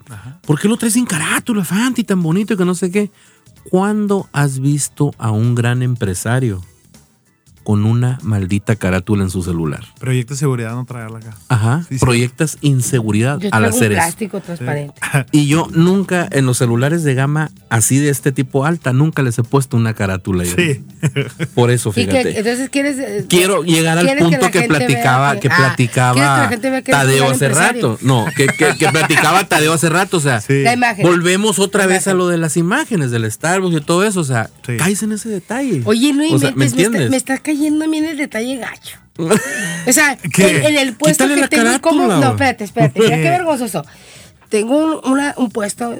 ¿Por 0.46 0.58
qué 0.58 0.66
lo 0.66 0.76
traes 0.76 0.94
sin 0.94 1.06
carátula, 1.06 1.64
Fanti, 1.64 2.02
tan 2.04 2.20
bonito 2.22 2.54
y 2.54 2.56
que 2.56 2.64
no 2.64 2.74
sé 2.74 2.90
qué? 2.90 3.10
¿Cuándo 3.70 4.28
has 4.32 4.60
visto 4.60 5.12
a 5.18 5.30
un 5.30 5.54
gran 5.54 5.82
empresario 5.82 6.62
con 7.68 7.84
una 7.84 8.18
maldita 8.22 8.76
carátula 8.76 9.24
en 9.24 9.28
su 9.28 9.42
celular? 9.42 9.84
Proyecto 10.00 10.32
de 10.32 10.38
seguridad 10.38 10.72
no 10.74 10.86
traerla 10.86 11.18
acá. 11.18 11.34
Ajá. 11.48 11.82
Sí, 11.86 11.96
sí. 11.96 12.00
Proyectas 12.00 12.56
inseguridad 12.62 13.38
Yo 13.40 13.48
al 13.48 13.60
traigo 13.60 13.66
un 13.66 13.74
hacer 13.74 13.92
eso. 13.92 14.00
plástico 14.00 14.40
transparente. 14.40 14.94
Y 15.32 15.48
yo 15.48 15.68
nunca, 15.74 16.26
en 16.32 16.46
los 16.46 16.56
celulares 16.56 17.04
de 17.04 17.12
gama 17.12 17.50
así 17.68 17.98
de 17.98 18.08
este 18.08 18.32
tipo 18.32 18.64
alta, 18.64 18.94
nunca 18.94 19.22
les 19.22 19.38
he 19.38 19.42
puesto 19.42 19.76
una 19.76 19.92
carátula. 19.92 20.44
yo. 20.44 20.54
Sí. 20.56 20.82
Por 21.54 21.70
eso, 21.70 21.90
Y 21.94 22.06
que, 22.06 22.10
fíjate. 22.10 22.38
entonces 22.38 22.70
quieres. 22.70 22.98
eh, 23.00 23.26
Quiero 23.28 23.62
llegar 23.64 23.98
al 23.98 24.16
punto 24.16 24.50
que, 24.50 24.62
platicaba, 24.62 25.34
que- 25.34 25.40
que, 25.40 25.48
ah, 25.48 25.74
¿quieres 25.76 25.90
que 25.90 25.90
platicaba 25.90 26.38
la 26.42 26.48
gente 26.48 26.70
vea 26.70 26.80
que 26.82 26.90
eres 26.90 27.02
un 27.02 27.06
Tadeo 27.10 27.24
hace 27.30 27.44
empresario? 27.46 27.82
rato. 27.92 27.98
No, 28.00 28.26
que, 28.34 28.46
que- 28.46 28.76
que 28.78 28.88
platicaba 28.88 29.44
Tadeo 29.46 29.74
hace 29.74 29.90
rato. 29.90 30.16
O 30.16 30.20
sea, 30.20 30.40
Sí. 30.40 30.62
La 30.62 30.72
imagen. 30.72 31.04
volvemos 31.06 31.58
otra 31.58 31.82
La 31.82 31.88
vez 31.88 32.08
a 32.08 32.14
lo 32.14 32.28
de 32.28 32.38
las 32.38 32.56
imágenes, 32.56 33.10
del 33.10 33.30
Starbucks 33.30 33.76
y 33.76 33.80
todo 33.82 34.04
eso. 34.04 34.20
O 34.20 34.24
sea, 34.24 34.48
Sí. 34.66 34.78
caes 34.78 35.02
en 35.02 35.12
ese 35.12 35.28
detalle. 35.28 35.82
Oye, 35.84 36.14
no 36.14 36.24
o 36.34 36.38
sea, 36.38 36.50
¿me 36.52 36.56
me, 36.56 36.64
está, 36.64 36.80
entiendes? 36.82 37.10
me 37.10 37.16
está 37.18 37.36
cayendo 37.36 37.57
a 37.66 37.88
mí 37.88 37.98
en 37.98 38.04
el 38.04 38.16
detalle 38.16 38.56
gacho. 38.56 38.98
O 39.86 39.92
sea, 39.92 40.16
en, 40.38 40.64
en 40.64 40.76
el 40.78 40.94
puesto 40.94 41.24
Quítale 41.24 41.42
que 41.48 41.56
tengo 41.56 41.80
como. 41.80 42.06
No, 42.06 42.30
espérate, 42.30 42.64
espérate. 42.64 43.00
Mira 43.00 43.16
¿Qué? 43.16 43.22
vergonzoso. 43.30 43.84
Tengo 44.48 44.78
un, 44.78 45.10
una- 45.12 45.34
un 45.36 45.50
puesto 45.50 45.94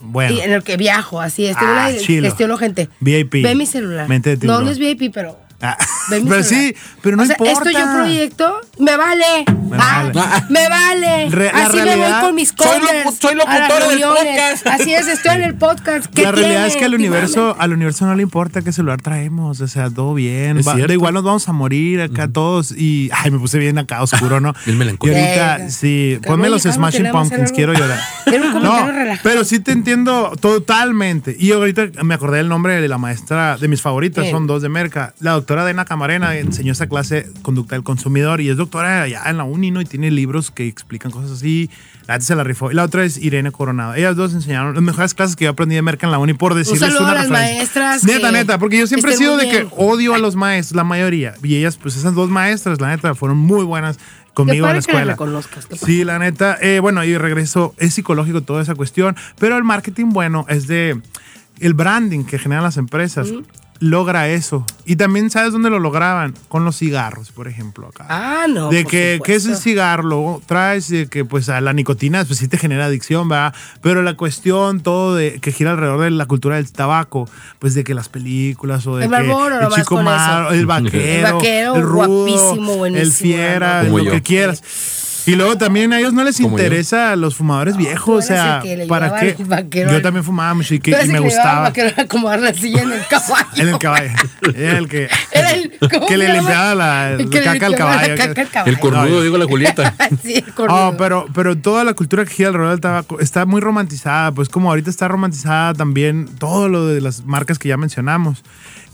Bueno. 0.00 0.40
en 0.42 0.52
el 0.52 0.62
que 0.64 0.76
viajo, 0.76 1.20
así 1.20 1.46
es. 1.46 1.56
Tengo 1.56 1.70
Ah, 1.72 1.90
una- 1.90 2.22
gestiono 2.28 2.56
gente. 2.56 2.88
VIP. 3.00 3.34
Ve 3.42 3.54
mi 3.54 3.66
celular. 3.66 4.08
Mente 4.08 4.36
de 4.36 4.46
no, 4.46 4.60
no 4.62 4.70
es 4.70 4.78
VIP, 4.78 5.12
pero. 5.12 5.38
Ah, 5.62 5.78
pero 6.10 6.42
sí, 6.42 6.74
pero 7.02 7.16
no 7.16 7.22
o 7.22 7.26
sea, 7.26 7.36
importa. 7.38 7.70
esto 7.70 7.78
yo 7.78 7.92
proyecto, 7.96 8.60
me 8.78 8.96
vale. 8.96 9.44
Me 9.70 9.76
Ah, 9.80 10.10
vale. 10.12 10.44
me 10.50 10.68
vale. 10.68 11.30
Re- 11.30 11.52
la 11.52 11.66
Así 11.66 11.76
me 11.76 11.96
voy 11.96 12.12
con 12.20 12.34
mis 12.34 12.48
Soy 12.48 12.80
locu- 12.80 13.12
soy 13.18 13.32
a 13.32 13.34
las 13.36 13.46
locutora 13.70 13.88
del 13.88 14.00
podcast. 14.02 14.66
Así 14.66 14.92
es, 14.92 15.06
estoy 15.08 15.36
en 15.36 15.42
el 15.44 15.54
podcast. 15.54 16.06
¿Qué 16.12 16.22
La 16.24 16.32
realidad 16.32 16.66
es 16.66 16.76
que 16.76 16.84
al 16.84 16.94
universo, 16.94 17.56
al 17.58 17.72
universo 17.72 18.04
no 18.06 18.14
le 18.14 18.22
importa 18.22 18.60
qué 18.62 18.72
celular 18.72 19.00
traemos, 19.00 19.60
o 19.60 19.68
sea, 19.68 19.88
todo 19.88 20.14
bien. 20.14 20.58
Va- 20.66 20.92
igual 20.92 21.14
nos 21.14 21.22
vamos 21.24 21.48
a 21.48 21.52
morir 21.52 22.02
acá 22.02 22.28
todos 22.28 22.72
y 22.72 23.08
ay, 23.14 23.30
me 23.30 23.38
puse 23.38 23.58
bien 23.58 23.78
acá 23.78 24.02
oscuro, 24.02 24.40
¿no? 24.40 24.52
Bien 24.66 24.82
y 24.82 25.08
ahorita 25.08 25.70
sí, 25.70 26.18
ponme 26.26 26.48
los 26.50 26.62
Smashing 26.62 27.10
Pumpkins, 27.12 27.52
quiero 27.52 27.72
llorar. 27.72 28.00
Era 28.26 28.42
un 28.46 28.62
No, 28.62 28.90
relajado. 28.90 29.20
pero 29.22 29.44
sí 29.44 29.60
te 29.60 29.72
entiendo 29.72 30.32
totalmente. 30.40 31.36
Y 31.38 31.52
ahorita 31.52 32.02
me 32.02 32.14
acordé 32.14 32.38
del 32.38 32.48
nombre 32.48 32.80
de 32.80 32.88
la 32.88 32.98
maestra 32.98 33.56
de 33.58 33.68
mis 33.68 33.80
favoritas, 33.80 34.28
son 34.30 34.46
dos 34.46 34.60
de 34.62 34.68
Merca. 34.68 35.14
La 35.20 35.32
doctora 35.32 35.51
Dena 35.64 35.84
Camarena 35.84 36.36
enseñó 36.36 36.72
esa 36.72 36.88
clase 36.88 37.30
Conducta 37.42 37.74
del 37.74 37.84
Consumidor 37.84 38.40
y 38.40 38.48
es 38.48 38.56
doctora 38.56 39.02
allá 39.02 39.22
en 39.26 39.36
la 39.36 39.44
uni, 39.44 39.70
¿no? 39.70 39.80
Y 39.80 39.84
tiene 39.84 40.10
libros 40.10 40.50
que 40.50 40.66
explican 40.66 41.12
cosas 41.12 41.30
así. 41.30 41.70
La 42.06 42.14
otra 42.14 42.26
se 42.26 42.34
la 42.34 42.44
rifó. 42.44 42.70
Y 42.70 42.74
la 42.74 42.84
otra 42.84 43.04
es 43.04 43.18
Irene 43.18 43.52
Coronado. 43.52 43.94
Ellas 43.94 44.16
dos 44.16 44.32
enseñaron 44.34 44.74
las 44.74 44.82
mejores 44.82 45.14
clases 45.14 45.36
que 45.36 45.44
yo 45.44 45.50
aprendí 45.50 45.74
de 45.74 45.82
Merca 45.82 46.06
en 46.06 46.12
la 46.12 46.18
uni 46.18 46.34
por 46.34 46.54
decirles 46.54 46.80
saludo 46.80 47.02
una 47.02 47.12
a 47.12 47.14
las 47.14 47.28
referencia. 47.28 47.56
maestras 47.58 48.04
Neta, 48.04 48.32
neta, 48.32 48.58
porque 48.58 48.78
yo 48.78 48.86
siempre 48.86 49.12
he 49.12 49.16
sido 49.16 49.36
de 49.36 49.48
que 49.48 49.66
odio 49.76 50.14
a 50.14 50.18
los 50.18 50.34
maestros, 50.34 50.76
la 50.76 50.84
mayoría. 50.84 51.34
Y 51.42 51.56
ellas, 51.56 51.76
pues 51.76 51.96
esas 51.96 52.14
dos 52.14 52.30
maestras, 52.30 52.80
la 52.80 52.88
neta, 52.88 53.14
fueron 53.14 53.38
muy 53.38 53.64
buenas. 53.64 53.98
conmigo 54.34 54.66
en 54.66 54.70
la 54.70 54.72
la 54.72 54.78
escuela. 54.78 55.16
qué 55.16 55.76
Sí, 55.76 56.04
la 56.04 56.18
neta. 56.18 56.56
eh, 56.60 56.80
bueno, 56.80 57.04
y 57.04 57.16
regreso, 57.18 57.74
es 57.78 57.94
psicológico 57.94 58.40
toda 58.40 58.62
esa 58.62 58.74
cuestión, 58.74 59.14
pero 59.38 59.56
el 59.56 59.64
marketing 59.64 60.10
bueno 60.10 60.46
es 60.48 60.66
de 60.66 61.00
el 61.60 61.74
branding 61.74 62.24
que 62.24 62.38
generan 62.38 62.64
las 62.64 62.76
empresas. 62.76 63.28
Logra 63.82 64.28
eso. 64.28 64.64
Y 64.84 64.94
también, 64.94 65.28
¿sabes 65.28 65.50
dónde 65.50 65.68
lo 65.68 65.80
lograban? 65.80 66.34
Con 66.46 66.64
los 66.64 66.78
cigarros, 66.78 67.32
por 67.32 67.48
ejemplo, 67.48 67.88
acá. 67.88 68.06
Ah, 68.08 68.46
no. 68.48 68.68
de 68.68 68.84
por 68.84 68.92
que, 68.92 69.20
¿qué 69.24 69.34
es 69.34 69.46
el 69.46 69.56
cigarro? 69.56 70.04
Luego 70.04 70.42
traes 70.46 70.88
de 70.88 71.08
que 71.08 71.24
pues 71.24 71.48
a 71.48 71.60
la 71.60 71.72
nicotina 71.72 72.24
pues 72.24 72.38
sí 72.38 72.46
te 72.46 72.58
genera 72.58 72.84
adicción, 72.84 73.28
¿verdad? 73.28 73.52
Pero 73.80 74.02
la 74.02 74.14
cuestión 74.14 74.82
todo 74.82 75.16
de 75.16 75.40
que 75.40 75.50
gira 75.50 75.72
alrededor 75.72 76.02
de 76.02 76.10
la 76.12 76.26
cultura 76.26 76.56
del 76.56 76.70
tabaco, 76.70 77.28
pues 77.58 77.74
de 77.74 77.82
que 77.82 77.92
las 77.92 78.08
películas 78.08 78.86
o 78.86 78.98
de 78.98 79.06
El 79.06 79.10
que 79.10 79.16
Marlboro 79.16 79.60
el 79.60 79.74
chico 79.74 80.00
malo, 80.00 80.50
el 80.52 80.64
vaquero, 80.64 81.26
El 81.26 81.32
vaquero, 81.34 81.74
el 81.74 81.82
rudo, 81.82 82.06
guapísimo, 82.06 82.76
buenísimo, 82.76 83.02
el 83.02 83.12
fiera, 83.12 83.82
lo 83.82 83.98
yo. 83.98 84.12
que 84.12 84.22
quieras. 84.22 84.62
Y 85.26 85.34
luego 85.36 85.56
también 85.56 85.92
a 85.92 85.98
ellos 85.98 86.12
no 86.12 86.24
les 86.24 86.40
interesa 86.40 87.12
a 87.12 87.16
los 87.16 87.36
fumadores 87.36 87.76
viejos, 87.76 88.24
o 88.24 88.26
sea, 88.26 88.60
que 88.62 88.76
le 88.76 88.86
¿para 88.86 89.18
qué? 89.20 89.36
el 89.38 89.44
vaquero 89.44 89.92
Yo 89.92 90.02
también 90.02 90.24
fumaba 90.24 90.54
mucho 90.54 90.74
y, 90.74 90.80
me 91.08 91.20
gustaba. 91.20 91.72
era 91.74 92.02
acomodar 92.02 92.40
la 92.40 92.52
silla 92.54 92.82
en 92.82 92.92
el 92.92 93.06
caballo. 93.10 93.46
En 93.56 93.68
el 93.68 93.78
caballo. 93.78 94.10
Era 94.54 94.78
el 94.78 94.88
que, 94.88 95.08
Era 95.32 95.50
el- 95.52 95.72
¿cómo 95.90 96.06
que 96.06 96.16
le 96.16 96.32
limpiaba 96.32 96.74
la, 96.74 97.14
que 97.18 97.24
le 97.24 97.30
caca 97.44 97.66
al 97.66 97.72
limpiaba 97.72 97.92
la 97.92 97.98
caballo. 98.02 98.16
caca 98.16 98.40
al 98.42 98.48
caballo. 98.50 98.72
El 98.72 98.78
cornudo, 98.80 99.22
digo 99.22 99.38
la 99.38 99.44
Julieta. 99.46 99.94
sí, 100.22 100.34
el 100.46 100.54
cornudo. 100.54 100.88
Oh, 100.88 100.96
pero, 100.96 101.26
pero 101.34 101.56
toda 101.56 101.84
la 101.84 101.94
cultura 101.94 102.24
que 102.24 102.30
gira 102.32 102.48
alrededor 102.48 102.72
del 102.72 102.80
tabaco 102.80 103.20
está 103.20 103.46
muy 103.46 103.60
romantizada, 103.60 104.32
pues 104.32 104.48
como 104.48 104.70
ahorita 104.70 104.90
está 104.90 105.08
romantizada 105.08 105.74
también 105.74 106.28
todo 106.38 106.68
lo 106.68 106.86
de 106.86 107.00
las 107.00 107.24
marcas 107.24 107.58
que 107.58 107.68
ya 107.68 107.76
mencionamos. 107.76 108.42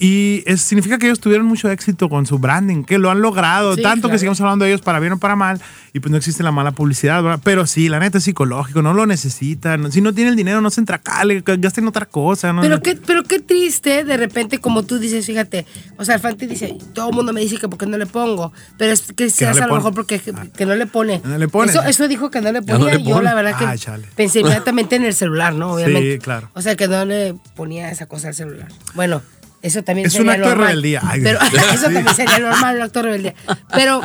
Y 0.00 0.42
es- 0.46 0.60
significa 0.62 0.96
que 0.98 1.06
ellos 1.06 1.18
tuvieron 1.20 1.46
mucho 1.46 1.68
éxito 1.70 2.08
con 2.08 2.24
su 2.26 2.38
branding, 2.38 2.84
que 2.84 2.98
lo 2.98 3.10
han 3.10 3.20
logrado, 3.20 3.74
Sí, 3.74 3.82
tanto 3.82 4.08
que 4.08 4.18
sigamos 4.18 4.40
hablando 4.40 4.64
de 4.64 4.70
ellos 4.70 4.80
para 4.80 5.00
bien 5.00 5.12
o 5.14 5.18
para 5.18 5.34
mal, 5.34 5.60
y 5.92 5.98
pues 6.00 6.10
no 6.12 6.16
existe 6.16 6.42
la 6.44 6.52
mala 6.52 6.70
publicidad, 6.70 7.20
¿verdad? 7.22 7.40
Pero 7.42 7.66
sí, 7.66 7.88
la 7.88 7.98
neta 7.98 8.18
es 8.18 8.24
psicológico, 8.24 8.80
no 8.80 8.94
lo 8.94 9.06
necesitan. 9.06 9.90
Si 9.90 10.00
no 10.00 10.12
tiene 10.12 10.30
el 10.30 10.36
dinero, 10.36 10.60
no 10.60 10.70
se 10.70 10.80
entracale, 10.80 11.42
gasten 11.44 11.88
otra 11.88 12.06
cosa. 12.06 12.52
¿no? 12.52 12.62
Pero 12.62 12.80
qué, 12.80 12.94
pero 12.94 13.24
qué 13.24 13.40
triste, 13.40 14.04
de 14.04 14.16
repente, 14.16 14.58
como 14.58 14.84
tú 14.84 14.98
dices, 15.00 15.26
fíjate, 15.26 15.66
o 15.96 16.04
sea, 16.04 16.14
el 16.16 16.20
Fanti 16.20 16.46
dice, 16.46 16.76
todo 16.94 17.08
el 17.10 17.16
mundo 17.16 17.32
me 17.32 17.40
dice 17.40 17.56
que 17.58 17.68
por 17.68 17.78
qué 17.78 17.86
no 17.86 17.98
le 17.98 18.06
pongo, 18.06 18.52
pero 18.76 18.92
es 18.92 19.02
que 19.16 19.30
seas 19.30 19.56
le 19.56 19.62
a 19.62 19.66
lo 19.66 19.74
mejor 19.74 19.94
porque 19.94 20.20
que, 20.20 20.32
que 20.56 20.64
no 20.66 20.76
le 20.76 20.86
pone. 20.86 21.20
No 21.24 21.36
le 21.38 21.48
pone. 21.48 21.72
Eso, 21.72 21.82
eso 21.82 22.06
dijo 22.06 22.30
que 22.30 22.40
no 22.40 22.52
le 22.52 22.60
no 22.60 22.66
ponía, 22.66 22.94
le 22.94 23.02
yo 23.02 23.20
la 23.20 23.34
verdad 23.34 23.58
que 23.58 23.64
Ah, 23.64 23.76
chale. 23.76 24.06
pensé 24.14 24.40
inmediatamente 24.40 24.94
en 24.96 25.04
el 25.04 25.14
celular, 25.14 25.54
¿no? 25.54 25.72
Obviamente. 25.74 26.18
claro. 26.20 26.50
O 26.54 26.62
sea, 26.62 26.76
que 26.76 26.86
no 26.86 27.04
le 27.04 27.34
ponía 27.56 27.90
esa 27.90 28.06
cosa 28.06 28.28
al 28.28 28.34
celular. 28.34 28.68
Bueno, 28.94 29.22
eso 29.68 29.82
también 29.84 30.06
Es 30.08 30.14
un 30.14 30.18
sería 30.18 30.32
acto 30.32 30.48
de 30.48 30.54
normal. 30.54 30.68
rebeldía. 30.68 31.00
Ay, 31.04 31.20
pero 31.22 31.38
sí. 31.50 31.56
eso 31.74 31.82
también 31.84 32.14
sería 32.14 32.38
normal, 32.38 32.76
un 32.76 32.82
acto 32.82 32.98
de 32.98 33.02
rebeldía. 33.04 33.34
Pero, 33.72 34.00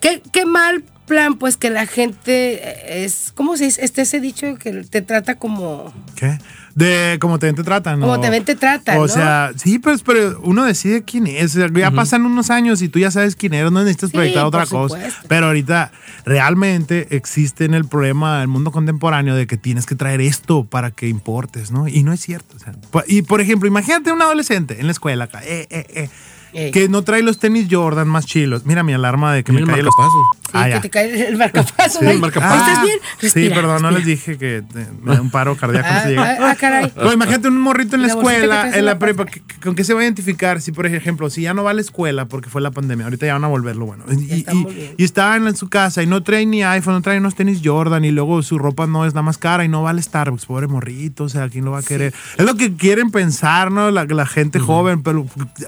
qué, 0.00 0.22
qué 0.32 0.44
mal 0.44 0.84
plan, 1.06 1.36
pues, 1.36 1.56
que 1.56 1.70
la 1.70 1.86
gente 1.86 3.04
es, 3.04 3.32
¿cómo 3.34 3.56
se 3.56 3.64
dice? 3.64 3.84
Este 3.84 4.02
ese 4.02 4.20
dicho 4.20 4.56
que 4.56 4.72
te 4.84 5.02
trata 5.02 5.36
como... 5.36 5.92
¿Qué? 6.14 6.38
De 6.74 7.16
cómo 7.22 7.38
te 7.38 7.46
ven, 7.46 7.54
te 7.54 7.62
tratan. 7.64 8.00
Como 8.00 8.16
¿no? 8.16 8.20
te 8.20 8.28
ven, 8.28 8.44
te 8.44 8.54
tratan, 8.54 8.98
O 8.98 9.02
¿no? 9.02 9.08
sea, 9.08 9.52
sí, 9.56 9.78
pues, 9.78 10.02
pero 10.02 10.38
uno 10.42 10.62
decide 10.64 11.04
quién 11.04 11.26
es. 11.26 11.56
O 11.56 11.60
sea, 11.60 11.68
ya 11.74 11.90
pasan 11.90 12.26
unos 12.26 12.50
años 12.50 12.82
y 12.82 12.90
tú 12.90 12.98
ya 12.98 13.10
sabes 13.10 13.34
quién 13.34 13.54
eres, 13.54 13.72
no 13.72 13.80
necesitas 13.80 14.10
Sí, 14.10 14.16
proyectar 14.16 14.44
otra 14.44 14.66
cosa. 14.66 14.98
Pero 15.26 15.46
ahorita 15.46 15.90
realmente 16.26 17.16
existe 17.16 17.64
en 17.64 17.72
el 17.72 17.86
problema 17.86 18.40
del 18.40 18.48
mundo 18.48 18.72
contemporáneo 18.72 19.34
de 19.34 19.46
que 19.46 19.56
tienes 19.56 19.86
que 19.86 19.94
traer 19.94 20.20
esto 20.20 20.64
para 20.64 20.90
que 20.90 21.08
importes, 21.08 21.70
¿no? 21.70 21.88
Y 21.88 22.02
no 22.02 22.12
es 22.12 22.20
cierto. 22.20 22.56
o 22.56 22.58
sea, 22.58 22.74
y 23.06 23.22
por 23.22 23.40
ejemplo, 23.40 23.66
imagínate 23.66 24.12
un 24.12 24.20
adolescente 24.20 24.78
en 24.78 24.84
la 24.84 24.92
escuela 24.92 25.24
acá, 25.24 25.40
eh, 25.44 25.66
eh, 25.70 25.86
eh, 25.94 26.10
Ey. 26.56 26.70
que 26.72 26.88
no 26.88 27.02
trae 27.02 27.22
los 27.22 27.38
tenis 27.38 27.68
Jordan 27.70 28.08
más 28.08 28.26
chilos. 28.26 28.64
Mira 28.66 28.82
mi 28.82 28.92
alarma 28.94 29.32
de 29.34 29.44
que 29.44 29.52
Mira 29.52 29.66
me 29.66 29.72
el 29.72 29.76
cae 29.78 29.82
los. 29.84 29.94
Sí, 29.96 30.52
Ah, 30.52 30.64
que 30.64 30.70
ya. 30.70 30.80
te 30.80 30.90
cae 30.90 31.28
el 31.28 31.36
marcapaso. 31.36 31.98
Sí, 32.00 32.06
el 32.06 32.18
marcapaso. 32.20 32.54
¿Estás 32.56 32.82
bien? 32.84 32.98
Sí, 33.18 33.26
Respira, 33.26 33.54
perdón, 33.56 33.82
no 33.82 33.90
les 33.90 34.06
respira. 34.06 34.16
dije 34.16 34.38
que 34.38 34.86
me 35.02 35.14
da 35.14 35.20
un 35.20 35.30
paro 35.30 35.56
cardíaco. 35.56 35.88
no 35.92 36.00
se 36.02 36.08
llega. 36.10 36.22
Ah, 36.30 36.36
ah, 36.40 36.50
ah, 36.52 36.54
caray. 36.54 36.92
No, 36.96 37.12
imagínate 37.12 37.48
un 37.48 37.60
morrito 37.60 37.96
en 37.96 38.02
la 38.02 38.08
La 38.08 38.14
escuela, 38.14 38.66
en 38.68 38.84
la 38.86 38.92
la 38.92 38.98
prepa, 38.98 39.26
que- 39.26 39.40
que- 39.40 39.56
¿con 39.60 39.74
qué 39.74 39.82
se 39.84 39.92
va 39.92 40.00
a 40.00 40.04
identificar? 40.04 40.60
Si, 40.62 40.70
por 40.72 40.86
ejemplo, 40.86 41.28
si 41.30 41.42
ya 41.42 41.52
no 41.52 41.64
va 41.64 41.72
a 41.72 41.74
la 41.74 41.80
escuela 41.80 42.26
porque 42.26 42.48
fue 42.48 42.62
la 42.62 42.70
pandemia, 42.70 43.04
ahorita 43.06 43.26
ya 43.26 43.32
van 43.34 43.44
a 43.44 43.48
volverlo 43.48 43.86
bueno. 43.86 44.04
Y, 44.10 44.34
y- 44.34 44.94
y 44.96 45.04
está 45.04 45.34
en, 45.36 45.54
su 45.56 45.68
casa 45.68 46.02
y 46.02 46.06
no 46.06 46.22
trae 46.22 46.46
ni 46.46 46.62
iPhone, 46.62 46.94
no 46.94 47.02
trae 47.02 47.18
unos 47.18 47.34
tenis 47.34 47.60
Jordan 47.62 48.04
y 48.04 48.12
luego 48.12 48.42
su 48.42 48.56
ropa 48.58 48.86
no 48.86 49.04
es 49.04 49.12
nada 49.14 49.22
más 49.22 49.36
cara 49.38 49.64
y 49.64 49.68
no 49.68 49.82
va 49.82 49.90
al 49.90 50.02
Starbucks, 50.02 50.46
pobre 50.46 50.68
morrito, 50.68 51.24
o 51.24 51.28
sea, 51.28 51.48
¿quién 51.48 51.64
lo 51.64 51.72
va 51.72 51.80
a 51.80 51.82
querer? 51.82 52.14
Es 52.38 52.44
lo 52.46 52.54
que 52.54 52.74
quieren 52.76 53.10
pensar, 53.10 53.70
¿no? 53.72 53.90
La, 53.90 54.04
la 54.04 54.26
gente 54.26 54.58
joven, 54.60 55.02
pero 55.02 55.26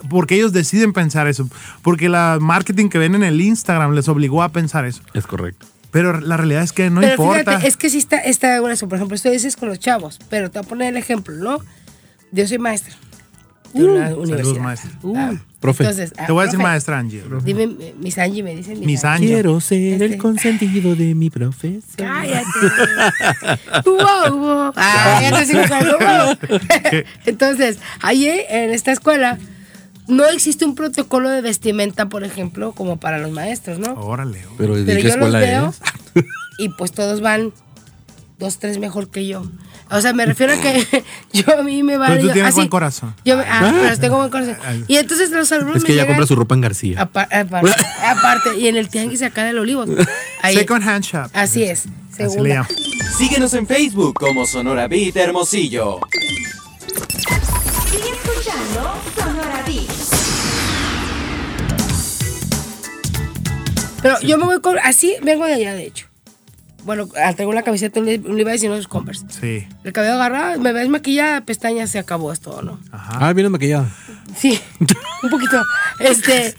porque 0.09 0.37
ellos 0.37 0.53
deciden 0.53 0.78
pensar 0.93 1.27
eso, 1.29 1.49
porque 1.83 2.09
la 2.09 2.39
marketing 2.41 2.89
que 2.89 2.99
ven 2.99 3.15
en 3.15 3.23
el 3.23 3.41
Instagram 3.41 3.93
les 3.95 4.09
obligó 4.09 4.43
a 4.43 4.49
pensar 4.51 4.85
eso. 4.85 5.03
Es 5.15 5.27
correcto. 5.27 5.67
Pero 5.91 6.21
la 6.21 6.37
realidad 6.37 6.63
es 6.63 6.73
que 6.73 6.91
no 6.91 7.01
pero 7.01 7.13
importa. 7.15 7.53
fíjate, 7.53 7.67
es 7.69 7.77
que 7.79 7.89
sí 7.91 7.99
está, 7.99 8.19
está 8.19 8.61
bueno 8.61 8.75
eso. 8.75 8.89
Por 8.89 8.97
ejemplo, 8.97 9.15
esto 9.15 9.31
dices 9.31 9.57
con 9.57 9.69
los 9.71 9.79
chavos, 9.79 10.19
pero 10.29 10.51
te 10.51 10.59
voy 10.59 10.67
a 10.67 10.69
poner 10.69 10.89
el 10.91 10.97
ejemplo, 10.99 11.35
¿no? 11.35 11.59
Yo 12.31 12.47
soy 12.47 12.59
maestra 12.59 12.95
de 13.73 13.85
una 13.85 14.15
universidad. 14.15 14.61
maestra. 14.63 14.91
Ah, 15.17 15.33
profe. 15.61 15.85
Entonces, 15.85 16.13
ah, 16.19 16.27
Te 16.27 16.33
voy 16.33 16.43
a 16.43 16.45
decir 16.45 16.59
profe, 16.59 16.71
maestra 16.73 16.99
Angie. 16.99 17.23
Dime, 17.43 17.65
eh, 17.81 17.95
mis 17.99 18.19
Angie, 18.19 18.43
me 18.43 18.55
dicen 18.55 18.81
Mis 18.81 19.05
Angie. 19.05 19.39
Angie. 19.41 19.61
ser 19.61 20.03
Este. 20.03 20.19
consentido 20.19 20.95
de 20.95 21.15
mi 21.15 21.31
profesor. 21.31 21.81
Cállate. 21.97 22.47
Wow, 23.85 24.39
wow. 24.39 24.73
Ah, 24.77 25.21
ya 25.23 25.39
te 25.39 25.47
sigo 25.47 25.61
con 25.69 25.79
el 25.79 25.89
wow. 25.89 27.05
Entonces, 27.27 27.79
ahí 28.01 28.27
en 28.49 28.71
esta 28.71 28.93
escuela 28.93 29.39
no 30.09 30.27
existe 30.27 30.65
un 30.65 30.75
protocolo 30.75 31.29
de 31.31 31.41
vestimenta, 31.41 32.09
por 32.09 32.25
ejemplo, 32.25 32.73
como 32.73 32.97
para 32.99 33.19
los 33.19 33.31
maestros, 33.31 33.79
¿no? 33.79 33.93
Órale. 33.95 34.43
Pero 34.57 34.75
¿de 34.75 34.85
Pero 34.85 34.97
qué 34.97 35.03
yo 35.03 35.17
los 35.17 35.27
escuela 35.29 35.39
veo 35.39 35.75
es? 36.15 36.25
y 36.59 36.69
pues 36.71 36.93
todos 36.93 37.21
van 37.21 37.53
dos, 38.39 38.59
tres 38.59 38.79
mejor 38.79 39.09
que 39.11 39.27
yo. 39.27 39.45
O 39.91 40.01
sea, 40.03 40.13
me 40.13 40.27
refiero 40.27 40.53
a 40.53 40.57
que 40.61 41.05
yo 41.33 41.59
a 41.59 41.63
mí 41.63 41.83
me 41.83 41.97
va 41.97 42.09
Pero 42.09 42.21
tú 42.21 42.27
yo- 42.29 42.33
tienes 42.35 42.49
así, 42.51 42.57
buen 42.57 42.69
corazón. 42.69 43.15
Yo 43.25 43.39
ah, 43.41 43.71
pero 43.83 43.99
tengo 43.99 44.17
buen 44.19 44.31
corazón. 44.31 44.57
Y 44.89 44.97
entonces 44.97 45.31
los 45.31 45.51
alumnos 45.53 45.79
Es 45.79 45.85
que 45.85 45.89
me 45.93 45.95
ella 45.95 46.03
llegan- 46.05 46.17
compra 46.17 46.27
su 46.27 46.37
ropa 46.37 46.55
en 46.55 46.61
García. 46.61 47.01
apa- 47.03 47.29
aparte, 47.31 47.71
aparte, 48.05 48.59
y 48.59 48.69
en 48.69 48.77
el 48.77 48.89
tianguis 48.91 49.23
acá 49.23 49.45
del 49.45 49.59
Olivos. 49.59 49.89
Ahí- 50.43 50.57
Second 50.57 50.87
hand 50.89 51.05
shop. 51.05 51.31
así 51.33 51.63
es. 51.65 51.85
Segunda. 52.17 52.67
Síguenos 53.17 53.55
en 53.55 53.67
Facebook 53.67 54.15
como 54.15 54.45
Sonora 54.47 54.89
Beat 54.89 55.17
Hermosillo. 55.17 56.01
Pero 64.03 64.21
yo 64.21 64.39
me 64.39 64.45
voy 64.45 64.61
con. 64.61 64.79
Así 64.79 65.15
vengo 65.23 65.45
de 65.47 65.55
allá, 65.55 65.75
de 65.75 65.87
hecho. 65.87 66.07
Bueno, 66.85 67.07
traigo 67.09 67.51
una 67.51 67.63
camiseta, 67.63 68.01
un 68.01 68.07
Levi- 68.07 68.25
un 68.29 68.37
Levi's 68.39 68.63
y 68.63 68.69
unos 68.69 68.89
Converse. 68.89 69.27
Sí. 69.29 69.67
El 69.85 69.93
cabello 69.93 70.15
agarrado, 70.15 70.59
me 70.61 70.73
ves 70.73 70.89
maquillada, 70.89 71.41
pestañas, 71.43 71.91
se 71.91 71.99
acabó 71.99 72.33
esto, 72.33 72.63
¿no? 72.63 72.81
Ah, 72.93 73.33
vienes 73.35 73.51
maquillada. 73.51 73.91
Sí, 74.37 74.59
un 75.23 75.31
poquito. 75.31 75.63
Este. 76.01 76.55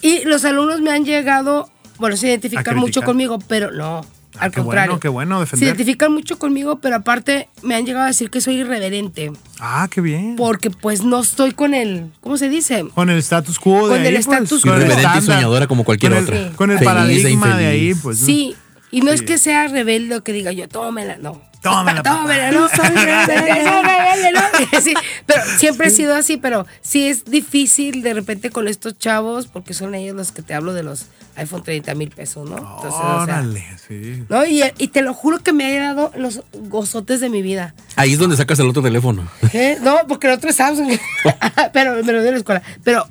Y 0.00 0.24
los 0.24 0.44
alumnos 0.44 0.80
me 0.80 0.90
han 0.92 1.04
llegado, 1.04 1.68
bueno, 1.98 2.16
se 2.16 2.28
identifican 2.28 2.76
mucho 2.76 3.00
conmigo, 3.02 3.38
pero 3.48 3.70
no. 3.70 4.06
Ah, 4.36 4.44
al 4.46 4.50
qué 4.50 4.60
contrario. 4.60 4.90
bueno, 4.92 5.00
qué 5.00 5.08
bueno, 5.08 5.36
Se 5.38 5.44
defender. 5.44 5.68
identifican 5.68 6.12
mucho 6.12 6.38
conmigo, 6.38 6.80
pero 6.80 6.96
aparte 6.96 7.48
me 7.62 7.74
han 7.76 7.86
llegado 7.86 8.04
a 8.04 8.08
decir 8.08 8.30
que 8.30 8.40
soy 8.40 8.56
irreverente. 8.56 9.30
Ah, 9.60 9.88
qué 9.90 10.00
bien. 10.00 10.34
Porque 10.36 10.70
pues 10.70 11.02
no 11.04 11.20
estoy 11.20 11.52
con 11.52 11.72
el. 11.74 12.10
¿Cómo 12.20 12.36
se 12.36 12.48
dice? 12.48 12.84
Con 12.94 13.10
el 13.10 13.18
status 13.18 13.58
quo 13.58 13.88
de 13.88 13.94
Con 13.96 14.00
el 14.00 14.06
ahí, 14.16 14.22
pues, 14.24 14.26
status 14.26 14.62
con 14.62 14.70
quo. 14.72 14.76
el 14.80 14.86
Irreverente 14.86 15.18
y 15.18 15.22
soñadora 15.22 15.66
como 15.66 15.84
cualquier 15.84 16.12
Con 16.12 16.18
el- 16.18 16.24
otra. 16.24 16.56
Con 16.56 16.70
el 16.70 16.78
Feliz 16.78 16.90
e 16.90 16.94
paradigma 16.94 17.56
de 17.56 17.66
ahí, 17.66 17.94
pues. 17.94 18.18
Sí. 18.18 18.54
Y 18.90 19.00
no 19.00 19.10
es 19.12 19.20
Sí. 19.20 19.26
que 19.26 19.38
sea 19.38 19.66
rebelde 19.68 20.16
o 20.16 20.22
que 20.22 20.32
diga 20.32 20.52
yo, 20.52 20.68
tómela, 20.68 21.16
no. 21.18 21.40
Tómela, 21.64 22.02
papá. 22.02 22.20
Tómela, 22.20 22.50
no. 22.52 22.68
Soy 22.68 22.78
rebelde, 22.94 23.64
soy 23.64 23.82
rebelde, 23.82 24.32
¿no? 24.32 24.80
Sí, 24.80 24.94
pero 25.26 25.42
siempre 25.58 25.86
he 25.88 25.90
sido 25.90 26.14
así, 26.14 26.36
pero 26.36 26.66
sí 26.82 27.08
es 27.08 27.24
difícil 27.24 28.02
de 28.02 28.14
repente 28.14 28.50
con 28.50 28.68
estos 28.68 28.96
chavos, 28.98 29.46
porque 29.46 29.74
son 29.74 29.94
ellos 29.94 30.14
los 30.14 30.30
que 30.30 30.42
te 30.42 30.54
hablo 30.54 30.74
de 30.74 30.82
los 30.82 31.06
iPhone 31.36 31.64
30 31.64 31.94
mil 31.94 32.10
pesos, 32.10 32.48
¿no? 32.48 32.56
Entonces, 32.58 32.92
o 32.92 32.98
sea, 33.00 33.22
Órale, 33.22 33.64
sí. 33.88 34.22
¿no? 34.28 34.46
Y, 34.46 34.62
y 34.78 34.88
te 34.88 35.02
lo 35.02 35.14
juro 35.14 35.38
que 35.40 35.52
me 35.52 35.78
ha 35.78 35.82
dado 35.82 36.12
los 36.16 36.42
gozotes 36.52 37.20
de 37.20 37.28
mi 37.30 37.42
vida. 37.42 37.74
Ahí 37.96 38.12
es 38.12 38.18
donde 38.18 38.36
sacas 38.36 38.58
el 38.60 38.68
otro 38.68 38.82
teléfono. 38.82 39.26
¿Qué? 39.50 39.78
No, 39.80 39.96
porque 40.06 40.28
el 40.28 40.34
otro 40.34 40.50
es 40.50 40.56
Samsung. 40.56 40.96
pero 41.72 41.94
me 42.04 42.12
lo 42.12 42.20
dio 42.20 42.28
en 42.28 42.34
la 42.34 42.38
escuela. 42.38 42.62
Pero 42.84 43.08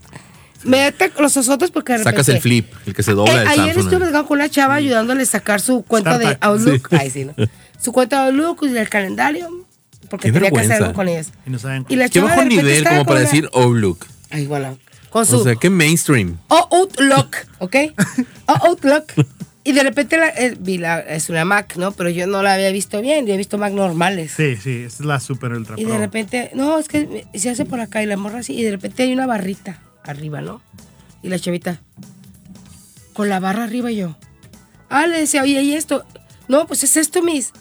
me 0.64 0.92
da 0.92 0.94
los 1.20 1.34
gozotes 1.36 1.72
porque 1.72 1.94
de 1.94 1.98
repente. 2.00 2.18
Sacas 2.18 2.30
el 2.30 2.40
flip, 2.42 2.72
el 2.86 2.94
que 2.94 3.04
se 3.04 3.12
dobla 3.14 3.34
Eh, 3.34 3.48
ayer 3.48 3.56
Samsung. 3.56 3.80
estuve 3.80 3.98
platicando 3.98 4.28
con 4.28 4.38
una 4.38 4.50
chava 4.50 4.76
ayudándole 4.76 5.24
a 5.24 5.26
sacar 5.26 5.60
su 5.60 5.84
cuenta 5.84 6.18
de. 6.18 6.38
Outlook. 6.40 6.88
Sí. 6.90 6.96
Ay, 7.00 7.10
sí, 7.10 7.26
¿no? 7.26 7.34
Su 7.84 7.92
cuenta 7.92 8.22
de 8.24 8.30
Outlook 8.30 8.64
y 8.64 8.70
del 8.70 8.90
calendario. 8.90 9.50
Porque 10.10 10.28
Qué 10.30 10.34
tenía 10.34 10.52
que 10.52 10.60
hacer 10.60 10.74
algo 10.84 10.94
con 10.94 11.08
ellas. 11.10 11.32
Y 11.46 11.50
no 11.50 11.60
saben. 11.60 11.86
Y 11.90 11.96
la 11.96 12.08
Qué 12.10 12.20
bajo 12.20 12.36
de 12.36 12.42
repente 12.44 12.64
nivel 12.64 12.84
como 12.88 13.06
para 13.06 13.20
decir 13.22 13.50
Outlook. 13.54 14.06
Ay, 14.30 14.46
bueno. 14.48 14.78
Con 15.10 15.26
su 15.26 15.38
O 15.40 15.44
sea, 15.44 15.56
qué 15.56 15.70
mainstream. 15.70 16.38
O 16.48 16.68
Outlook, 16.72 17.36
¿ok? 17.60 17.76
O 18.48 18.52
Outlook. 18.68 19.06
Y 19.64 19.72
de 19.72 19.84
repente 19.84 20.18
la- 20.18 20.30
eh, 20.30 20.56
vi 20.60 20.78
la, 20.78 21.00
es 21.00 21.30
una 21.30 21.46
Mac, 21.46 21.76
¿no? 21.78 21.92
Pero 21.94 22.10
yo 22.10 22.28
no 22.28 22.42
la 22.44 22.54
había 22.56 22.70
visto 22.72 23.00
bien. 23.02 23.26
Yo 23.26 23.34
he 23.34 23.38
visto 23.38 23.58
Mac 23.58 23.72
normales. 23.74 24.34
Sí, 24.36 24.56
sí, 24.58 24.84
es 24.86 25.00
la 25.00 25.20
super 25.20 25.54
ultra 25.54 25.76
Y 25.80 25.84
de 25.84 25.90
pro. 25.90 26.00
repente, 26.00 26.52
no, 26.54 26.78
es 26.80 26.88
que 26.88 27.26
se 27.36 27.50
hace 27.50 27.64
por 27.66 27.80
acá 27.80 28.04
y 28.04 28.06
la 28.06 28.18
morra 28.18 28.40
así. 28.40 28.54
Y 28.54 28.64
de 28.64 28.72
repente 28.72 29.04
hay 29.04 29.14
una 29.14 29.26
barrita 29.26 29.82
arriba, 30.04 30.42
¿no? 30.42 30.62
Y 31.22 31.30
la 31.30 31.40
chavita. 31.40 31.80
con 33.14 33.30
la 33.30 33.40
barra 33.40 33.64
arriba 33.64 33.92
y 33.92 33.98
yo. 33.98 34.18
Ah, 34.90 35.08
le 35.08 35.20
decía, 35.20 35.44
oye, 35.44 35.62
¿y 35.62 35.74
esto? 35.76 36.04
No, 36.48 36.68
pues 36.68 36.84
es 36.84 36.98
esto, 36.98 37.22
mis. 37.22 37.52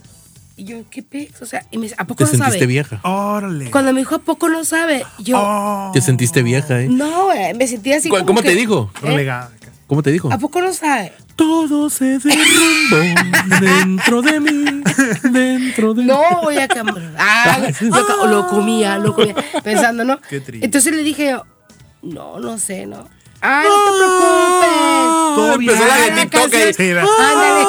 Y 0.63 0.65
yo, 0.65 0.77
¿qué 0.91 1.03
pex? 1.03 1.43
O 1.43 1.45
sea, 1.47 1.67
y 1.73 1.77
me 1.77 1.83
dice, 1.87 1.97
¿a 1.99 2.05
poco 2.07 2.19
Te 2.19 2.25
no 2.25 2.31
sentiste 2.31 2.53
sabe? 2.59 2.67
vieja. 2.67 3.01
Órale. 3.03 3.69
Cuando 3.73 3.93
me 3.93 3.99
dijo, 3.99 4.15
¿a 4.15 4.19
poco 4.21 4.49
no 4.49 4.65
sabe? 4.65 5.05
Yo, 5.19 5.37
Oh, 5.41 5.91
Te 5.93 6.01
sentiste 6.01 6.41
vieja, 6.45 6.81
¿eh? 6.83 6.89
no, 6.89 7.25
güey, 7.25 7.53
me 7.55 7.67
sentí 7.67 7.93
así 7.93 8.09
¿Cu- 8.09 8.15
como 8.19 8.27
¿Cómo 8.27 8.43
que- 8.43 8.51
te 8.51 8.55
dijo? 8.55 8.89
¿Eh? 9.03 9.07
relegada. 9.09 9.51
¿Cómo 9.89 10.05
te 10.05 10.13
dijo? 10.13 10.33
¿A 10.33 10.39
poco 10.39 10.61
no 10.63 10.73
sabe? 10.73 11.13
Todo 11.35 11.91
se 11.91 12.21
derrumbó 12.21 12.97
dentro 13.61 14.23
de 14.23 14.39
mí, 14.39 14.83
dentro 15.33 15.95
de 15.95 16.03
mí. 16.03 16.07
No, 16.09 16.23
voy 16.45 16.59
a 16.59 16.69
cambiar. 16.69 17.13
Ah, 17.19 17.59
lo, 18.29 18.47
comía, 18.47 18.99
lo 18.99 19.15
comía. 19.17 19.35
Pensando, 19.65 20.05
¿no? 20.05 20.21
Qué 20.31 20.41
triste. 20.41 20.65
Entonces 20.65 20.95
le 20.95 21.03
dije 21.03 21.31
yo, 21.33 21.45
no, 22.03 22.39
no 22.39 22.57
sé, 22.59 22.87
¿no? 22.87 23.09
Ay, 23.41 23.67
no 23.67 23.75
te 23.75 23.99
preocupes. 23.99 24.69
Todo 25.35 25.53
empezó 25.55 25.85
la 25.89 25.97
de 25.97 26.11
Ah, 26.13 26.15
TikTok. 26.15 26.55
Ándale. 27.19 27.67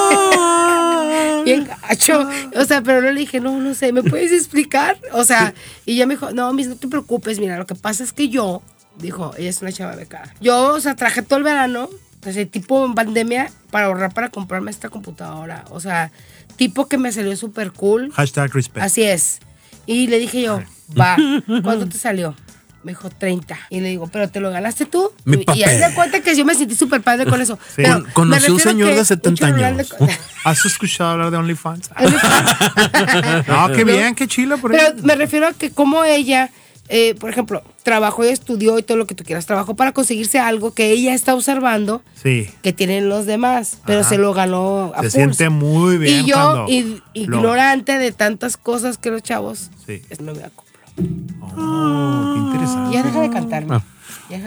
Bien 1.43 1.65
gacho. 1.65 2.27
O 2.55 2.65
sea, 2.65 2.81
pero 2.81 3.01
no 3.01 3.11
le 3.11 3.19
dije, 3.19 3.39
no, 3.39 3.59
no 3.59 3.73
sé, 3.73 3.91
¿me 3.91 4.03
puedes 4.03 4.31
explicar? 4.31 4.97
O 5.11 5.23
sea, 5.23 5.53
y 5.85 5.93
ella 5.93 6.05
me 6.05 6.15
dijo, 6.15 6.31
no, 6.31 6.53
mis, 6.53 6.67
no 6.67 6.75
te 6.75 6.87
preocupes, 6.87 7.39
mira, 7.39 7.57
lo 7.57 7.65
que 7.65 7.75
pasa 7.75 8.03
es 8.03 8.13
que 8.13 8.29
yo, 8.29 8.61
dijo, 8.97 9.33
ella 9.37 9.49
es 9.49 9.61
una 9.61 9.71
chava 9.71 9.95
becada. 9.95 10.33
Yo, 10.41 10.73
o 10.73 10.79
sea, 10.79 10.95
traje 10.95 11.21
todo 11.21 11.37
el 11.37 11.43
verano, 11.43 11.89
ese 12.25 12.45
tipo 12.45 12.85
en 12.85 12.95
pandemia, 12.95 13.51
para 13.71 13.87
ahorrar 13.87 14.13
para 14.13 14.29
comprarme 14.29 14.71
esta 14.71 14.89
computadora. 14.89 15.65
O 15.69 15.79
sea, 15.79 16.11
tipo 16.55 16.87
que 16.87 16.97
me 16.97 17.11
salió 17.11 17.35
súper 17.35 17.71
cool. 17.71 18.11
Hashtag 18.11 18.53
respect. 18.53 18.85
Así 18.85 19.03
es. 19.03 19.39
Y 19.85 20.07
le 20.07 20.19
dije 20.19 20.41
yo, 20.41 20.61
va, 20.99 21.17
¿cuánto 21.63 21.87
te 21.87 21.97
salió? 21.97 22.35
Me 22.83 22.91
dijo 22.91 23.09
30. 23.09 23.57
Y 23.69 23.79
le 23.79 23.87
digo, 23.89 24.07
¿pero 24.07 24.29
te 24.29 24.39
lo 24.41 24.51
ganaste 24.51 24.85
tú? 24.85 25.11
Mi 25.23 25.37
y 25.37 25.59
y 25.59 25.63
ahí 25.63 25.79
se 25.79 25.93
cuenta 25.95 26.19
que 26.21 26.35
yo 26.35 26.43
me 26.43 26.53
sentí 26.53 26.75
súper 26.75 27.01
padre 27.01 27.25
con 27.25 27.39
eso. 27.41 27.57
Sí. 27.67 27.83
Pero 27.83 28.03
conocí 28.13 28.51
un 28.51 28.59
señor 28.59 28.89
que 28.89 28.95
de 28.97 29.05
70 29.05 29.29
un 29.29 29.35
chorral 29.53 29.77
de 29.77 29.83
años. 29.83 29.95
¿Has 30.43 30.65
escuchado 30.65 31.11
hablar 31.11 31.31
de 31.31 31.37
OnlyFans? 31.37 31.89
no, 33.47 33.71
qué 33.73 33.83
bien, 33.83 34.15
qué 34.15 34.27
chilo 34.27 34.57
por 34.57 34.71
Pero 34.71 34.95
me 35.03 35.15
refiero 35.15 35.47
a 35.47 35.53
que 35.53 35.71
como 35.71 36.03
ella, 36.03 36.49
eh, 36.89 37.15
por 37.15 37.29
ejemplo, 37.29 37.63
trabajó 37.83 38.25
y 38.25 38.29
estudió 38.29 38.77
y 38.79 38.83
todo 38.83 38.97
lo 38.97 39.07
que 39.07 39.15
tú 39.15 39.23
quieras, 39.23 39.45
trabajó 39.45 39.75
para 39.75 39.93
conseguirse 39.93 40.39
algo 40.39 40.73
que 40.73 40.91
ella 40.91 41.13
está 41.13 41.33
observando 41.35 42.01
Sí. 42.21 42.49
que 42.61 42.73
tienen 42.73 43.07
los 43.09 43.25
demás, 43.25 43.77
pero 43.85 44.01
Ajá. 44.01 44.09
se 44.09 44.17
lo 44.17 44.33
ganó 44.33 44.91
a 44.93 44.97
Se 44.97 45.01
pulso. 45.03 45.17
siente 45.17 45.49
muy 45.49 45.97
bien 45.97 46.25
Y 46.25 46.29
yo, 46.29 46.35
cuando 46.35 46.67
ig- 46.67 46.95
lo- 46.97 47.01
ignorante 47.13 47.97
de 47.97 48.11
tantas 48.11 48.57
cosas 48.57 48.97
que 48.97 49.09
los 49.11 49.23
chavos, 49.23 49.69
Sí. 49.85 50.01
es- 50.09 50.19
me 50.21 50.31
acoplo. 50.31 50.62
Oh, 50.97 52.31
qué 52.33 52.39
interesante. 52.39 52.93
Ya 52.95 53.03
deja 53.03 53.19
de 53.21 53.29
cantarme. 53.29 53.75
Ah. 53.75 53.83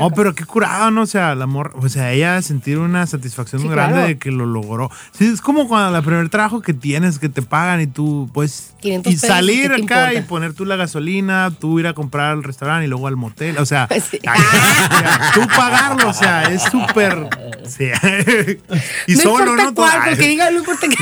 Oh, 0.01 0.11
pero 0.11 0.35
qué 0.35 0.45
curado, 0.45 0.91
¿no? 0.91 1.03
O 1.03 1.07
sea, 1.07 1.33
el 1.33 1.43
amor, 1.43 1.73
o 1.77 1.89
sea, 1.89 2.11
ella 2.11 2.43
sentir 2.43 2.79
una 2.79 3.07
satisfacción 3.07 3.61
Sí, 3.61 3.67
muy 3.69 3.75
grande 3.77 3.93
claro. 3.95 4.09
de 4.09 4.19
que 4.19 4.33
lo 4.33 4.45
logró. 4.45 4.91
Sí, 5.13 5.27
es 5.27 5.41
como 5.41 5.69
cuando 5.69 5.97
el 5.97 6.03
primer 6.03 6.29
trabajo 6.29 6.61
que 6.61 6.75
tienes, 6.75 7.21
que 7.21 7.29
te 7.29 7.43
pagan 7.43 7.81
y 7.81 7.87
tú, 7.87 8.29
pues, 8.33 8.75
500 8.81 9.13
y 9.13 9.17
salir 9.17 9.71
¿qué 9.71 9.77
te 9.77 9.85
acá 9.85 10.15
y 10.15 10.23
poner 10.23 10.55
tú 10.55 10.65
la 10.65 10.75
gasolina, 10.75 11.53
tú 11.61 11.79
ir 11.79 11.87
a 11.87 11.93
comprar 11.95 12.33
al 12.33 12.43
restaurante 12.43 12.87
y 12.87 12.89
luego 12.89 13.07
al 13.07 13.17
motel. 13.17 13.59
O 13.59 13.67
sea, 13.67 13.87
Sí. 14.11 14.19
ay, 14.27 14.41
o 14.41 14.97
sea, 14.99 15.31
tú 15.35 15.41
pagarlo, 15.57 16.09
o 16.09 16.13
sea, 16.15 16.43
es 16.45 16.63
súper. 16.65 17.29
sí. 17.69 17.85
y 19.07 19.15
no 19.15 19.21
solo, 19.23 19.51
importa 19.53 19.65
¿no? 19.65 19.75
cuál, 19.75 20.01
porque 20.09 20.27
diga, 20.29 20.51
no 20.51 20.59
importa 20.59 20.89
que. 20.89 20.97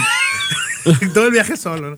todo 1.14 1.26
el 1.26 1.32
viaje 1.32 1.56
solo. 1.56 1.96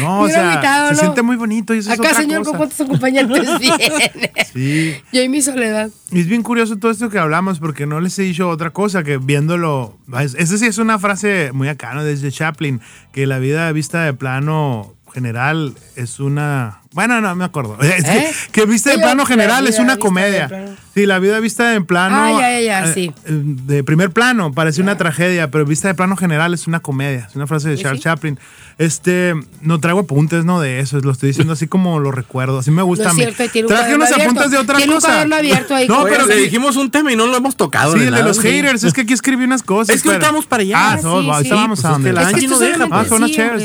No, 0.00 0.04
no 0.04 0.20
o 0.22 0.28
sea, 0.28 0.88
se 0.88 0.94
¿no? 0.94 1.00
siente 1.00 1.22
muy 1.22 1.36
bonito 1.36 1.74
y 1.74 1.78
eso 1.78 1.92
es 1.92 1.98
Acá, 1.98 2.08
otra 2.10 2.20
señor, 2.22 2.38
cosa. 2.38 2.50
¿con 2.50 2.58
cuántos 2.58 2.80
acompañantes 2.80 3.58
viene? 3.58 4.32
Sí. 4.52 4.96
Yo 5.12 5.22
y 5.22 5.28
mi 5.28 5.40
soledad. 5.42 5.90
Y 6.10 6.20
es 6.20 6.26
bien 6.26 6.42
curioso 6.42 6.76
todo 6.78 6.90
esto 6.90 7.10
que 7.10 7.18
hablamos 7.18 7.58
porque 7.58 7.86
no 7.86 8.00
les 8.00 8.18
he 8.18 8.22
dicho 8.22 8.48
otra 8.48 8.70
cosa 8.70 9.02
que 9.02 9.18
viéndolo. 9.18 9.98
es- 10.20 10.34
Esa 10.34 10.58
sí 10.58 10.66
es 10.66 10.78
una 10.78 10.98
frase 10.98 11.50
muy 11.52 11.68
acá, 11.68 11.94
¿no? 11.94 12.04
Desde 12.04 12.30
Chaplin, 12.32 12.80
que 13.12 13.26
la 13.26 13.38
vida 13.38 13.70
vista 13.72 14.04
de 14.04 14.14
plano 14.14 14.94
general 15.12 15.74
es 15.96 16.20
una. 16.20 16.80
Bueno, 16.92 17.20
no 17.20 17.34
me 17.36 17.44
acuerdo. 17.44 17.78
Es 17.82 18.04
que- 18.04 18.18
¿Eh? 18.18 18.32
que, 18.52 18.66
vista 18.66 18.90
de 18.90 18.96
Sí, 18.96 19.02
plano 19.02 19.22
la 19.22 19.28
general 19.28 19.66
es 19.66 19.78
una 19.78 19.96
comedia. 19.98 20.48
Sí, 20.94 21.06
la 21.06 21.18
vida 21.20 21.38
vista 21.38 21.74
en 21.74 21.84
plano. 21.86 22.16
Ah, 22.16 22.40
ya, 22.40 22.50
ya, 22.58 22.60
ya, 22.60 22.84
eh, 22.90 22.94
sí. 22.94 23.12
De 23.26 23.84
primer 23.84 24.10
plano 24.10 24.52
parece 24.52 24.82
una 24.82 24.96
tragedia, 24.96 25.48
pero 25.50 25.64
vista 25.64 25.86
de 25.88 25.94
plano 25.94 26.16
general 26.16 26.54
es 26.54 26.66
una 26.66 26.80
comedia. 26.80 27.26
Es 27.28 27.36
una 27.36 27.46
frase 27.46 27.68
de 27.68 27.76
¿Sí, 27.76 27.82
Charles 27.84 28.00
sí? 28.00 28.04
Chaplin. 28.04 28.38
Este, 28.78 29.34
no 29.60 29.80
traigo 29.80 30.00
apuntes, 30.00 30.44
¿no? 30.44 30.60
De 30.60 30.80
eso, 30.80 30.98
lo 31.00 31.10
estoy 31.12 31.28
diciendo 31.28 31.52
así 31.52 31.66
como 31.68 31.98
lo 32.00 32.10
recuerdo. 32.10 32.58
Así 32.60 32.70
me 32.70 32.82
gusta 32.82 33.04
No 33.04 33.10
a 33.10 33.12
es 33.12 33.16
mí. 33.18 33.22
cierto, 33.24 33.52
tiene 33.52 33.68
un 33.68 33.74
Traje 33.74 33.94
unos 33.94 34.08
abierto. 34.12 34.30
apuntes 34.30 34.50
de 34.52 34.58
otra 34.58 34.76
Tiene 34.76 34.92
cosa. 34.94 35.08
cuaderno 35.08 35.36
abierto 35.36 35.74
ahí. 35.74 35.88
No, 35.88 36.04
pero 36.04 36.26
le 36.26 36.34
sí- 36.36 36.40
dijimos 36.42 36.76
un 36.76 36.90
tema 36.90 37.12
y 37.12 37.16
no 37.16 37.26
lo 37.26 37.36
hemos 37.36 37.56
tocado. 37.56 37.92
Sí, 37.92 38.00
de 38.00 38.08
el 38.08 38.14
de 38.14 38.22
los 38.22 38.36
sí. 38.38 38.42
haters, 38.48 38.82
es 38.84 38.92
que 38.92 39.02
aquí 39.02 39.12
escribí 39.12 39.44
unas 39.44 39.62
cosas. 39.62 39.94
Es 39.94 40.02
que 40.02 40.08
pero- 40.10 40.20
vamos 40.22 40.46
para 40.46 40.62
allá. 40.62 40.76
Ah, 40.92 40.98
no, 41.02 41.20
Sí, 41.20 41.26
Pues 41.26 41.38
a 41.38 41.74
es 41.74 41.82
donde. 41.82 42.08
que 42.10 42.12
la 42.14 42.28
Angie 42.28 42.48
no 42.48 42.58
deja. 42.58 42.86
Ah, 42.90 43.04
son 43.08 43.18
unas 43.18 43.30
chéveres. 43.30 43.62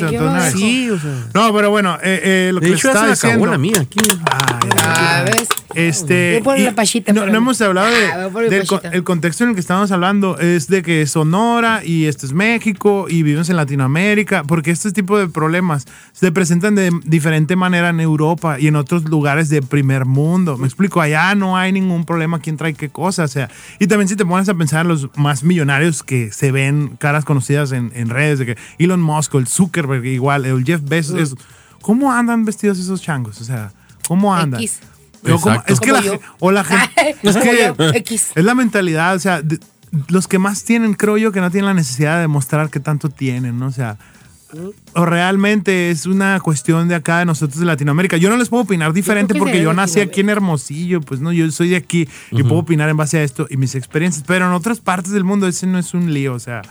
Sí, 0.53 0.89
o 0.89 0.99
sea. 0.99 1.11
No, 1.33 1.53
pero 1.53 1.69
bueno, 1.71 1.97
eh, 2.03 2.51
lo 2.53 2.59
que 2.61 2.67
De 2.67 3.12
diciendo. 3.21 3.45
la 3.51 3.57
mía 3.57 3.73
aquí. 3.81 3.99
Ah, 4.77 5.23
¿ves? 5.25 5.47
Este, 5.75 6.41
y 6.57 6.61
la 6.63 6.75
pachita, 6.75 7.13
no, 7.13 7.23
hemos 7.23 7.59
hablado 7.61 7.87
de, 7.89 8.05
Ah, 8.05 8.29
del 8.47 8.63
el 8.91 9.03
contexto 9.03 9.43
en 9.43 9.49
el 9.51 9.55
que 9.55 9.61
estamos 9.61 9.91
hablando 9.91 10.37
es 10.37 10.67
de 10.67 10.83
que 10.83 11.07
Sonora 11.07 11.83
y 11.83 12.05
este 12.05 12.27
es 12.27 12.33
México 12.33 13.07
y 13.09 13.23
vivimos 13.23 13.49
en 13.49 13.55
Latinoamérica 13.55 14.43
porque 14.43 14.69
este 14.69 14.91
tipo 14.91 15.17
de 15.17 15.27
problemas 15.27 15.85
se 16.11 16.31
presentan 16.31 16.75
de 16.75 16.91
diferente 17.05 17.55
manera 17.55 17.89
en 17.89 17.99
Europa 18.01 18.59
y 18.59 18.67
en 18.67 18.75
otros 18.75 19.05
lugares 19.05 19.49
de 19.49 19.63
primer 19.63 20.05
mundo. 20.05 20.57
Me 20.59 20.67
explico, 20.67 21.01
allá 21.01 21.33
no 21.33 21.57
hay 21.57 21.71
ningún 21.71 22.05
problema 22.05 22.39
quién 22.39 22.55
trae 22.57 22.75
qué 22.75 22.89
cosa, 22.89 23.23
o 23.23 23.27
sea, 23.27 23.49
y 23.79 23.87
también 23.87 24.07
si 24.07 24.15
te 24.15 24.25
pones 24.25 24.47
a 24.49 24.53
pensar 24.53 24.81
en 24.81 24.89
los 24.89 25.09
más 25.17 25.43
millonarios 25.43 26.03
que 26.03 26.31
se 26.31 26.51
ven 26.51 26.97
caras 26.99 27.25
conocidas 27.25 27.71
en, 27.71 27.91
en 27.95 28.09
redes 28.09 28.37
de 28.37 28.45
que 28.45 28.57
Elon 28.77 29.01
Musk, 29.01 29.33
el 29.35 29.47
Zuckerberg 29.47 30.05
igual, 30.05 30.45
el 30.45 30.63
Jeff 30.63 30.81
Bezos, 30.83 31.19
es- 31.19 31.35
¿cómo 31.83 32.11
andan 32.11 32.43
vestidos 32.45 32.79
esos 32.79 32.99
changos? 33.01 33.39
O 33.39 33.43
sea, 33.43 33.71
¿cómo 34.07 34.33
andan? 34.33 34.59
X. 34.61 34.79
Yo 35.23 35.39
como- 35.39 35.53
Exacto. 35.55 35.73
es 35.73 35.79
que 35.79 35.91
la, 35.91 36.01
yo. 36.01 36.19
o 36.39 36.51
la 36.51 36.63
gente 36.63 37.15
es 37.23 37.37
que 37.37 37.73
X. 37.99 38.31
es 38.33 38.43
la 38.43 38.55
mentalidad, 38.55 39.15
o 39.15 39.19
sea, 39.19 39.41
de- 39.43 39.59
los 40.07 40.27
que 40.27 40.39
más 40.39 40.63
tienen, 40.63 40.95
creo 40.95 41.17
yo, 41.17 41.31
que 41.31 41.39
no 41.39 41.51
tienen 41.51 41.67
la 41.67 41.73
necesidad 41.75 42.19
de 42.19 42.27
mostrar 42.27 42.71
qué 42.71 42.79
tanto 42.79 43.09
tienen, 43.09 43.59
¿no? 43.59 43.67
O 43.67 43.71
sea, 43.71 43.97
o 44.93 45.05
realmente 45.05 45.89
es 45.91 46.05
una 46.05 46.39
cuestión 46.39 46.87
de 46.87 46.95
acá 46.95 47.19
de 47.19 47.25
nosotros 47.25 47.59
de 47.59 47.65
Latinoamérica. 47.65 48.17
Yo 48.17 48.29
no 48.29 48.37
les 48.37 48.49
puedo 48.49 48.63
opinar 48.63 48.91
diferente 48.93 49.33
que 49.33 49.39
porque 49.39 49.61
yo 49.61 49.73
nací 49.73 49.99
aquí 49.99 50.21
en. 50.21 50.29
Hermosillo, 50.29 51.01
pues 51.01 51.21
no, 51.21 51.31
yo 51.31 51.49
soy 51.51 51.69
de 51.69 51.75
aquí 51.75 52.07
y 52.31 52.43
puedo 52.43 52.57
opinar 52.57 52.89
en 52.89 52.97
base 52.97 53.17
a 53.19 53.23
esto 53.23 53.47
y 53.49 53.57
mis 53.57 53.75
experiencias, 53.75 54.23
pero 54.27 54.45
en 54.45 54.51
otras 54.51 54.79
partes 54.79 55.11
del 55.11 55.23
mundo 55.23 55.47
ese 55.47 55.65
no 55.67 55.79
es 55.79 55.93
un 55.93 56.13
lío, 56.13 56.33
o 56.33 56.39
sea, 56.39 56.61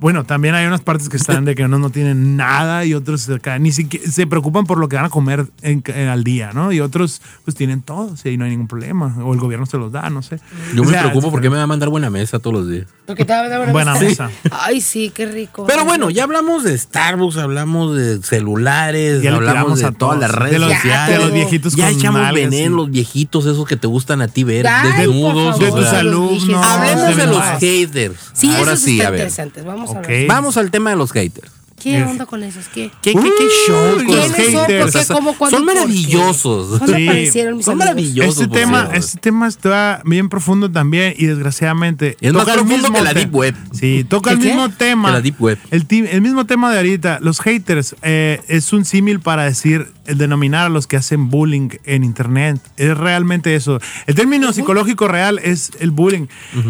bueno, 0.00 0.24
también 0.24 0.54
hay 0.54 0.66
unas 0.66 0.80
partes 0.80 1.08
que 1.08 1.16
están 1.16 1.44
de 1.44 1.54
que 1.54 1.64
unos 1.64 1.78
no 1.80 1.90
tienen 1.90 2.36
nada 2.36 2.84
y 2.84 2.92
otros 2.94 3.28
acá 3.28 3.58
ni 3.58 3.70
siquiera 3.72 4.10
se 4.10 4.26
preocupan 4.26 4.64
por 4.66 4.78
lo 4.78 4.88
que 4.88 4.96
van 4.96 5.04
a 5.04 5.10
comer 5.10 5.46
en- 5.62 5.82
en- 5.86 6.08
al 6.08 6.24
día, 6.24 6.50
¿no? 6.52 6.72
Y 6.72 6.80
otros 6.80 7.22
pues 7.44 7.56
tienen 7.56 7.82
todo, 7.82 8.16
sea, 8.16 8.32
y 8.32 8.36
no 8.36 8.44
hay 8.44 8.50
ningún 8.50 8.66
problema, 8.68 9.16
o 9.22 9.32
el 9.32 9.38
gobierno 9.38 9.64
se 9.66 9.76
los 9.78 9.92
da, 9.92 10.10
no 10.10 10.22
sé. 10.22 10.40
Yo 10.74 10.82
O 10.82 10.84
me 10.84 10.98
preocupo 10.98 11.30
porque 11.30 11.50
me 11.50 11.56
va 11.56 11.62
a 11.62 11.66
mandar 11.68 11.88
buena 11.88 12.10
mesa 12.10 12.38
todos 12.40 12.54
los 12.54 12.68
días. 12.68 12.86
Porque 13.06 13.24
te 13.24 13.32
va 13.32 13.40
a 13.40 13.48
dar 13.48 13.72
Buena 13.72 13.94
mesa. 13.94 14.30
Ay, 14.50 14.80
sí, 14.80 15.10
qué 15.14 15.26
rico. 15.26 15.66
Pero 15.66 15.84
bueno, 15.84 16.08
ya 16.10 16.24
hablamos 16.24 16.64
de 16.64 16.76
Starbucks, 16.78 17.36
hablamos 17.36 17.96
de 17.96 18.20
celulares, 18.22 19.22
Ya 19.22 19.34
hablamos 19.34 19.80
de 19.80 19.86
a 19.86 19.92
todas 19.92 20.18
las 20.18 20.30
redes 20.32 20.52
de 20.52 20.58
los, 20.60 20.72
sociales. 20.72 21.18
de 21.18 21.24
los 21.24 21.32
viejitos 21.32 21.74
ya 21.74 21.88
con 21.88 21.98
echamos 21.98 22.32
veneno, 22.32 22.74
y- 22.74 22.78
los 22.78 22.90
viejitos, 22.90 23.46
esos 23.46 23.66
que 23.66 23.76
te 23.76 23.86
gustan 23.86 24.20
a 24.22 24.28
ti 24.28 24.44
ver, 24.44 24.66
desnudos. 24.98 25.58
de 25.58 25.70
tus 25.70 25.86
alumnos. 25.86 26.64
Hablemos 26.66 27.16
de 27.16 27.26
los 27.26 27.42
haters. 27.60 28.14
Sí, 28.32 28.52
Ahora 28.56 28.76
sí, 28.76 29.00
a 29.00 29.10
ver. 29.10 29.20
interesantes. 29.20 29.64
Vamos 29.82 29.96
a 29.96 30.00
Ok. 30.00 30.06
ver. 30.08 30.26
Vamos 30.28 30.56
al 30.56 30.70
tema 30.70 30.90
de 30.90 30.96
los 30.96 31.12
haters. 31.12 31.50
¿Qué 31.82 32.02
onda 32.04 32.26
con 32.26 32.42
esos? 32.44 32.68
¿Qué? 32.68 32.90
¿Qué, 33.02 33.12
qué, 33.12 33.20
qué 33.20 33.46
show 33.66 33.96
con 33.96 34.06
los 34.06 34.16
los 34.28 34.32
¿Quiénes 34.32 34.52
son? 34.52 34.60
haters? 34.66 34.82
¿Por 34.82 34.92
qué? 34.92 34.98
O 34.98 35.02
sea, 35.02 35.14
¿Cómo? 35.16 35.32
¿Cuándo? 35.36 35.56
son 35.58 35.66
maravillosos. 35.66 36.78
¿Cuándo 36.78 36.96
Sí. 36.96 37.06
aparecieron 37.08 37.56
mis 37.56 37.64
Son 37.64 37.72
amigos? 37.74 37.86
maravillosos. 37.96 38.42
Este 38.42 38.48
tema, 38.54 38.88
este 38.94 39.18
tema 39.20 39.48
está 39.48 40.02
bien 40.04 40.28
profundo 40.28 40.70
también 40.70 41.14
y 41.16 41.26
desgraciadamente 41.26 42.16
Es 42.20 42.32
más 42.32 42.42
toca 42.42 42.52
el 42.54 42.58
profundo 42.60 42.88
mismo 42.88 42.98
que 42.98 43.04
la 43.04 43.14
Deep 43.14 43.34
Web. 43.34 43.54
Sí, 43.72 44.04
toca 44.08 44.30
¿Que 44.30 44.34
el 44.36 44.40
qué? 44.42 44.46
mismo 44.48 44.70
tema. 44.70 45.08
Que 45.08 45.12
la 45.14 45.20
Deep 45.20 45.40
Web. 45.42 45.58
El, 45.70 45.86
ti- 45.86 46.04
el 46.10 46.20
mismo 46.22 46.46
tema 46.46 46.70
de 46.70 46.76
ahorita. 46.78 47.18
Los 47.20 47.40
haters 47.40 47.96
eh, 48.02 48.40
es 48.48 48.72
un 48.72 48.84
símil 48.84 49.20
para 49.20 49.44
decir, 49.44 49.88
el 50.06 50.18
denominar 50.18 50.66
a 50.66 50.68
los 50.68 50.86
que 50.86 50.96
hacen 50.96 51.30
bullying 51.30 51.70
en 51.84 52.04
internet. 52.04 52.58
Es 52.76 52.96
realmente 52.96 53.54
eso. 53.54 53.80
El 54.06 54.14
término 54.14 54.52
psicológico 54.52 55.08
real 55.08 55.40
es 55.42 55.70
el 55.80 55.90
bullying. 55.90 56.26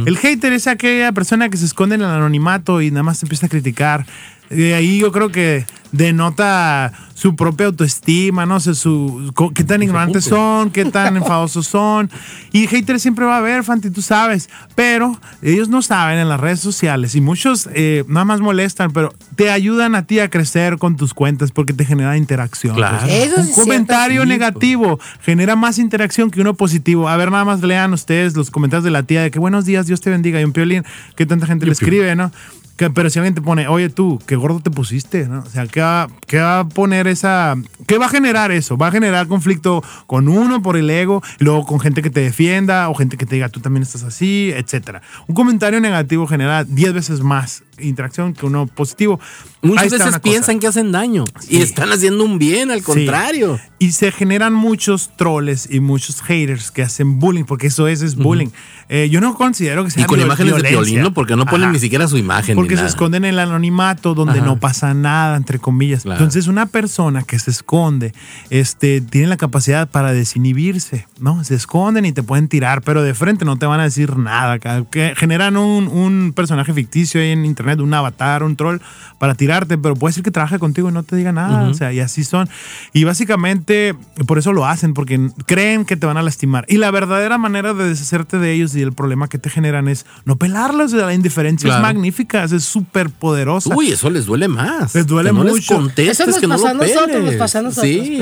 El 0.06 0.16
hater 0.18 0.52
es 0.52 0.66
aquella 0.66 1.12
persona 1.12 1.48
que 1.48 1.56
se 1.56 1.64
esconde 1.64 1.94
en 1.96 2.02
el 2.02 2.08
anonimato 2.08 2.80
y 2.82 2.90
nada 2.90 3.02
más 3.02 3.20
te 3.20 3.26
empieza 3.26 3.46
a 3.46 3.48
criticar. 3.48 4.06
De 4.52 4.74
ahí 4.74 4.98
yo 4.98 5.12
creo 5.12 5.30
que 5.30 5.64
denota 5.92 6.92
su 7.14 7.36
propia 7.36 7.66
autoestima, 7.66 8.46
no 8.46 8.58
sé, 8.58 8.74
su, 8.74 9.32
qué 9.54 9.62
tan 9.62 9.82
ignorantes 9.82 10.24
son, 10.24 10.70
qué 10.70 10.86
tan 10.86 11.16
enfadosos 11.18 11.68
son. 11.68 12.10
Y 12.50 12.66
haters 12.66 13.02
siempre 13.02 13.24
va 13.24 13.36
a 13.36 13.38
haber, 13.38 13.62
Fanti, 13.62 13.90
tú 13.90 14.02
sabes. 14.02 14.50
Pero 14.74 15.16
ellos 15.40 15.68
no 15.68 15.82
saben 15.82 16.18
en 16.18 16.28
las 16.28 16.40
redes 16.40 16.60
sociales 16.60 17.14
y 17.14 17.20
muchos 17.20 17.68
eh, 17.74 18.04
nada 18.08 18.24
más 18.24 18.40
molestan, 18.40 18.90
pero 18.90 19.14
te 19.36 19.50
ayudan 19.50 19.94
a 19.94 20.06
ti 20.06 20.18
a 20.18 20.28
crecer 20.30 20.78
con 20.78 20.96
tus 20.96 21.14
cuentas 21.14 21.52
porque 21.52 21.74
te 21.74 21.84
genera 21.84 22.16
interacción. 22.16 22.74
Claro. 22.74 22.98
pues. 23.02 23.12
Eso 23.12 23.36
sí 23.36 23.42
Un 23.42 23.48
es 23.48 23.54
comentario 23.54 24.22
Sí, 24.22 24.28
negativo 24.28 24.98
genera 25.20 25.54
más 25.54 25.78
interacción 25.78 26.30
que 26.30 26.40
uno 26.40 26.54
positivo. 26.54 27.08
A 27.08 27.16
ver, 27.16 27.30
nada 27.30 27.44
más 27.44 27.60
lean 27.60 27.92
ustedes 27.92 28.34
los 28.34 28.50
comentarios 28.50 28.84
de 28.84 28.90
la 28.90 29.04
tía 29.04 29.22
de 29.22 29.30
que 29.30 29.38
buenos 29.38 29.64
días, 29.64 29.86
Dios 29.86 30.00
te 30.00 30.10
bendiga. 30.10 30.40
Y 30.40 30.44
un 30.44 30.52
piolín, 30.52 30.84
que 31.14 31.26
tanta 31.26 31.46
gente 31.46 31.66
le 31.66 31.72
escribe, 31.72 32.16
¿no? 32.16 32.32
Que, 32.76 32.90
pero 32.90 33.10
si 33.10 33.18
alguien 33.18 33.34
te 33.34 33.42
pone, 33.42 33.68
oye 33.68 33.90
tú, 33.90 34.18
qué 34.26 34.36
gordo 34.36 34.60
te 34.60 34.70
pusiste, 34.70 35.28
¿no? 35.28 35.40
O 35.40 35.46
sea, 35.46 35.66
¿qué 35.66 35.80
va, 35.80 36.08
qué 36.26 36.38
va 36.38 36.60
a 36.60 36.68
poner 36.68 37.06
esa. 37.06 37.56
¿Qué 37.86 37.98
va 37.98 38.06
a 38.06 38.08
generar 38.08 38.50
eso? 38.50 38.76
Va 38.76 38.88
a 38.88 38.92
generar 38.92 39.26
conflicto 39.28 39.82
con 40.06 40.28
uno 40.28 40.62
por 40.62 40.76
el 40.76 40.88
ego, 40.88 41.22
luego 41.38 41.66
con 41.66 41.80
gente 41.80 42.02
que 42.02 42.10
te 42.10 42.20
defienda 42.20 42.88
o 42.88 42.94
gente 42.94 43.16
que 43.16 43.26
te 43.26 43.36
diga 43.36 43.48
tú 43.48 43.60
también 43.60 43.82
estás 43.82 44.02
así, 44.02 44.52
etcétera. 44.54 45.02
Un 45.26 45.34
comentario 45.34 45.80
negativo 45.80 46.26
genera 46.26 46.64
10 46.64 46.92
veces 46.92 47.20
más 47.20 47.62
interacción 47.80 48.34
que 48.34 48.46
uno 48.46 48.66
positivo. 48.66 49.18
Muchas 49.62 49.84
veces 49.90 50.02
cosa. 50.06 50.20
piensan 50.20 50.58
que 50.58 50.66
hacen 50.66 50.92
daño 50.92 51.24
y 51.48 51.56
Sí. 51.56 51.62
están 51.62 51.90
haciendo 51.92 52.24
un 52.24 52.38
bien, 52.38 52.70
al 52.70 52.78
Sí. 52.80 52.84
contrario. 52.84 53.58
Y 53.78 53.92
se 53.92 54.12
generan 54.12 54.52
muchos 54.54 55.10
troles 55.16 55.68
y 55.70 55.80
muchos 55.80 56.20
haters 56.22 56.70
que 56.70 56.82
hacen 56.82 57.18
bullying, 57.18 57.44
porque 57.44 57.68
eso 57.68 57.88
es, 57.88 58.02
es 58.02 58.14
bullying. 58.16 58.48
Eh, 58.88 59.08
yo 59.10 59.20
no 59.20 59.34
considero 59.34 59.84
que 59.84 59.90
sea 59.90 60.02
Y 60.04 60.06
con 60.06 60.20
imágenes 60.20 60.54
de 60.54 60.60
violencia. 60.60 60.80
violín, 60.82 61.02
¿no? 61.02 61.14
Porque 61.14 61.34
no 61.34 61.46
ponen 61.46 61.64
Ajá. 61.64 61.72
ni 61.72 61.78
siquiera 61.78 62.06
su 62.06 62.16
imagen. 62.18 62.54
Porque 62.56 62.74
ni 62.74 62.80
se 62.80 62.86
esconden 62.86 63.24
en 63.24 63.30
el 63.34 63.38
anonimato 63.38 64.14
donde 64.14 64.38
Ajá. 64.38 64.46
no 64.46 64.60
pasa 64.60 64.94
nada, 64.94 65.36
entre 65.36 65.58
comillas. 65.58 66.02
Claro. 66.02 66.18
Entonces, 66.18 66.46
una 66.46 66.66
persona 66.66 67.22
que 67.22 67.38
se 67.38 67.50
esconde 67.50 68.12
este, 68.50 69.00
tiene 69.00 69.26
la 69.28 69.36
capacidad 69.36 69.88
para 69.88 70.12
desinhibirse, 70.12 71.06
¿no? 71.18 71.42
Se 71.44 71.54
esconden 71.54 72.04
y 72.04 72.12
te 72.12 72.22
pueden 72.22 72.48
tirar, 72.48 72.82
pero 72.82 73.02
de 73.02 73.14
frente 73.14 73.44
no 73.44 73.56
te 73.58 73.66
van 73.66 73.80
a 73.80 73.84
decir 73.84 74.16
nada. 74.16 74.58
Que 74.90 75.14
generan 75.16 75.56
un, 75.56 75.88
un 75.88 76.32
personaje 76.34 76.72
ficticio 76.74 77.20
ahí 77.20 77.30
en 77.30 77.44
internet, 77.44 77.71
un 77.80 77.94
avatar, 77.94 78.42
un 78.42 78.56
troll, 78.56 78.78
para 79.18 79.34
tirarte, 79.34 79.78
pero 79.78 79.94
puede 79.94 80.12
ser 80.12 80.22
que 80.22 80.30
trabaje 80.30 80.58
contigo 80.58 80.88
y 80.88 80.92
no 80.92 81.02
te 81.04 81.16
diga 81.16 81.32
nada. 81.32 81.68
O 81.68 81.74
sea, 81.74 81.92
y 81.92 82.00
así 82.00 82.24
son. 82.24 82.48
Y 82.92 83.04
básicamente, 83.04 83.94
por 84.26 84.38
eso 84.38 84.52
lo 84.52 84.66
hacen, 84.66 84.94
porque 84.94 85.30
creen 85.46 85.84
que 85.84 85.96
te 85.96 86.06
van 86.06 86.16
a 86.16 86.22
lastimar. 86.22 86.64
Y 86.68 86.76
la 86.78 86.90
verdadera 86.90 87.38
manera 87.38 87.72
de 87.74 87.88
deshacerte 87.88 88.38
de 88.38 88.52
ellos 88.52 88.74
y 88.74 88.82
el 88.82 88.92
problema 88.92 89.28
que 89.28 89.38
te 89.38 89.48
generan 89.48 89.88
es 89.88 90.04
no 90.24 90.36
pelarlos. 90.36 90.92
La 90.92 91.14
indiferencia 91.14 91.68
Claro. 91.68 91.78
es 91.86 91.94
magnífica, 91.94 92.44
es 92.44 92.64
súper 92.64 93.10
poderosa. 93.10 93.74
Uy, 93.74 93.92
eso 93.92 94.10
les 94.10 94.26
duele 94.26 94.48
más. 94.48 94.94
Les 94.94 95.06
duele 95.06 95.30
que 95.30 95.34
no 95.36 95.44
Les 95.44 95.54
mucho. 95.54 95.74
contestes, 95.76 96.20
Eso 96.20 96.26
nos 96.30 96.38
que 96.40 96.46
no 96.46 96.54
a 96.54 96.58
lo 96.58 96.74
nosotros, 96.74 97.24
nos 97.24 97.34
pasó 97.36 97.58
a 97.58 97.62
nosotros. 97.62 97.90
Sí. 97.92 98.18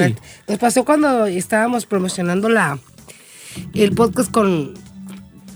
Nos 0.48 0.58
pasó 0.58 0.84
cuando 0.84 1.26
estábamos 1.26 1.86
promocionando 1.86 2.48
la 2.48 2.78
el 3.74 3.92
podcast 3.94 4.30
con, 4.30 4.74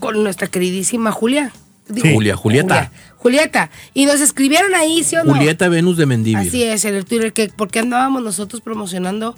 con 0.01 0.23
nuestra 0.23 0.49
queridísima 0.49 1.13
Julia. 1.13 1.53
Digo, 1.89 2.09
Julia, 2.15 2.35
Julieta. 2.37 2.91
Julieta. 3.25 3.71
Y 3.95 4.05
nos 4.05 4.21
escribieron 4.21 4.75
ahí, 4.75 5.03
¿sí 5.03 5.17
o 5.17 5.25
no? 5.25 5.33
Julieta 5.33 5.71
Venus 5.71 5.97
de 5.97 6.05
Mendívil. 6.05 6.47
Así 6.47 6.63
es, 6.63 6.85
en 6.85 6.95
el 6.95 7.07
Twitter, 7.07 7.33
que 7.33 7.49
por 7.49 7.71
qué 7.71 7.79
andábamos 7.79 8.23
nosotros 8.23 8.61
promocionando 8.61 9.35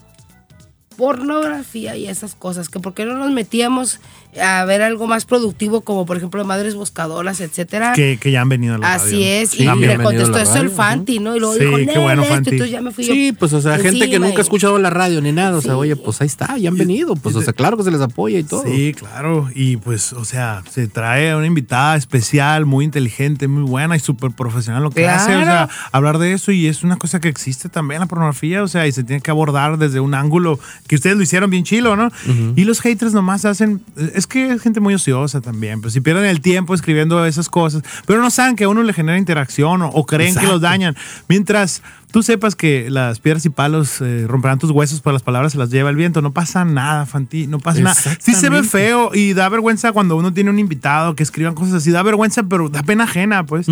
pornografía 0.96 1.96
y 1.96 2.08
esas 2.08 2.34
cosas, 2.34 2.68
que 2.68 2.80
por 2.80 2.94
qué 2.94 3.04
no 3.04 3.14
nos 3.14 3.30
metíamos 3.30 4.00
a 4.42 4.64
ver 4.64 4.82
algo 4.82 5.06
más 5.06 5.24
productivo 5.24 5.80
como 5.82 6.06
por 6.06 6.16
ejemplo 6.16 6.44
madres 6.44 6.74
buscadoras, 6.74 7.40
etcétera. 7.40 7.92
Que, 7.94 8.18
que 8.20 8.30
ya 8.30 8.40
han 8.42 8.48
venido 8.48 8.74
a 8.74 8.78
la 8.78 8.94
Así 8.94 9.12
radio. 9.12 9.26
es, 9.26 9.50
Sí, 9.50 9.62
y 9.64 9.66
le 9.86 9.96
contestó 9.98 10.38
eso 10.38 10.56
el 10.56 10.70
Fanti, 10.70 11.18
¿no? 11.18 11.36
Y 11.36 11.40
luego 11.40 11.54
Sí, 11.54 11.60
dijo, 11.64 11.76
qué 11.76 11.98
bueno, 11.98 12.22
"Nel, 12.22 12.24
esto", 12.24 12.34
Fanti. 12.34 12.50
entonces 12.50 12.70
ya 12.72 12.80
me 12.82 12.90
fui 12.90 13.04
yo 13.04 13.12
Sí, 13.14 13.32
pues, 13.38 13.52
o 13.52 13.60
sea, 13.60 13.74
gente 13.78 13.98
que 14.00 14.04
encima 14.16 14.26
nunca 14.26 14.38
ha 14.38 14.40
y- 14.40 14.42
escuchado 14.42 14.78
la 14.78 14.90
radio 14.90 15.20
ni 15.20 15.32
nada. 15.32 15.56
O 15.56 15.60
sea, 15.62 15.72
Sí. 15.72 15.78
oye, 15.78 15.96
pues 15.96 16.20
ahí 16.20 16.26
está, 16.26 16.56
ya 16.58 16.68
han 16.68 16.76
venido. 16.76 17.14
Pues, 17.16 17.34
o 17.36 17.42
sea, 17.42 17.52
claro 17.52 17.76
que 17.76 17.82
se 17.84 17.90
les 17.90 18.00
apoya 18.00 18.38
y 18.38 18.44
todo. 18.44 18.64
Sí, 18.64 18.94
claro. 18.94 19.48
Y 19.54 19.76
pues, 19.78 20.12
o 20.12 20.24
sea, 20.24 20.62
se 20.70 20.88
trae 20.88 21.30
a 21.30 21.36
una 21.36 21.46
invitada 21.46 21.96
especial, 21.96 22.66
muy 22.66 22.84
inteligente, 22.84 23.48
muy 23.48 23.62
buena 23.62 23.96
y 23.96 24.00
súper 24.00 24.32
profesional 24.32 24.82
lo 24.82 24.90
que 24.90 25.02
Claro. 25.02 25.22
hace. 25.22 25.36
O 25.36 25.44
sea, 25.44 25.68
hablar 25.92 26.18
de 26.18 26.32
eso 26.32 26.52
y 26.52 26.66
es 26.66 26.82
una 26.82 26.96
cosa 26.96 27.20
que 27.20 27.28
existe 27.28 27.68
también 27.68 28.00
la 28.00 28.06
pornografía, 28.06 28.62
o 28.62 28.68
sea, 28.68 28.86
y 28.86 28.92
se 28.92 29.02
tiene 29.04 29.20
que 29.22 29.30
abordar 29.30 29.78
desde 29.78 30.00
un 30.00 30.14
ángulo 30.14 30.58
que 30.86 30.96
ustedes 30.96 31.16
lo 31.16 31.22
hicieron 31.22 31.50
bien 31.50 31.64
chilo, 31.64 31.96
¿no? 31.96 32.10
Y 32.56 32.64
los 32.64 32.80
haters 32.80 33.12
nomás 33.12 33.44
hacen, 33.44 33.80
es 34.14 34.25
que 34.26 34.52
es 34.52 34.62
gente 34.62 34.80
muy 34.80 34.94
ociosa 34.94 35.40
también, 35.40 35.80
pues 35.80 35.94
si 35.94 36.00
pierden 36.00 36.24
el 36.24 36.40
tiempo 36.40 36.74
escribiendo 36.74 37.24
esas 37.24 37.48
cosas, 37.48 37.82
pero 38.06 38.20
no 38.20 38.30
saben 38.30 38.56
que 38.56 38.64
a 38.64 38.68
uno 38.68 38.82
le 38.82 38.92
genera 38.92 39.18
interacción 39.18 39.82
o, 39.82 39.88
o 39.88 40.06
creen 40.06 40.34
que 40.34 40.46
los 40.46 40.60
dañan. 40.60 40.96
Mientras 41.28 41.82
tú 42.10 42.22
sepas 42.22 42.56
que 42.56 42.88
las 42.90 43.18
piedras 43.20 43.44
y 43.46 43.50
palos 43.50 44.00
eh, 44.00 44.24
romperán 44.26 44.58
tus 44.58 44.70
huesos, 44.70 45.00
pero 45.00 45.12
las 45.12 45.22
palabras 45.22 45.52
se 45.52 45.58
las 45.58 45.70
lleva 45.70 45.90
el 45.90 45.96
viento, 45.96 46.22
no 46.22 46.32
pasa 46.32 46.64
nada, 46.64 47.06
Fanti, 47.06 47.46
no 47.46 47.58
pasa 47.58 47.80
nada. 47.80 47.96
Sí 48.20 48.34
se 48.34 48.48
ve 48.48 48.62
feo 48.62 49.10
y 49.14 49.32
da 49.34 49.48
vergüenza 49.48 49.92
cuando 49.92 50.16
uno 50.16 50.32
tiene 50.32 50.50
un 50.50 50.58
invitado 50.58 51.14
que 51.14 51.22
escriban 51.22 51.54
cosas 51.54 51.74
así, 51.74 51.90
da 51.90 52.02
vergüenza, 52.02 52.42
pero 52.44 52.68
da 52.68 52.82
pena 52.82 53.04
ajena, 53.04 53.44
pues. 53.44 53.66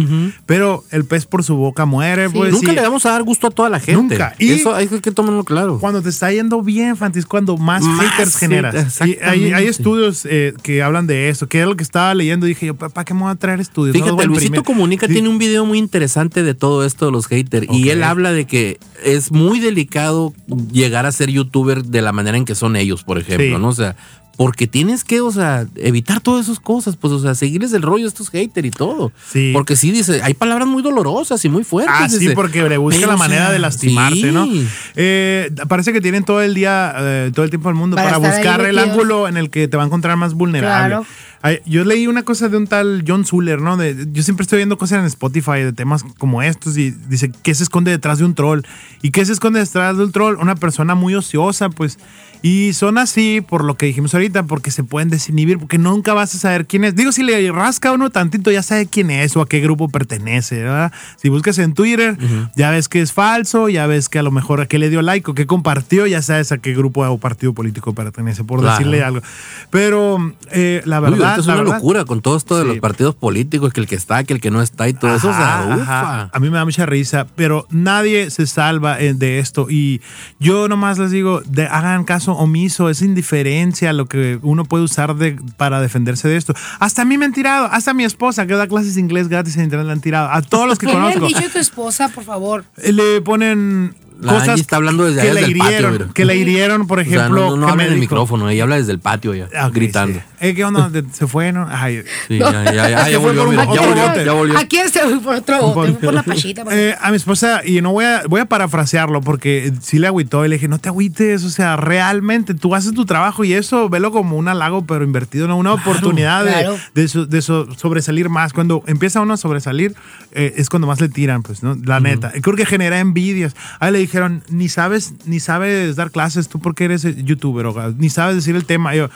Pero 0.47 0.85
el 0.91 1.05
pez 1.05 1.27
por 1.27 1.43
su 1.45 1.57
boca 1.57 1.85
muere, 1.87 2.31
pues. 2.31 2.53
Nunca 2.53 2.73
y 2.73 2.75
le 2.75 2.83
vamos 2.83 3.07
a 3.07 3.11
dar 3.11 3.23
gusto 3.23 3.47
a 3.47 3.51
toda 3.51 3.69
la 3.69 3.81
gente. 3.81 4.15
Nunca. 4.15 4.35
Y- 4.39 4.53
Eso 4.53 4.75
hay 4.75 4.89
que 4.89 5.11
tomarlo 5.11 5.45
claro. 5.45 5.79
Cuando 5.79 6.03
te 6.03 6.09
está 6.09 6.31
yendo 6.33 6.63
bien, 6.63 6.97
Fanti, 6.97 7.19
es 7.19 7.27
cuando 7.27 7.57
más, 7.57 7.83
Más, 7.83 8.11
haters 8.11 8.33
sí, 8.33 8.39
generas. 8.41 9.01
Y 9.07 9.17
hay, 9.23 9.67
estudios 9.67 10.27
eh, 10.31 10.55
que 10.63 10.83
hablan 10.83 11.07
de 11.07 11.29
eso, 11.29 11.49
que 11.49 11.61
es 11.63 11.67
lo 11.67 11.77
que 11.77 11.83
estaba 11.83 12.15
leyendo. 12.15 12.47
Dije 12.47 12.67
yo, 12.67 12.75
¿para 12.75 13.05
qué 13.05 13.15
me 13.15 13.21
voy 13.23 13.31
a 13.31 13.35
traer 13.37 13.61
estudios? 13.61 13.95
Fíjate, 13.95 14.27
Luisito 14.27 14.47
imprimir". 14.57 14.63
Comunica 14.63 15.07
Sí. 15.07 15.13
tiene 15.15 15.29
un 15.29 15.39
video 15.39 15.65
muy 15.67 15.79
interesante 15.79 16.43
de 16.43 16.55
todo 16.55 16.85
esto 16.85 17.07
de 17.07 17.13
los 17.13 17.27
haters. 17.27 17.67
Y 17.71 17.89
él 17.91 18.03
habla 18.03 18.24
de 18.33 18.47
que 18.47 18.79
es 19.05 19.33
muy 19.33 19.61
delicado 19.61 20.33
llegar 20.73 21.07
a 21.07 21.13
ser 21.13 21.31
youtuber 21.31 21.85
de 21.85 22.03
la 22.03 22.13
manera 22.13 22.37
en 22.37 22.45
que 22.45 22.55
son 22.55 22.77
ellos, 22.77 23.05
por 23.05 23.19
ejemplo, 23.19 23.57
Sí. 23.57 23.63
¿no? 23.63 23.69
O 23.69 23.73
sea, 23.73 23.97
porque 24.37 24.67
tienes 24.67 25.05
que, 25.05 25.21
o 25.21 25.31
sea, 25.31 25.67
evitar 25.77 26.21
todas 26.21 26.47
esas 26.47 26.59
cosas, 26.59 26.97
pues, 26.97 27.13
o 27.13 27.21
sea, 27.21 27.35
seguirles 27.35 27.73
el 27.73 27.83
rollo 27.83 28.05
a 28.05 28.09
estos 28.09 28.31
haters 28.31 28.67
y 28.67 28.71
todo. 28.71 29.13
Sí. 29.31 29.51
Porque 29.53 29.77
sí, 29.77 29.93
dice, 29.93 30.23
hay 30.23 30.35
palabras 30.35 30.67
muy 30.67 30.83
dolorosas 30.83 31.45
y 31.45 31.49
muy 31.49 31.63
fuertes. 31.63 31.95
Ah, 31.97 32.09
sí, 32.09 32.19
dice, 32.19 32.35
porque 32.35 32.69
le 32.69 32.77
busca 32.77 33.07
la 33.07 33.17
manera 33.17 33.51
de 33.53 33.59
lastimarte, 33.59 34.21
sí. 34.21 34.33
¿no? 34.33 34.49
Eh, 34.97 35.51
parece 35.69 35.93
que 35.93 36.01
tienen 36.01 36.25
todo 36.25 36.43
el 36.43 36.55
día, 36.55 36.95
eh, 36.99 37.31
todo 37.35 37.45
el 37.45 37.51
tiempo 37.51 37.69
del 37.69 37.77
mundo 37.77 37.97
Para 37.97 38.19
para, 38.19 38.19
estar 38.19 38.33
ahí 38.33 38.47
buscar 38.47 38.67
el 38.67 38.79
ángulo 38.79 39.29
en 39.29 39.37
el 39.37 39.51
que 39.51 39.69
te 39.69 39.77
va 39.77 39.85
a 39.85 39.87
encontrar 39.87 40.17
más 40.17 40.35
vulnerable. 40.35 40.97
Claro. 40.97 41.07
Ay, 41.43 41.61
Yo 41.67 41.85
leí 41.85 42.07
una 42.07 42.23
cosa 42.23 42.49
de 42.49 42.57
un 42.57 42.67
tal 42.67 43.05
John 43.07 43.27
Zuller, 43.27 43.61
¿no? 43.61 43.77
De- 43.77 44.07
yo 44.13 44.23
siempre 44.23 44.45
estoy 44.45 44.57
viendo 44.59 44.79
cosas 44.79 45.01
en 45.01 45.05
Spotify 45.05 45.61
de 45.61 45.73
temas 45.75 46.03
como 46.17 46.43
estos 46.43 46.79
y 46.79 46.91
dice, 46.91 47.31
¿qué 47.43 47.55
se 47.55 47.65
esconde 47.65 47.91
detrás 47.91 48.19
de 48.19 48.25
un 48.25 48.35
troll? 48.35 48.63
¿Y 49.03 49.11
qué 49.11 49.25
se 49.27 49.33
esconde 49.33 49.61
detrás 49.61 49.99
de 49.99 50.05
un 50.05 50.11
troll? 50.11 50.37
Una 50.41 50.55
persona 50.57 50.95
muy 50.95 51.15
ociosa, 51.15 51.69
pues. 51.69 51.99
Y 52.47 52.75
son 52.75 52.99
así, 52.99 53.41
por 53.41 53.65
lo 53.65 53.79
que 53.79 53.87
dijimos 53.87 54.13
ahorita, 54.13 54.43
porque 54.43 54.71
se 54.71 54.85
pueden 54.85 55.09
desinhibir, 55.09 55.59
porque 55.59 55.79
nunca 55.79 56.13
vas 56.13 56.35
a 56.35 56.39
saber 56.39 56.67
quién 56.67 56.85
es. 56.85 56.95
Digo, 56.95 57.11
si 57.11 57.23
le 57.23 57.51
rasca 57.51 57.91
uno 57.93 58.11
tantito, 58.11 58.51
ya 58.51 58.63
sabe 58.63 58.85
quién 58.87 59.11
es 59.11 59.35
o 59.35 59.41
a 59.41 59.49
qué 59.49 59.61
grupo 59.61 59.89
pertenece, 59.89 60.63
¿verdad? 60.63 60.93
Si 61.17 61.31
buscas 61.31 61.57
en 61.59 61.73
Twitter, 61.73 62.19
ya 62.55 62.71
ves 62.71 62.91
que 62.91 63.01
es 63.01 63.15
falso, 63.15 63.71
ya 63.71 63.87
ves 63.87 64.11
que 64.11 64.19
a 64.19 64.23
lo 64.23 64.31
mejor 64.31 64.61
a 64.61 64.67
qué 64.67 64.79
le 64.79 64.91
dio 64.91 65.01
like 65.01 65.31
o 65.31 65.33
qué 65.35 65.47
compartió, 65.47 66.07
ya 66.07 66.21
sabes 66.21 66.53
a 66.53 66.59
qué 66.59 66.75
grupo 66.75 67.01
o 67.09 67.17
partido 67.17 67.55
político 67.55 67.95
pertenece, 67.95 68.45
por 68.45 68.61
Claro. 68.61 68.77
decirle 68.77 69.03
algo. 69.03 69.23
Pero 69.71 70.35
eh, 70.51 70.83
la 70.85 71.01
verdad. 71.01 71.39
es 71.39 71.47
la 71.47 71.55
una 71.55 71.63
verdad- 71.63 71.77
locura 71.79 72.05
con 72.05 72.21
todo 72.21 72.37
esto 72.37 72.57
de 72.59 72.65
Sí. 72.65 72.69
los 72.69 72.79
partidos 72.79 73.15
políticos, 73.15 73.73
que 73.73 73.81
el 73.81 73.87
que 73.87 73.95
está, 73.95 74.23
que 74.25 74.35
el 74.35 74.41
que 74.43 74.51
no 74.51 74.61
está 74.61 74.87
y 74.87 74.93
todo 74.93 75.15
eso. 75.17 75.31
O 75.31 75.33
sea, 75.33 75.61
Ajá, 75.63 75.77
ufa. 75.77 76.01
ajá. 76.01 76.31
A 76.31 76.39
mí 76.41 76.51
me 76.51 76.59
da 76.59 76.67
mucha 76.67 76.85
risa, 76.85 77.27
pero 77.37 77.67
nadie 77.71 78.31
se 78.31 78.47
salva 78.47 79.01
eh, 79.01 79.15
de 79.15 79.39
esto. 79.39 79.69
Y 79.71 80.03
yo 80.39 80.69
nomás 80.69 80.99
les 80.99 81.11
digo, 81.11 81.41
de- 81.47 81.67
hagan 81.67 82.05
caso 82.05 82.34
omiso, 82.35 82.89
es 82.91 83.03
indiferencia 83.03 83.93
lo 83.93 84.07
que 84.07 84.39
uno 84.43 84.65
puede 84.65 84.85
usar 84.85 85.15
de, 85.17 85.37
para 85.57 85.81
defenderse 85.81 86.29
de 86.29 86.37
esto. 86.37 86.55
Hasta 86.79 87.03
a 87.03 87.05
mí 87.05 87.19
me 87.19 87.25
han 87.25 87.33
tirado, 87.33 87.67
hasta 87.71 87.91
a 87.93 87.95
mi 87.95 88.05
esposa 88.05 88.47
que 88.47 88.55
da 88.55 88.67
clases 88.67 88.95
de 88.95 89.01
inglés 89.01 89.29
gratis 89.29 89.57
en 89.57 89.65
internet 89.65 89.87
le 89.87 89.93
han 89.93 90.01
tirado. 90.01 90.29
A 90.31 90.43
todos 90.43 90.67
los 90.69 90.79
que 90.79 90.87
¿Qué 90.87 90.93
conozco. 90.93 91.27
dicho 91.27 91.39
a 91.47 91.49
tu 91.51 91.59
esposa, 91.59 92.09
por 92.09 92.25
favor? 92.25 92.65
Eh, 92.79 92.93
Le 92.93 93.21
ponen 93.23 93.95
La 94.04 94.04
cosas 94.23 94.49
Angie 94.51 94.61
está 94.63 94.77
hablando 94.77 95.05
desde 95.05 95.23
que 95.23 95.29
patio, 95.29 95.49
hirieron, 95.51 95.93
mira. 95.93 96.07
que 96.15 96.25
le 96.25 96.37
hirieron, 96.37 96.87
por 96.87 96.99
O 97.01 97.05
sea, 97.05 97.13
ejemplo, 97.17 97.51
no, 97.51 97.57
no 97.57 97.67
que 97.67 97.73
habla 97.73 97.83
me 97.83 97.87
en 97.89 97.93
el 97.95 97.99
micrófono, 98.01 98.49
ella 98.49 98.63
habla 98.63 98.77
desde 98.77 98.93
el 98.93 98.99
patio 99.01 99.35
ya, 99.35 99.49
Ah, 99.59 99.71
gritando. 99.73 100.19
sí. 100.19 100.25
Eh, 100.41 100.55
¿Qué 100.55 100.65
onda? 100.65 100.91
¿De- 100.91 101.05
¿Se 101.13 101.27
fue, 101.27 101.53
no? 101.53 101.67
Ay, 101.71 102.03
Sí, 102.29 102.39
ya, 102.39 102.53
ya, 102.65 102.73
ya, 102.73 102.89
ya 102.91 103.05
Se 103.07 103.11
fue 103.13 103.33
volvió, 103.33 103.47
mira, 103.47 103.65
ya 103.65 103.81
volvió, 103.81 104.25
ya 104.25 104.33
volvió. 104.33 104.59
Aquí 104.59 104.77
este 104.77 105.03
voy 105.05 105.19
por 105.21 105.35
otro 105.37 105.73
bote, 105.73 105.93
por 105.95 106.13
la 106.15 106.23
pachita. 106.23 106.65
por- 106.65 106.73
Eh, 106.75 106.95
a 107.01 107.11
mi 107.11 107.17
esposa, 107.17 107.63
y 107.65 107.81
no 107.81 107.93
voy 107.93 108.05
a, 108.05 108.23
voy 108.29 108.41
a 108.41 108.45
parafrasearlo 108.45 109.21
porque 109.23 109.73
sí 109.81 109.99
le 109.99 110.07
agüitó 110.07 110.45
y 110.45 110.49
le 110.49 110.57
dije, 110.57 110.69
no 110.69 110.79
te 110.79 110.89
agüites, 110.91 111.45
o 111.45 111.51
sea, 111.51 111.77
realmente 111.77 112.55
tú 112.55 112.75
haces 112.75 112.93
tu 112.95 113.07
trabajo 113.07 113.45
y 113.45 113.55
eso 113.55 113.89
velo 113.89 114.13
como 114.13 114.37
un 114.37 114.49
halago, 114.49 114.85
pero 114.85 115.05
invertido, 115.05 115.49
¿no? 115.49 115.57
una 115.57 115.73
oportunidad 115.73 116.45
de- 116.45 116.51
claro. 116.53 116.77
de, 116.95 117.09
so- 117.09 117.27
de 117.27 117.41
so- 117.43 117.67
sobresalir 117.77 118.29
más. 118.29 118.53
Cuando 118.53 118.83
empieza 118.87 119.21
uno 119.23 119.35
a 119.35 119.37
sobresalir, 119.39 119.95
eh, 120.33 120.55
es 120.57 120.69
cuando 120.69 120.87
más 120.87 121.01
le 121.01 121.09
tiran, 121.09 121.43
pues, 121.43 121.63
¿no? 121.63 121.75
La 121.85 122.01
neta. 122.01 122.33
Creo 122.43 122.57
que 122.57 122.67
genera 122.67 122.99
envidias. 123.01 123.55
A 123.81 123.89
él 123.89 123.95
le 123.95 124.01
dijeron, 124.07 124.43
ni 124.49 124.69
sabes, 124.69 125.15
ni 125.27 125.41
sabes 125.41 125.97
dar 125.97 126.11
clases, 126.11 126.49
tú 126.49 126.59
porque 126.61 126.85
eres 126.85 127.05
eh, 127.05 127.15
youtuber, 127.25 127.67
o 127.67 127.93
ni 127.99 128.11
sabes 128.11 128.37
decir 128.37 128.55
el 128.57 128.65
tema. 128.65 128.95
Y 128.95 128.99
yo, 128.99 129.09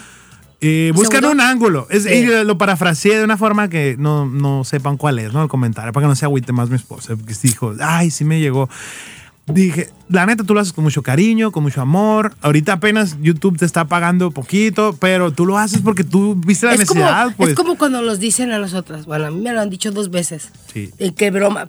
Eh, 0.61 0.91
buscan 0.93 1.21
segundo? 1.23 1.31
un 1.45 1.49
ángulo. 1.49 1.87
Es, 1.89 2.03
Sí. 2.03 2.11
y 2.11 2.45
lo 2.45 2.59
parafraseé 2.59 3.19
de 3.19 3.23
una 3.25 3.37
forma 3.37 3.69
que 3.69 3.95
no, 3.97 4.27
no 4.27 4.65
sepan 4.65 4.97
cuál 4.97 5.21
es, 5.21 5.33
¿no? 5.33 5.43
El 5.45 5.49
comentario, 5.49 5.93
para 5.93 6.05
que 6.05 6.09
no 6.09 6.17
se 6.17 6.25
agüite 6.25 6.53
más 6.53 6.69
mi 6.69 6.75
esposa. 6.77 7.15
Porque 7.15 7.33
dijo, 7.45 7.75
ay, 7.81 8.11
sí 8.11 8.25
me 8.25 8.41
llegó. 8.41 8.69
Dije, 9.47 9.89
la 10.11 10.27
neta, 10.27 10.45
tú 10.45 10.53
lo 10.53 10.61
haces 10.61 10.75
con 10.75 10.85
mucho 10.85 11.03
cariño, 11.03 11.53
con 11.53 11.63
mucho 11.63 11.81
amor. 11.81 12.35
Ahorita 12.43 12.75
apenas 12.75 13.17
YouTube 13.23 13.57
te 13.57 13.65
está 13.65 13.87
pagando 13.87 14.31
poquito, 14.31 14.95
pero 15.01 15.31
tú 15.33 15.47
lo 15.47 15.57
haces 15.57 15.81
porque 15.81 16.05
tú 16.05 16.35
viste 16.35 16.67
la 16.67 16.75
Es 16.75 16.85
como, 16.87 17.01
necesidad, 17.01 17.35
pues. 17.37 17.51
es 17.51 17.55
como 17.57 17.79
cuando 17.79 18.03
nos 18.03 18.19
dicen 18.19 18.51
a 18.53 18.59
nosotras. 18.59 19.07
Bueno, 19.07 19.27
a 19.27 19.31
mí 19.31 19.41
me 19.41 19.53
lo 19.53 19.61
han 19.63 19.71
dicho 19.71 19.91
dos 19.91 20.11
veces. 20.11 20.51
Sí. 20.73 20.91
Eh, 20.99 21.13
qué 21.17 21.31
broma. 21.31 21.67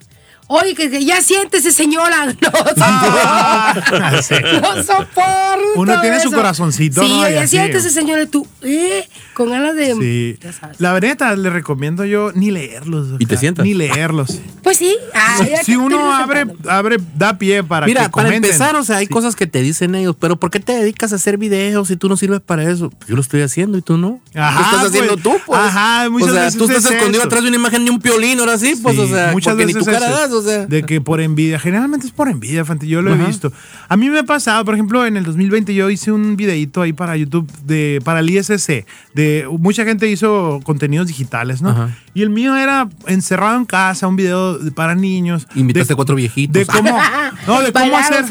Oye, 0.52 0.74
que, 0.74 0.90
que 0.90 1.04
ya 1.04 1.22
siéntese, 1.22 1.70
señora. 1.70 2.26
No 2.40 2.50
soporto. 2.50 4.22
Sí. 4.22 4.34
No 4.60 4.82
soporto. 4.82 5.60
Uno 5.76 6.00
tiene 6.00 6.18
su 6.20 6.32
corazoncito, 6.32 7.02
Sí, 7.04 7.20
¿no? 7.20 7.30
Ya 7.30 7.46
siéntese, 7.46 7.88
señora. 7.90 8.26
Tú, 8.26 8.46
¿eh? 8.62 9.08
Con 9.34 9.50
ganas 9.50 9.76
de. 9.76 9.94
Sí. 9.94 10.38
Ya 10.42 10.52
sabes. 10.52 10.80
La 10.80 10.98
neta, 10.98 11.36
le 11.36 11.50
recomiendo 11.50 12.04
yo 12.04 12.32
ni 12.34 12.50
leerlos. 12.50 13.08
¿Y 13.20 13.26
te 13.26 13.36
sientas? 13.36 13.64
Ni 13.64 13.74
leerlos. 13.74 14.40
Pues 14.62 14.76
sí. 14.78 14.96
Ah, 15.14 15.38
si 15.64 15.76
uno 15.76 16.12
abre, 16.12 16.40
sentando. 16.40 16.70
abre, 16.70 16.96
da 17.16 17.38
pie 17.38 17.62
para 17.62 17.86
Mira, 17.86 18.02
que 18.06 18.10
para 18.10 18.24
comenten. 18.28 18.50
empezar, 18.50 18.74
o 18.74 18.82
sea, 18.82 18.96
hay 18.96 19.06
Sí. 19.06 19.12
cosas 19.12 19.36
que 19.36 19.46
te 19.46 19.62
dicen 19.62 19.94
ellos, 19.94 20.16
pero 20.18 20.36
¿por 20.36 20.50
qué 20.50 20.58
te 20.60 20.72
dedicas 20.72 21.12
a 21.12 21.16
hacer 21.16 21.38
videos 21.38 21.86
si 21.88 21.96
tú 21.96 22.08
no 22.08 22.16
sirves 22.16 22.40
para 22.40 22.68
eso? 22.68 22.90
Pues 22.90 23.08
yo 23.08 23.14
lo 23.14 23.22
estoy 23.22 23.42
haciendo 23.42 23.78
y 23.78 23.82
tú 23.82 23.96
no. 23.96 24.20
Ajá, 24.34 24.58
¿Qué 24.58 24.64
estás 24.76 24.86
haciendo 24.88 25.12
pues. 25.16 25.22
tú, 25.22 25.32
pues? 25.46 25.60
Ajá, 25.60 26.08
o 26.08 26.10
muchas 26.10 26.32
sea, 26.32 26.42
veces 26.44 26.58
tú 26.58 26.64
estás 26.64 26.84
es 26.86 26.90
escondido 26.90 27.20
eso. 27.22 27.26
atrás 27.28 27.42
de 27.42 27.48
una 27.48 27.56
imagen 27.56 27.84
de 27.84 27.90
un 27.92 28.00
piolín, 28.00 28.40
ahora 28.40 28.58
sí, 28.58 28.74
pues, 28.82 28.96
Sí, 28.96 29.02
o 29.02 29.06
sea, 29.08 29.30
muchas 29.32 29.52
porque 29.52 29.66
ni 29.66 29.72
veces 29.74 29.86
tu 29.86 29.92
cara 29.92 30.10
das, 30.10 30.30
o 30.40 30.48
sea. 30.48 30.66
De 30.66 30.82
que 30.82 31.00
por 31.00 31.20
envidia, 31.20 31.58
generalmente 31.58 32.06
es 32.06 32.12
por 32.12 32.28
envidia, 32.28 32.64
Fanti, 32.64 32.86
yo 32.88 33.02
lo 33.02 33.10
he 33.12 33.14
Ajá. 33.14 33.26
visto. 33.26 33.52
A 33.88 33.96
mí 33.96 34.10
me 34.10 34.18
ha 34.20 34.24
pasado, 34.24 34.64
por 34.64 34.74
ejemplo, 34.74 35.06
en 35.06 35.16
el 35.16 35.24
2020 35.24 35.74
yo 35.74 35.90
hice 35.90 36.12
un 36.12 36.36
videito 36.36 36.82
ahí 36.82 36.92
para 36.92 37.16
YouTube, 37.16 37.50
de, 37.64 38.00
para 38.04 38.20
el 38.20 38.30
ISC, 38.30 38.84
de 39.14 39.46
mucha 39.58 39.84
gente 39.84 40.08
hizo 40.10 40.60
contenidos 40.64 41.06
digitales, 41.06 41.62
¿no? 41.62 41.70
Ajá. 41.70 41.96
Y 42.14 42.22
el 42.22 42.30
mío 42.30 42.56
era 42.56 42.88
encerrado 43.06 43.56
en 43.56 43.64
casa, 43.64 44.06
un 44.08 44.16
video 44.16 44.58
de- 44.58 44.70
para 44.72 44.94
niños. 44.94 45.46
Invitaste 45.54 45.88
de- 45.88 45.94
a 45.94 45.96
cuatro 45.96 46.14
viejitos. 46.16 46.54
De 46.54 46.66
cómo, 46.66 46.90
no, 47.46 47.60
de 47.62 47.72
cómo 47.72 47.96
hacer, 47.96 48.24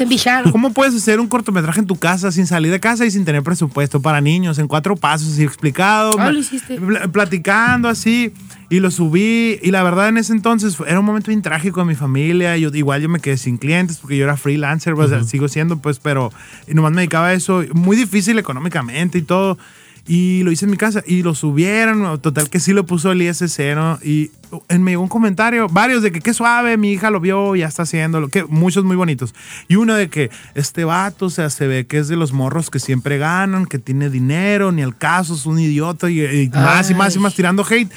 cómo 0.52 0.72
puedes 0.72 0.94
hacer 0.94 1.20
un 1.20 1.28
cortometraje 1.28 1.80
en 1.80 1.86
tu 1.86 1.96
casa 1.96 2.30
sin 2.32 2.46
salir 2.46 2.70
de 2.70 2.80
casa 2.80 3.06
y 3.06 3.10
sin 3.10 3.24
tener 3.24 3.42
presupuesto 3.42 4.00
para 4.02 4.20
niños, 4.20 4.58
en 4.58 4.68
cuatro 4.68 4.96
pasos 4.96 5.38
y 5.38 5.42
explicado, 5.42 6.12
Ah, 6.18 6.30
lo 6.30 6.38
hiciste. 6.38 6.78
pl- 6.78 7.08
platicando 7.08 7.88
así 7.88 8.32
y 8.70 8.80
lo 8.80 8.90
subí 8.90 9.58
y 9.62 9.70
la 9.72 9.82
verdad 9.82 10.08
en 10.08 10.16
ese 10.16 10.32
entonces 10.32 10.76
fue- 10.76 10.88
era 10.88 11.00
un 11.00 11.04
momento 11.04 11.28
bien 11.32 11.42
trágico 11.42 11.80
en 11.82 11.88
mi 11.88 11.94
familia. 11.96 12.56
Yo 12.56 12.70
igual 12.72 13.02
yo 13.02 13.08
me 13.08 13.18
quedé 13.20 13.36
sin 13.36 13.58
clientes 13.58 13.98
porque 13.98 14.16
yo 14.16 14.24
era 14.24 14.36
freelancer 14.36 14.94
o 14.94 15.08
sea, 15.08 15.24
sigo 15.24 15.48
siendo 15.48 15.76
pues 15.78 15.98
pero 15.98 16.32
y 16.68 16.74
nomás 16.74 16.92
me 16.92 17.02
dedicaba 17.02 17.26
a 17.28 17.32
eso. 17.34 17.64
Muy 17.74 17.96
difícil 17.96 18.38
económicamente 18.38 19.18
y 19.18 19.22
todo. 19.22 19.58
Y 20.06 20.42
lo 20.44 20.50
hice 20.50 20.64
en 20.64 20.70
mi 20.70 20.76
casa 20.78 21.04
y 21.06 21.22
lo 21.22 21.34
subieron 21.34 22.20
total 22.20 22.48
que 22.48 22.58
sí 22.58 22.72
lo 22.72 22.86
puso 22.86 23.12
el 23.12 23.20
ISC 23.22 23.74
¿no? 23.76 23.98
y 24.02 24.30
en 24.68 24.82
me 24.82 24.92
llegó 24.92 25.02
un 25.02 25.08
comentario 25.08 25.68
varios 25.68 26.02
de 26.02 26.10
que 26.10 26.20
qué 26.20 26.32
suave 26.34 26.76
mi 26.78 26.90
hija 26.90 27.10
lo 27.10 27.20
vio 27.20 27.54
ya 27.54 27.66
está 27.68 27.82
haciéndolo 27.82 28.28
que 28.28 28.44
muchos 28.44 28.82
muy 28.82 28.96
bonitos. 28.96 29.34
Y 29.68 29.76
uno 29.76 29.94
de 29.94 30.08
que 30.08 30.30
este 30.54 30.84
vato 30.84 31.26
o 31.26 31.30
sea 31.30 31.50
se 31.50 31.66
ve 31.68 31.86
que 31.86 31.98
es 31.98 32.08
de 32.08 32.16
los 32.16 32.32
morros 32.32 32.70
que 32.70 32.78
siempre 32.80 33.18
ganan 33.18 33.66
que 33.66 33.78
tiene 33.78 34.08
dinero 34.10 34.72
ni 34.72 34.82
al 34.82 34.96
caso 34.96 35.34
es 35.34 35.44
un 35.46 35.58
idiota 35.60 36.10
y, 36.10 36.22
y 36.24 36.48
más 36.48 36.90
y 36.90 36.94
más 36.94 37.14
y 37.14 37.18
más 37.18 37.34
tirando 37.34 37.64
hate. 37.68 37.92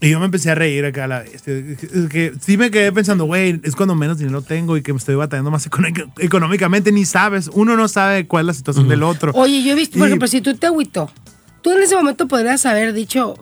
Y 0.00 0.10
yo 0.10 0.18
me 0.18 0.26
empecé 0.26 0.50
a 0.50 0.54
reír 0.54 0.84
acá. 0.84 1.04
a 1.04 1.06
la 1.08 1.18
bestia. 1.20 1.54
Es 1.54 2.08
que 2.10 2.32
sí 2.40 2.56
me 2.58 2.70
quedé 2.70 2.92
pensando, 2.92 3.24
güey, 3.24 3.60
es 3.64 3.74
cuando 3.74 3.94
menos 3.94 4.18
dinero 4.18 4.42
tengo 4.42 4.76
y 4.76 4.82
que 4.82 4.92
me 4.92 4.98
estoy 4.98 5.14
batallando 5.14 5.50
más 5.50 5.66
económicamente. 6.18 6.92
Ni 6.92 7.04
sabes, 7.04 7.50
uno 7.52 7.76
no 7.76 7.88
sabe 7.88 8.26
cuál 8.26 8.42
es 8.44 8.46
la 8.48 8.54
situación 8.54 8.88
del 8.88 9.02
otro. 9.02 9.32
Oye, 9.34 9.62
yo 9.62 9.72
he 9.72 9.74
visto, 9.74 9.98
por 9.98 10.06
Y- 10.06 10.10
ejemplo, 10.10 10.28
si 10.28 10.40
tú 10.42 10.54
te 10.54 10.66
agüitó, 10.66 11.10
tú 11.62 11.72
en 11.72 11.82
ese 11.82 11.96
momento 11.96 12.28
podrías 12.28 12.66
haber 12.66 12.92
dicho, 12.92 13.36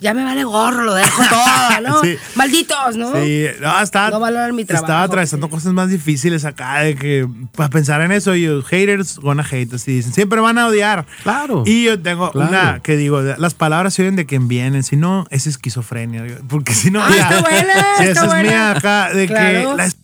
ya 0.00 0.14
me 0.14 0.22
vale 0.24 0.44
gorro, 0.44 0.84
lo 0.84 0.94
dejo 0.94 1.22
todo, 1.28 1.80
¿no? 1.88 2.02
Sí. 2.02 2.16
Malditos, 2.36 2.96
¿no? 2.96 3.12
Sí, 3.22 3.46
no, 3.60 3.80
estaba, 3.80 4.10
No 4.10 4.20
valoran 4.20 4.54
mi 4.54 4.64
trabajo, 4.64 4.84
estaba 4.86 5.02
atravesando 5.02 5.46
sí. 5.46 5.50
cosas 5.52 5.72
más 5.72 5.88
difíciles 5.90 6.44
acá 6.44 6.80
de 6.80 6.94
que 6.94 7.28
para 7.56 7.68
pensar 7.70 8.00
en 8.02 8.12
eso 8.12 8.34
y 8.34 8.46
los 8.46 8.64
haters 8.66 9.18
gonna 9.18 9.44
hate, 9.50 9.74
así 9.74 9.92
dicen, 9.92 10.12
siempre 10.12 10.40
van 10.40 10.58
a 10.58 10.68
odiar. 10.68 11.04
Claro. 11.22 11.62
Y 11.66 11.84
yo 11.84 12.00
tengo 12.00 12.30
Claro. 12.30 12.48
una 12.50 12.80
que 12.80 12.96
digo, 12.96 13.20
las 13.20 13.54
palabras 13.54 13.94
se 13.94 14.02
oyen 14.02 14.16
de 14.16 14.26
quien 14.26 14.46
vienen, 14.48 14.82
si 14.82 14.96
no 14.96 15.26
es 15.30 15.46
esquizofrenia, 15.46 16.24
porque 16.48 16.74
si 16.74 16.90
no 16.90 17.02
Ah, 17.02 17.08
mira, 17.10 17.22
está 17.28 17.40
buena, 17.40 17.74
si 17.98 18.04
está 18.04 18.24
esa 18.26 18.38
es 18.40 18.46
mía 18.46 18.70
acá 18.72 19.10
de 19.12 19.26
Claro. 19.26 19.70
que 19.70 19.76
la 19.76 19.84
es 19.86 19.96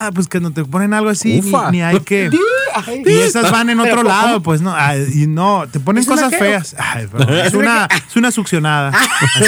ah, 0.00 0.10
pues 0.12 0.26
que 0.28 0.40
no 0.40 0.52
te 0.52 0.64
ponen 0.64 0.92
algo 0.94 1.08
así, 1.10 1.40
ni, 1.40 1.52
ni 1.70 1.82
hay 1.82 2.00
que 2.00 2.28
Ay. 2.74 3.02
y 3.04 3.12
esas 3.18 3.50
van 3.50 3.70
en 3.70 3.80
otro 3.80 3.96
¿cómo? 3.96 4.08
lado, 4.08 4.42
pues 4.42 4.60
no, 4.60 4.74
Ay, 4.74 5.06
y 5.14 5.26
no, 5.26 5.66
te 5.70 5.80
ponen 5.80 6.02
¿Es 6.02 6.08
una 6.08 6.22
cosas 6.22 6.38
feas. 6.38 6.76
Ay, 6.78 7.08
es 7.44 7.54
una, 7.54 7.88
es 8.08 8.16
una 8.16 8.30
succionada. 8.30 8.90
Así. 8.90 9.44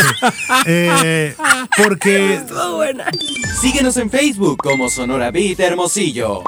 Eh, 0.66 1.34
porque 1.76 2.40
buena. 2.76 3.06
Síguenos 3.60 3.96
en 3.96 4.10
Facebook 4.10 4.58
como 4.58 4.88
Sonora 4.88 5.30
Beat 5.30 5.60
Hermosillo. 5.60 6.42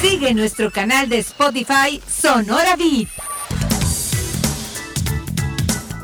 Sigue 0.00 0.34
nuestro 0.34 0.70
canal 0.70 1.08
de 1.08 1.18
Spotify 1.18 2.00
Sonora 2.08 2.76
Beat. 2.76 3.08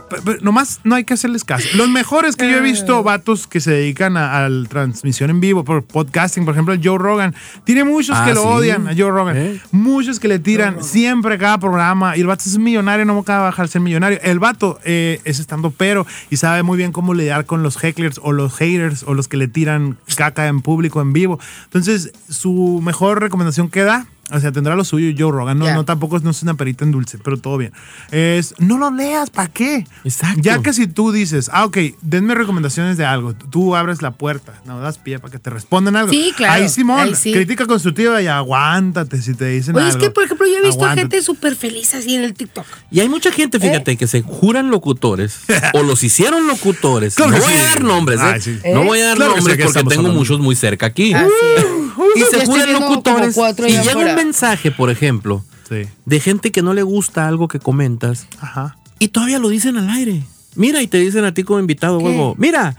Pe- 0.08 0.22
pe- 0.22 0.38
nomás 0.40 0.80
no 0.84 0.94
hay 0.94 1.02
que 1.04 1.14
hacerles 1.14 1.42
caso. 1.42 1.66
Los 1.74 1.88
mejores 1.88 2.36
que 2.36 2.48
yo 2.50 2.58
he 2.58 2.60
visto, 2.60 3.02
vatos 3.02 3.46
que 3.46 3.60
se 3.60 3.72
dedican 3.72 4.16
a, 4.16 4.44
a 4.44 4.48
la 4.48 4.68
transmisión 4.68 5.30
en 5.30 5.40
vivo, 5.40 5.64
por 5.64 5.82
podcasting, 5.84 6.44
por 6.44 6.54
ejemplo, 6.54 6.74
Joe 6.82 6.96
Rogan. 6.98 7.34
Tiene 7.64 7.82
muchos 7.84 8.16
Ah, 8.16 8.24
que 8.24 8.34
lo 8.34 8.42
sí. 8.42 8.48
odian 8.48 8.86
a 8.86 8.92
Joe 8.96 9.10
Rogan. 9.10 9.36
¿Eh? 9.36 9.60
Muchos 9.72 10.20
que 10.20 10.28
le 10.28 10.38
tiran 10.38 10.84
siempre 10.84 11.38
cada 11.38 11.58
programa. 11.58 12.16
Y 12.16 12.20
el 12.20 12.26
vato 12.28 12.44
es 12.46 12.56
millonario, 12.58 13.04
no 13.04 13.18
acaba 13.18 13.38
de 13.40 13.44
bajar 13.46 13.66
ser 13.68 13.80
millonario. 13.80 14.20
El 14.22 14.38
vato 14.38 14.78
eh, 14.84 15.20
es 15.24 15.40
estando 15.40 15.70
pero 15.72 16.06
y 16.30 16.36
sabe 16.36 16.62
muy 16.62 16.78
bien 16.78 16.92
cómo 16.92 17.12
lidiar 17.12 17.44
con 17.46 17.62
los 17.64 17.76
hecklers 17.82 18.20
o 18.22 18.32
los 18.32 18.54
haters 18.56 19.02
o 19.06 19.14
los 19.14 19.26
que 19.28 19.36
le 19.36 19.48
tiran 19.48 19.96
caca 20.16 20.46
en 20.46 20.62
público, 20.62 21.00
en 21.02 21.12
vivo. 21.12 21.40
Entonces, 21.64 22.12
su 22.30 22.80
mejor 22.82 23.20
recomendación 23.20 23.68
que 23.70 23.82
da. 23.82 24.06
O 24.32 24.40
sea, 24.40 24.51
tendrá 24.51 24.74
lo 24.74 24.85
suyo 24.85 25.15
Joe 25.16 25.31
Rogan. 25.31 25.59
No, 25.59 25.66
Ya. 25.66 25.74
no 25.74 25.85
tampoco 25.85 26.16
es- 26.16 26.23
no 26.24 26.31
es 26.31 26.43
una 26.43 26.55
perita 26.55 26.85
en 26.85 26.90
dulce, 26.90 27.16
pero 27.23 27.36
todo 27.36 27.59
bien. 27.59 27.73
Es, 28.11 28.55
no 28.59 28.77
lo 28.77 28.90
leas, 28.90 29.31
¿para 29.31 29.48
qué? 29.48 29.86
Exacto. 30.05 30.40
Ya 30.43 30.61
que 30.62 30.73
si 30.73 30.89
tú 30.89 31.12
dices, 31.12 31.48
ah, 31.53 31.65
ok, 31.65 31.78
denme 32.03 32.35
recomendaciones 32.35 32.97
de 32.97 33.05
algo, 33.05 33.35
tú 33.35 33.77
abres 33.77 34.03
la 34.03 34.11
puerta, 34.11 34.61
no 34.65 34.81
das 34.81 34.98
pie 34.98 35.20
para 35.20 35.31
que 35.31 35.39
te 35.39 35.51
respondan 35.51 35.94
algo. 35.94 36.11
Sí, 36.12 36.32
claro, 36.36 36.55
Ahí 36.55 36.69
Simón, 36.69 36.98
ahí 37.01 37.15
sí. 37.15 37.32
crítica 37.32 37.66
constructiva 37.66 38.20
y 38.20 38.27
aguántate 38.27 39.23
si 39.23 39.35
te 39.35 39.47
dicen 39.47 39.77
Oye, 39.77 39.85
algo. 39.86 39.97
es 39.98 40.03
que, 40.05 40.11
por 40.11 40.24
ejemplo, 40.24 40.47
yo 40.47 40.55
he 40.59 40.62
visto 40.62 40.77
Aguántate. 40.82 41.01
gente 41.03 41.23
súper 41.23 41.55
feliz 41.55 41.94
así 41.94 42.15
en 42.16 42.24
el 42.24 42.35
TikTok. 42.35 42.66
Y 42.90 43.01
hay 43.01 43.09
mucha 43.09 43.31
gente, 43.31 43.61
fíjate, 43.61 43.97
que 43.97 44.07
se 44.09 44.23
juran 44.23 44.70
locutores 44.70 45.40
o 45.74 45.82
los 45.85 46.03
hicieron 46.03 46.47
locutores. 46.48 47.15
Claro 47.15 47.31
no 47.31 47.39
voy 47.39 47.53
sí. 47.53 47.59
a 47.59 47.62
dar 47.62 47.85
nombres, 47.85 48.20
¿eh? 48.20 48.24
Ay, 48.24 48.40
sí. 48.40 48.59
No 48.73 48.82
voy 48.85 49.01
a 49.01 49.07
dar 49.09 49.16
Claro 49.19 49.35
que 49.35 49.40
sí, 49.40 49.44
nombres 49.47 49.57
que 49.59 49.62
porque 49.65 49.78
estamos 49.78 49.90
tengo 49.93 50.01
hablando. 50.09 50.19
muchos 50.19 50.40
muy 50.40 50.57
cerca 50.57 50.86
aquí. 50.86 51.15
Así 51.15 51.28
es. 51.59 51.65
Y 52.15 52.20
Ya 52.20 52.27
se 52.27 52.47
juran 52.47 52.73
locutores. 52.73 53.35
cuatro 53.35 53.66
Y 53.66 53.73
allá 53.73 53.81
llega 53.81 53.90
afuera. 53.93 54.12
un 54.12 54.15
mensaje, 54.16 54.70
por 54.72 54.90
ejemplo, 54.90 55.44
Sí. 55.68 55.82
de 56.05 56.20
gente 56.20 56.51
que 56.52 56.62
no 56.62 56.74
le 56.74 56.82
gusta 56.82 57.26
algo 57.28 57.48
que 57.48 57.59
comentas 57.60 58.26
Ajá. 58.40 58.76
y 58.98 59.09
todavía 59.09 59.38
lo 59.38 59.48
dicen 59.48 59.76
al 59.76 59.90
aire. 59.90 60.22
Mira, 60.55 60.80
y 60.82 60.86
te 60.86 60.98
dicen 60.98 61.24
a 61.24 61.34
ti 61.34 61.43
como 61.44 61.60
invitado, 61.60 61.98
huevo, 61.98 62.34
mira, 62.38 62.76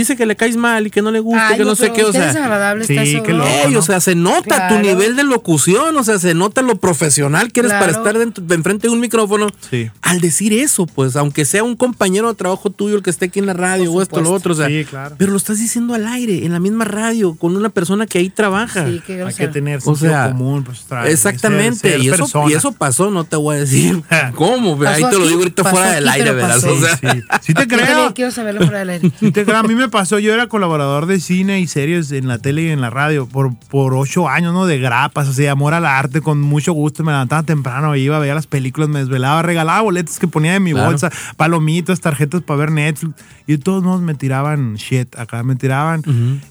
dice 0.00 0.16
que 0.16 0.26
le 0.26 0.36
caes 0.36 0.56
mal 0.56 0.86
y 0.86 0.90
que 0.90 1.02
no 1.02 1.10
le 1.10 1.20
gusta, 1.20 1.48
Ay, 1.48 1.58
que 1.58 1.64
no, 1.64 1.74
sé 1.74 1.92
qué, 1.92 2.04
o 2.04 2.12
sea. 2.12 2.26
desagradable 2.26 2.84
sí, 2.86 2.94
está 2.96 3.02
eso, 3.04 3.22
qué 3.22 3.32
¿no? 3.32 3.38
loco. 3.38 3.50
Ey, 3.66 3.72
¿no? 3.72 3.78
o 3.78 3.82
sea, 3.82 4.00
se 4.00 4.14
nota 4.14 4.68
tu 4.68 4.78
nivel 4.78 5.16
de 5.16 5.24
locución, 5.24 5.96
o 5.96 6.04
sea, 6.04 6.18
se 6.18 6.34
nota 6.34 6.62
lo 6.62 6.76
profesional 6.76 7.52
que 7.52 7.60
eres 7.60 7.72
para 7.72 7.92
estar 7.92 8.16
dentro, 8.18 8.42
enfrente 8.54 8.88
de 8.88 8.92
un 8.94 9.00
micrófono. 9.00 9.48
Sí. 9.70 9.90
Al 10.02 10.20
decir 10.20 10.52
eso, 10.52 10.86
pues, 10.86 11.16
aunque 11.16 11.44
sea 11.44 11.62
un 11.64 11.76
compañero 11.76 12.28
de 12.28 12.34
trabajo 12.34 12.70
tuyo 12.70 12.96
el 12.96 13.02
que 13.02 13.10
esté 13.10 13.26
aquí 13.26 13.38
en 13.38 13.46
la 13.46 13.54
radio 13.54 13.92
o 13.92 14.02
esto 14.02 14.16
o 14.16 14.20
lo 14.20 14.30
otro, 14.32 14.52
o 14.52 14.56
sea, 14.56 14.68
Sí, 14.68 14.84
claro. 14.84 15.14
pero 15.18 15.30
lo 15.32 15.36
estás 15.38 15.58
diciendo 15.58 15.94
al 15.94 16.06
aire, 16.06 16.44
en 16.46 16.52
la 16.52 16.60
misma 16.60 16.84
radio, 16.84 17.34
con 17.34 17.56
una 17.56 17.68
persona 17.68 18.06
que 18.06 18.18
ahí 18.18 18.30
trabaja. 18.30 18.86
Sí, 18.86 19.02
qué 19.06 19.22
Hay 19.22 19.34
que 19.34 19.48
tener 19.48 19.80
O 19.84 19.96
sea, 19.96 20.28
común, 20.28 20.64
pues 20.64 20.84
tra- 20.88 21.06
Exactamente, 21.06 21.78
ser- 21.78 21.90
ser 21.92 22.00
y, 22.00 22.08
eso, 22.10 22.48
y 22.48 22.52
eso 22.54 22.72
pasó, 22.72 23.10
no 23.10 23.24
te 23.24 23.36
voy 23.36 23.56
a 23.56 23.60
decir 23.60 24.02
cómo, 24.34 24.80
ahí 24.86 25.02
te 25.10 25.18
lo 25.18 25.26
digo 25.26 25.40
ahorita 25.40 25.64
fuera 25.64 25.92
del 25.92 26.08
aire, 26.08 26.32
¿verdad? 26.32 26.56
O 26.64 26.80
sea, 26.80 26.96
Sí, 26.98 27.06
sí. 27.42 27.54
Te 27.54 27.66
creo. 27.66 28.14
quiero 28.14 28.30
saberlo 28.30 28.60
fuera 28.62 28.80
del 28.80 28.90
aire. 28.90 29.10
Sí 29.20 29.30
te 29.30 29.44
creo. 29.44 29.56
A 29.58 29.62
mí 29.62 29.74
me 29.74 29.87
pasó, 29.88 30.18
yo 30.18 30.32
era 30.34 30.46
colaborador 30.46 31.06
de 31.06 31.20
cine 31.20 31.60
y 31.60 31.66
series 31.66 32.10
en 32.12 32.28
la 32.28 32.38
tele 32.38 32.62
y 32.64 32.68
en 32.68 32.80
la 32.80 32.90
radio 32.90 33.26
por, 33.26 33.54
por 33.70 33.94
ocho 33.94 34.28
años, 34.28 34.52
¿no? 34.52 34.66
De 34.66 34.78
grapas, 34.78 35.28
así, 35.28 35.46
amor 35.46 35.74
al 35.74 35.86
arte, 35.86 36.20
con 36.20 36.40
mucho 36.40 36.72
gusto. 36.72 37.04
Me 37.04 37.12
levantaba 37.12 37.42
temprano, 37.42 37.94
iba, 37.96 38.18
veía 38.18 38.34
las 38.34 38.46
películas, 38.46 38.88
me 38.88 38.98
desvelaba, 39.00 39.42
regalaba 39.42 39.80
boletos 39.82 40.18
que 40.18 40.28
ponía 40.28 40.54
en 40.56 40.62
mi 40.62 40.72
Claro. 40.72 40.88
bolsa, 40.90 41.10
palomitas, 41.36 42.00
tarjetas 42.00 42.42
para 42.42 42.58
ver 42.60 42.72
Netflix. 42.72 43.14
Y 43.46 43.52
de 43.52 43.58
todos 43.58 43.82
modos 43.82 44.02
me 44.02 44.14
tiraban 44.14 44.74
shit 44.74 45.16
acá, 45.18 45.42
me 45.42 45.56
tiraban. 45.56 46.02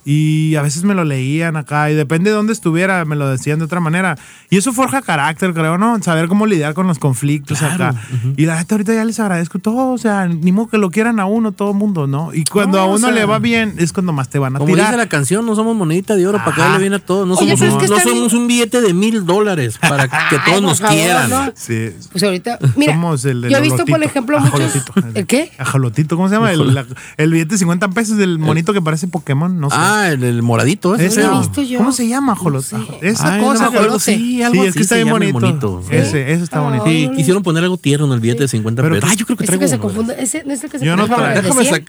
Y 0.05 0.55
a 0.55 0.61
veces 0.61 0.84
me 0.84 0.95
lo 0.95 1.03
leían 1.03 1.55
acá, 1.55 1.91
y 1.91 1.93
depende 1.95 2.30
de 2.31 2.35
dónde 2.35 2.53
estuviera, 2.53 3.05
me 3.05 3.15
lo 3.15 3.30
decían 3.30 3.59
de 3.59 3.65
otra 3.65 3.80
manera. 3.80 4.18
Y 4.49 4.57
eso 4.57 4.73
forja 4.73 5.01
carácter, 5.01 5.53
creo, 5.53 5.77
¿no? 5.77 6.01
Saber 6.01 6.27
cómo 6.27 6.45
lidiar 6.47 6.73
con 6.73 6.88
los 6.88 6.97
conflictos 6.99 7.59
Claro, 7.59 7.73
acá. 7.89 8.01
Y 8.35 8.45
la 8.45 8.55
neta 8.55 8.76
ahorita 8.76 8.93
ya 8.93 9.05
les 9.05 9.19
agradezco 9.19 9.59
todo, 9.59 9.91
o 9.93 9.97
sea, 9.97 10.27
ni 10.27 10.51
modo 10.51 10.68
que 10.69 10.77
lo 10.80 10.89
quieran 10.89 11.19
a 11.19 11.26
uno, 11.26 11.51
todo 11.51 11.72
el 11.72 11.77
mundo, 11.77 12.07
¿no? 12.07 12.34
Y 12.34 12.43
cuando 12.45 12.77
No, 12.77 12.84
a 12.84 12.88
o 12.88 12.89
uno 12.89 12.99
sea- 12.99 13.11
le 13.11 13.26
va 13.27 13.39
bien, 13.39 13.75
es 13.77 13.93
cuando 13.93 14.13
más 14.13 14.29
te 14.29 14.39
van 14.39 14.55
a 14.55 14.59
Como 14.59 14.73
tirar. 14.73 14.87
dice 14.87 14.97
la 14.97 15.07
canción, 15.09 15.45
no 15.45 15.55
somos 15.55 15.75
monedita 15.75 16.15
de 16.15 16.25
oro 16.27 16.37
para 16.39 16.55
que 16.55 16.61
Ajá. 16.61 16.73
le 16.73 16.79
viene 16.79 16.95
a 16.95 16.99
todos. 16.99 17.27
No 17.27 17.35
Oye, 17.35 17.55
somos, 17.57 17.73
un, 17.75 17.79
que 17.79 17.87
no 17.87 17.99
somos 17.99 18.33
un 18.33 18.47
billete 18.47 18.81
de 18.81 18.93
mil 18.93 19.25
dólares 19.25 19.77
para 19.79 20.07
que 20.29 20.37
todos 20.45 20.61
nos 20.61 20.79
favor, 20.79 20.95
quieran. 20.95 21.29
no. 21.29 21.51
Sí. 21.55 21.89
Pues 22.11 22.23
ahorita, 22.23 22.59
mira, 22.75 22.93
Somos 22.93 23.25
el, 23.25 23.43
el 23.45 23.51
yo 23.51 23.57
he 23.57 23.61
visto, 23.61 23.85
por 23.85 24.03
ejemplo, 24.03 24.39
muchos... 24.39 24.53
Ajolotito. 24.59 24.93
¿El 25.19 25.25
qué? 25.27 25.51
Ajolotito, 25.57 26.15
¿cómo 26.15 26.29
se 26.29 26.35
llama? 26.35 26.51
El, 26.51 26.73
la- 26.73 26.85
el 27.17 27.31
billete 27.31 27.55
de 27.55 27.57
50 27.59 27.89
pesos 27.89 28.17
del 28.17 28.39
monito 28.39 28.73
que 28.73 28.81
parece 28.81 29.07
Pokémon, 29.07 29.59
no 29.59 29.69
sé. 29.69 29.75
Ah, 29.79 30.09
el, 30.11 30.23
el 30.23 30.41
moradito 30.41 30.95
ese. 30.95 31.05
Ese 31.07 31.21
lo 31.21 31.27
he 31.27 31.31
no. 31.31 31.39
visto 31.41 31.61
yo. 31.61 31.77
¿Cómo 31.79 31.91
se 31.91 32.07
llama, 32.07 32.33
ajolot? 32.33 32.63
No 32.71 32.79
sé. 32.85 32.97
Esa 33.01 33.33
Ay, 33.35 33.41
no 33.41 33.47
cosa. 33.47 33.65
ajolote. 33.67 33.99
sí, 33.99 34.41
algo 34.43 34.55
Sí, 34.55 34.61
es 34.61 34.69
así 34.69 34.77
que 34.77 34.83
está 34.83 34.95
bien 34.95 35.09
bonito. 35.09 35.39
monito. 35.39 35.81
Ese, 35.89 36.31
ese 36.33 36.43
está 36.43 36.59
bonito. 36.61 36.85
Sí, 36.85 37.09
quisieron 37.15 37.43
poner 37.43 37.63
algo 37.63 37.77
tierno 37.77 38.05
en 38.07 38.13
el 38.13 38.19
billete 38.19 38.43
de 38.43 38.47
50 38.47 38.81
Pero- 38.81 38.95
pesos. 38.99 39.15
Yo 39.17 39.25
creo 39.25 39.37
que 39.37 39.43
Ese 39.43 39.51
traigo 39.57 39.61
que 39.61 39.67
se 39.67 39.79
confunde, 39.79 40.15
ese 40.19 40.43
no 40.45 40.53
es 40.53 40.63
el 40.63 40.69
que 40.69 40.79
se 40.79 40.85
Yo 40.85 40.95
no 40.95 41.07
Déjame, 41.07 41.63
100? 41.65 41.85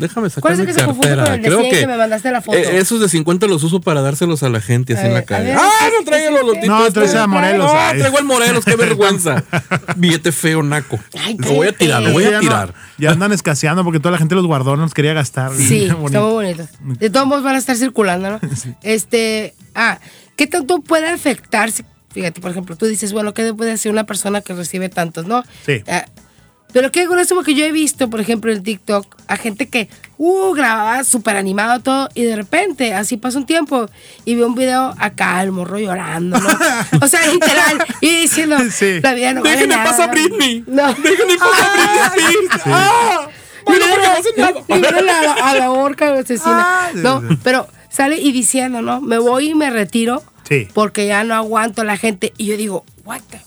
Déjame 0.00 0.28
sacar 0.30 0.42
¿Cuál 0.42 0.54
es 0.54 0.58
el 0.60 0.66
mi 0.66 0.72
que 0.72 0.78
se 0.80 0.84
confunde 0.86 1.08
cartera. 1.08 1.24
con 1.26 1.34
el 1.34 1.42
de 1.42 1.48
Creo 1.48 1.60
100 1.60 1.70
que, 1.72 1.80
que 1.80 1.86
me 1.86 1.96
mandaste 1.96 2.30
la 2.32 2.40
foto? 2.42 2.58
eh, 2.58 2.78
esos 2.78 3.00
de 3.00 3.08
50 3.08 3.46
los 3.46 3.62
uso 3.62 3.80
para 3.80 4.00
dárselos 4.02 4.42
a 4.42 4.48
la 4.48 4.60
gente 4.60 4.94
así 4.94 5.02
A 5.02 5.06
en 5.06 5.12
la 5.14 5.20
ver, 5.20 5.24
a 5.24 5.26
calle. 5.26 5.44
ver, 5.50 5.58
¡Ah, 5.58 5.88
no 5.98 6.04
traigo 6.04 6.30
los 6.30 6.40
qué? 6.40 6.46
lotitos! 6.46 6.68
No, 6.68 6.92
traes 6.92 7.14
a 7.14 7.26
Morelos. 7.26 7.72
No, 7.72 7.78
Ay. 7.78 7.98
traigo 7.98 8.18
el 8.18 8.24
Morelos, 8.24 8.64
qué 8.64 8.76
vergüenza. 8.76 9.44
Billete 9.96 10.32
feo, 10.32 10.62
naco. 10.62 10.98
Ay, 11.18 11.36
Lo 11.38 11.52
voy 11.54 11.68
a 11.68 11.72
tirar, 11.72 12.02
lo 12.02 12.12
voy 12.12 12.24
Ya 12.24 12.28
a 12.30 12.32
no- 12.32 12.40
tirar. 12.40 12.74
Ya 12.98 13.10
andan 13.12 13.32
escaseando 13.32 13.84
porque 13.84 14.00
toda 14.00 14.12
la 14.12 14.18
gente 14.18 14.34
los 14.34 14.46
guardó, 14.46 14.76
no 14.76 14.82
los 14.82 14.94
quería 14.94 15.12
gastar. 15.14 15.52
Sí, 15.54 15.68
Bien 15.68 15.82
está 15.90 15.94
bonito. 15.96 16.22
muy 16.22 16.32
bonito. 16.32 16.68
De 16.98 17.10
todos 17.10 17.26
modos 17.26 17.42
van 17.44 17.54
a 17.54 17.58
estar 17.58 17.76
circulando, 17.76 18.30
¿no? 18.30 18.40
Este, 18.82 19.54
ah, 19.74 19.98
¿qué 20.36 20.46
tanto 20.46 20.80
puede 20.80 21.08
afectar? 21.08 21.70
si- 21.70 21.84
Fíjate, 22.12 22.40
por 22.40 22.50
ejemplo, 22.50 22.74
tú 22.76 22.86
dices, 22.86 23.12
bueno, 23.12 23.34
¿qué 23.34 23.54
puede 23.54 23.70
hacer 23.70 23.92
una 23.92 24.02
persona 24.04 24.40
que 24.40 24.52
recibe 24.52 24.88
tantos, 24.88 25.26
no? 25.26 25.44
Sí. 25.64 25.82
Ah, 25.86 26.06
pero 26.72 26.90
qué 26.92 27.06
grueso 27.06 27.34
porque 27.34 27.54
yo 27.54 27.64
he 27.64 27.72
visto, 27.72 28.08
por 28.10 28.20
ejemplo, 28.20 28.52
en 28.52 28.62
TikTok 28.62 29.16
a 29.28 29.36
gente 29.36 29.68
que, 29.68 29.88
uh, 30.18 30.52
grababa 30.52 31.04
súper 31.04 31.36
animado 31.36 31.80
todo 31.80 32.08
y 32.14 32.22
de 32.22 32.36
repente, 32.36 32.94
así 32.94 33.16
pasa 33.16 33.38
un 33.38 33.46
tiempo 33.46 33.88
y 34.24 34.34
veo 34.36 34.46
un 34.46 34.54
video 34.54 34.94
acá, 34.98 35.42
el 35.42 35.52
morro 35.52 35.78
llorando, 35.78 36.38
¿no? 36.38 36.48
O 37.02 37.08
sea, 37.08 37.26
literal, 37.26 37.84
y 38.00 38.22
diciendo, 38.22 38.56
Sí. 38.70 39.00
la 39.02 39.14
vida 39.14 39.32
no 39.34 39.42
vale 39.42 39.54
Déjenme 39.56 39.74
nada. 39.76 39.90
pasar 39.90 40.08
a 40.10 40.12
Britney. 40.12 40.64
No. 40.66 40.92
Déjenme 40.94 41.36
pasar 41.38 41.78
a 42.04 42.10
Britney 42.14 42.46
Spears. 42.46 42.62
¡Ah! 42.66 43.28
Bueno, 43.66 43.86
no 44.90 45.00
la, 45.02 45.32
a 45.32 45.54
la 45.54 45.70
horca 45.70 46.12
asesina. 46.14 46.86
Ah, 46.86 46.90
sí, 46.92 47.00
no, 47.02 47.20
sí. 47.20 47.38
pero 47.44 47.68
sale 47.88 48.16
y 48.18 48.32
diciendo, 48.32 48.82
¿no? 48.82 49.00
Me 49.00 49.18
voy 49.18 49.50
y 49.50 49.54
me 49.54 49.70
retiro 49.70 50.22
Sí. 50.48 50.66
porque 50.74 51.06
ya 51.06 51.22
no 51.24 51.34
aguanto 51.34 51.82
a 51.82 51.84
la 51.84 51.96
gente. 51.96 52.32
Y 52.36 52.46
yo 52.46 52.56
digo, 52.56 52.84
what 53.04 53.20
the- 53.30 53.40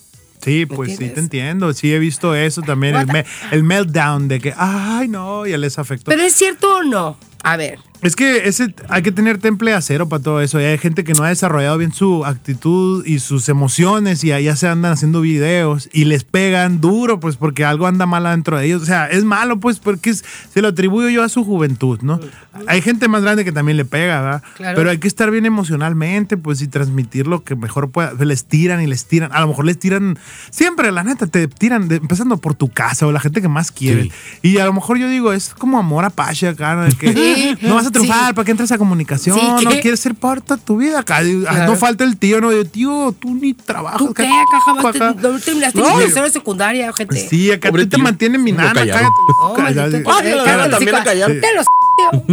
Sí, 0.44 0.66
pues 0.66 0.92
sí, 0.98 1.10
te 1.10 1.20
entiendo. 1.20 1.74
Sí, 1.74 1.94
he 1.94 2.00
visto 2.00 2.36
eso 2.36 2.62
también. 2.62 2.96
El, 2.96 3.08
me- 3.08 3.26
el 3.52 3.64
meltdown 3.64 4.28
de 4.28 4.40
que, 4.40 4.54
ay, 4.58 5.08
no, 5.08 5.46
ya 5.46 5.58
les 5.58 5.80
afectó. 5.80 6.12
¿Pero 6.12 6.24
es 6.24 6.34
cierto 6.34 6.78
o 6.78 6.84
no? 6.84 7.18
A 7.44 7.58
ver. 7.58 7.80
Es 8.04 8.16
que 8.16 8.48
ese, 8.48 8.76
hay 8.90 9.02
que 9.02 9.12
tener 9.12 9.38
temple 9.38 9.74
acero 9.74 10.10
para 10.10 10.22
todo 10.22 10.42
eso. 10.42 10.60
Y 10.60 10.66
hay 10.66 10.78
gente 10.78 11.04
que 11.04 11.14
no 11.14 11.24
ha 11.24 11.30
desarrollado 11.30 11.78
bien 11.78 11.94
su 11.94 12.26
actitud 12.26 13.06
y 13.06 13.20
sus 13.20 13.48
emociones 13.50 14.24
y 14.24 14.32
allá 14.32 14.56
se 14.56 14.68
andan 14.68 14.92
haciendo 14.92 15.22
videos 15.22 15.90
y 15.94 16.06
les 16.06 16.24
pegan 16.24 16.82
duro, 16.82 17.20
pues 17.20 17.38
porque 17.38 17.64
algo 17.66 17.88
anda 17.88 18.06
mal 18.06 18.26
adentro 18.26 18.58
de 18.58 18.66
ellos. 18.66 18.82
O 18.82 18.86
sea, 18.86 19.08
es 19.08 19.24
malo, 19.24 19.60
pues 19.60 19.80
porque 19.80 20.10
es- 20.10 20.24
se 20.54 20.62
lo 20.62 20.68
atribuyo 20.70 21.10
yo 21.10 21.24
a 21.24 21.30
su 21.30 21.44
juventud, 21.46 22.00
¿no? 22.02 22.20
Hay 22.68 22.82
gente 22.82 23.08
más 23.08 23.24
grande 23.24 23.44
que 23.46 23.52
también 23.52 23.78
le 23.78 23.86
pega, 23.86 24.22
¿verdad? 24.22 24.44
Claro. 24.56 24.76
Pero 24.78 24.90
hay 24.92 24.98
que 25.00 25.08
estar 25.08 25.32
bien 25.32 25.46
emocionalmente, 25.46 26.38
pues 26.38 26.62
y 26.62 26.68
transmitir 26.68 27.26
lo 27.28 27.44
que 27.44 27.56
mejor 27.56 27.90
pueda. 27.92 28.14
Les 28.24 28.46
tiran 28.46 28.82
y 28.82 28.88
les 28.88 29.06
tiran. 29.06 29.32
A 29.34 29.40
lo 29.42 29.48
mejor 29.48 29.66
les 29.66 29.80
tiran, 29.80 30.20
siempre, 30.52 30.92
la 30.92 31.04
neta, 31.04 31.26
te 31.28 31.48
tiran, 31.48 31.88
de- 31.88 31.96
empezando 31.96 32.38
por 32.38 32.54
tu 32.54 32.70
casa 32.70 33.08
o 33.08 33.12
la 33.12 33.20
gente 33.20 33.42
que 33.42 33.48
más 33.48 33.72
quiere. 33.72 34.04
Sí. 34.04 34.12
Y 34.42 34.58
a 34.60 34.66
lo 34.66 34.74
mejor 34.74 34.98
yo 34.98 35.08
digo, 35.08 35.34
es 35.34 35.54
como 35.58 35.80
amor 35.80 36.06
apache 36.06 36.48
acá, 36.48 36.76
¿no? 36.76 36.84
De 36.84 36.92
que 36.92 37.14
Sí. 37.14 37.58
no 37.66 37.76
vas 37.76 37.88
a 37.88 37.92
triunfar, 37.94 38.28
Sí. 38.28 38.34
¿para 38.34 38.46
qué 38.46 38.52
entras 38.52 38.72
a 38.74 38.78
comunicación? 38.78 39.40
Sí, 39.40 39.66
no 39.66 39.72
quieres 39.82 40.00
ser 40.00 40.16
parte 40.16 40.56
de 40.56 40.62
tu 40.62 40.78
vida 40.78 41.00
acá. 41.00 41.22
Claro. 41.22 41.66
No 41.72 41.76
falta 41.78 42.04
el 42.04 42.18
tío, 42.18 42.42
no, 42.42 42.50
de 42.50 42.66
tío, 42.66 43.16
tú 43.18 43.34
ni 43.36 43.54
trabajas. 43.54 44.00
¿Tú 44.00 44.14
qué? 44.14 44.24
acá, 44.24 44.34
Acá 44.42 44.60
jamás 44.66 44.92
te, 44.92 44.98
acá". 45.04 45.16
no 45.22 45.40
terminaste 45.40 45.80
No, 45.80 45.88
ni 45.88 45.94
yo- 45.94 46.00
tercero 46.02 46.26
de 46.26 46.32
secundaria, 46.32 46.92
gente. 46.94 47.06
Pues 47.16 47.30
sí, 47.30 47.52
acá 47.52 47.72
tú 47.72 47.78
te 47.78 47.86
tío. 47.88 48.00
mantienes 48.04 48.42
mi 48.42 48.52
nana, 48.52 48.74
cállate. 48.74 49.06
Oh, 49.42 49.54
Cállate. 49.56 49.98
eh, 49.98 50.04
Ah, 50.06 50.22
la- 50.24 50.44
cállate, 50.44 51.42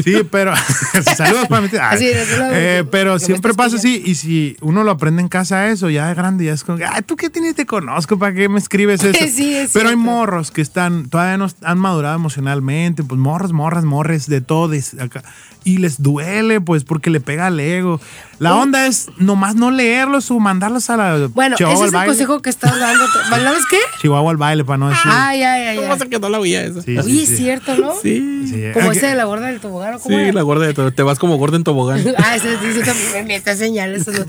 Sí, 0.03 0.23
pero 0.31 0.53
saludos 1.17 1.49
para 1.49 1.63
mi 1.63 1.69
tía. 1.69 1.91
Así 1.91 2.07
es. 2.07 2.29
Eh, 2.53 2.85
pero 2.91 3.19
siempre 3.19 3.55
pasa 3.55 3.77
así 3.77 4.03
y 4.05 4.15
si 4.15 4.57
uno 4.61 4.85
lo 4.85 4.91
aprende 4.91 5.23
en 5.23 5.29
casa 5.29 5.69
eso, 5.69 5.91
ya 5.91 6.09
de 6.09 6.15
grande, 6.15 6.45
ya 6.45 6.53
es 6.53 6.65
como, 6.65 6.79
tú 7.07 7.17
qué 7.17 7.31
tienes, 7.31 7.55
te 7.55 7.67
conozco, 7.67 8.19
¿para 8.19 8.35
qué 8.35 8.49
me 8.49 8.59
escribes 8.59 9.03
eso? 9.05 9.27
Sí, 9.29 9.55
es 9.55 9.73
pero 9.73 9.89
hay 9.89 9.97
morros 9.97 10.51
que 10.51 10.63
están, 10.63 11.09
todavía 11.09 11.37
no 11.37 11.49
han 11.63 11.79
madurado 11.79 12.17
emocionalmente, 12.17 13.03
pues 13.05 13.21
morros, 13.21 13.53
morras, 13.53 13.85
morres, 13.85 14.29
de 14.29 14.41
todo, 14.41 14.69
de 14.69 14.83
acá, 15.01 15.23
y 15.65 15.79
les 15.79 16.03
duele, 16.03 16.61
pues, 16.61 16.85
porque 16.85 17.11
le 17.11 17.21
pega 17.21 17.47
al 17.47 17.61
ego. 17.61 18.01
La 18.41 18.57
onda 18.57 18.87
es 18.87 19.09
nomás 19.19 19.55
no 19.55 19.71
leerlos 19.71 20.31
o 20.31 20.41
mandarlos 20.41 20.89
a 20.91 20.97
la 20.97 21.27
Bueno, 21.29 21.57
Chihuahua 21.57 21.77
ese 21.77 21.85
es 21.85 21.89
el 21.93 21.95
baile. 21.95 22.11
consejo 22.11 22.41
que 22.43 22.49
estás 22.51 22.81
dando. 22.81 23.07
¿Sabes 23.29 23.65
qué? 23.71 23.77
Chihuahua 24.01 24.31
al 24.31 24.37
baile, 24.39 24.65
para 24.65 24.79
no 24.79 24.89
decir. 24.89 25.03
Ay, 25.13 25.43
ay, 25.43 25.63
ay. 25.69 25.77
¿Cómo 25.77 25.93
ay. 25.93 25.99
se 25.99 26.09
quedó 26.09 26.29
la 26.31 26.39
vía 26.39 26.63
esa? 26.65 26.81
Sí, 26.81 26.97
Oye, 26.99 27.03
sí, 27.03 27.23
es 27.23 27.29
sí. 27.29 27.37
cierto, 27.37 27.77
¿no? 27.77 27.93
Sí. 28.01 28.47
Sí. 28.49 28.63
Como 28.73 28.93
ese 28.93 29.03
que- 29.03 29.07
de 29.09 29.15
la 29.15 29.25
gorda 29.25 29.47
del 29.49 29.61
tobogán, 29.61 29.95
¿o 29.95 29.99
¿cómo 30.01 30.17
Sí, 30.17 30.23
era? 30.23 30.33
la 30.33 30.43
gorda 30.43 30.67
de 30.67 30.73
todo. 30.75 30.91
Te 30.91 31.03
vas 31.03 31.19
como 31.19 31.37
gorda 31.37 31.57
en 31.59 31.65
tobogán. 31.65 32.03
Ah, 32.19 32.35
ese 32.35 32.57
sí, 32.59 32.73
sí, 32.75 32.81
también 32.83 33.27
me 33.27 33.37
está 33.37 33.55
señalando. 33.55 34.11
eso. 34.11 34.25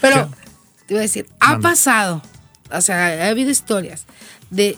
Pero, 0.00 0.28
te 0.86 0.94
iba 0.94 0.98
a 1.00 1.02
decir, 1.02 1.28
ha 1.38 1.58
pasado, 1.60 2.20
o 2.72 2.80
sea, 2.80 3.26
ha 3.26 3.28
habido 3.28 3.50
historias 3.50 4.06
de 4.50 4.76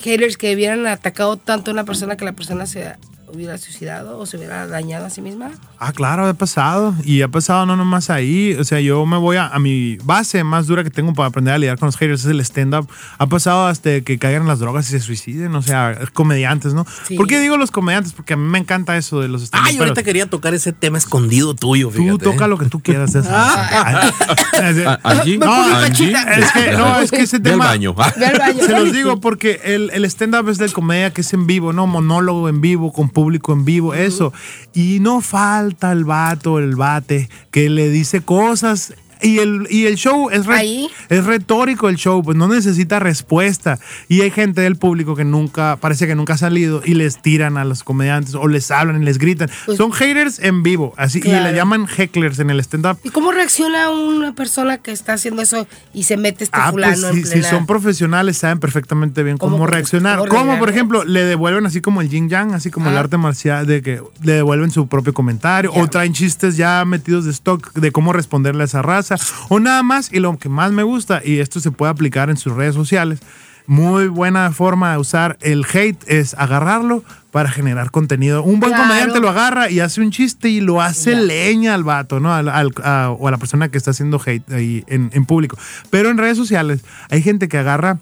haters 0.00 0.38
que 0.38 0.54
hubieran 0.54 0.86
atacado 0.86 1.36
tanto 1.36 1.70
a 1.70 1.74
una 1.74 1.84
persona 1.84 2.16
que 2.16 2.24
la 2.24 2.32
persona 2.32 2.64
se 2.66 2.94
hubiera 3.32 3.58
suicidado 3.58 4.18
o 4.18 4.26
se 4.26 4.36
hubiera 4.36 4.66
dañado 4.66 5.06
a 5.06 5.10
sí 5.10 5.20
misma. 5.20 5.50
Ah, 5.78 5.92
claro, 5.92 6.26
ha 6.26 6.34
pasado. 6.34 6.94
Y 7.04 7.22
ha 7.22 7.28
pasado 7.28 7.66
no 7.66 7.76
nomás 7.76 8.08
ahí. 8.10 8.54
O 8.58 8.64
sea, 8.64 8.80
yo 8.80 9.04
me 9.06 9.16
voy 9.18 9.36
a, 9.36 9.46
a 9.48 9.58
mi 9.58 9.96
base 10.04 10.42
más 10.44 10.66
dura 10.66 10.84
que 10.84 10.90
tengo 10.90 11.12
para 11.14 11.28
aprender 11.28 11.54
a 11.54 11.58
lidiar 11.58 11.78
con 11.78 11.86
los 11.86 11.96
haters, 11.96 12.20
es 12.24 12.30
el 12.30 12.40
stand-up. 12.40 12.88
Ha 13.18 13.26
pasado 13.26 13.66
hasta 13.66 14.00
que 14.00 14.18
caigan 14.18 14.42
en 14.42 14.48
las 14.48 14.58
drogas 14.60 14.86
y 14.88 14.92
se 14.92 15.00
suiciden. 15.00 15.54
O 15.54 15.62
sea, 15.62 15.98
comediantes, 16.12 16.72
¿no? 16.74 16.86
Sí. 17.06 17.16
¿Por 17.16 17.26
qué 17.26 17.40
digo 17.40 17.56
los 17.56 17.70
comediantes? 17.70 18.12
Porque 18.12 18.34
a 18.34 18.36
mí 18.36 18.48
me 18.48 18.58
encanta 18.58 18.96
eso 18.96 19.20
de 19.20 19.28
los 19.28 19.42
stand-up. 19.42 19.68
Ay, 19.70 19.78
ahorita 19.78 20.02
quería 20.02 20.28
tocar 20.30 20.54
ese 20.54 20.72
tema 20.72 20.98
escondido 20.98 21.54
tuyo, 21.54 21.88
Tú 21.90 21.98
fíjate. 21.98 22.24
toca 22.24 22.46
lo 22.46 22.58
que 22.58 22.66
tú 22.66 22.80
quieras. 22.80 23.12
César. 23.12 23.34
Ah, 23.36 24.10
Angie, 25.02 25.38
No, 25.38 25.52
Angie. 25.52 26.12
es 26.12 26.52
que, 26.52 26.72
no, 26.72 27.00
es 27.00 27.10
que 27.10 27.22
ese 27.22 27.38
Ve 27.38 27.50
tema. 27.50 27.66
baño. 27.66 27.94
Ve 27.94 28.32
baño. 28.38 28.62
Se 28.66 28.72
los 28.72 28.92
digo 28.92 29.20
porque 29.20 29.60
el, 29.64 29.90
el 29.92 30.04
stand-up 30.06 30.48
es 30.48 30.58
de 30.58 30.68
comedia 30.70 31.12
que 31.12 31.20
es 31.20 31.32
en 31.32 31.46
vivo, 31.46 31.72
¿no? 31.72 31.86
Monólogo 31.86 32.48
en 32.48 32.60
vivo, 32.60 32.92
con 32.92 33.08
público 33.16 33.54
en 33.54 33.64
vivo, 33.64 33.94
eso. 33.94 34.34
Y 34.74 35.00
no 35.00 35.22
falta 35.22 35.90
el 35.90 36.04
vato, 36.04 36.58
el 36.58 36.76
bate, 36.76 37.30
que 37.50 37.70
le 37.70 37.88
dice 37.88 38.20
cosas. 38.20 38.92
Y 39.22 39.38
el, 39.38 39.66
y 39.70 39.86
el 39.86 39.96
show 39.96 40.28
es, 40.30 40.46
re- 40.46 40.88
es 41.08 41.24
retórico 41.24 41.88
el 41.88 41.96
show, 41.96 42.22
pues 42.22 42.36
no 42.36 42.48
necesita 42.48 42.98
respuesta. 42.98 43.78
Y 44.08 44.20
hay 44.20 44.30
gente 44.30 44.60
del 44.60 44.76
público 44.76 45.16
que 45.16 45.24
nunca, 45.24 45.76
parece 45.80 46.06
que 46.06 46.14
nunca 46.14 46.34
ha 46.34 46.38
salido 46.38 46.82
y 46.84 46.94
les 46.94 47.20
tiran 47.22 47.56
a 47.56 47.64
los 47.64 47.82
comediantes 47.82 48.34
o 48.34 48.46
les 48.48 48.70
hablan 48.70 49.02
y 49.02 49.04
les 49.04 49.18
gritan. 49.18 49.50
Pues- 49.64 49.78
Son 49.78 49.92
haters 49.92 50.38
en 50.40 50.62
vivo, 50.62 50.92
así, 50.96 51.18
y 51.18 51.22
Claro. 51.22 51.44
le 51.44 51.54
llaman 51.54 51.86
hecklers 51.96 52.38
en 52.38 52.50
el 52.50 52.60
stand-up. 52.60 52.98
¿Y 53.04 53.10
cómo 53.10 53.32
reacciona 53.32 53.90
una 53.90 54.34
persona 54.34 54.78
que 54.78 54.92
está 54.92 55.14
haciendo 55.14 55.42
eso 55.42 55.66
y 55.94 56.02
se 56.04 56.16
mete 56.16 56.44
este 56.44 56.56
Ah, 56.60 56.70
fulano 56.70 56.92
pues 57.00 57.12
si, 57.14 57.20
en 57.20 57.24
si 57.26 57.32
plena... 57.32 57.50
son 57.50 57.66
profesionales 57.66 58.36
saben 58.38 58.58
perfectamente 58.60 59.22
bien 59.22 59.38
cómo, 59.38 59.52
¿Cómo- 59.56 59.66
reaccionar. 59.66 60.18
cómo 60.18 60.30
Como 60.46 60.58
por 60.58 60.68
ejemplo, 60.70 61.04
le 61.04 61.24
devuelven 61.24 61.64
así 61.66 61.80
como 61.80 62.00
el 62.00 62.08
yin 62.08 62.28
yang, 62.28 62.52
así 62.54 62.70
como 62.70 62.90
el 62.90 62.96
Ah. 62.96 63.00
arte 63.00 63.16
marcial, 63.16 63.66
de 63.66 63.82
que 63.82 64.00
le 64.22 64.32
devuelven 64.32 64.70
su 64.70 64.86
propio 64.88 65.14
comentario, 65.14 65.72
Ya. 65.74 65.82
o 65.82 65.88
traen 65.88 66.12
chistes 66.12 66.56
ya 66.56 66.84
metidos 66.84 67.24
de 67.24 67.30
stock 67.30 67.72
de 67.74 67.92
cómo 67.92 68.12
responderle 68.12 68.62
a 68.62 68.66
esa 68.66 68.82
raza, 68.82 69.05
o 69.48 69.60
nada 69.60 69.82
más, 69.82 70.12
y 70.12 70.20
lo 70.20 70.38
que 70.38 70.48
más 70.48 70.72
me 70.72 70.82
gusta, 70.82 71.20
y 71.24 71.38
esto 71.40 71.60
se 71.60 71.70
puede 71.70 71.90
aplicar 71.92 72.30
en 72.30 72.36
sus 72.36 72.52
redes 72.54 72.74
sociales, 72.74 73.20
muy 73.68 74.06
buena 74.06 74.52
forma 74.52 74.92
de 74.92 74.98
usar 74.98 75.38
el 75.40 75.64
hate 75.72 75.98
es 76.06 76.34
agarrarlo 76.34 77.02
para 77.32 77.50
generar 77.50 77.90
contenido. 77.90 78.44
Un 78.44 78.60
buen 78.60 78.70
Claro. 78.72 78.86
comediante 78.88 79.18
lo 79.20 79.28
agarra 79.28 79.68
y 79.70 79.80
hace 79.80 80.00
un 80.00 80.12
chiste 80.12 80.48
y 80.48 80.60
lo 80.60 80.80
hace 80.80 81.16
leña 81.16 81.74
al 81.74 81.82
vato, 81.82 82.20
¿no? 82.20 82.32
Al- 82.32 82.48
al- 82.48 82.70
a- 82.84 83.10
o 83.10 83.26
a 83.26 83.30
la 83.32 83.38
persona 83.38 83.68
que 83.68 83.76
está 83.76 83.90
haciendo 83.90 84.20
hate 84.24 84.48
ahí 84.52 84.84
en, 84.86 85.10
en 85.12 85.26
público. 85.26 85.58
Pero 85.90 86.10
en 86.10 86.16
redes 86.18 86.36
sociales 86.36 86.84
hay 87.10 87.22
gente 87.22 87.48
que 87.48 87.58
agarra 87.58 87.98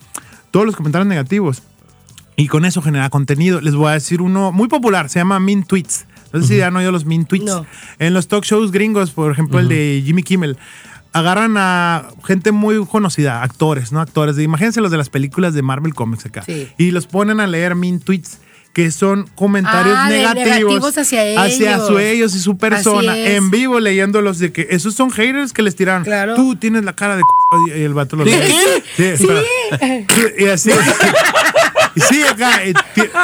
todos 0.51 0.67
los 0.67 0.77
comentarios 0.77 1.09
negativos 1.09 1.63
y 2.37 2.49
con 2.49 2.67
eso 2.67 2.83
genera 2.83 3.09
contenido. 3.09 3.63
Les 3.63 3.75
voy 3.75 3.89
a 3.89 3.93
decir 3.95 4.21
uno 4.21 4.53
muy 4.53 4.69
popular, 4.69 5.09
se 5.09 5.19
llama 5.19 5.41
Mean 5.41 5.65
Tweets. 5.65 6.05
No 6.35 6.41
sé 6.43 6.49
si 6.49 6.57
ya 6.59 6.67
han 6.67 6.77
oído 6.77 6.93
los 6.93 7.05
Mean 7.07 7.25
Tweets. 7.25 7.47
No. 7.47 7.65
En 7.99 8.13
los 8.13 8.29
talk 8.29 8.45
shows 8.45 8.71
gringos, 8.71 9.13
por 9.13 9.33
ejemplo, 9.33 9.61
el 9.61 9.69
de 9.69 10.03
Jimmy 10.05 10.23
Kimmel, 10.25 10.59
agarran 11.15 11.55
a 11.57 12.09
gente 12.25 12.53
muy 12.53 12.85
conocida, 12.85 13.43
actores, 13.43 13.91
¿no? 13.93 14.01
Actores. 14.01 14.37
de- 14.37 14.43
Imagínense 14.43 14.81
los 14.83 14.91
de 14.91 14.99
las 14.99 15.09
películas 15.09 15.55
de 15.55 15.63
Marvel 15.63 15.95
Comics 15.95 16.27
acá. 16.27 16.43
Sí. 16.45 16.69
Y 16.77 16.91
los 16.91 17.07
ponen 17.07 17.41
a 17.41 17.47
leer 17.47 17.75
Mean 17.75 18.01
Tweets 18.01 18.39
que 18.75 18.91
son 18.91 19.31
comentarios 19.37 19.95
Ah, 19.97 20.09
negativos, 20.09 20.45
negativos 20.49 20.99
hacia 20.99 21.41
hacia 21.41 21.75
ellos. 21.77 21.87
su 21.87 21.99
ellos 22.01 22.35
y 22.35 22.41
su 22.41 22.59
persona 22.59 23.17
en 23.17 23.49
vivo 23.53 23.79
leyéndolos 23.79 24.41
de 24.41 24.51
que 24.53 24.67
esos 24.71 24.95
son 24.97 25.13
haters 25.13 25.53
que 25.53 25.63
les 25.63 25.77
tiraron 25.77 26.03
Claro. 26.03 26.35
tú 26.35 26.57
tienes 26.57 26.85
la 26.85 26.93
cara 26.93 27.15
de 27.17 27.23
c 27.23 27.79
y 27.79 27.83
el 27.83 27.95
vato 27.95 28.17
lo 28.17 28.25
lee. 28.25 28.33
Sí, 28.97 29.05
espera. 29.05 29.41
y 30.39 30.45
así 30.47 30.71
Y 31.95 32.01
sí, 32.01 32.23
acá. 32.25 32.61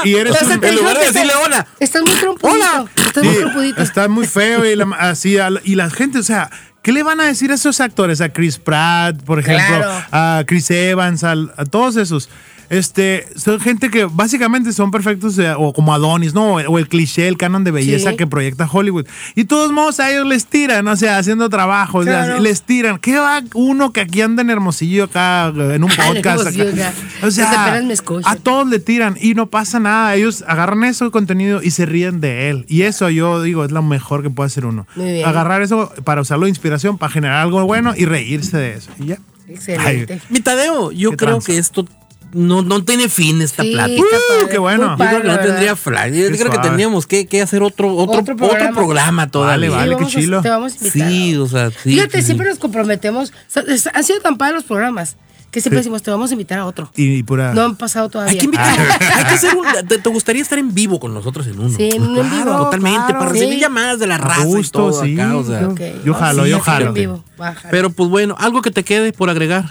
Y, 0.05 0.15
eres 0.15 0.41
un- 0.43 0.65
en 0.65 0.77
lugar 0.77 0.97
de 0.97 1.07
decirle 1.07 1.33
hola. 1.45 1.67
Estás 1.81 2.03
muy 2.03 2.15
trompudito. 2.15 2.57
Hola. 2.57 2.85
Estás 2.97 3.23
Sí, 3.25 3.29
muy 3.29 3.39
trompudito. 3.39 3.83
está 3.83 4.09
muy 4.09 4.27
feo 4.29 4.65
y 4.65 4.77
la, 4.77 4.85
así 5.01 5.37
y 5.65 5.75
la 5.75 5.91
gente, 5.91 6.21
o 6.21 6.23
sea, 6.23 6.49
¿qué 6.83 6.93
le 6.93 7.03
van 7.03 7.21
a 7.21 7.25
decir 7.27 7.51
a 7.51 7.55
esos 7.55 7.81
actores? 7.81 8.21
A 8.21 8.31
Chris 8.31 8.59
Pratt, 8.59 9.23
por 9.23 9.39
ejemplo, 9.39 9.65
Claro. 9.79 10.07
a 10.13 10.45
Chris 10.47 10.71
Evans, 10.71 11.25
a, 11.25 11.35
todos 11.71 11.97
esos. 11.97 12.29
Este, 12.71 13.27
son 13.37 13.59
gente 13.61 13.91
que 13.91 14.05
básicamente 14.05 14.73
son 14.73 14.91
perfectos, 14.93 15.37
eh, 15.39 15.53
o 15.59 15.73
como 15.73 15.93
Adonis, 15.93 16.33
¿no? 16.35 16.55
O 16.55 16.79
el 16.79 16.89
cliché, 16.89 17.27
el 17.29 17.37
canon 17.37 17.65
de 17.65 17.73
belleza 17.73 18.11
Sí. 18.11 18.17
que 18.17 18.27
proyecta 18.29 18.69
Hollywood. 18.71 19.07
Y 19.35 19.45
todos 19.45 19.73
modos 19.73 19.99
a 19.99 20.11
ellos 20.11 20.25
les 20.27 20.47
tiran, 20.47 20.87
o 20.87 20.95
sea, 20.97 21.19
haciendo 21.19 21.49
trabajo, 21.51 21.99
o 21.99 22.05
sea, 22.05 22.25
Claro. 22.27 22.41
les 22.41 22.63
tiran. 22.63 22.99
¿Qué 22.99 23.19
va 23.19 23.43
uno 23.55 23.93
que 23.93 24.01
aquí 24.03 24.21
anda 24.23 24.43
en 24.43 24.51
Hermosillo 24.51 25.05
acá, 25.05 25.49
en 25.49 25.83
un 25.83 25.91
podcast? 25.97 26.47
Acá? 26.47 26.93
O 27.25 27.31
sea, 27.33 27.83
a 28.25 28.37
todos 28.37 28.69
le 28.69 28.79
tiran 28.79 29.17
y 29.21 29.35
no 29.35 29.47
pasa 29.49 29.81
nada. 29.81 30.15
Ellos 30.15 30.45
agarran 30.47 30.85
eso 30.85 31.11
contenido 31.11 31.61
y 31.63 31.73
se 31.73 31.87
ríen 31.87 32.21
de 32.21 32.51
él. 32.51 32.65
Y 32.69 32.83
eso 32.83 33.11
yo 33.11 33.43
digo 33.43 33.65
es 33.65 33.73
lo 33.73 33.83
mejor 33.83 34.23
que 34.23 34.31
puede 34.31 34.47
hacer 34.47 34.65
uno. 34.65 34.87
Muy 34.95 35.11
bien. 35.13 35.27
Agarrar 35.29 35.61
eso 35.63 35.93
para 36.05 36.21
usarlo 36.21 36.45
de 36.45 36.51
inspiración, 36.51 36.99
para 36.99 37.11
generar 37.13 37.39
algo 37.43 37.65
bueno 37.65 37.95
y 37.97 38.05
reírse 38.05 38.57
de 38.57 38.75
eso. 38.75 38.91
Y 39.01 39.07
ya. 39.07 39.19
Excelente. 39.49 40.21
Mi 40.29 40.39
Tadeo, 40.39 40.93
yo 40.93 41.11
¿Qué 41.11 41.17
creo 41.17 41.41
que 41.41 41.59
esto 41.59 41.85
no, 42.33 42.63
no 42.63 42.85
tiene 42.85 43.09
fin 43.09 43.43
esta 43.43 43.63
Sí, 43.63 43.73
plática. 43.73 44.03
Uh, 44.45 44.49
qué 44.49 44.59
bueno. 44.59 44.97
Yo 44.99 45.05
creo 45.05 45.23
que 45.23 45.29
no 45.29 45.39
tendría 45.39 45.77
flag. 45.77 46.13
Yo 46.13 46.31
Qué 46.31 46.39
creo 46.39 46.51
que 46.53 46.59
tendríamos 46.59 47.07
que, 47.07 47.27
que 47.27 47.43
hacer 47.43 47.63
otro, 47.63 47.95
otro, 47.95 48.21
Otro 48.21 48.35
otro, 48.35 48.37
programa. 48.37 48.75
programa 48.77 49.31
todavía. 49.31 49.71
Vale, 49.71 49.93
Sí, 49.95 49.99
qué 49.99 50.05
a- 50.05 50.09
chilo. 50.09 50.43
te 50.43 50.49
vamos 50.51 50.73
a 50.73 50.77
invitar. 50.77 51.09
Sí, 51.09 51.37
o 51.37 51.47
sea, 51.49 51.71
sí. 51.71 51.77
Fíjate, 51.91 52.19
sí, 52.21 52.27
siempre 52.27 52.47
sí. 52.47 52.51
nos 52.51 52.59
comprometemos. 52.59 53.31
O 53.31 53.35
sea, 53.49 53.63
es- 53.69 53.89
han 53.93 54.05
sido 54.05 54.21
tan 54.21 54.37
padres 54.39 54.55
los 54.57 54.65
programas 54.65 55.17
que 55.51 55.61
siempre 55.61 55.79
decimos, 55.79 56.01
te 56.03 56.13
vamos 56.13 56.31
a 56.31 56.35
invitar 56.35 56.61
a 56.61 56.67
otro. 56.67 56.93
Y, 56.95 57.15
y 57.15 57.23
pura. 57.25 57.53
No 57.55 57.63
han 57.63 57.75
pasado 57.75 58.09
todavía. 58.09 58.31
Hay 58.31 58.39
que 58.39 58.45
invitar. 58.45 58.79
hay 59.17 59.25
que 59.25 59.35
hacer 59.35 59.57
un. 59.57 59.65
Te, 59.89 59.99
te 59.99 60.09
gustaría 60.09 60.41
estar 60.43 60.61
en 60.61 60.73
vivo 60.73 61.01
con 61.01 61.13
nosotros 61.13 61.45
en 61.49 61.59
uno? 61.59 61.77
Sí, 61.77 61.91
en 61.93 62.15
vivo. 62.15 62.57
Totalmente, 62.57 62.99
claro. 63.07 63.19
para 63.19 63.33
recibir 63.33 63.55
Sí. 63.55 63.61
llamadas 63.61 63.99
de 63.99 64.07
la 64.07 64.19
raza 64.19 64.45
gusto, 64.45 64.61
y 64.61 64.71
todo 64.93 65.03
sí. 65.05 65.21
acá, 65.21 65.37
o 65.37 65.43
sea. 65.45 65.69
Yo 66.05 66.15
jalo, 66.15 66.45
sí, 66.45 66.51
yo 66.51 66.61
jalo. 66.61 66.87
en 66.87 66.95
vivo. 66.95 67.25
Baja. 67.37 67.67
Pero 67.73 67.91
pues 67.91 68.09
bueno, 68.09 68.37
algo 68.39 68.63
que 68.63 68.71
te 68.71 68.85
quede 68.85 69.13
por 69.13 69.29
agregar. 69.29 69.65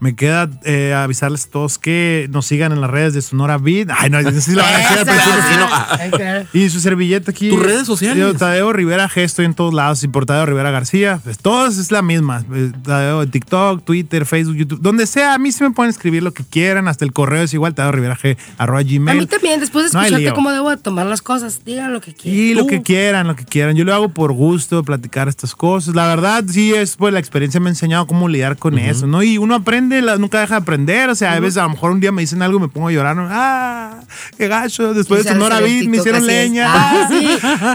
Me 0.00 0.14
queda 0.16 0.48
eh, 0.64 0.94
avisarles 0.94 1.44
a 1.44 1.50
todos 1.50 1.78
que 1.78 2.26
nos 2.32 2.46
sigan 2.46 2.72
en 2.72 2.80
las 2.80 2.90
redes 2.90 3.12
de 3.14 3.22
Sonora 3.22 3.58
Beat. 3.58 3.88
Ay, 3.96 4.08
no, 4.10 4.18
sí 4.40 4.52
lo 4.52 4.62
van 4.62 4.74
a 4.74 4.78
decir 4.78 4.98
al 4.98 5.08
Esa. 5.08 5.12
principio. 5.12 5.42
sí, 5.50 6.20
no. 6.54 6.60
Y 6.60 6.70
su 6.70 6.80
servilleta 6.80 7.30
aquí. 7.30 7.50
Tus 7.50 7.62
redes 7.62 7.86
sociales. 7.86 8.18
Yo, 8.18 8.34
Tadeo 8.34 8.72
Rivera 8.72 9.08
G, 9.08 9.18
estoy 9.18 9.44
en 9.44 9.54
todos 9.54 9.74
lados. 9.74 10.02
Y 10.02 10.08
por 10.08 10.24
Tadeo 10.26 10.46
Rivera 10.46 10.70
García. 10.70 11.20
Pues 11.22 11.38
todas 11.38 11.76
es 11.76 11.90
la 11.92 12.00
misma. 12.02 12.44
Eh, 12.54 12.72
Tadeo 12.82 13.26
TikTok, 13.26 13.84
Twitter, 13.84 14.24
Facebook, 14.26 14.56
YouTube. 14.56 14.80
Donde 14.80 15.06
sea, 15.06 15.34
a 15.34 15.38
mí 15.38 15.52
se 15.52 15.64
me 15.64 15.70
pueden 15.72 15.90
escribir 15.90 16.22
lo 16.22 16.32
que 16.32 16.44
quieran. 16.44 16.88
Hasta 16.88 17.04
el 17.04 17.12
correo 17.12 17.42
es 17.42 17.52
igual, 17.52 17.74
Tadeo 17.74 17.92
Rivera 17.92 18.16
G, 18.16 18.36
arroba 18.58 18.80
A 18.80 18.82
gmail. 18.82 19.18
mí 19.18 19.26
también, 19.26 19.60
después 19.60 19.90
de 19.92 19.98
No 19.98 20.02
escucharte 20.02 20.32
cómo 20.32 20.50
debo 20.50 20.70
de 20.70 20.76
tomar 20.78 21.06
las 21.06 21.20
cosas, 21.22 21.64
digan 21.64 21.92
lo 21.92 22.00
que 22.00 22.14
quieran. 22.14 22.40
Y 22.40 22.54
lo 22.54 22.66
que 22.66 22.82
quieran, 22.82 23.26
lo 23.26 23.36
que 23.36 23.44
quieran. 23.44 23.76
Yo 23.76 23.84
lo 23.84 23.94
hago 23.94 24.08
por 24.08 24.32
gusto, 24.32 24.82
platicar 24.82 25.28
estas 25.28 25.54
cosas. 25.54 25.94
La 25.94 26.06
verdad, 26.06 26.44
sí, 26.48 26.72
es 26.72 26.96
pues 26.96 27.12
la 27.12 27.18
experiencia 27.20 27.60
me 27.60 27.68
ha 27.68 27.70
enseñado 27.72 28.06
cómo 28.06 28.28
lidiar 28.28 28.56
con 28.56 28.78
eso, 28.78 29.06
¿no? 29.06 29.22
Y 29.22 29.36
uno 29.38 29.54
aprende, 29.56 29.89
la- 30.02 30.16
nunca 30.18 30.40
deja 30.40 30.54
de 30.54 30.60
aprender. 30.62 31.08
O 31.10 31.14
sea, 31.14 31.32
a 31.32 31.40
veces 31.40 31.56
a 31.58 31.62
lo 31.64 31.70
mejor 31.70 31.90
un 31.90 32.00
día 32.00 32.12
me 32.12 32.22
dicen 32.22 32.40
algo 32.42 32.58
y 32.58 32.62
me 32.62 32.68
pongo 32.68 32.88
a 32.88 32.92
llorar. 32.92 33.16
¿no? 33.16 33.26
¡Ah! 33.30 34.00
¡Qué 34.38 34.48
gacho! 34.48 34.94
Después 34.94 35.24
de 35.24 35.30
Sonora 35.32 35.60
Beat 35.60 35.86
me 35.86 35.96
hicieron 35.98 36.26
leña. 36.26 36.66
Ah, 36.68 37.08
sí. 37.10 37.28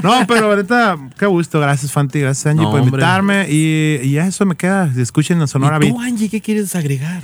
No, 0.03 0.25
pero 0.27 0.47
ahorita, 0.47 0.97
qué 1.19 1.25
gusto. 1.25 1.59
Gracias, 1.59 1.91
Fanti. 1.91 2.19
Gracias, 2.21 2.45
Angie, 2.45 2.63
No, 2.63 2.71
por 2.71 2.79
hombre. 2.81 2.95
invitarme. 2.95 3.47
Y, 3.49 3.99
y 4.03 4.11
ya 4.11 4.27
eso 4.27 4.45
me 4.45 4.55
queda. 4.55 4.89
Escuchen 4.97 5.41
a 5.41 5.47
Sonora 5.47 5.77
¿Y 5.77 5.79
Beat. 5.79 5.93
tú, 5.93 6.01
Angie, 6.01 6.29
qué 6.29 6.41
quieres 6.41 6.75
agregar? 6.75 7.21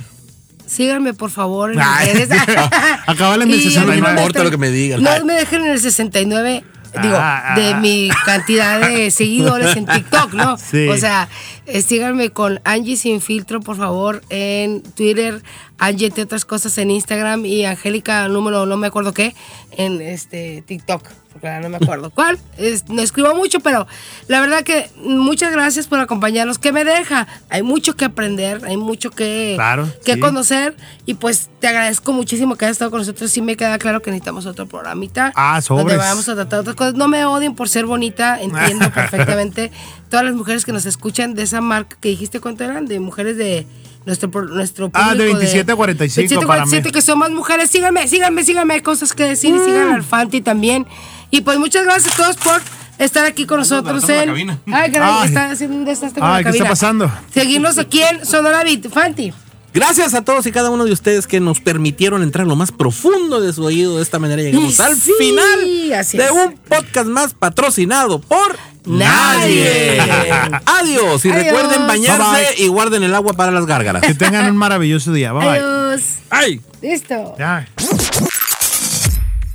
Síganme, 0.66 1.12
por 1.12 1.30
favor, 1.30 1.72
en 1.72 1.80
Ay. 1.80 2.12
redes. 2.14 2.30
En 3.08 3.16
el 3.16 3.16
Y 3.18 3.22
a 3.22 3.46
mí 3.46 3.52
69. 3.60 4.00
me 4.00 4.00
No 4.00 4.10
importa 4.20 4.44
lo 4.44 4.50
que 4.50 4.56
me 4.56 4.70
digan. 4.70 5.02
No 5.02 5.24
me 5.24 5.34
dejen 5.34 5.64
en 5.64 5.72
el 5.72 5.80
69, 5.80 6.64
digo, 7.00 7.16
Ah, 7.16 7.54
de 7.56 7.74
ah. 7.74 7.80
mi 7.80 8.10
cantidad 8.24 8.80
de 8.80 9.10
seguidores 9.12 9.76
en 9.76 9.86
TikTok, 9.86 10.34
¿no? 10.34 10.58
Sí. 10.58 10.88
O 10.88 10.96
sea, 10.96 11.28
eh, 11.66 11.82
síganme 11.82 12.30
con 12.30 12.60
Angie 12.64 12.96
Sin 12.96 13.20
Filtro, 13.20 13.60
por 13.60 13.76
favor, 13.76 14.22
en 14.28 14.82
Twitter, 14.82 15.42
Angie, 15.78 16.08
entre 16.08 16.24
otras 16.24 16.44
cosas, 16.44 16.76
en 16.78 16.90
Instagram 16.90 17.46
y 17.46 17.64
Angélica, 17.64 18.28
número, 18.28 18.66
no 18.66 18.76
me 18.76 18.88
acuerdo 18.88 19.14
qué, 19.14 19.34
en 19.70 20.00
este 20.00 20.62
TikTok. 20.66 21.21
Porque 21.32 21.48
no 21.60 21.68
me 21.68 21.76
acuerdo 21.78 22.10
cuál. 22.10 22.38
Es- 22.58 22.88
no 22.88 23.00
escribo 23.02 23.34
mucho, 23.34 23.60
pero 23.60 23.86
la 24.28 24.40
verdad 24.40 24.62
que 24.62 24.90
muchas 24.96 25.52
gracias 25.52 25.86
por 25.86 25.98
acompañarnos. 25.98 26.58
¿Qué 26.58 26.72
me 26.72 26.84
deja? 26.84 27.26
Hay 27.48 27.62
mucho 27.62 27.96
que 27.96 28.04
aprender, 28.04 28.64
hay 28.64 28.76
mucho 28.76 29.10
que, 29.10 29.54
Claro, 29.56 29.88
que 30.04 30.14
sí. 30.14 30.20
conocer. 30.20 30.76
Y 31.06 31.14
pues 31.14 31.48
te 31.60 31.68
agradezco 31.68 32.12
muchísimo 32.12 32.56
que 32.56 32.66
hayas 32.66 32.74
estado 32.76 32.90
con 32.90 33.00
nosotros. 33.00 33.30
Sí 33.30 33.42
me 33.42 33.56
queda 33.56 33.78
claro 33.78 34.02
que 34.02 34.10
necesitamos 34.10 34.46
otro 34.46 34.66
programita. 34.66 35.32
Ah, 35.34 35.60
Donde 35.66 35.82
sobres. 35.84 35.98
vamos 35.98 36.28
a 36.28 36.34
tratar 36.34 36.60
otras 36.60 36.76
cosas. 36.76 36.94
No 36.94 37.08
me 37.08 37.24
odien 37.24 37.54
por 37.54 37.68
ser 37.68 37.86
bonita, 37.86 38.40
entiendo 38.40 38.90
perfectamente. 38.94 39.72
Todas 40.10 40.24
las 40.26 40.34
mujeres 40.34 40.64
que 40.64 40.72
nos 40.72 40.84
escuchan 40.86 41.34
de 41.34 41.42
esa 41.44 41.60
marca 41.60 41.96
que 42.00 42.10
dijiste 42.10 42.40
cuánto 42.40 42.64
eran, 42.64 42.86
de 42.86 43.00
mujeres 43.00 43.36
de 43.36 43.66
nuestro, 44.06 44.28
nuestro 44.42 44.90
público. 44.90 45.10
Ah, 45.10 45.14
de 45.14 45.24
27 45.26 45.72
a 45.72 45.76
45 45.76 46.16
27 46.20 46.34
a 46.44 46.46
para 46.46 46.60
47, 46.64 46.88
mí. 46.88 46.92
que 46.92 47.02
son 47.02 47.18
más 47.18 47.30
mujeres. 47.30 47.70
Síganme, 47.70 48.06
síganme, 48.08 48.44
síganme. 48.44 48.74
Hay 48.74 48.80
cosas 48.82 49.12
que 49.12 49.24
decir 49.24 49.50
y 49.54 49.58
Mm. 49.58 49.64
sigan 49.64 49.88
al 49.94 50.02
Fanti 50.02 50.40
también. 50.40 50.86
Y 51.30 51.40
pues 51.42 51.58
muchas 51.58 51.84
gracias 51.84 52.12
a 52.14 52.16
todos 52.16 52.36
por 52.36 52.60
estar 52.98 53.24
aquí 53.26 53.46
con 53.46 53.58
nosotros 53.58 54.06
la 54.08 54.22
en. 54.22 54.28
cabina. 54.28 54.58
Ay, 54.66 54.90
caray, 54.92 55.10
Ay. 55.20 55.28
está 55.28 55.50
haciendo 55.50 55.76
un 55.76 55.84
desastre 55.84 56.20
con 56.20 56.28
Ay, 56.30 56.44
la 56.44 56.50
¿qué 56.50 56.56
está 56.56 56.64
cabina. 56.64 56.68
pasando? 56.70 57.12
Seguirnos 57.32 57.78
aquí 57.78 58.02
en 58.02 58.24
Sonora 58.26 58.62
Beat. 58.64 58.88
Fanti. 58.90 59.32
Gracias 59.74 60.12
a 60.14 60.22
todos 60.22 60.46
y 60.46 60.52
cada 60.52 60.70
uno 60.70 60.84
de 60.84 60.92
ustedes 60.92 61.26
que 61.26 61.40
nos 61.40 61.60
permitieron 61.60 62.22
entrar 62.22 62.46
lo 62.46 62.56
más 62.56 62.72
profundo 62.72 63.40
de 63.40 63.52
su 63.52 63.64
oído. 63.64 63.96
De 63.96 64.02
esta 64.02 64.18
manera 64.18 64.42
llegamos 64.42 64.78
Y 64.78 64.82
al 64.82 64.96
sí, 64.96 65.12
final 65.18 65.60
de 65.66 65.98
es. 66.00 66.30
un 66.30 66.54
podcast 66.68 67.06
más 67.08 67.34
patrocinado 67.34 68.20
por 68.20 68.58
Nadie. 68.84 69.98
Adiós 70.66 71.24
y 71.24 71.30
Adiós. 71.30 71.44
recuerden 71.44 71.86
bañarse 71.86 72.54
Bye, 72.56 72.64
y 72.64 72.68
guarden 72.68 73.02
el 73.04 73.14
agua 73.14 73.32
para 73.32 73.52
las 73.52 73.64
gárgaras. 73.64 74.02
Que 74.02 74.14
tengan 74.14 74.50
un 74.50 74.56
maravilloso 74.56 75.12
día. 75.12 75.32
Bye, 75.32 75.48
bye. 75.48 75.58
Adiós. 75.60 76.02
¡Ay! 76.30 76.60
Listo. 76.82 77.34
Ya. 77.38 77.66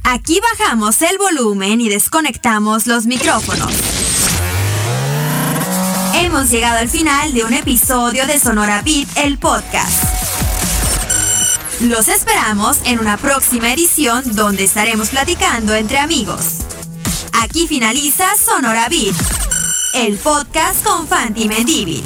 Aquí 0.04 0.40
bajamos 0.58 1.02
el 1.02 1.18
volumen 1.18 1.82
y 1.82 1.90
desconectamos 1.90 2.88
los 2.88 3.06
micrófonos. 3.06 3.74
Hemos 6.20 6.50
llegado 6.50 6.80
al 6.80 6.90
final 6.90 7.32
de 7.32 7.44
un 7.44 7.54
episodio 7.54 8.26
de 8.26 8.40
Sonora 8.40 8.82
Beat, 8.82 9.08
el 9.18 9.38
podcast. 9.38 10.04
Los 11.82 12.08
esperamos 12.08 12.80
en 12.86 12.98
una 13.00 13.18
próxima 13.18 13.72
edición 13.72 14.24
donde 14.36 14.64
estaremos 14.64 15.10
platicando 15.10 15.76
entre 15.76 16.00
amigos. 16.00 16.62
Aquí 17.44 17.68
finaliza 17.68 18.26
Sonora 18.36 18.90
Beat, 18.90 19.16
el 19.94 20.18
podcast 20.18 20.84
con 20.84 21.08
Fanti 21.08 21.48
Mendívil. 21.48 22.04